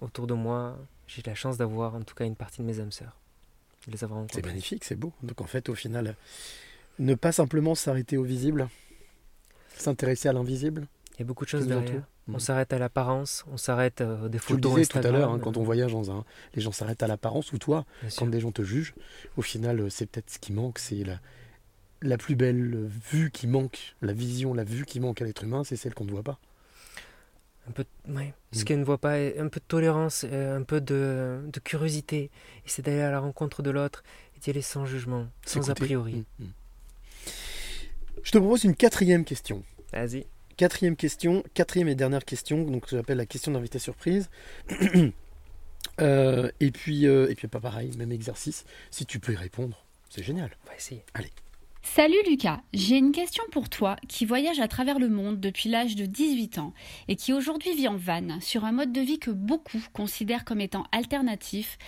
autour 0.00 0.26
de 0.26 0.34
moi, 0.34 0.78
j'ai 1.06 1.22
la 1.26 1.34
chance 1.34 1.56
d'avoir 1.58 1.94
en 1.94 2.02
tout 2.02 2.14
cas 2.14 2.24
une 2.24 2.36
partie 2.36 2.60
de 2.62 2.66
mes 2.66 2.80
âmes 2.80 2.92
sœurs. 2.92 3.20
De 3.86 3.92
les 3.92 4.02
avoir 4.04 4.18
rencontrées. 4.20 4.40
C'est 4.42 4.46
magnifique, 4.48 4.84
c'est 4.84 4.96
beau. 4.96 5.12
Donc 5.22 5.40
en 5.40 5.46
fait, 5.46 5.68
au 5.68 5.74
final, 5.74 6.14
ne 6.98 7.14
pas 7.14 7.32
simplement 7.32 7.74
s'arrêter 7.74 8.16
au 8.16 8.22
visible, 8.24 8.68
s'intéresser 9.76 10.28
à 10.28 10.32
l'invisible. 10.32 10.86
Il 11.14 11.20
y 11.20 11.22
a 11.22 11.26
beaucoup 11.26 11.44
de 11.44 11.50
choses 11.50 11.66
derrière. 11.66 12.02
On 12.28 12.32
Mhm. 12.32 12.40
s'arrête 12.40 12.72
à 12.72 12.78
l'apparence, 12.80 13.44
on 13.52 13.56
s'arrête 13.56 14.00
euh, 14.00 14.28
des 14.28 14.38
le 14.38 14.42
photos 14.42 14.74
disais 14.74 14.86
tout 14.86 14.98
à 14.98 15.10
l'heure, 15.12 15.30
hein, 15.30 15.38
quand 15.38 15.56
on 15.56 15.62
voyage 15.62 15.92
dans 15.92 16.10
un, 16.10 16.24
les 16.54 16.60
gens 16.60 16.72
s'arrêtent 16.72 17.04
à 17.04 17.06
l'apparence, 17.06 17.52
ou 17.52 17.58
toi, 17.58 17.84
Bien 18.00 18.08
quand 18.10 18.24
sûr. 18.24 18.26
des 18.26 18.40
gens 18.40 18.50
te 18.50 18.62
jugent, 18.62 18.94
au 19.36 19.42
final, 19.42 19.78
euh, 19.80 19.88
c'est 19.90 20.06
peut-être 20.06 20.28
ce 20.30 20.38
qui 20.40 20.52
manque, 20.52 20.80
c'est 20.80 21.04
la, 21.04 21.20
la 22.02 22.16
plus 22.18 22.36
belle 22.36 22.88
vue 23.10 23.30
qui 23.30 23.46
manque, 23.46 23.94
la 24.02 24.12
vision, 24.12 24.54
la 24.54 24.64
vue 24.64 24.84
qui 24.84 25.00
manque 25.00 25.22
à 25.22 25.24
l'être 25.24 25.44
humain, 25.44 25.64
c'est 25.64 25.76
celle 25.76 25.94
qu'on 25.94 26.04
ne 26.04 26.10
voit 26.10 26.22
pas. 26.22 26.38
Un 27.68 27.72
peu, 27.72 27.84
ouais, 28.08 28.32
ce 28.52 28.60
Mm. 28.60 28.64
qu'elle 28.64 28.78
ne 28.80 28.84
voit 28.84 28.98
pas, 28.98 29.14
un 29.16 29.48
peu 29.48 29.58
de 29.60 29.64
tolérance, 29.66 30.24
euh, 30.30 30.56
un 30.56 30.62
peu 30.62 30.80
de, 30.80 31.40
de 31.52 31.60
curiosité. 31.60 32.30
Et 32.64 32.68
c'est 32.68 32.82
d'aller 32.82 33.00
à 33.00 33.10
la 33.10 33.18
rencontre 33.18 33.62
de 33.62 33.70
l'autre 33.70 34.04
et 34.36 34.40
d'y 34.40 34.50
aller 34.50 34.62
sans 34.62 34.86
jugement, 34.86 35.26
sans 35.44 35.68
a 35.70 35.74
priori. 35.74 36.24
Mm, 36.38 36.44
mm. 36.44 36.52
Je 38.22 38.30
te 38.30 38.38
propose 38.38 38.64
une 38.64 38.76
quatrième 38.76 39.24
question. 39.24 39.62
Vas-y. 39.92 40.26
Quatrième 40.56 40.96
question, 40.96 41.42
quatrième 41.54 41.88
et 41.88 41.94
dernière 41.94 42.24
question, 42.24 42.62
donc 42.64 42.86
j'appelle 42.88 43.18
la 43.18 43.26
question 43.26 43.52
d'invité 43.52 43.78
surprise. 43.78 44.28
Euh, 46.00 46.50
et 46.60 46.72
puis, 46.72 47.06
euh, 47.06 47.30
et 47.30 47.34
puis 47.34 47.48
pas 47.48 47.60
pareil, 47.60 47.90
même 47.96 48.12
exercice. 48.12 48.66
Si 48.90 49.06
tu 49.06 49.18
peux 49.18 49.32
y 49.32 49.36
répondre, 49.36 49.86
c'est 50.10 50.22
génial. 50.22 50.50
On 50.66 50.70
va 50.70 50.76
essayer. 50.76 51.02
Allez. 51.14 51.30
Salut 51.94 52.18
Lucas, 52.28 52.60
j'ai 52.74 52.98
une 52.98 53.12
question 53.12 53.42
pour 53.52 53.70
toi 53.70 53.96
qui 54.06 54.26
voyage 54.26 54.60
à 54.60 54.68
travers 54.68 54.98
le 54.98 55.08
monde 55.08 55.40
depuis 55.40 55.70
l'âge 55.70 55.96
de 55.96 56.04
18 56.04 56.58
ans 56.58 56.74
et 57.08 57.16
qui 57.16 57.32
aujourd'hui 57.32 57.74
vit 57.74 57.88
en 57.88 57.96
van 57.96 58.38
sur 58.40 58.66
un 58.66 58.72
mode 58.72 58.92
de 58.92 59.00
vie 59.00 59.18
que 59.18 59.30
beaucoup 59.30 59.82
considèrent 59.94 60.44
comme 60.44 60.60
étant 60.60 60.84
alternatif. 60.92 61.78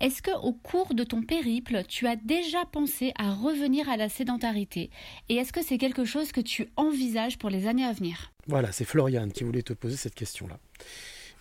Est-ce 0.00 0.20
que 0.20 0.32
au 0.42 0.52
cours 0.52 0.92
de 0.92 1.02
ton 1.02 1.22
périple, 1.22 1.82
tu 1.88 2.06
as 2.06 2.16
déjà 2.16 2.66
pensé 2.66 3.12
à 3.16 3.32
revenir 3.32 3.88
à 3.88 3.96
la 3.96 4.10
sédentarité 4.10 4.90
et 5.30 5.36
est-ce 5.36 5.52
que 5.52 5.64
c'est 5.64 5.78
quelque 5.78 6.04
chose 6.04 6.30
que 6.30 6.42
tu 6.42 6.68
envisages 6.76 7.38
pour 7.38 7.48
les 7.48 7.66
années 7.66 7.86
à 7.86 7.92
venir? 7.92 8.32
Voilà, 8.48 8.70
c'est 8.70 8.84
Floriane 8.84 9.32
qui 9.32 9.44
voulait 9.44 9.62
te 9.62 9.72
poser 9.72 9.96
cette 9.96 10.14
question-là. 10.14 10.58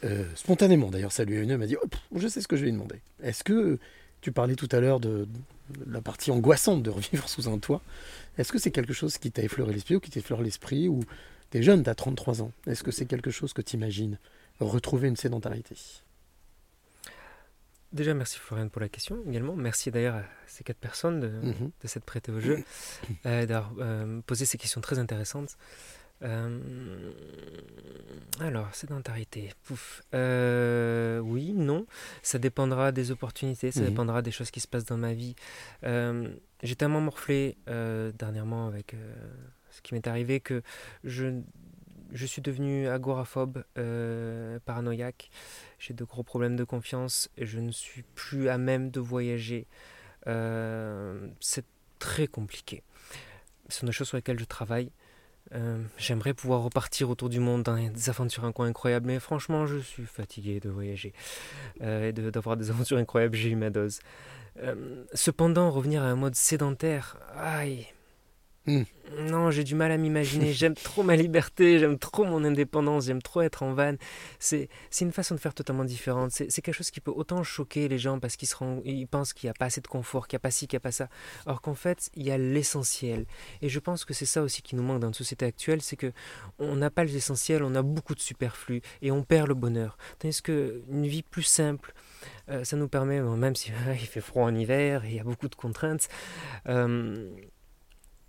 Euh, 0.06 0.24
spontanément, 0.36 0.92
d'ailleurs, 0.92 1.12
ça 1.12 1.26
lui 1.26 1.36
est 1.36 1.40
venu, 1.40 1.54
elle 1.54 1.58
m'a 1.58 1.68
dit, 1.68 1.78
Oh, 1.84 1.88
je 2.16 2.28
sais 2.28 2.42
ce 2.42 2.48
que 2.48 2.56
je 2.56 2.62
vais 2.62 2.68
lui 2.68 2.74
demander. 2.74 3.02
Est-ce 3.22 3.44
que, 3.44 3.80
tu 4.24 4.32
parlais 4.32 4.56
tout 4.56 4.70
à 4.72 4.80
l'heure 4.80 5.02
de 5.02 5.28
la 5.88 6.02
partie 6.02 6.32
angoissante 6.32 6.84
de 6.84 6.90
revivre 6.90 7.28
sous 7.30 7.48
un 7.50 7.58
toit, 7.60 7.82
est-ce 8.38 8.52
que 8.52 8.60
c'est 8.60 8.72
quelque 8.72 8.94
chose 8.94 9.18
qui 9.18 9.32
t'a 9.32 9.44
effleuré 9.44 9.74
l'esprit 9.74 9.96
ou 9.96 10.00
qui 10.00 10.10
t'effleure 10.12 10.42
l'esprit 10.42 10.88
ou 10.88 11.02
t'es 11.50 11.62
jeune, 11.64 11.84
t'as 11.84 11.96
33 11.96 12.42
ans, 12.42 12.52
est-ce 12.68 12.84
que 12.84 12.92
c'est 12.92 13.06
quelque 13.06 13.32
chose 13.32 13.54
que 13.54 13.62
tu 13.62 13.76
imagines 13.76 14.18
retrouver 14.60 15.08
une 15.08 15.16
sédentarité 15.16 15.76
Déjà, 17.92 18.16
merci 18.16 18.40
Florian 18.40 18.70
pour 18.70 18.82
la 18.82 18.90
question 18.90 19.20
également. 19.30 19.56
Merci 19.56 19.92
d'ailleurs 19.92 20.16
à 20.16 20.24
ces 20.48 20.64
quatre 20.64 20.78
personnes 20.80 21.20
de, 21.20 21.28
Mhm. 21.28 21.70
de 21.82 21.88
s'être 21.88 22.06
prêtées 22.06 22.32
au 22.32 22.40
jeu, 22.40 22.64
euh, 23.28 23.46
d'avoir 23.46 23.72
euh, 23.80 24.20
posé 24.26 24.46
ces 24.46 24.58
questions 24.58 24.82
très 24.82 24.98
intéressantes. 24.98 25.58
Euh, 26.24 27.12
alors, 28.40 28.74
sédentarité. 28.74 29.52
Pouf. 29.64 30.02
Euh, 30.14 31.20
oui, 31.20 31.54
non. 31.54 31.86
Ça 32.22 32.40
dépendra 32.40 32.92
des 32.92 33.12
opportunités, 33.12 33.72
ça 33.72 33.82
Mhm. 33.82 33.88
dépendra 33.90 34.22
des 34.22 34.32
choses 34.32 34.50
qui 34.52 34.60
se 34.60 34.68
passent 34.68 34.86
dans 34.86 34.98
ma 34.98 35.14
vie. 35.14 35.36
Euh, 35.84 36.34
J'ai 36.64 36.78
tellement 36.78 37.02
morflé 37.02 37.58
euh, 37.68 38.14
dernièrement 38.14 38.68
avec 38.68 38.96
ce 39.70 39.82
qui 39.82 39.94
m'est 39.94 40.08
arrivé 40.08 40.40
que 40.40 40.62
je, 41.04 41.42
je 42.14 42.26
suis 42.26 42.42
devenu 42.42 42.88
agoraphobe, 42.88 43.66
euh, 43.78 44.60
paranoïaque. 44.64 45.30
J'ai 45.78 45.94
de 45.94 46.06
gros 46.06 46.24
problèmes 46.24 46.56
de 46.56 46.64
confiance 46.64 47.30
et 47.36 47.46
je 47.46 47.60
ne 47.60 47.72
suis 47.72 48.04
plus 48.16 48.48
à 48.48 48.58
même 48.58 48.92
de 48.92 49.02
voyager. 49.02 49.68
Euh, 50.28 51.28
C'est 51.42 51.66
très 52.00 52.28
compliqué. 52.28 52.82
Ce 53.68 53.80
sont 53.80 53.86
des 53.86 53.92
choses 53.92 54.08
sur 54.08 54.16
lesquelles 54.18 54.40
je 54.40 54.46
travaille. 54.46 54.90
Euh, 55.54 55.82
J'aimerais 55.98 56.34
pouvoir 56.34 56.62
repartir 56.64 57.10
autour 57.10 57.30
du 57.30 57.40
monde 57.40 57.64
dans 57.64 57.76
des 57.76 58.10
aventures 58.10 58.46
incroyables, 58.46 59.06
mais 59.08 59.20
franchement, 59.20 59.66
je 59.68 59.78
suis 59.78 60.06
fatigué 60.06 60.60
de 60.60 60.70
voyager 60.70 61.14
euh, 61.82 62.10
et 62.10 62.14
de- 62.14 62.30
d'avoir 62.30 62.58
des 62.58 62.70
aventures 62.72 62.98
incroyables. 62.98 63.36
J'ai 63.36 63.50
eu 63.50 63.56
ma 63.56 63.70
dose. 63.70 64.00
Euh, 64.62 65.04
cependant, 65.14 65.70
revenir 65.72 66.02
à 66.04 66.06
un 66.08 66.16
mode 66.16 66.36
sédentaire, 66.36 67.18
aïe. 67.36 67.88
Hmm. 68.66 68.84
Non, 69.20 69.52
j'ai 69.52 69.64
du 69.64 69.76
mal 69.76 69.92
à 69.92 69.98
m'imaginer. 69.98 70.54
J'aime 70.54 70.74
trop 70.74 71.04
ma 71.04 71.16
liberté, 71.16 71.78
j'aime 71.80 72.00
trop 72.00 72.24
mon 72.24 72.44
indépendance, 72.44 73.06
j'aime 73.06 73.22
trop 73.22 73.42
être 73.42 73.62
en 73.62 73.74
van. 73.74 73.96
C'est 74.40 74.70
une 75.02 75.12
façon 75.12 75.36
de 75.36 75.40
faire 75.40 75.54
totalement 75.54 75.84
différente. 75.84 76.32
C'est 76.32 76.62
quelque 76.62 76.74
chose 76.74 76.90
qui 76.90 77.02
peut 77.02 77.12
autant 77.14 77.44
choquer 77.44 77.88
les 77.88 77.98
gens 77.98 78.20
parce 78.20 78.38
qu'ils 78.38 78.50
ils 78.86 79.08
pensent 79.08 79.34
qu'il 79.34 79.48
n'y 79.48 79.52
a 79.52 79.54
pas 79.54 79.66
assez 79.66 79.82
de 79.82 79.88
confort, 79.88 80.28
qu'il 80.28 80.38
n'y 80.38 80.42
a 80.42 80.46
pas 80.46 80.52
ci, 80.52 80.68
qu'il 80.68 80.78
n'y 80.78 80.82
a 80.82 80.86
pas 80.86 80.92
ça. 80.92 81.10
Alors 81.46 81.62
qu'en 81.62 81.76
fait, 81.76 82.10
il 82.16 82.24
y 82.24 82.32
a 82.32 82.38
l'essentiel. 82.38 83.26
Et 83.62 83.70
je 83.70 83.80
pense 83.80 84.06
que 84.06 84.14
c'est 84.14 84.26
ça 84.26 84.42
aussi 84.42 84.62
qui 84.62 84.76
nous 84.76 84.84
manque 84.84 85.00
dans 85.00 85.08
notre 85.08 85.18
société 85.18 85.46
actuelle, 85.46 85.82
c'est 85.82 85.98
que 85.98 86.12
on 86.58 86.76
n'a 86.76 86.90
pas 86.90 87.04
l'essentiel, 87.04 87.64
on 87.64 87.76
a 87.76 87.82
beaucoup 87.82 88.16
de 88.16 88.22
superflu 88.22 88.82
et 89.02 89.12
on 89.12 89.24
perd 89.24 89.48
le 89.48 89.56
bonheur. 89.56 89.98
Tandis 90.20 90.42
que 90.42 90.82
une 90.90 91.06
vie 91.06 91.24
plus 91.24 91.44
simple, 91.44 91.94
euh, 92.50 92.64
ça 92.64 92.78
nous 92.78 92.88
permet, 92.88 93.22
même 93.22 93.56
si 93.56 93.72
il 93.92 94.08
fait 94.08 94.22
froid 94.22 94.44
en 94.44 94.56
hiver 94.56 95.06
et 95.06 95.10
il 95.10 95.16
y 95.16 95.20
a 95.20 95.24
beaucoup 95.24 95.50
de 95.50 95.56
contraintes, 95.56 96.08
euh, 96.68 97.30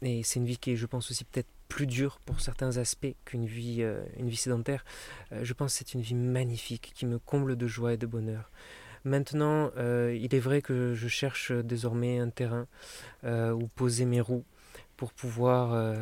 et 0.05 0.22
c'est 0.22 0.39
une 0.39 0.47
vie 0.47 0.59
qui 0.59 0.72
est, 0.72 0.76
je 0.76 0.86
pense, 0.86 1.10
aussi 1.10 1.24
peut-être 1.24 1.48
plus 1.68 1.86
dure 1.86 2.20
pour 2.24 2.40
certains 2.40 2.76
aspects 2.76 3.14
qu'une 3.24 3.47
vie, 3.47 3.78
euh, 3.81 4.05
une 4.18 4.28
vie 4.28 4.36
sédentaire. 4.36 4.85
Euh, 5.32 5.40
je 5.43 5.52
pense 5.55 5.72
que 5.72 5.78
c'est 5.78 5.94
une 5.94 6.02
vie 6.02 6.14
magnifique 6.14 6.93
qui 6.94 7.06
me 7.06 7.18
comble 7.18 7.56
de 7.56 7.66
joie 7.66 7.94
et 7.94 7.97
de 7.97 8.06
bonheur. 8.06 8.51
Maintenant, 9.05 9.70
euh, 9.76 10.16
il 10.18 10.35
est 10.35 10.40
vrai 10.40 10.62
que 10.62 10.94
je 10.94 11.09
cherche 11.09 11.51
désormais 11.52 12.18
un 12.20 12.31
terrain 12.31 12.66
où 13.24 13.66
poser 13.74 14.05
mes 14.05 14.20
roues 14.20 14.44
pour 14.97 15.12
pouvoir 15.12 15.97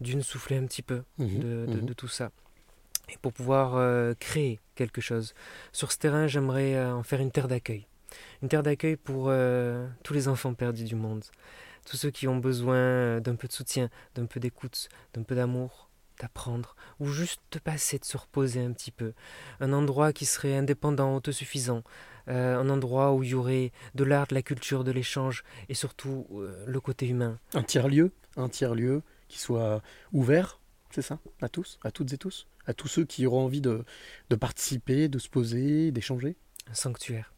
d'une 0.00 0.22
souffler 0.22 0.56
un 0.56 0.66
petit 0.66 0.82
peu 0.82 1.02
Mhm, 1.18 1.38
de, 1.38 1.66
de- 1.66 1.80
mhm. 1.80 1.86
de 1.86 1.92
tout 1.94 2.08
ça 2.08 2.30
et 3.08 3.16
pour 3.18 3.32
pouvoir 3.32 4.14
créer 4.18 4.58
quelque 4.74 5.00
chose. 5.00 5.34
Sur 5.72 5.92
ce 5.92 5.98
terrain, 5.98 6.26
j'aimerais 6.26 6.82
en 6.84 7.02
faire 7.02 7.20
une 7.20 7.30
terre 7.30 7.48
d'accueil. 7.48 7.86
Une 8.42 8.48
terre 8.48 8.62
d'accueil 8.62 8.96
pour 8.96 9.30
tous 10.02 10.14
les 10.14 10.28
enfants 10.28 10.54
perdus 10.54 10.84
du 10.84 10.94
monde. 10.94 11.24
Tous 11.86 11.96
ceux 11.96 12.10
qui 12.10 12.26
ont 12.26 12.36
besoin 12.36 12.76
euh, 12.76 13.20
d'un 13.20 13.36
peu 13.36 13.46
de 13.46 13.52
soutien, 13.52 13.88
d'un 14.16 14.26
peu 14.26 14.40
d'écoute, 14.40 14.88
d'un 15.14 15.22
peu 15.22 15.36
d'amour, 15.36 15.88
d'apprendre, 16.20 16.74
ou 16.98 17.06
juste 17.06 17.40
de 17.52 17.58
passer, 17.60 17.98
de 17.98 18.04
se 18.04 18.16
reposer 18.16 18.60
un 18.60 18.72
petit 18.72 18.90
peu. 18.90 19.12
Un 19.60 19.72
endroit 19.72 20.12
qui 20.12 20.26
serait 20.26 20.56
indépendant, 20.56 21.14
autosuffisant. 21.14 21.84
Euh, 22.28 22.58
un 22.58 22.68
endroit 22.70 23.12
où 23.14 23.22
il 23.22 23.30
y 23.30 23.34
aurait 23.34 23.70
de 23.94 24.02
l'art, 24.02 24.26
de 24.26 24.34
la 24.34 24.42
culture, 24.42 24.82
de 24.82 24.90
l'échange, 24.90 25.44
et 25.68 25.74
surtout 25.74 26.26
euh, 26.32 26.64
le 26.66 26.80
côté 26.80 27.06
humain. 27.06 27.38
Un 27.54 27.62
tiers-lieu, 27.62 28.10
un 28.36 28.48
tiers-lieu 28.48 29.02
qui 29.28 29.38
soit 29.38 29.80
ouvert, 30.12 30.58
c'est 30.90 31.02
ça? 31.02 31.20
À 31.40 31.48
tous 31.48 31.78
À 31.84 31.92
toutes 31.92 32.12
et 32.12 32.18
tous? 32.18 32.48
À 32.66 32.74
tous 32.74 32.88
ceux 32.88 33.04
qui 33.04 33.26
auront 33.26 33.44
envie 33.44 33.60
de, 33.60 33.84
de 34.30 34.36
participer, 34.36 35.08
de 35.08 35.20
se 35.20 35.28
poser, 35.28 35.92
d'échanger? 35.92 36.36
Un 36.68 36.74
sanctuaire. 36.74 37.32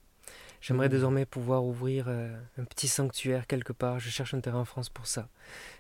J'aimerais 0.61 0.89
Mmh. 0.89 0.93
désormais 0.93 1.27
pouvoir 1.27 1.65
ouvrir 1.65 2.07
euh, 2.09 2.37
un 2.59 2.65
petit 2.65 2.89
sanctuaire 2.89 3.47
quelque 3.47 3.73
part. 3.73 4.01
Je 4.01 4.11
cherche 4.11 4.35
un 4.35 4.41
terrain 4.41 4.61
en 4.61 4.65
France 4.65 4.89
pour 4.89 5.07
ça. 5.07 5.29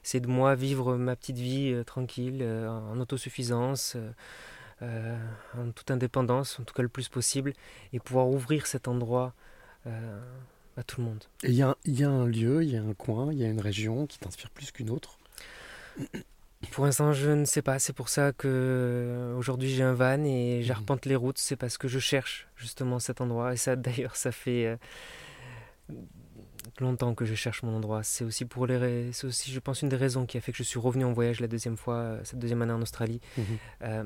C'est 0.02 0.20
de 0.20 0.28
moi 0.28 0.55
vivre 0.55 0.96
ma 0.96 1.16
petite 1.16 1.38
vie 1.38 1.72
euh, 1.72 1.84
tranquille, 1.84 2.38
euh, 2.42 2.68
en 2.68 2.98
autosuffisance, 3.00 3.96
euh, 4.82 5.18
en 5.56 5.70
toute 5.72 5.90
indépendance, 5.90 6.60
en 6.60 6.64
tout 6.64 6.74
cas 6.74 6.82
le 6.82 6.88
plus 6.88 7.09
possible, 7.09 7.52
et 7.92 7.98
pouvoir 8.00 8.28
ouvrir 8.28 8.66
cet 8.66 8.88
endroit 8.88 9.34
à 10.76 10.82
tout 10.82 11.00
le 11.00 11.06
monde. 11.06 11.24
Et 11.42 11.48
il 11.48 11.55
y 11.55 11.62
a, 11.62 11.76
il 11.84 11.98
y 11.98 12.05
a 12.05 12.10
un 12.10 12.26
lieu, 12.26 12.62
il 12.62 12.70
y 12.70 12.76
a 12.76 12.82
un 12.82 12.92
coin, 12.94 13.32
il 13.32 13.38
y 13.38 13.44
a 13.44 13.48
une 13.48 13.60
région 13.60 14.06
qui 14.06 14.18
t'inspire 14.18 14.50
plus 14.50 14.70
qu'une 14.70 14.90
autre? 14.90 15.18
Pour 16.72 16.85
l'instant, 16.86 17.12
je 17.12 17.30
ne 17.30 17.44
sais 17.44 17.62
pas. 17.62 17.78
C'est 17.78 17.93
pour 17.93 18.09
ça 18.09 18.32
que 18.32 18.48
euh, 18.48 19.36
aujourd'hui 19.36 19.68
j'ai 19.70 19.82
un 19.85 19.94
van 19.94 20.22
et 20.24 20.59
Mmh. 20.60 20.62
j'arpente 20.62 21.06
les 21.06 21.14
routes. 21.16 21.39
C'est 21.39 21.56
parce 21.56 21.78
que 21.78 21.86
je 21.89 21.98
cherche 21.98 22.48
justement 22.56 22.98
cet 22.98 23.20
endroit. 23.20 23.52
Et 23.52 23.56
ça, 23.56 23.76
d'ailleurs, 23.76 24.16
ça 24.16 24.32
fait 24.32 24.66
euh, 24.66 24.76
longtemps 26.80 27.14
que 27.14 27.24
je 27.24 27.35
cherche 27.35 27.62
mon 27.62 27.74
endroit. 27.76 28.02
C'est 28.02 28.24
aussi 28.24 28.44
pour 28.44 28.66
les, 28.66 29.12
c'est 29.12 29.26
aussi, 29.26 29.51
je 29.52 29.60
pense, 29.60 29.82
une 29.82 29.89
des 29.89 29.97
raisons 29.97 30.26
qui 30.26 30.36
a 30.36 30.40
fait 30.40 30.52
que 30.52 30.59
je 30.59 30.62
suis 30.64 30.78
revenu 30.78 31.05
en 31.05 31.12
voyage 31.12 31.40
la 31.40 31.48
deuxième 31.48 31.76
fois, 31.76 31.94
euh, 31.94 32.20
cette 32.24 32.39
deuxième 32.39 32.62
année 32.62 32.72
en 32.72 32.82
Australie, 32.82 33.20
Mhm. 33.36 33.44
Euh, 33.82 34.05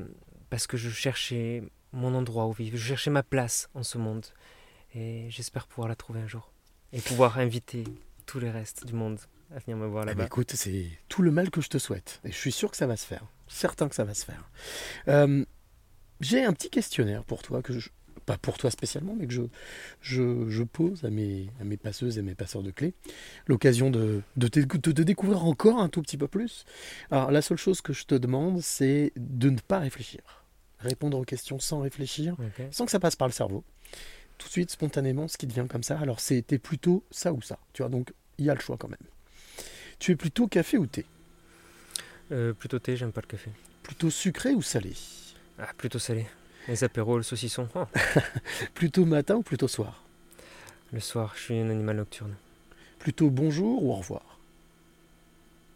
parce 0.51 0.67
que 0.67 0.77
je 0.77 0.91
cherchais 0.91 1.63
mon 1.93 2.15
endroit 2.15 2.47
où 2.47 2.53
vivre. 2.53 2.77
Je 2.77 2.85
cherchais 2.87 3.11
ma 3.11 3.23
place 3.23 3.69
en 3.75 3.83
ce 3.83 3.97
monde. 3.97 4.27
Et 4.95 5.27
j'espère 5.31 5.67
pouvoir 5.67 5.89
la 5.89 5.95
trouver 5.97 6.21
un 6.21 6.27
jour 6.27 6.53
et 6.93 7.01
pouvoir 7.01 7.39
inviter 7.39 7.85
tous 8.27 8.39
les 8.39 8.51
restes 8.51 8.85
du 8.87 8.93
monde 8.93 9.19
à 9.55 9.59
venir 9.59 9.77
me 9.77 9.87
voir 9.87 10.05
Eh 10.05 10.07
ben, 10.07 10.13
là-bas. 10.13 10.27
écoute, 10.27 10.53
c'est 10.55 10.87
tout 11.09 11.23
le 11.23 11.31
mal 11.31 11.51
que 11.51 11.61
je 11.61 11.69
te 11.69 11.79
souhaite. 11.79 12.21
Et 12.25 12.33
je 12.33 12.37
suis 12.37 12.53
sûr 12.53 12.71
que 12.71 12.77
ça 12.77 12.87
va 12.87 12.97
se 12.97 13.07
faire. 13.07 13.25
Certain 13.49 13.89
que 13.89 13.95
ça 13.95 14.05
va 14.05 14.15
se 14.15 14.25
faire. 14.25 14.49
Euh, 15.09 15.45
J'ai 16.21 16.45
un 16.45 16.53
petit 16.53 16.71
questionnaire 16.71 17.25
pour 17.25 17.43
toi, 17.43 17.63
que 17.63 17.79
je, 17.79 17.91
pas 18.25 18.39
pour 18.39 18.57
toi 18.57 18.71
spécialement, 18.71 19.15
mais 19.19 19.27
que 19.27 19.33
je, 19.33 19.43
je, 20.01 20.49
je 20.49 20.63
pose 20.63 21.05
à 21.05 21.11
mes, 21.11 21.51
à 21.61 21.65
mes 21.65 21.77
passeuses 21.77 22.19
et 22.19 22.23
mes 22.23 22.35
passeurs 22.35 22.63
de 22.63 22.71
clés. 22.71 22.95
L'occasion 23.47 23.91
de, 23.91 24.23
de, 24.37 24.49
te, 24.49 24.61
de 24.61 24.93
te 24.93 25.03
découvrir 25.03 25.45
encore 25.45 25.81
un 25.81 25.89
tout 25.89 26.01
petit 26.03 26.17
peu 26.17 26.29
plus. 26.29 26.65
Alors, 27.11 27.31
la 27.31 27.43
seule 27.43 27.59
chose 27.59 27.81
que 27.81 27.93
je 27.93 28.05
te 28.05 28.15
demande, 28.15 28.61
c'est 28.63 29.13
de 29.17 29.51
ne 29.51 29.59
pas 29.59 29.81
réfléchir. 29.81 30.21
Répondre 30.79 31.19
aux 31.19 31.25
questions 31.25 31.59
sans 31.61 31.81
réfléchir, 31.81 32.37
sans 32.73 32.85
que 32.87 32.91
ça 32.91 32.99
passe 33.01 33.15
par 33.17 33.29
le 33.29 33.33
cerveau. 33.33 33.63
Tout 34.39 34.49
de 34.49 34.53
suite, 34.53 34.71
spontanément, 34.71 35.29
ce 35.29 35.37
qui 35.37 35.47
te 35.47 35.53
vient 35.53 35.67
comme 35.69 35.85
ça. 35.85 35.99
Alors, 36.01 36.19
c'était 36.19 36.59
plutôt 36.59 37.05
ça 37.13 37.33
ou 37.33 37.41
ça. 37.43 37.59
Tu 37.73 37.83
vois, 37.83 37.89
donc 37.89 38.13
il 38.39 38.47
y 38.47 38.51
a 38.51 38.55
le 38.55 38.61
choix 38.61 38.77
quand 38.77 38.89
même. 38.89 38.99
Tu 40.03 40.11
es 40.11 40.17
plutôt 40.17 40.49
café 40.49 40.79
ou 40.79 40.87
thé? 40.87 41.07
Euh, 42.33 42.53
plutôt 42.55 42.81
thé, 42.81 42.97
j'aime 42.97 43.13
pas 43.13 43.21
le 43.21 43.29
café. 43.29 43.53
Plutôt 43.85 44.11
sucré 44.11 44.53
ou 44.53 44.61
salé? 44.61 44.95
Ah, 45.61 45.69
plutôt 45.79 46.01
salé. 46.01 46.27
Les 46.67 46.83
apéros, 46.83 47.19
le 47.19 47.23
saucisson. 47.23 47.69
Oh. 47.77 47.85
Plutôt 48.75 49.05
matin 49.05 49.37
ou 49.37 49.43
plutôt 49.43 49.69
soir? 49.69 50.03
Le 50.93 50.99
soir, 50.99 51.35
je 51.37 51.43
suis 51.43 51.57
un 51.57 51.71
animal 51.71 51.99
nocturne. 51.99 52.35
Plutôt 52.99 53.31
bonjour 53.31 53.85
ou 53.85 53.93
au 53.93 53.95
revoir? 53.95 54.41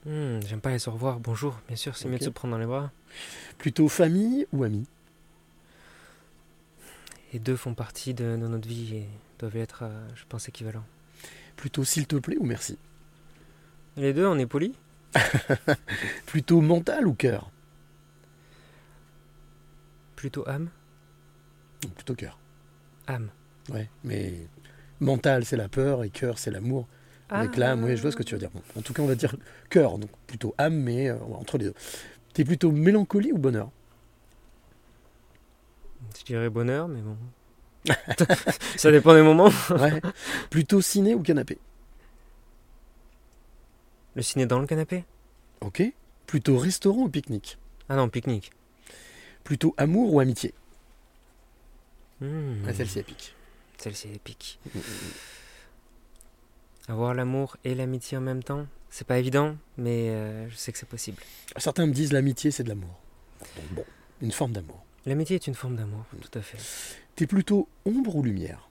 Hmm, 0.06 0.40
j'aime 0.44 0.60
pas 0.60 0.70
les 0.70 0.88
au 0.88 0.90
revoir, 0.90 1.20
bonjour, 1.20 1.60
bien 1.68 1.76
sûr, 1.76 1.96
c'est 1.96 2.08
mieux 2.08 2.18
de 2.18 2.24
se 2.24 2.30
prendre 2.30 2.50
dans 2.50 2.58
les 2.58 2.66
bras. 2.66 2.90
Plutôt 3.58 3.86
famille 3.86 4.48
ou 4.52 4.64
amis? 4.64 4.88
Les 7.32 7.38
deux 7.38 7.54
font 7.54 7.74
partie 7.74 8.12
de, 8.12 8.24
de 8.36 8.48
notre 8.48 8.66
vie 8.66 8.96
et 8.96 9.08
doivent 9.38 9.56
être, 9.56 9.84
euh, 9.84 10.08
je 10.16 10.24
pense, 10.28 10.48
équivalents. 10.48 10.86
Plutôt 11.54 11.84
s'il 11.84 12.08
te 12.08 12.16
plaît 12.16 12.38
ou 12.40 12.44
merci? 12.44 12.76
Les 13.96 14.12
deux, 14.12 14.26
on 14.26 14.38
est 14.38 14.46
polis 14.46 14.72
Plutôt 16.26 16.60
mental 16.60 17.06
ou 17.06 17.14
cœur? 17.14 17.50
Plutôt 20.16 20.46
âme 20.48 20.68
Plutôt 21.94 22.14
cœur. 22.14 22.38
Âme. 23.06 23.28
Ouais, 23.72 23.88
mais 24.04 24.32
mental 25.00 25.44
c'est 25.44 25.56
la 25.56 25.68
peur 25.68 26.04
et 26.04 26.10
cœur 26.10 26.38
c'est 26.38 26.50
l'amour. 26.50 26.86
Avec 27.28 27.52
Ah. 27.56 27.58
l'âme, 27.60 27.84
oui, 27.84 27.96
je 27.96 28.02
vois 28.02 28.10
ce 28.12 28.16
que 28.16 28.22
tu 28.22 28.34
veux 28.34 28.38
dire. 28.38 28.50
Bon, 28.50 28.62
en 28.78 28.82
tout 28.82 28.92
cas, 28.92 29.02
on 29.02 29.06
va 29.06 29.14
dire 29.16 29.34
cœur, 29.68 29.98
donc 29.98 30.10
plutôt 30.26 30.54
âme, 30.58 30.74
mais 30.76 31.08
euh, 31.10 31.16
entre 31.34 31.58
les 31.58 31.66
deux. 31.66 31.74
T'es 32.32 32.44
plutôt 32.44 32.70
mélancolie 32.70 33.32
ou 33.32 33.38
bonheur? 33.38 33.70
Je 36.18 36.24
dirais 36.24 36.50
bonheur, 36.50 36.86
mais 36.88 37.00
bon. 37.00 37.16
Ça 38.76 38.90
dépend 38.92 39.14
des 39.14 39.22
moments. 39.22 39.50
Ouais. 39.70 40.00
Plutôt 40.50 40.80
ciné 40.80 41.14
ou 41.14 41.22
canapé? 41.22 41.58
Le 44.16 44.22
ciné 44.22 44.46
dans 44.46 44.58
le 44.58 44.66
canapé? 44.66 45.04
Ok. 45.60 45.82
Plutôt 46.26 46.56
restaurant 46.58 47.02
ou 47.02 47.08
pique-nique? 47.08 47.58
Ah 47.88 47.96
non, 47.96 48.08
pique-nique. 48.08 48.50
Plutôt 49.44 49.74
amour 49.76 50.12
ou 50.14 50.20
amitié? 50.20 50.54
Hmm. 52.20 52.64
Ah, 52.66 52.72
Celle-ci 52.72 52.98
est 52.98 53.02
pique. 53.02 53.34
Celle-ci 53.76 54.08
est 54.08 54.14
épique. 54.14 54.58
Avoir 56.88 57.12
l'amour 57.12 57.58
et 57.64 57.74
l'amitié 57.74 58.16
en 58.16 58.22
même 58.22 58.42
temps, 58.42 58.66
c'est 58.88 59.06
pas 59.06 59.18
évident, 59.18 59.56
mais 59.76 60.08
euh, 60.08 60.48
je 60.48 60.56
sais 60.56 60.72
que 60.72 60.78
c'est 60.78 60.88
possible. 60.88 61.22
Certains 61.58 61.86
me 61.86 61.92
disent 61.92 62.12
l'amitié 62.12 62.50
c'est 62.50 62.62
de 62.64 62.70
l'amour. 62.70 62.98
Bon, 63.54 63.62
bon, 63.72 63.84
une 64.22 64.32
forme 64.32 64.52
d'amour. 64.52 64.82
L'amitié 65.04 65.36
est 65.36 65.46
une 65.46 65.54
forme 65.54 65.76
d'amour, 65.76 66.04
tout 66.22 66.38
à 66.38 66.42
fait. 66.42 66.58
T'es 67.16 67.26
plutôt 67.26 67.68
ombre 67.84 68.16
ou 68.16 68.22
lumière? 68.22 68.70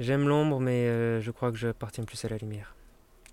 J'aime 0.00 0.26
l'ombre, 0.26 0.58
mais 0.58 0.88
euh, 0.88 1.20
je 1.20 1.30
crois 1.30 1.52
que 1.52 1.56
j'appartiens 1.56 2.04
plus 2.04 2.22
à 2.24 2.28
la 2.28 2.38
lumière. 2.38 2.74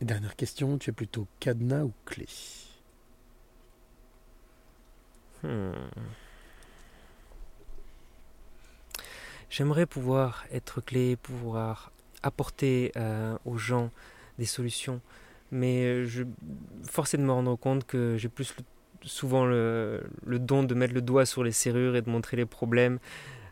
Dernière 0.01 0.35
question, 0.35 0.79
tu 0.79 0.89
es 0.89 0.93
plutôt 0.93 1.27
cadenas 1.39 1.83
ou 1.83 1.93
clé? 2.05 2.25
Hmm. 5.43 5.73
J'aimerais 9.51 9.85
pouvoir 9.85 10.45
être 10.51 10.81
clé, 10.81 11.15
pouvoir 11.17 11.91
apporter 12.23 12.91
euh, 12.95 13.37
aux 13.45 13.57
gens 13.57 13.91
des 14.39 14.45
solutions, 14.45 15.01
mais 15.51 16.05
je 16.05 16.23
force 16.83 17.13
de 17.13 17.21
me 17.21 17.31
rendre 17.31 17.55
compte 17.55 17.85
que 17.85 18.17
j'ai 18.17 18.29
plus 18.29 18.55
souvent 19.03 19.45
le, 19.45 20.03
le 20.25 20.39
don 20.39 20.63
de 20.63 20.73
mettre 20.73 20.95
le 20.95 21.01
doigt 21.01 21.27
sur 21.27 21.43
les 21.43 21.51
serrures 21.51 21.95
et 21.95 22.01
de 22.01 22.09
montrer 22.09 22.37
les 22.37 22.45
problèmes 22.47 22.97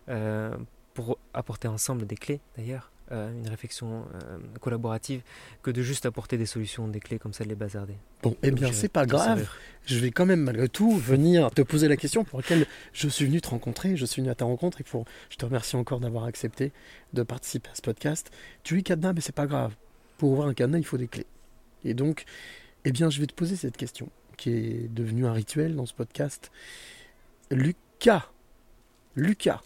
euh, 0.08 0.58
pour 0.96 1.20
apporter 1.36 1.68
ensemble 1.68 2.08
des 2.08 2.16
clés 2.16 2.42
d'ailleurs, 2.58 2.92
euh, 3.12 3.32
une 3.32 3.50
réflexion 3.50 4.06
euh, 4.14 4.38
collaborative, 4.60 5.22
que 5.64 5.72
de 5.72 5.82
juste 5.82 6.06
apporter 6.06 6.38
des 6.38 6.46
solutions, 6.46 6.88
des 6.88 7.00
clés 7.00 7.20
comme 7.20 7.34
ça 7.34 7.44
de 7.44 7.50
les 7.50 7.56
bazarder. 7.56 7.96
Bon, 8.22 8.36
eh 8.44 8.52
bien, 8.52 8.72
c'est 8.72 8.90
pas 8.90 9.06
grave. 9.06 9.50
Je 9.86 9.98
vais 9.98 10.12
quand 10.12 10.26
même, 10.26 10.42
malgré 10.42 10.70
tout, 10.70 10.96
venir 10.98 11.50
te 11.52 11.62
poser 11.62 11.88
la 11.88 11.98
question 11.98 12.24
pour 12.24 12.40
laquelle 12.40 12.66
je 12.94 13.08
suis 13.08 13.26
venu 13.26 13.42
te 13.42 13.50
rencontrer. 13.50 13.96
Je 13.96 14.06
suis 14.06 14.22
venu 14.22 14.32
à 14.32 14.36
ta 14.36 14.46
rencontre 14.46 14.82
et 14.82 14.84
pour, 14.84 15.06
je 15.30 15.38
te 15.38 15.46
remercie 15.46 15.76
encore 15.76 16.00
d'avoir 16.00 16.26
accepté 16.26 16.72
de 17.14 17.24
participer 17.24 17.70
à 17.70 17.76
ce 17.76 17.82
podcast. 17.82 18.30
Tu 18.64 18.78
es 18.78 18.84
cadenas, 18.84 19.14
mais 19.14 19.22
c'est 19.22 19.36
pas 19.36 19.48
grave. 19.48 19.74
Pour 20.18 20.32
ouvrir 20.32 20.48
un 20.48 20.54
cadenas, 20.54 20.78
il 20.78 20.86
faut 20.86 20.98
des 20.98 21.08
clés. 21.08 21.26
Et 21.84 21.94
donc, 21.94 22.26
eh 22.86 22.92
bien, 22.92 23.10
je 23.10 23.20
vais 23.20 23.28
te 23.28 23.34
poser 23.34 23.56
cette 23.56 23.78
question 23.78 24.10
qui 24.38 24.52
est 24.52 24.94
devenue 24.94 25.26
un 25.26 25.34
rituel 25.34 25.76
dans 25.76 25.86
ce 25.86 25.94
podcast. 25.94 26.52
Lucas. 27.52 28.30
Lucas. 29.16 29.62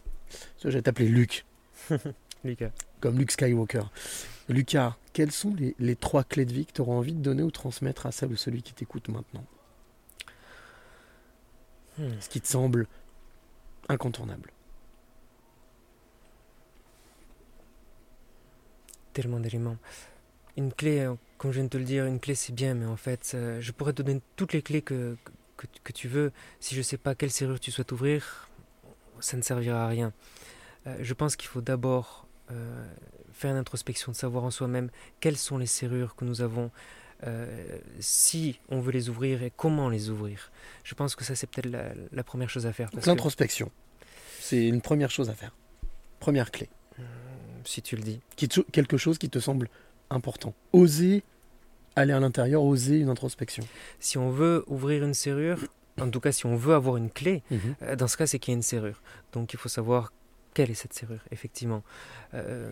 Je 0.63 0.69
vais 0.69 0.81
t'appeler 0.81 1.09
Luc. 1.09 1.45
Lucas. 2.43 2.71
Comme 2.99 3.17
Luke 3.17 3.31
Skywalker. 3.31 3.83
Lucas, 4.49 4.97
quelles 5.13 5.31
sont 5.31 5.53
les, 5.55 5.75
les 5.79 5.95
trois 5.95 6.23
clés 6.23 6.45
de 6.45 6.53
vie 6.53 6.65
que 6.65 6.73
tu 6.73 6.81
auras 6.81 6.93
envie 6.93 7.13
de 7.13 7.21
donner 7.21 7.43
ou 7.43 7.51
transmettre 7.51 8.05
à 8.05 8.11
celle 8.11 8.31
ou 8.31 8.35
celui 8.35 8.61
qui 8.61 8.73
t'écoute 8.73 9.07
maintenant 9.09 9.45
Hmm. 11.97 12.19
Ce 12.19 12.29
qui 12.29 12.41
te 12.41 12.47
semble 12.47 12.87
incontournable. 13.89 14.49
tellement 19.13 19.39
d'éléments. 19.39 19.77
Une 20.57 20.73
clé, 20.73 21.01
euh, 21.01 21.13
comme 21.37 21.51
je 21.51 21.57
viens 21.57 21.65
de 21.65 21.69
te 21.69 21.77
le 21.77 21.83
dire, 21.83 22.07
une 22.07 22.19
clé 22.19 22.33
c'est 22.33 22.51
bien, 22.51 22.73
mais 22.73 22.87
en 22.87 22.95
fait, 22.95 23.33
euh, 23.35 23.61
je 23.61 23.71
pourrais 23.71 23.93
te 23.93 24.01
donner 24.01 24.21
toutes 24.35 24.53
les 24.53 24.63
clés 24.63 24.81
que, 24.81 25.15
que, 25.55 25.67
que 25.83 25.91
tu 25.91 26.07
veux. 26.07 26.31
Si 26.59 26.73
je 26.73 26.79
ne 26.79 26.83
sais 26.83 26.97
pas 26.97 27.13
quelle 27.13 27.29
serrure 27.29 27.59
tu 27.59 27.69
souhaites 27.69 27.91
ouvrir, 27.91 28.49
ça 29.19 29.37
ne 29.37 29.43
servira 29.43 29.85
à 29.85 29.87
rien. 29.87 30.13
Euh, 30.87 30.97
je 30.99 31.13
pense 31.13 31.35
qu'il 31.35 31.47
faut 31.47 31.61
d'abord 31.61 32.22
euh, 32.51 32.85
faire 33.33 33.51
une 33.51 33.57
introspection, 33.57 34.11
de 34.11 34.17
savoir 34.17 34.43
en 34.43 34.51
soi-même 34.51 34.89
quelles 35.19 35.37
sont 35.37 35.57
les 35.57 35.65
serrures 35.65 36.15
que 36.15 36.25
nous 36.25 36.41
avons 36.41 36.71
euh, 37.25 37.79
si 37.99 38.59
on 38.69 38.81
veut 38.81 38.91
les 38.91 39.09
ouvrir 39.09 39.43
et 39.43 39.51
comment 39.55 39.87
les 39.89 40.09
ouvrir. 40.09 40.51
Je 40.83 40.93
pense 40.93 41.15
que 41.15 41.23
ça, 41.23 41.35
c'est 41.35 41.47
peut-être 41.47 41.67
la, 41.71 41.93
la 42.11 42.23
première 42.23 42.49
chose 42.49 42.65
à 42.65 42.73
faire. 42.73 42.91
que- 42.91 43.05
L'introspection, 43.07 43.71
c'est 44.39 44.65
une 44.67 44.81
première 44.81 45.09
chose 45.09 45.29
à 45.29 45.33
faire. 45.33 45.55
Première 46.19 46.51
clé. 46.51 46.69
Si 47.65 47.81
tu 47.81 47.95
le 47.95 48.01
dis. 48.03 48.19
Quelque 48.73 48.97
chose 48.97 49.17
qui 49.17 49.29
te 49.29 49.39
semble 49.39 49.69
important. 50.09 50.53
Oser 50.73 51.23
aller 51.95 52.11
à 52.11 52.19
l'intérieur, 52.19 52.61
oser 52.63 52.99
une 52.99 53.07
introspection. 53.09 53.63
Si 54.01 54.17
on 54.17 54.29
veut 54.29 54.65
ouvrir 54.67 55.03
une 55.05 55.13
serrure, 55.13 55.59
en 56.01 56.09
tout 56.09 56.19
cas 56.19 56.31
si 56.33 56.45
on 56.45 56.55
veut 56.57 56.73
avoir 56.73 56.97
une 56.97 57.09
clé, 57.09 57.41
Mhm. 57.51 57.75
euh, 57.83 57.95
dans 57.95 58.07
ce 58.09 58.17
cas 58.17 58.27
c'est 58.27 58.37
qu'il 58.39 58.51
y 58.51 58.55
a 58.55 58.57
une 58.57 58.63
serrure. 58.63 59.01
Donc 59.31 59.53
il 59.53 59.57
faut 59.59 59.69
savoir 59.69 60.11
quelle 60.53 60.71
est 60.71 60.75
cette 60.75 60.93
serrure, 60.93 61.21
effectivement. 61.31 61.83
Euh, 62.33 62.71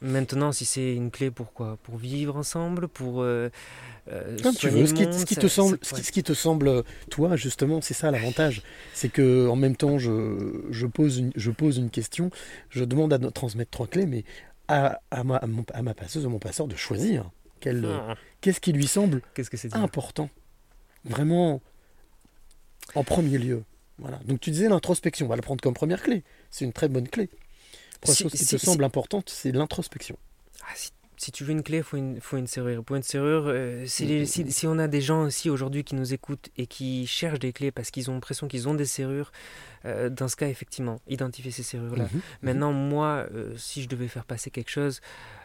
maintenant, 0.00 0.52
si 0.52 0.64
c'est 0.64 0.94
une 0.94 1.10
clé 1.10 1.30
pour 1.30 1.52
quoi? 1.52 1.78
Pour 1.82 1.96
vivre 1.96 2.36
ensemble 2.36 2.88
Pour 2.88 3.22
euh, 3.22 3.48
Comme 4.42 4.54
tu 4.54 4.60
soigner 4.68 4.74
veux, 4.76 4.80
le 4.82 4.86
ce 4.88 4.94
qui, 4.94 5.02
monde, 5.04 5.12
ce 5.14 5.24
qui 5.24 5.34
ça- 5.34 5.40
te 5.40 5.46
semble, 5.48 5.70
ça 5.70 5.76
ce 5.76 5.80
qui, 5.84 5.88
pourrait 5.90 6.02
ce 6.02 6.12
qui 6.12 6.22
te 6.22 6.32
semble, 6.34 6.84
toi, 7.10 7.36
justement, 7.36 7.80
c'est 7.80 7.94
ça 7.94 8.10
l'avantage. 8.10 8.62
C'est 8.92 9.08
que 9.10 9.48
en 9.48 9.56
même 9.56 9.76
temps, 9.76 9.98
je, 9.98 10.64
je, 10.70 10.86
pose 10.86 11.18
une, 11.18 11.32
je 11.36 11.50
pose 11.50 11.78
une 11.78 11.90
question, 11.90 12.30
je 12.70 12.84
demande 12.84 13.12
à 13.12 13.18
transmettre 13.30 13.70
trois 13.70 13.86
clés, 13.86 14.06
mais 14.06 14.24
à, 14.68 15.00
à 15.10 15.24
ma, 15.24 15.36
à, 15.36 15.46
mon- 15.46 15.64
à 15.72 15.82
ma 15.82 15.94
passeuse, 15.94 16.24
à 16.26 16.28
mon 16.28 16.38
passeur, 16.38 16.66
de 16.68 16.76
choisir. 16.76 17.30
Ah. 17.66 18.14
Qu'est-ce 18.42 18.60
qui 18.60 18.72
lui 18.74 18.86
semble 18.86 19.22
que 19.32 19.42
important 19.78 20.28
Vraiment, 21.06 21.62
en 22.94 23.04
premier 23.04 23.38
lieu. 23.38 23.62
Voilà. 23.98 24.18
Donc 24.24 24.40
tu 24.40 24.50
disais 24.50 24.68
l'introspection, 24.68 25.26
on 25.26 25.28
va 25.28 25.36
la 25.36 25.42
prendre 25.42 25.60
comme 25.62 25.74
première 25.74 26.02
clé. 26.02 26.24
C'est 26.50 26.64
une 26.64 26.72
très 26.72 26.88
bonne 26.88 27.08
clé. 27.08 27.28
Première 28.00 28.16
Si- 28.16 28.22
chose 28.24 28.32
qui 28.32 28.38
si- 28.38 28.46
te 28.56 28.56
si- 28.60 28.66
semble 28.66 28.84
importante, 28.84 29.30
c'est 29.30 29.52
l'introspection. 29.52 30.16
Ah, 30.62 30.72
si, 31.16 31.32
tu 31.32 31.44
veux 31.44 31.52
une 31.52 31.62
clé, 31.62 31.78
il 31.78 31.82
faut 31.84 31.96
une, 31.96 32.20
faut 32.20 32.36
une 32.36 32.46
serrure. 32.46 32.84
Pour 32.84 32.96
une 32.96 33.02
serrure, 33.02 33.44
euh, 33.46 33.86
si, 33.86 34.04
les- 34.04 34.22
Mm. 34.22 34.26
si, 34.26 34.52
si 34.52 34.66
on 34.66 34.78
a 34.78 34.88
des 34.88 35.00
gens 35.00 35.22
aussi 35.22 35.48
aujourd'hui 35.48 35.84
qui 35.84 35.94
nous 35.94 36.12
écoutent 36.12 36.48
et 36.58 36.66
qui 36.66 37.06
cherchent 37.06 37.38
des 37.38 37.52
clés 37.52 37.70
parce 37.70 37.90
qu'ils 37.90 38.10
ont 38.10 38.14
l'impression 38.14 38.48
qu'ils 38.48 38.68
ont 38.68 38.74
des 38.74 38.84
serrures, 38.84 39.30
euh, 39.84 40.08
dans 40.10 40.28
ce 40.28 40.36
cas, 40.36 40.48
effectivement, 40.48 41.00
identifier 41.08 41.50
ces 41.50 41.62
serrures-là. 41.62 42.04
Mhm, 42.04 42.20
Maintenant, 42.42 42.72
moi, 42.72 43.26
euh, 43.34 43.54
si 43.56 43.82
je 43.82 43.88
devais 43.88 44.08
faire 44.08 44.24
passer 44.24 44.50
quelque 44.50 44.70
chose, 44.70 45.00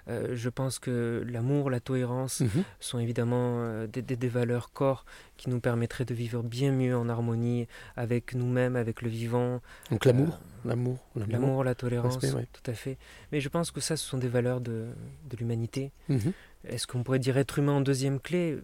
euh, 0.08 0.36
je 0.36 0.50
pense 0.50 0.80
que 0.80 1.24
l'amour, 1.28 1.70
la 1.70 1.80
tolérance 1.80 2.40
Mhm. 2.42 2.64
sont 2.80 3.00
évidemment 3.00 3.86
des, 3.88 4.02
des- 4.02 4.16
des 4.16 4.28
valeurs 4.30 4.72
corps 4.72 5.06
qui 5.38 5.50
nous 5.50 5.60
permettraient 5.60 6.06
de 6.06 6.14
vivre 6.14 6.42
bien 6.42 6.72
mieux 6.72 6.96
en 6.98 7.10
harmonie 7.10 7.68
avec 7.96 8.34
nous-mêmes, 8.34 8.76
avec 8.76 9.02
le 9.02 9.10
vivant. 9.10 9.62
Donc 9.92 10.06
l'amour, 10.06 10.40
l'amour, 10.66 10.98
L'amour, 11.16 11.64
la 11.64 11.76
tolérance, 11.76 12.18
respect, 12.18 12.36
ouais. 12.38 12.48
tout 12.54 12.72
à 12.72 12.74
fait. 12.74 12.98
Mais 13.32 13.42
je 13.42 13.50
pense 13.50 13.72
que 13.72 13.82
ça, 13.82 13.98
ce 13.98 14.06
sont 14.08 14.18
des 14.18 14.30
valeurs 14.30 14.62
de, 14.62 14.88
de 15.30 15.38
l'humanité. 15.38 15.92
Mhm. 16.08 16.32
Est-ce 16.66 16.88
qu'on 16.88 17.04
pourrait 17.04 17.20
dire 17.20 17.38
être 17.38 17.60
humain 17.60 17.74
en 17.74 17.82
deuxième 17.82 18.20
clé? 18.20 18.58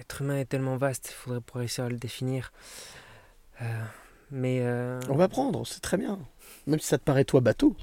Être 0.00 0.22
humain 0.22 0.38
est 0.38 0.44
tellement 0.44 0.76
vaste, 0.76 1.08
il 1.10 1.14
faudrait 1.14 1.40
pour 1.40 1.56
réussir 1.56 1.84
à 1.84 1.88
le 1.88 1.96
définir. 1.96 2.52
Euh, 3.62 3.64
mais 4.30 4.60
euh, 4.62 5.00
On 5.08 5.14
va 5.16 5.28
prendre, 5.28 5.66
c'est 5.66 5.80
très 5.80 5.96
bien. 5.96 6.18
Même 6.66 6.80
si 6.80 6.86
ça 6.88 6.98
te 6.98 7.04
paraît 7.04 7.24
toi 7.24 7.40
bateau. 7.40 7.76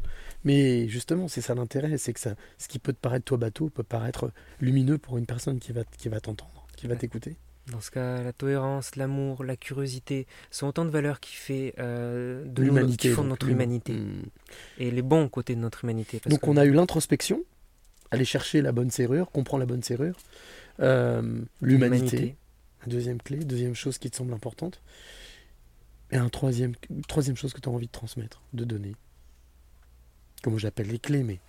Mais 0.44 0.88
justement, 0.90 1.28
c'est 1.30 1.41
ça 1.41 1.56
l'intérêt, 1.56 1.98
c'est 1.98 2.11
que 2.14 2.20
ça, 2.20 2.36
ce 2.57 2.68
qui 2.68 2.80
peut 2.80 2.91
te 2.94 2.99
paraître 2.99 3.24
toi 3.26 3.38
bateau 3.38 3.70
peut 3.70 3.84
paraître 3.84 4.32
lumineux 4.60 4.98
pour 4.98 5.18
une 5.18 5.26
personne 5.26 5.60
qui 5.60 5.72
va, 5.72 5.84
qui 5.98 6.10
va 6.10 6.20
t'entendre, 6.20 6.68
qui 6.76 6.88
va 6.88 6.95
t'écouter. 6.98 7.38
dans 7.72 7.80
ce 7.80 7.90
cas, 7.91 8.22
la 8.22 8.34
tolérance, 8.34 8.98
l'amour, 8.98 9.45
la 9.45 9.56
curiosité 9.56 10.28
sont 10.52 10.68
autant 10.68 10.84
de 10.84 10.90
valeurs 10.90 11.22
qui, 11.22 11.34
fait, 11.36 11.74
euh, 11.80 12.44
de 12.45 12.61
L'humanité, 12.61 13.07
qui 13.07 13.14
font 13.15 13.22
donc, 13.22 13.30
notre 13.32 13.48
humanité. 13.48 13.94
Hmm. 13.94 14.24
Et 14.80 14.91
les 14.91 15.02
bons 15.02 15.30
côtés 15.30 15.56
de 15.56 15.61
notre 15.61 15.86
humanité. 15.86 16.20
parce 16.20 16.32
Donc 16.34 16.41
que- 16.41 16.49
on 16.49 16.57
a 16.57 16.65
eu 16.65 16.74
l'introspection, 16.74 17.41
aller 18.11 18.26
chercher 18.26 18.61
la 18.61 18.74
bonne 18.74 18.91
serrure, 18.91 19.32
comprendre 19.32 19.61
la 19.61 19.65
bonne 19.65 19.82
serrure, 19.84 20.18
euh, 20.82 21.22
l'humanité, 21.61 22.18
L'humanité. 22.18 22.36
deuxième 22.88 23.22
clé, 23.22 23.38
deuxième 23.38 23.76
chose 23.76 23.98
qui 23.98 24.11
te 24.11 24.18
semble 24.18 24.34
importante, 24.34 24.82
et 26.14 26.18
un 26.18 26.30
troisième, 26.30 26.76
troisième 27.07 27.35
chose 27.35 27.53
que 27.53 27.60
tu 27.60 27.68
as 27.68 27.72
envie 27.72 27.88
de 27.88 27.91
transmettre, 27.91 28.44
de 28.53 28.64
donner. 28.65 28.95
Comment 30.44 30.60
j'appelle 30.60 30.88
les 30.88 30.99
clés, 30.99 31.23
mais 31.23 31.40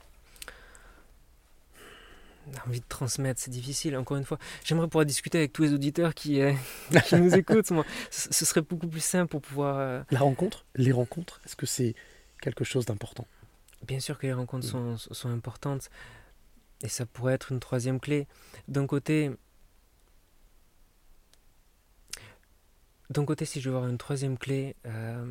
envie 2.66 2.80
de 2.80 2.84
transmettre, 2.88 3.40
c'est 3.40 3.50
difficile, 3.50 3.96
encore 3.96 4.16
une 4.16 4.24
fois. 4.24 4.38
J'aimerais 4.64 4.88
pouvoir 4.88 5.04
discuter 5.04 5.38
avec 5.38 5.52
tous 5.52 5.62
les 5.62 5.72
auditeurs 5.72 6.14
qui, 6.14 6.40
euh, 6.40 6.52
qui 7.06 7.16
nous 7.16 7.34
écoutent. 7.34 7.70
Moi. 7.70 7.84
Ce, 8.10 8.28
ce 8.30 8.44
serait 8.44 8.62
beaucoup 8.62 8.88
plus 8.88 9.04
simple 9.04 9.28
pour 9.28 9.42
pouvoir... 9.42 9.78
euh, 9.78 10.02
la 10.10 10.20
rencontre, 10.20 10.64
les 10.74 10.92
rencontres, 10.92 11.40
est-ce 11.44 11.56
que 11.56 11.66
c'est 11.66 11.94
quelque 12.40 12.64
chose 12.64 12.86
d'important? 12.86 13.26
Bien 13.86 14.00
sûr 14.00 14.18
que 14.18 14.26
les 14.26 14.32
rencontres 14.32 14.66
sont, 14.66 14.96
sont 14.96 15.28
importantes. 15.28 15.90
Et 16.82 16.88
ça 16.88 17.06
pourrait 17.06 17.34
être 17.34 17.52
une 17.52 17.60
troisième 17.60 18.00
clé. 18.00 18.26
D'un 18.68 18.86
côté... 18.86 19.30
D'un 23.10 23.24
côté, 23.24 23.44
si 23.44 23.60
je 23.60 23.68
veux 23.70 23.76
avoir 23.76 23.90
une 23.90 23.98
troisième 23.98 24.38
clé, 24.38 24.76
euh, 24.86 25.24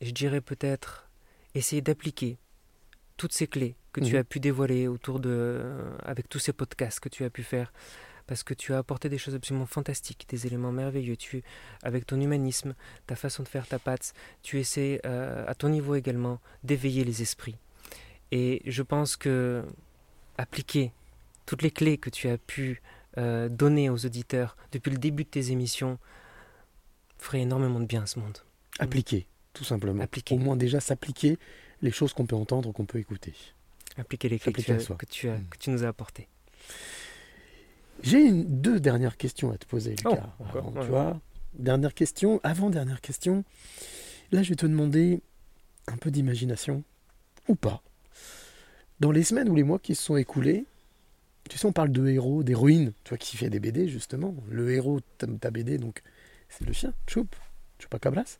je 0.00 0.10
dirais 0.10 0.40
peut-être 0.40 1.08
essayer 1.54 1.82
d'appliquer 1.82 2.38
toutes 3.16 3.32
ces 3.32 3.46
clés 3.46 3.76
que 3.92 4.00
tu 4.00 4.12
Mhm. 4.14 4.18
as 4.20 4.24
pu 4.24 4.40
dévoiler 4.40 4.88
autour 4.88 5.20
de... 5.20 5.30
euh, 5.30 5.96
avec 6.04 6.28
tous 6.28 6.40
ces 6.40 6.52
podcasts 6.52 6.98
que 6.98 7.08
tu 7.08 7.24
as 7.24 7.30
pu 7.30 7.42
faire. 7.44 7.72
Parce 8.26 8.42
que 8.42 8.54
tu 8.54 8.72
as 8.72 8.78
apporté 8.78 9.08
des 9.10 9.18
choses 9.18 9.34
absolument 9.34 9.66
fantastiques, 9.66 10.26
des 10.30 10.46
éléments 10.46 10.72
merveilleux. 10.72 11.16
Tu, 11.16 11.44
avec 11.82 12.06
ton 12.06 12.18
humanisme, 12.20 12.74
ta 13.06 13.16
façon 13.16 13.42
de 13.42 13.48
faire 13.48 13.66
ta 13.68 13.78
patte, 13.78 14.14
tu 14.42 14.58
essaies, 14.58 15.00
euh, 15.04 15.44
à 15.46 15.54
ton 15.54 15.68
niveau 15.68 15.94
également, 15.94 16.40
d'éveiller 16.64 17.04
les 17.04 17.20
esprits. 17.20 17.56
Et 18.32 18.62
je 18.64 18.82
pense 18.82 19.16
que 19.16 19.62
appliquer 20.38 20.92
toutes 21.46 21.60
les 21.62 21.70
clés 21.70 21.98
que 21.98 22.08
tu 22.10 22.28
as 22.28 22.38
pu 22.38 22.80
euh, 23.18 23.48
donner 23.50 23.90
aux 23.90 24.06
auditeurs 24.06 24.56
depuis 24.72 24.90
le 24.90 24.98
début 24.98 25.24
de 25.24 25.28
tes 25.28 25.50
émissions 25.52 25.98
ferait 27.24 27.40
énormément 27.40 27.80
de 27.80 27.86
bien 27.86 28.02
à 28.02 28.06
ce 28.06 28.18
monde. 28.18 28.38
Appliquer, 28.78 29.26
tout 29.52 29.64
simplement. 29.64 30.02
Appliquer. 30.02 30.34
Au 30.34 30.38
moins 30.38 30.56
déjà 30.56 30.80
s'appliquer 30.80 31.38
les 31.82 31.90
choses 31.90 32.12
qu'on 32.12 32.26
peut 32.26 32.36
entendre, 32.36 32.72
qu'on 32.72 32.86
peut 32.86 32.98
écouter. 32.98 33.34
Appliquer 33.96 34.28
les 34.28 34.38
clés 34.38 34.52
que 34.52 34.60
S'appliquer 34.60 34.72
tu, 34.72 34.72
à 34.72 34.76
as- 34.76 34.86
soi. 34.86 34.96
que, 34.96 35.06
tu 35.06 35.28
as- 35.28 35.38
que 35.50 35.58
tu 35.58 35.70
nous 35.70 35.84
as 35.84 35.88
apportées. 35.88 36.28
J'ai 38.02 38.30
deux 38.32 38.80
dernières 38.80 39.16
questions 39.16 39.50
à 39.52 39.56
te 39.58 39.66
poser, 39.66 39.90
Lucas. 39.90 40.32
Oh, 40.40 40.42
encore, 40.44 40.56
Avant, 40.68 40.72
ouais. 40.72 40.80
Tu 40.84 40.88
vois, 40.90 41.20
dernière 41.54 41.94
question, 41.94 42.40
avant 42.42 42.70
dernière 42.70 43.00
question. 43.00 43.44
Là, 44.32 44.42
je 44.42 44.50
vais 44.50 44.56
te 44.56 44.66
demander 44.66 45.20
un 45.86 45.96
peu 45.96 46.10
d'imagination, 46.10 46.82
ou 47.48 47.54
pas. 47.54 47.82
Dans 49.00 49.10
les 49.12 49.22
semaines 49.22 49.48
ou 49.48 49.54
les 49.54 49.62
mois 49.62 49.78
qui 49.78 49.94
se 49.94 50.02
sont 50.02 50.16
écoulés, 50.16 50.64
tu 51.48 51.58
sais, 51.58 51.66
on 51.66 51.72
parle 51.72 51.92
de 51.92 52.06
héros, 52.08 52.42
d'héroïnes, 52.42 52.92
toi 53.04 53.16
qui 53.18 53.36
fais 53.36 53.50
des 53.50 53.60
BD 53.60 53.88
justement. 53.88 54.34
Le 54.48 54.72
héros 54.72 55.00
de 55.00 55.04
ta, 55.18 55.26
ta 55.26 55.50
BD, 55.50 55.78
donc, 55.78 56.02
c'est 56.58 56.64
le 56.66 56.72
chien, 56.72 56.92
Choup, 57.06 57.26
Chupacabras. 57.78 58.38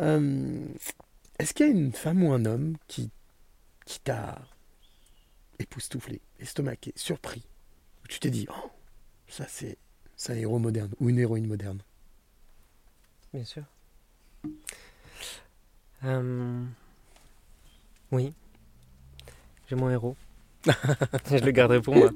Euh, 0.00 0.66
Est-ce 1.38 1.54
qu'il 1.54 1.66
y 1.66 1.68
a 1.68 1.72
une 1.72 1.92
femme 1.92 2.22
ou 2.22 2.32
un 2.32 2.44
homme 2.44 2.76
qui, 2.86 3.10
qui 3.86 4.00
t'a 4.00 4.38
époustouflé, 5.58 6.20
estomaqué, 6.40 6.92
surpris 6.96 7.44
où 8.04 8.08
tu 8.08 8.20
t'es 8.20 8.30
dit, 8.30 8.46
oh, 8.50 8.70
ça 9.28 9.46
c'est 9.48 9.76
un 10.28 10.34
héros 10.34 10.58
moderne 10.58 10.92
ou 11.00 11.10
une 11.10 11.18
héroïne 11.18 11.46
moderne? 11.46 11.80
Bien 13.32 13.44
sûr. 13.44 13.64
Euh, 16.04 16.64
Oui. 18.12 18.32
J'ai 19.68 19.76
mon 19.76 19.90
héros. 19.90 20.16
je 20.64 21.44
le 21.44 21.50
garderai 21.50 21.80
pour 21.82 21.94
moi. 21.94 22.10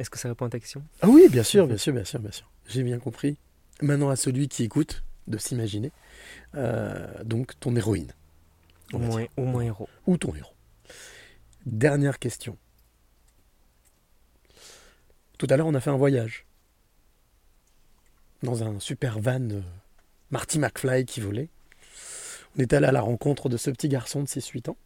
Est-ce 0.00 0.08
que 0.08 0.18
ça 0.18 0.28
répond 0.28 0.46
à 0.46 0.48
ta 0.48 0.58
question? 0.58 0.82
Ah 1.02 1.08
oui, 1.08 1.28
bien 1.28 1.42
sûr, 1.42 1.66
bien 1.66 1.76
sûr, 1.76 1.92
bien 1.92 2.04
sûr, 2.04 2.20
bien 2.20 2.30
sûr. 2.32 2.50
J'ai 2.66 2.82
bien 2.82 2.98
compris. 2.98 3.36
Maintenant 3.82 4.08
à 4.08 4.16
celui 4.16 4.48
qui 4.48 4.64
écoute 4.64 5.04
de 5.26 5.36
s'imaginer, 5.36 5.92
euh, 6.54 7.22
donc 7.22 7.52
ton 7.60 7.76
héroïne. 7.76 8.10
Ou 8.94 8.98
mon, 8.98 9.20
ou 9.36 9.44
mon 9.44 9.60
héros. 9.60 9.90
Ou 10.06 10.16
ton 10.16 10.34
héros. 10.34 10.54
Dernière 11.66 12.18
question. 12.18 12.56
Tout 15.36 15.46
à 15.50 15.58
l'heure, 15.58 15.66
on 15.66 15.74
a 15.74 15.80
fait 15.80 15.90
un 15.90 15.98
voyage. 15.98 16.46
Dans 18.42 18.64
un 18.64 18.80
super 18.80 19.18
van 19.18 19.50
euh, 19.50 19.60
Marty 20.30 20.58
McFly 20.58 21.04
qui 21.04 21.20
volait. 21.20 21.50
On 22.56 22.60
est 22.60 22.72
allé 22.72 22.86
à 22.86 22.92
la 22.92 23.02
rencontre 23.02 23.50
de 23.50 23.58
ce 23.58 23.68
petit 23.68 23.90
garçon 23.90 24.22
de 24.22 24.28
6-8 24.28 24.70
ans. 24.70 24.78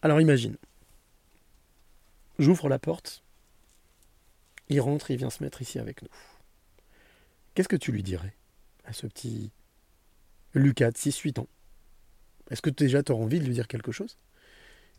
Alors 0.00 0.18
imagine. 0.18 0.56
J'ouvre 2.38 2.70
la 2.70 2.78
porte. 2.78 3.22
Il 4.70 4.80
rentre, 4.80 5.10
il 5.10 5.16
vient 5.16 5.30
se 5.30 5.42
mettre 5.42 5.60
ici 5.60 5.78
avec 5.78 6.00
nous. 6.00 6.08
Qu'est-ce 7.54 7.68
que 7.68 7.76
tu 7.76 7.90
lui 7.90 8.04
dirais 8.04 8.34
à 8.84 8.92
ce 8.92 9.06
petit 9.08 9.50
Lucas 10.54 10.92
de 10.92 10.96
6-8 10.96 11.40
ans? 11.40 11.48
Est-ce 12.50 12.62
que 12.62 12.70
déjà 12.70 13.02
tu 13.02 13.10
auras 13.10 13.24
envie 13.24 13.40
de 13.40 13.44
lui 13.44 13.54
dire 13.54 13.66
quelque 13.66 13.90
chose? 13.90 14.16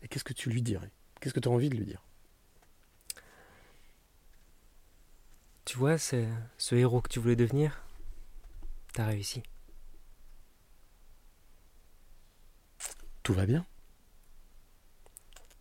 Et 0.02 0.08
qu'est-ce 0.08 0.24
que 0.24 0.34
tu 0.34 0.50
lui 0.50 0.60
dirais? 0.60 0.90
Qu'est-ce 1.20 1.32
que 1.32 1.40
tu 1.40 1.48
as 1.48 1.52
envie 1.52 1.70
de 1.70 1.76
lui 1.76 1.86
dire? 1.86 2.04
Tu 5.64 5.78
vois, 5.78 5.96
ce 5.96 6.74
héros 6.74 7.00
que 7.00 7.08
tu 7.08 7.18
voulais 7.18 7.36
devenir, 7.36 7.82
t'as 8.92 9.06
réussi. 9.06 9.42
Tout 13.22 13.32
va 13.32 13.46
bien 13.46 13.64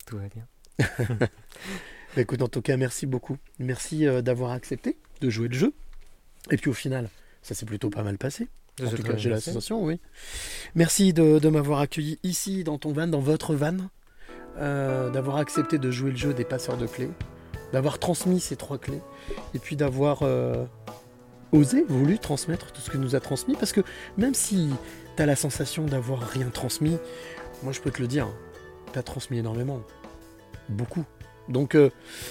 Tout 0.06 0.18
va 0.18 0.28
bien. 0.28 0.48
Bah, 2.16 2.22
écoute, 2.22 2.42
en 2.42 2.48
tout 2.48 2.62
cas, 2.62 2.76
merci 2.78 3.06
beaucoup. 3.06 3.38
Merci 3.60 4.06
euh, 4.06 4.22
d'avoir 4.22 4.52
accepté 4.52 4.98
de 5.22 5.30
jouer 5.30 5.48
le 5.48 5.54
jeu. 5.54 5.74
Et 6.50 6.58
puis 6.58 6.70
au 6.70 6.74
final, 6.74 7.10
ça 7.42 7.56
s'est 7.56 7.66
plutôt 7.66 7.90
pas 7.90 8.04
mal 8.04 8.18
passé. 8.18 8.50
En 8.84 8.90
tout 8.90 9.04
cas, 9.04 9.16
j'ai 9.16 9.30
la 9.30 9.40
sensation, 9.40 9.84
oui. 9.84 10.00
Merci 10.76 11.14
de, 11.14 11.40
de 11.40 11.50
m'avoir 11.50 11.80
accueilli 11.80 12.20
ici, 12.24 12.64
dans 12.64 12.78
ton 12.78 12.94
van, 12.94 13.08
dans 13.08 13.20
votre 13.20 13.54
van, 13.54 13.78
euh, 14.58 15.10
d'avoir 15.10 15.38
accepté 15.38 15.78
de 15.78 15.92
jouer 15.92 16.12
le 16.12 16.18
jeu 16.18 16.34
des 16.34 16.46
passeurs 16.46 16.78
de 16.78 16.88
clés, 16.88 17.10
d'avoir 17.74 18.00
transmis 18.00 18.40
ces 18.40 18.56
trois 18.56 18.80
clés, 18.80 19.02
et 19.54 19.60
puis 19.60 19.76
d'avoir 19.76 20.24
euh, 20.24 20.66
osé, 21.52 21.84
voulu 21.88 22.18
transmettre 22.18 22.72
tout 22.72 22.82
ce 22.82 22.90
que 22.90 22.98
nous 22.98 23.16
a 23.16 23.20
transmis, 23.20 23.56
parce 23.56 23.72
que 23.72 23.82
même 24.18 24.34
si 24.34 24.70
tu 25.16 25.22
as 25.22 25.26
la 25.26 25.36
sensation 25.36 25.86
d'avoir 25.86 26.22
rien 26.22 26.50
transmis, 26.50 26.98
moi 27.62 27.74
je 27.74 27.82
peux 27.82 27.92
te 27.92 28.02
le 28.02 28.08
dire, 28.08 28.28
tu 28.94 29.00
as 29.00 29.04
transmis 29.04 29.38
énormément. 29.38 29.82
Beaucoup. 30.70 31.06
Donc 31.50 31.76
euh, 31.76 31.90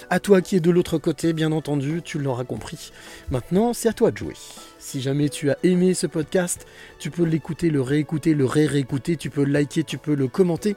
à 0.08 0.20
toi 0.20 0.40
qui 0.40 0.56
es 0.56 0.60
de 0.60 0.70
l'autre 0.70 0.98
côté, 0.98 1.32
bien 1.32 1.52
entendu, 1.52 2.02
tu 2.02 2.18
l'auras 2.18 2.44
compris. 2.44 2.92
Maintenant, 3.30 3.72
c'est 3.72 3.88
à 3.88 3.92
toi 3.92 4.10
de 4.10 4.16
jouer. 4.16 4.34
Si 4.78 5.00
jamais 5.00 5.28
tu 5.28 5.50
as 5.50 5.58
aimé 5.62 5.94
ce 5.94 6.06
podcast, 6.06 6.66
tu 6.98 7.10
peux 7.10 7.24
l'écouter, 7.24 7.70
le 7.70 7.80
réécouter, 7.80 8.34
le 8.34 8.44
ré-réécouter, 8.44 9.16
tu 9.16 9.30
peux 9.30 9.44
le 9.44 9.52
liker, 9.52 9.84
tu 9.84 9.98
peux 9.98 10.14
le 10.14 10.28
commenter. 10.28 10.76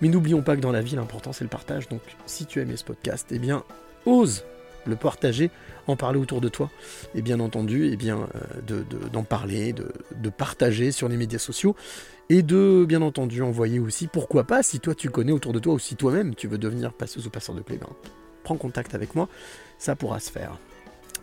Mais 0.00 0.08
n'oublions 0.08 0.42
pas 0.42 0.56
que 0.56 0.60
dans 0.60 0.72
la 0.72 0.82
vie, 0.82 0.96
l'important 0.96 1.32
c'est 1.32 1.44
le 1.44 1.50
partage. 1.50 1.88
Donc 1.88 2.02
si 2.26 2.46
tu 2.46 2.60
as 2.60 2.62
aimé 2.62 2.76
ce 2.76 2.84
podcast, 2.84 3.26
eh 3.30 3.38
bien, 3.38 3.64
ose 4.04 4.44
le 4.86 4.96
partager, 4.96 5.50
en 5.86 5.96
parler 5.96 6.18
autour 6.18 6.40
de 6.40 6.48
toi. 6.48 6.70
Et 7.14 7.22
bien 7.22 7.40
entendu, 7.40 7.90
eh 7.92 7.96
bien, 7.96 8.18
euh, 8.34 8.60
de- 8.66 8.84
de- 8.84 9.08
d'en 9.08 9.22
parler, 9.22 9.72
de, 9.72 9.92
de 10.14 10.28
partager 10.30 10.92
sur 10.92 11.08
les 11.08 11.16
médias 11.16 11.38
sociaux. 11.38 11.76
Et 12.28 12.42
de, 12.42 12.84
bien 12.88 13.02
entendu, 13.02 13.42
envoyer 13.42 13.78
aussi, 13.78 14.08
pourquoi 14.08 14.44
pas, 14.44 14.62
si 14.64 14.80
toi 14.80 14.94
tu 14.94 15.10
connais 15.10 15.32
autour 15.32 15.52
de 15.52 15.60
toi, 15.60 15.74
ou 15.74 15.78
si 15.78 15.94
toi-même 15.94 16.34
tu 16.34 16.48
veux 16.48 16.58
devenir 16.58 16.92
passeuse 16.92 17.26
ou 17.26 17.30
passeur 17.30 17.54
de 17.54 17.60
clé, 17.60 17.78
ben, 17.78 17.88
prends 18.42 18.56
contact 18.56 18.94
avec 18.94 19.14
moi, 19.14 19.28
ça 19.78 19.94
pourra 19.94 20.18
se 20.18 20.30
faire. 20.32 20.58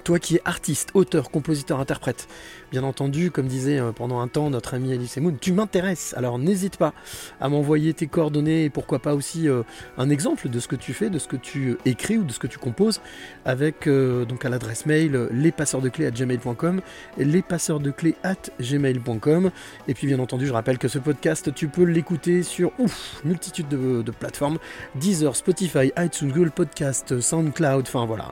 Toi 0.05 0.19
qui 0.19 0.35
es 0.35 0.41
artiste, 0.45 0.89
auteur, 0.93 1.29
compositeur, 1.31 1.79
interprète, 1.79 2.27
bien 2.73 2.83
entendu, 2.83 3.29
comme 3.29 3.45
disait 3.45 3.79
euh, 3.79 3.91
pendant 3.91 4.19
un 4.19 4.27
temps 4.27 4.49
notre 4.49 4.73
ami 4.73 4.91
Alice 4.93 5.17
Moon, 5.17 5.37
tu 5.39 5.53
m'intéresses, 5.53 6.15
alors 6.17 6.39
n'hésite 6.39 6.77
pas 6.77 6.93
à 7.39 7.47
m'envoyer 7.47 7.93
tes 7.93 8.07
coordonnées 8.07 8.65
et 8.65 8.69
pourquoi 8.71 8.97
pas 8.99 9.13
aussi 9.13 9.47
euh, 9.47 9.61
un 9.97 10.09
exemple 10.09 10.49
de 10.49 10.59
ce 10.59 10.67
que 10.67 10.75
tu 10.75 10.93
fais, 10.93 11.09
de 11.11 11.19
ce 11.19 11.27
que 11.27 11.35
tu 11.35 11.69
euh, 11.69 11.77
écris 11.85 12.17
ou 12.17 12.23
de 12.23 12.31
ce 12.31 12.39
que 12.39 12.47
tu 12.47 12.57
composes 12.57 12.99
avec 13.45 13.87
donc 13.87 14.45
à 14.45 14.49
l'adresse 14.49 14.85
mail 14.85 15.15
euh, 15.15 15.29
lespasseursdeclés 15.31 16.07
at 16.07 16.11
gmail.com 16.11 16.81
et 17.17 17.25
lespasseursdeclés 17.25 18.15
at 18.23 18.49
gmail.com 18.59 19.51
et 19.87 19.93
puis 19.93 20.07
bien 20.07 20.19
entendu 20.19 20.47
je 20.47 20.53
rappelle 20.53 20.77
que 20.77 20.87
ce 20.87 20.97
podcast 20.97 21.53
tu 21.53 21.67
peux 21.67 21.83
l'écouter 21.83 22.43
sur 22.43 22.71
ouf, 22.79 23.21
multitude 23.23 23.67
de, 23.67 24.01
de 24.01 24.11
plateformes. 24.11 24.57
Deezer, 24.95 25.35
Spotify, 25.35 25.91
iTunes, 25.97 26.31
Google 26.31 26.51
Podcast, 26.51 27.19
Soundcloud, 27.19 27.83
enfin 27.87 28.05
voilà, 28.05 28.31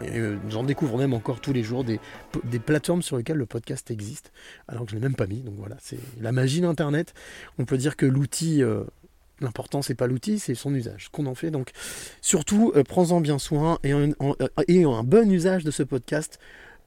j'en 0.50 0.64
découvre 0.64 0.98
même 0.98 1.14
encore 1.14 1.40
tous 1.42 1.54
les 1.54 1.64
jours 1.64 1.84
des 1.84 2.00
plateformes 2.60 3.02
sur 3.02 3.18
lesquelles 3.18 3.38
le 3.38 3.46
podcast 3.46 3.92
existe, 3.92 4.31
alors 4.68 4.86
que 4.86 4.91
je 4.91 4.95
ne 4.95 5.02
l'ai 5.02 5.08
même 5.08 5.16
pas 5.16 5.28
mis, 5.28 5.41
donc 5.41 5.56
voilà, 5.58 5.78
c'est 5.80 5.99
la 6.20 6.32
magie 6.32 6.62
d'Internet. 6.62 7.14
On 7.58 7.66
peut 7.66 7.78
dire 7.78 7.95
que 7.95 8.06
l'outil, 8.06 8.62
euh, 8.64 8.84
l'important 9.40 9.82
c'est 9.82 9.95
pas 9.95 10.08
l'outil, 10.08 10.40
c'est 10.40 10.56
son 10.56 10.74
usage, 10.76 11.06
ce 11.06 11.10
qu'on 11.10 11.26
en 11.26 11.36
fait. 11.36 11.52
Donc 11.52 11.72
surtout, 12.22 12.72
euh, 12.76 12.84
prends-en 12.84 13.22
bien 13.22 13.40
soin 13.40 13.80
et 13.84 13.94
en- 13.94 14.10
euh, 14.22 14.48
et 14.68 14.84
un 14.84 15.03
bon 15.03 15.32
usage 15.32 15.64
de 15.64 15.72
ce 15.72 15.84
podcast, 15.84 16.40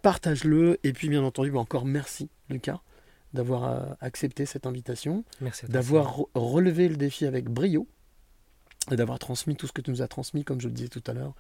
partage-le, 0.03 0.79
et 0.85 0.93
puis 0.93 1.09
bien 1.09 1.23
entendu, 1.25 1.51
bah, 1.51 1.59
encore 1.61 1.85
merci 1.85 2.29
Lucas 2.51 2.81
d'avoir 3.33 3.97
accepté 4.01 4.47
cette 4.47 4.65
invitation, 4.67 5.25
d'avoir 5.73 6.19
re- 6.21 6.29
relevé 6.37 6.89
le 6.89 6.97
défi 6.97 7.27
avec 7.27 7.47
brio 7.47 7.89
et 8.91 8.97
d'avoir 8.97 9.19
transmis 9.19 9.57
tout 9.57 9.67
ce 9.67 9.73
que 9.73 9.81
tu 9.81 9.91
nous 9.91 10.03
as 10.03 10.09
transmis, 10.09 10.45
comme 10.45 10.61
je 10.61 10.69
le 10.69 10.75
disais 10.75 10.89
tout 10.89 11.03
à 11.07 11.13
l'heure. 11.13 11.35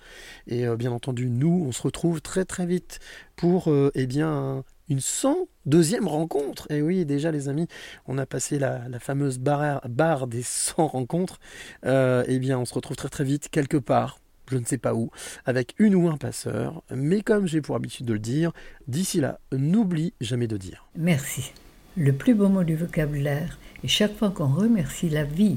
Et 0.46 0.66
euh, 0.66 0.76
bien 0.76 0.92
entendu, 0.92 1.28
nous, 1.28 1.64
on 1.66 1.72
se 1.72 1.82
retrouve 1.82 2.20
très 2.20 2.44
très 2.44 2.66
vite 2.66 3.00
pour 3.36 3.70
euh, 3.70 3.90
eh 3.94 4.06
bien, 4.06 4.64
une 4.88 4.98
102e 4.98 6.06
rencontre. 6.06 6.70
Et 6.70 6.82
oui, 6.82 7.04
déjà 7.04 7.30
les 7.30 7.48
amis, 7.48 7.68
on 8.06 8.18
a 8.18 8.26
passé 8.26 8.58
la, 8.58 8.88
la 8.88 8.98
fameuse 8.98 9.38
barre, 9.38 9.80
barre 9.88 10.26
des 10.26 10.42
100 10.42 10.86
rencontres. 10.86 11.38
Euh, 11.84 12.24
eh 12.26 12.38
bien, 12.38 12.58
on 12.58 12.64
se 12.64 12.74
retrouve 12.74 12.96
très 12.96 13.08
très 13.08 13.24
vite 13.24 13.48
quelque 13.50 13.76
part. 13.76 14.18
Je 14.50 14.58
ne 14.58 14.64
sais 14.64 14.76
pas 14.76 14.94
où, 14.94 15.10
avec 15.46 15.74
une 15.78 15.94
ou 15.94 16.06
un 16.08 16.18
passeur, 16.18 16.82
mais 16.94 17.22
comme 17.22 17.46
j'ai 17.46 17.62
pour 17.62 17.76
habitude 17.76 18.04
de 18.04 18.12
le 18.12 18.18
dire, 18.18 18.52
d'ici 18.86 19.18
là, 19.18 19.40
n'oublie 19.52 20.12
jamais 20.20 20.46
de 20.46 20.58
dire. 20.58 20.86
Merci. 20.96 21.50
Le 21.96 22.12
plus 22.12 22.34
beau 22.34 22.48
mot 22.48 22.62
du 22.62 22.76
vocabulaire, 22.76 23.58
et 23.82 23.88
chaque 23.88 24.14
fois 24.14 24.30
qu'on 24.30 24.48
remercie 24.48 25.08
la 25.08 25.24
vie 25.24 25.56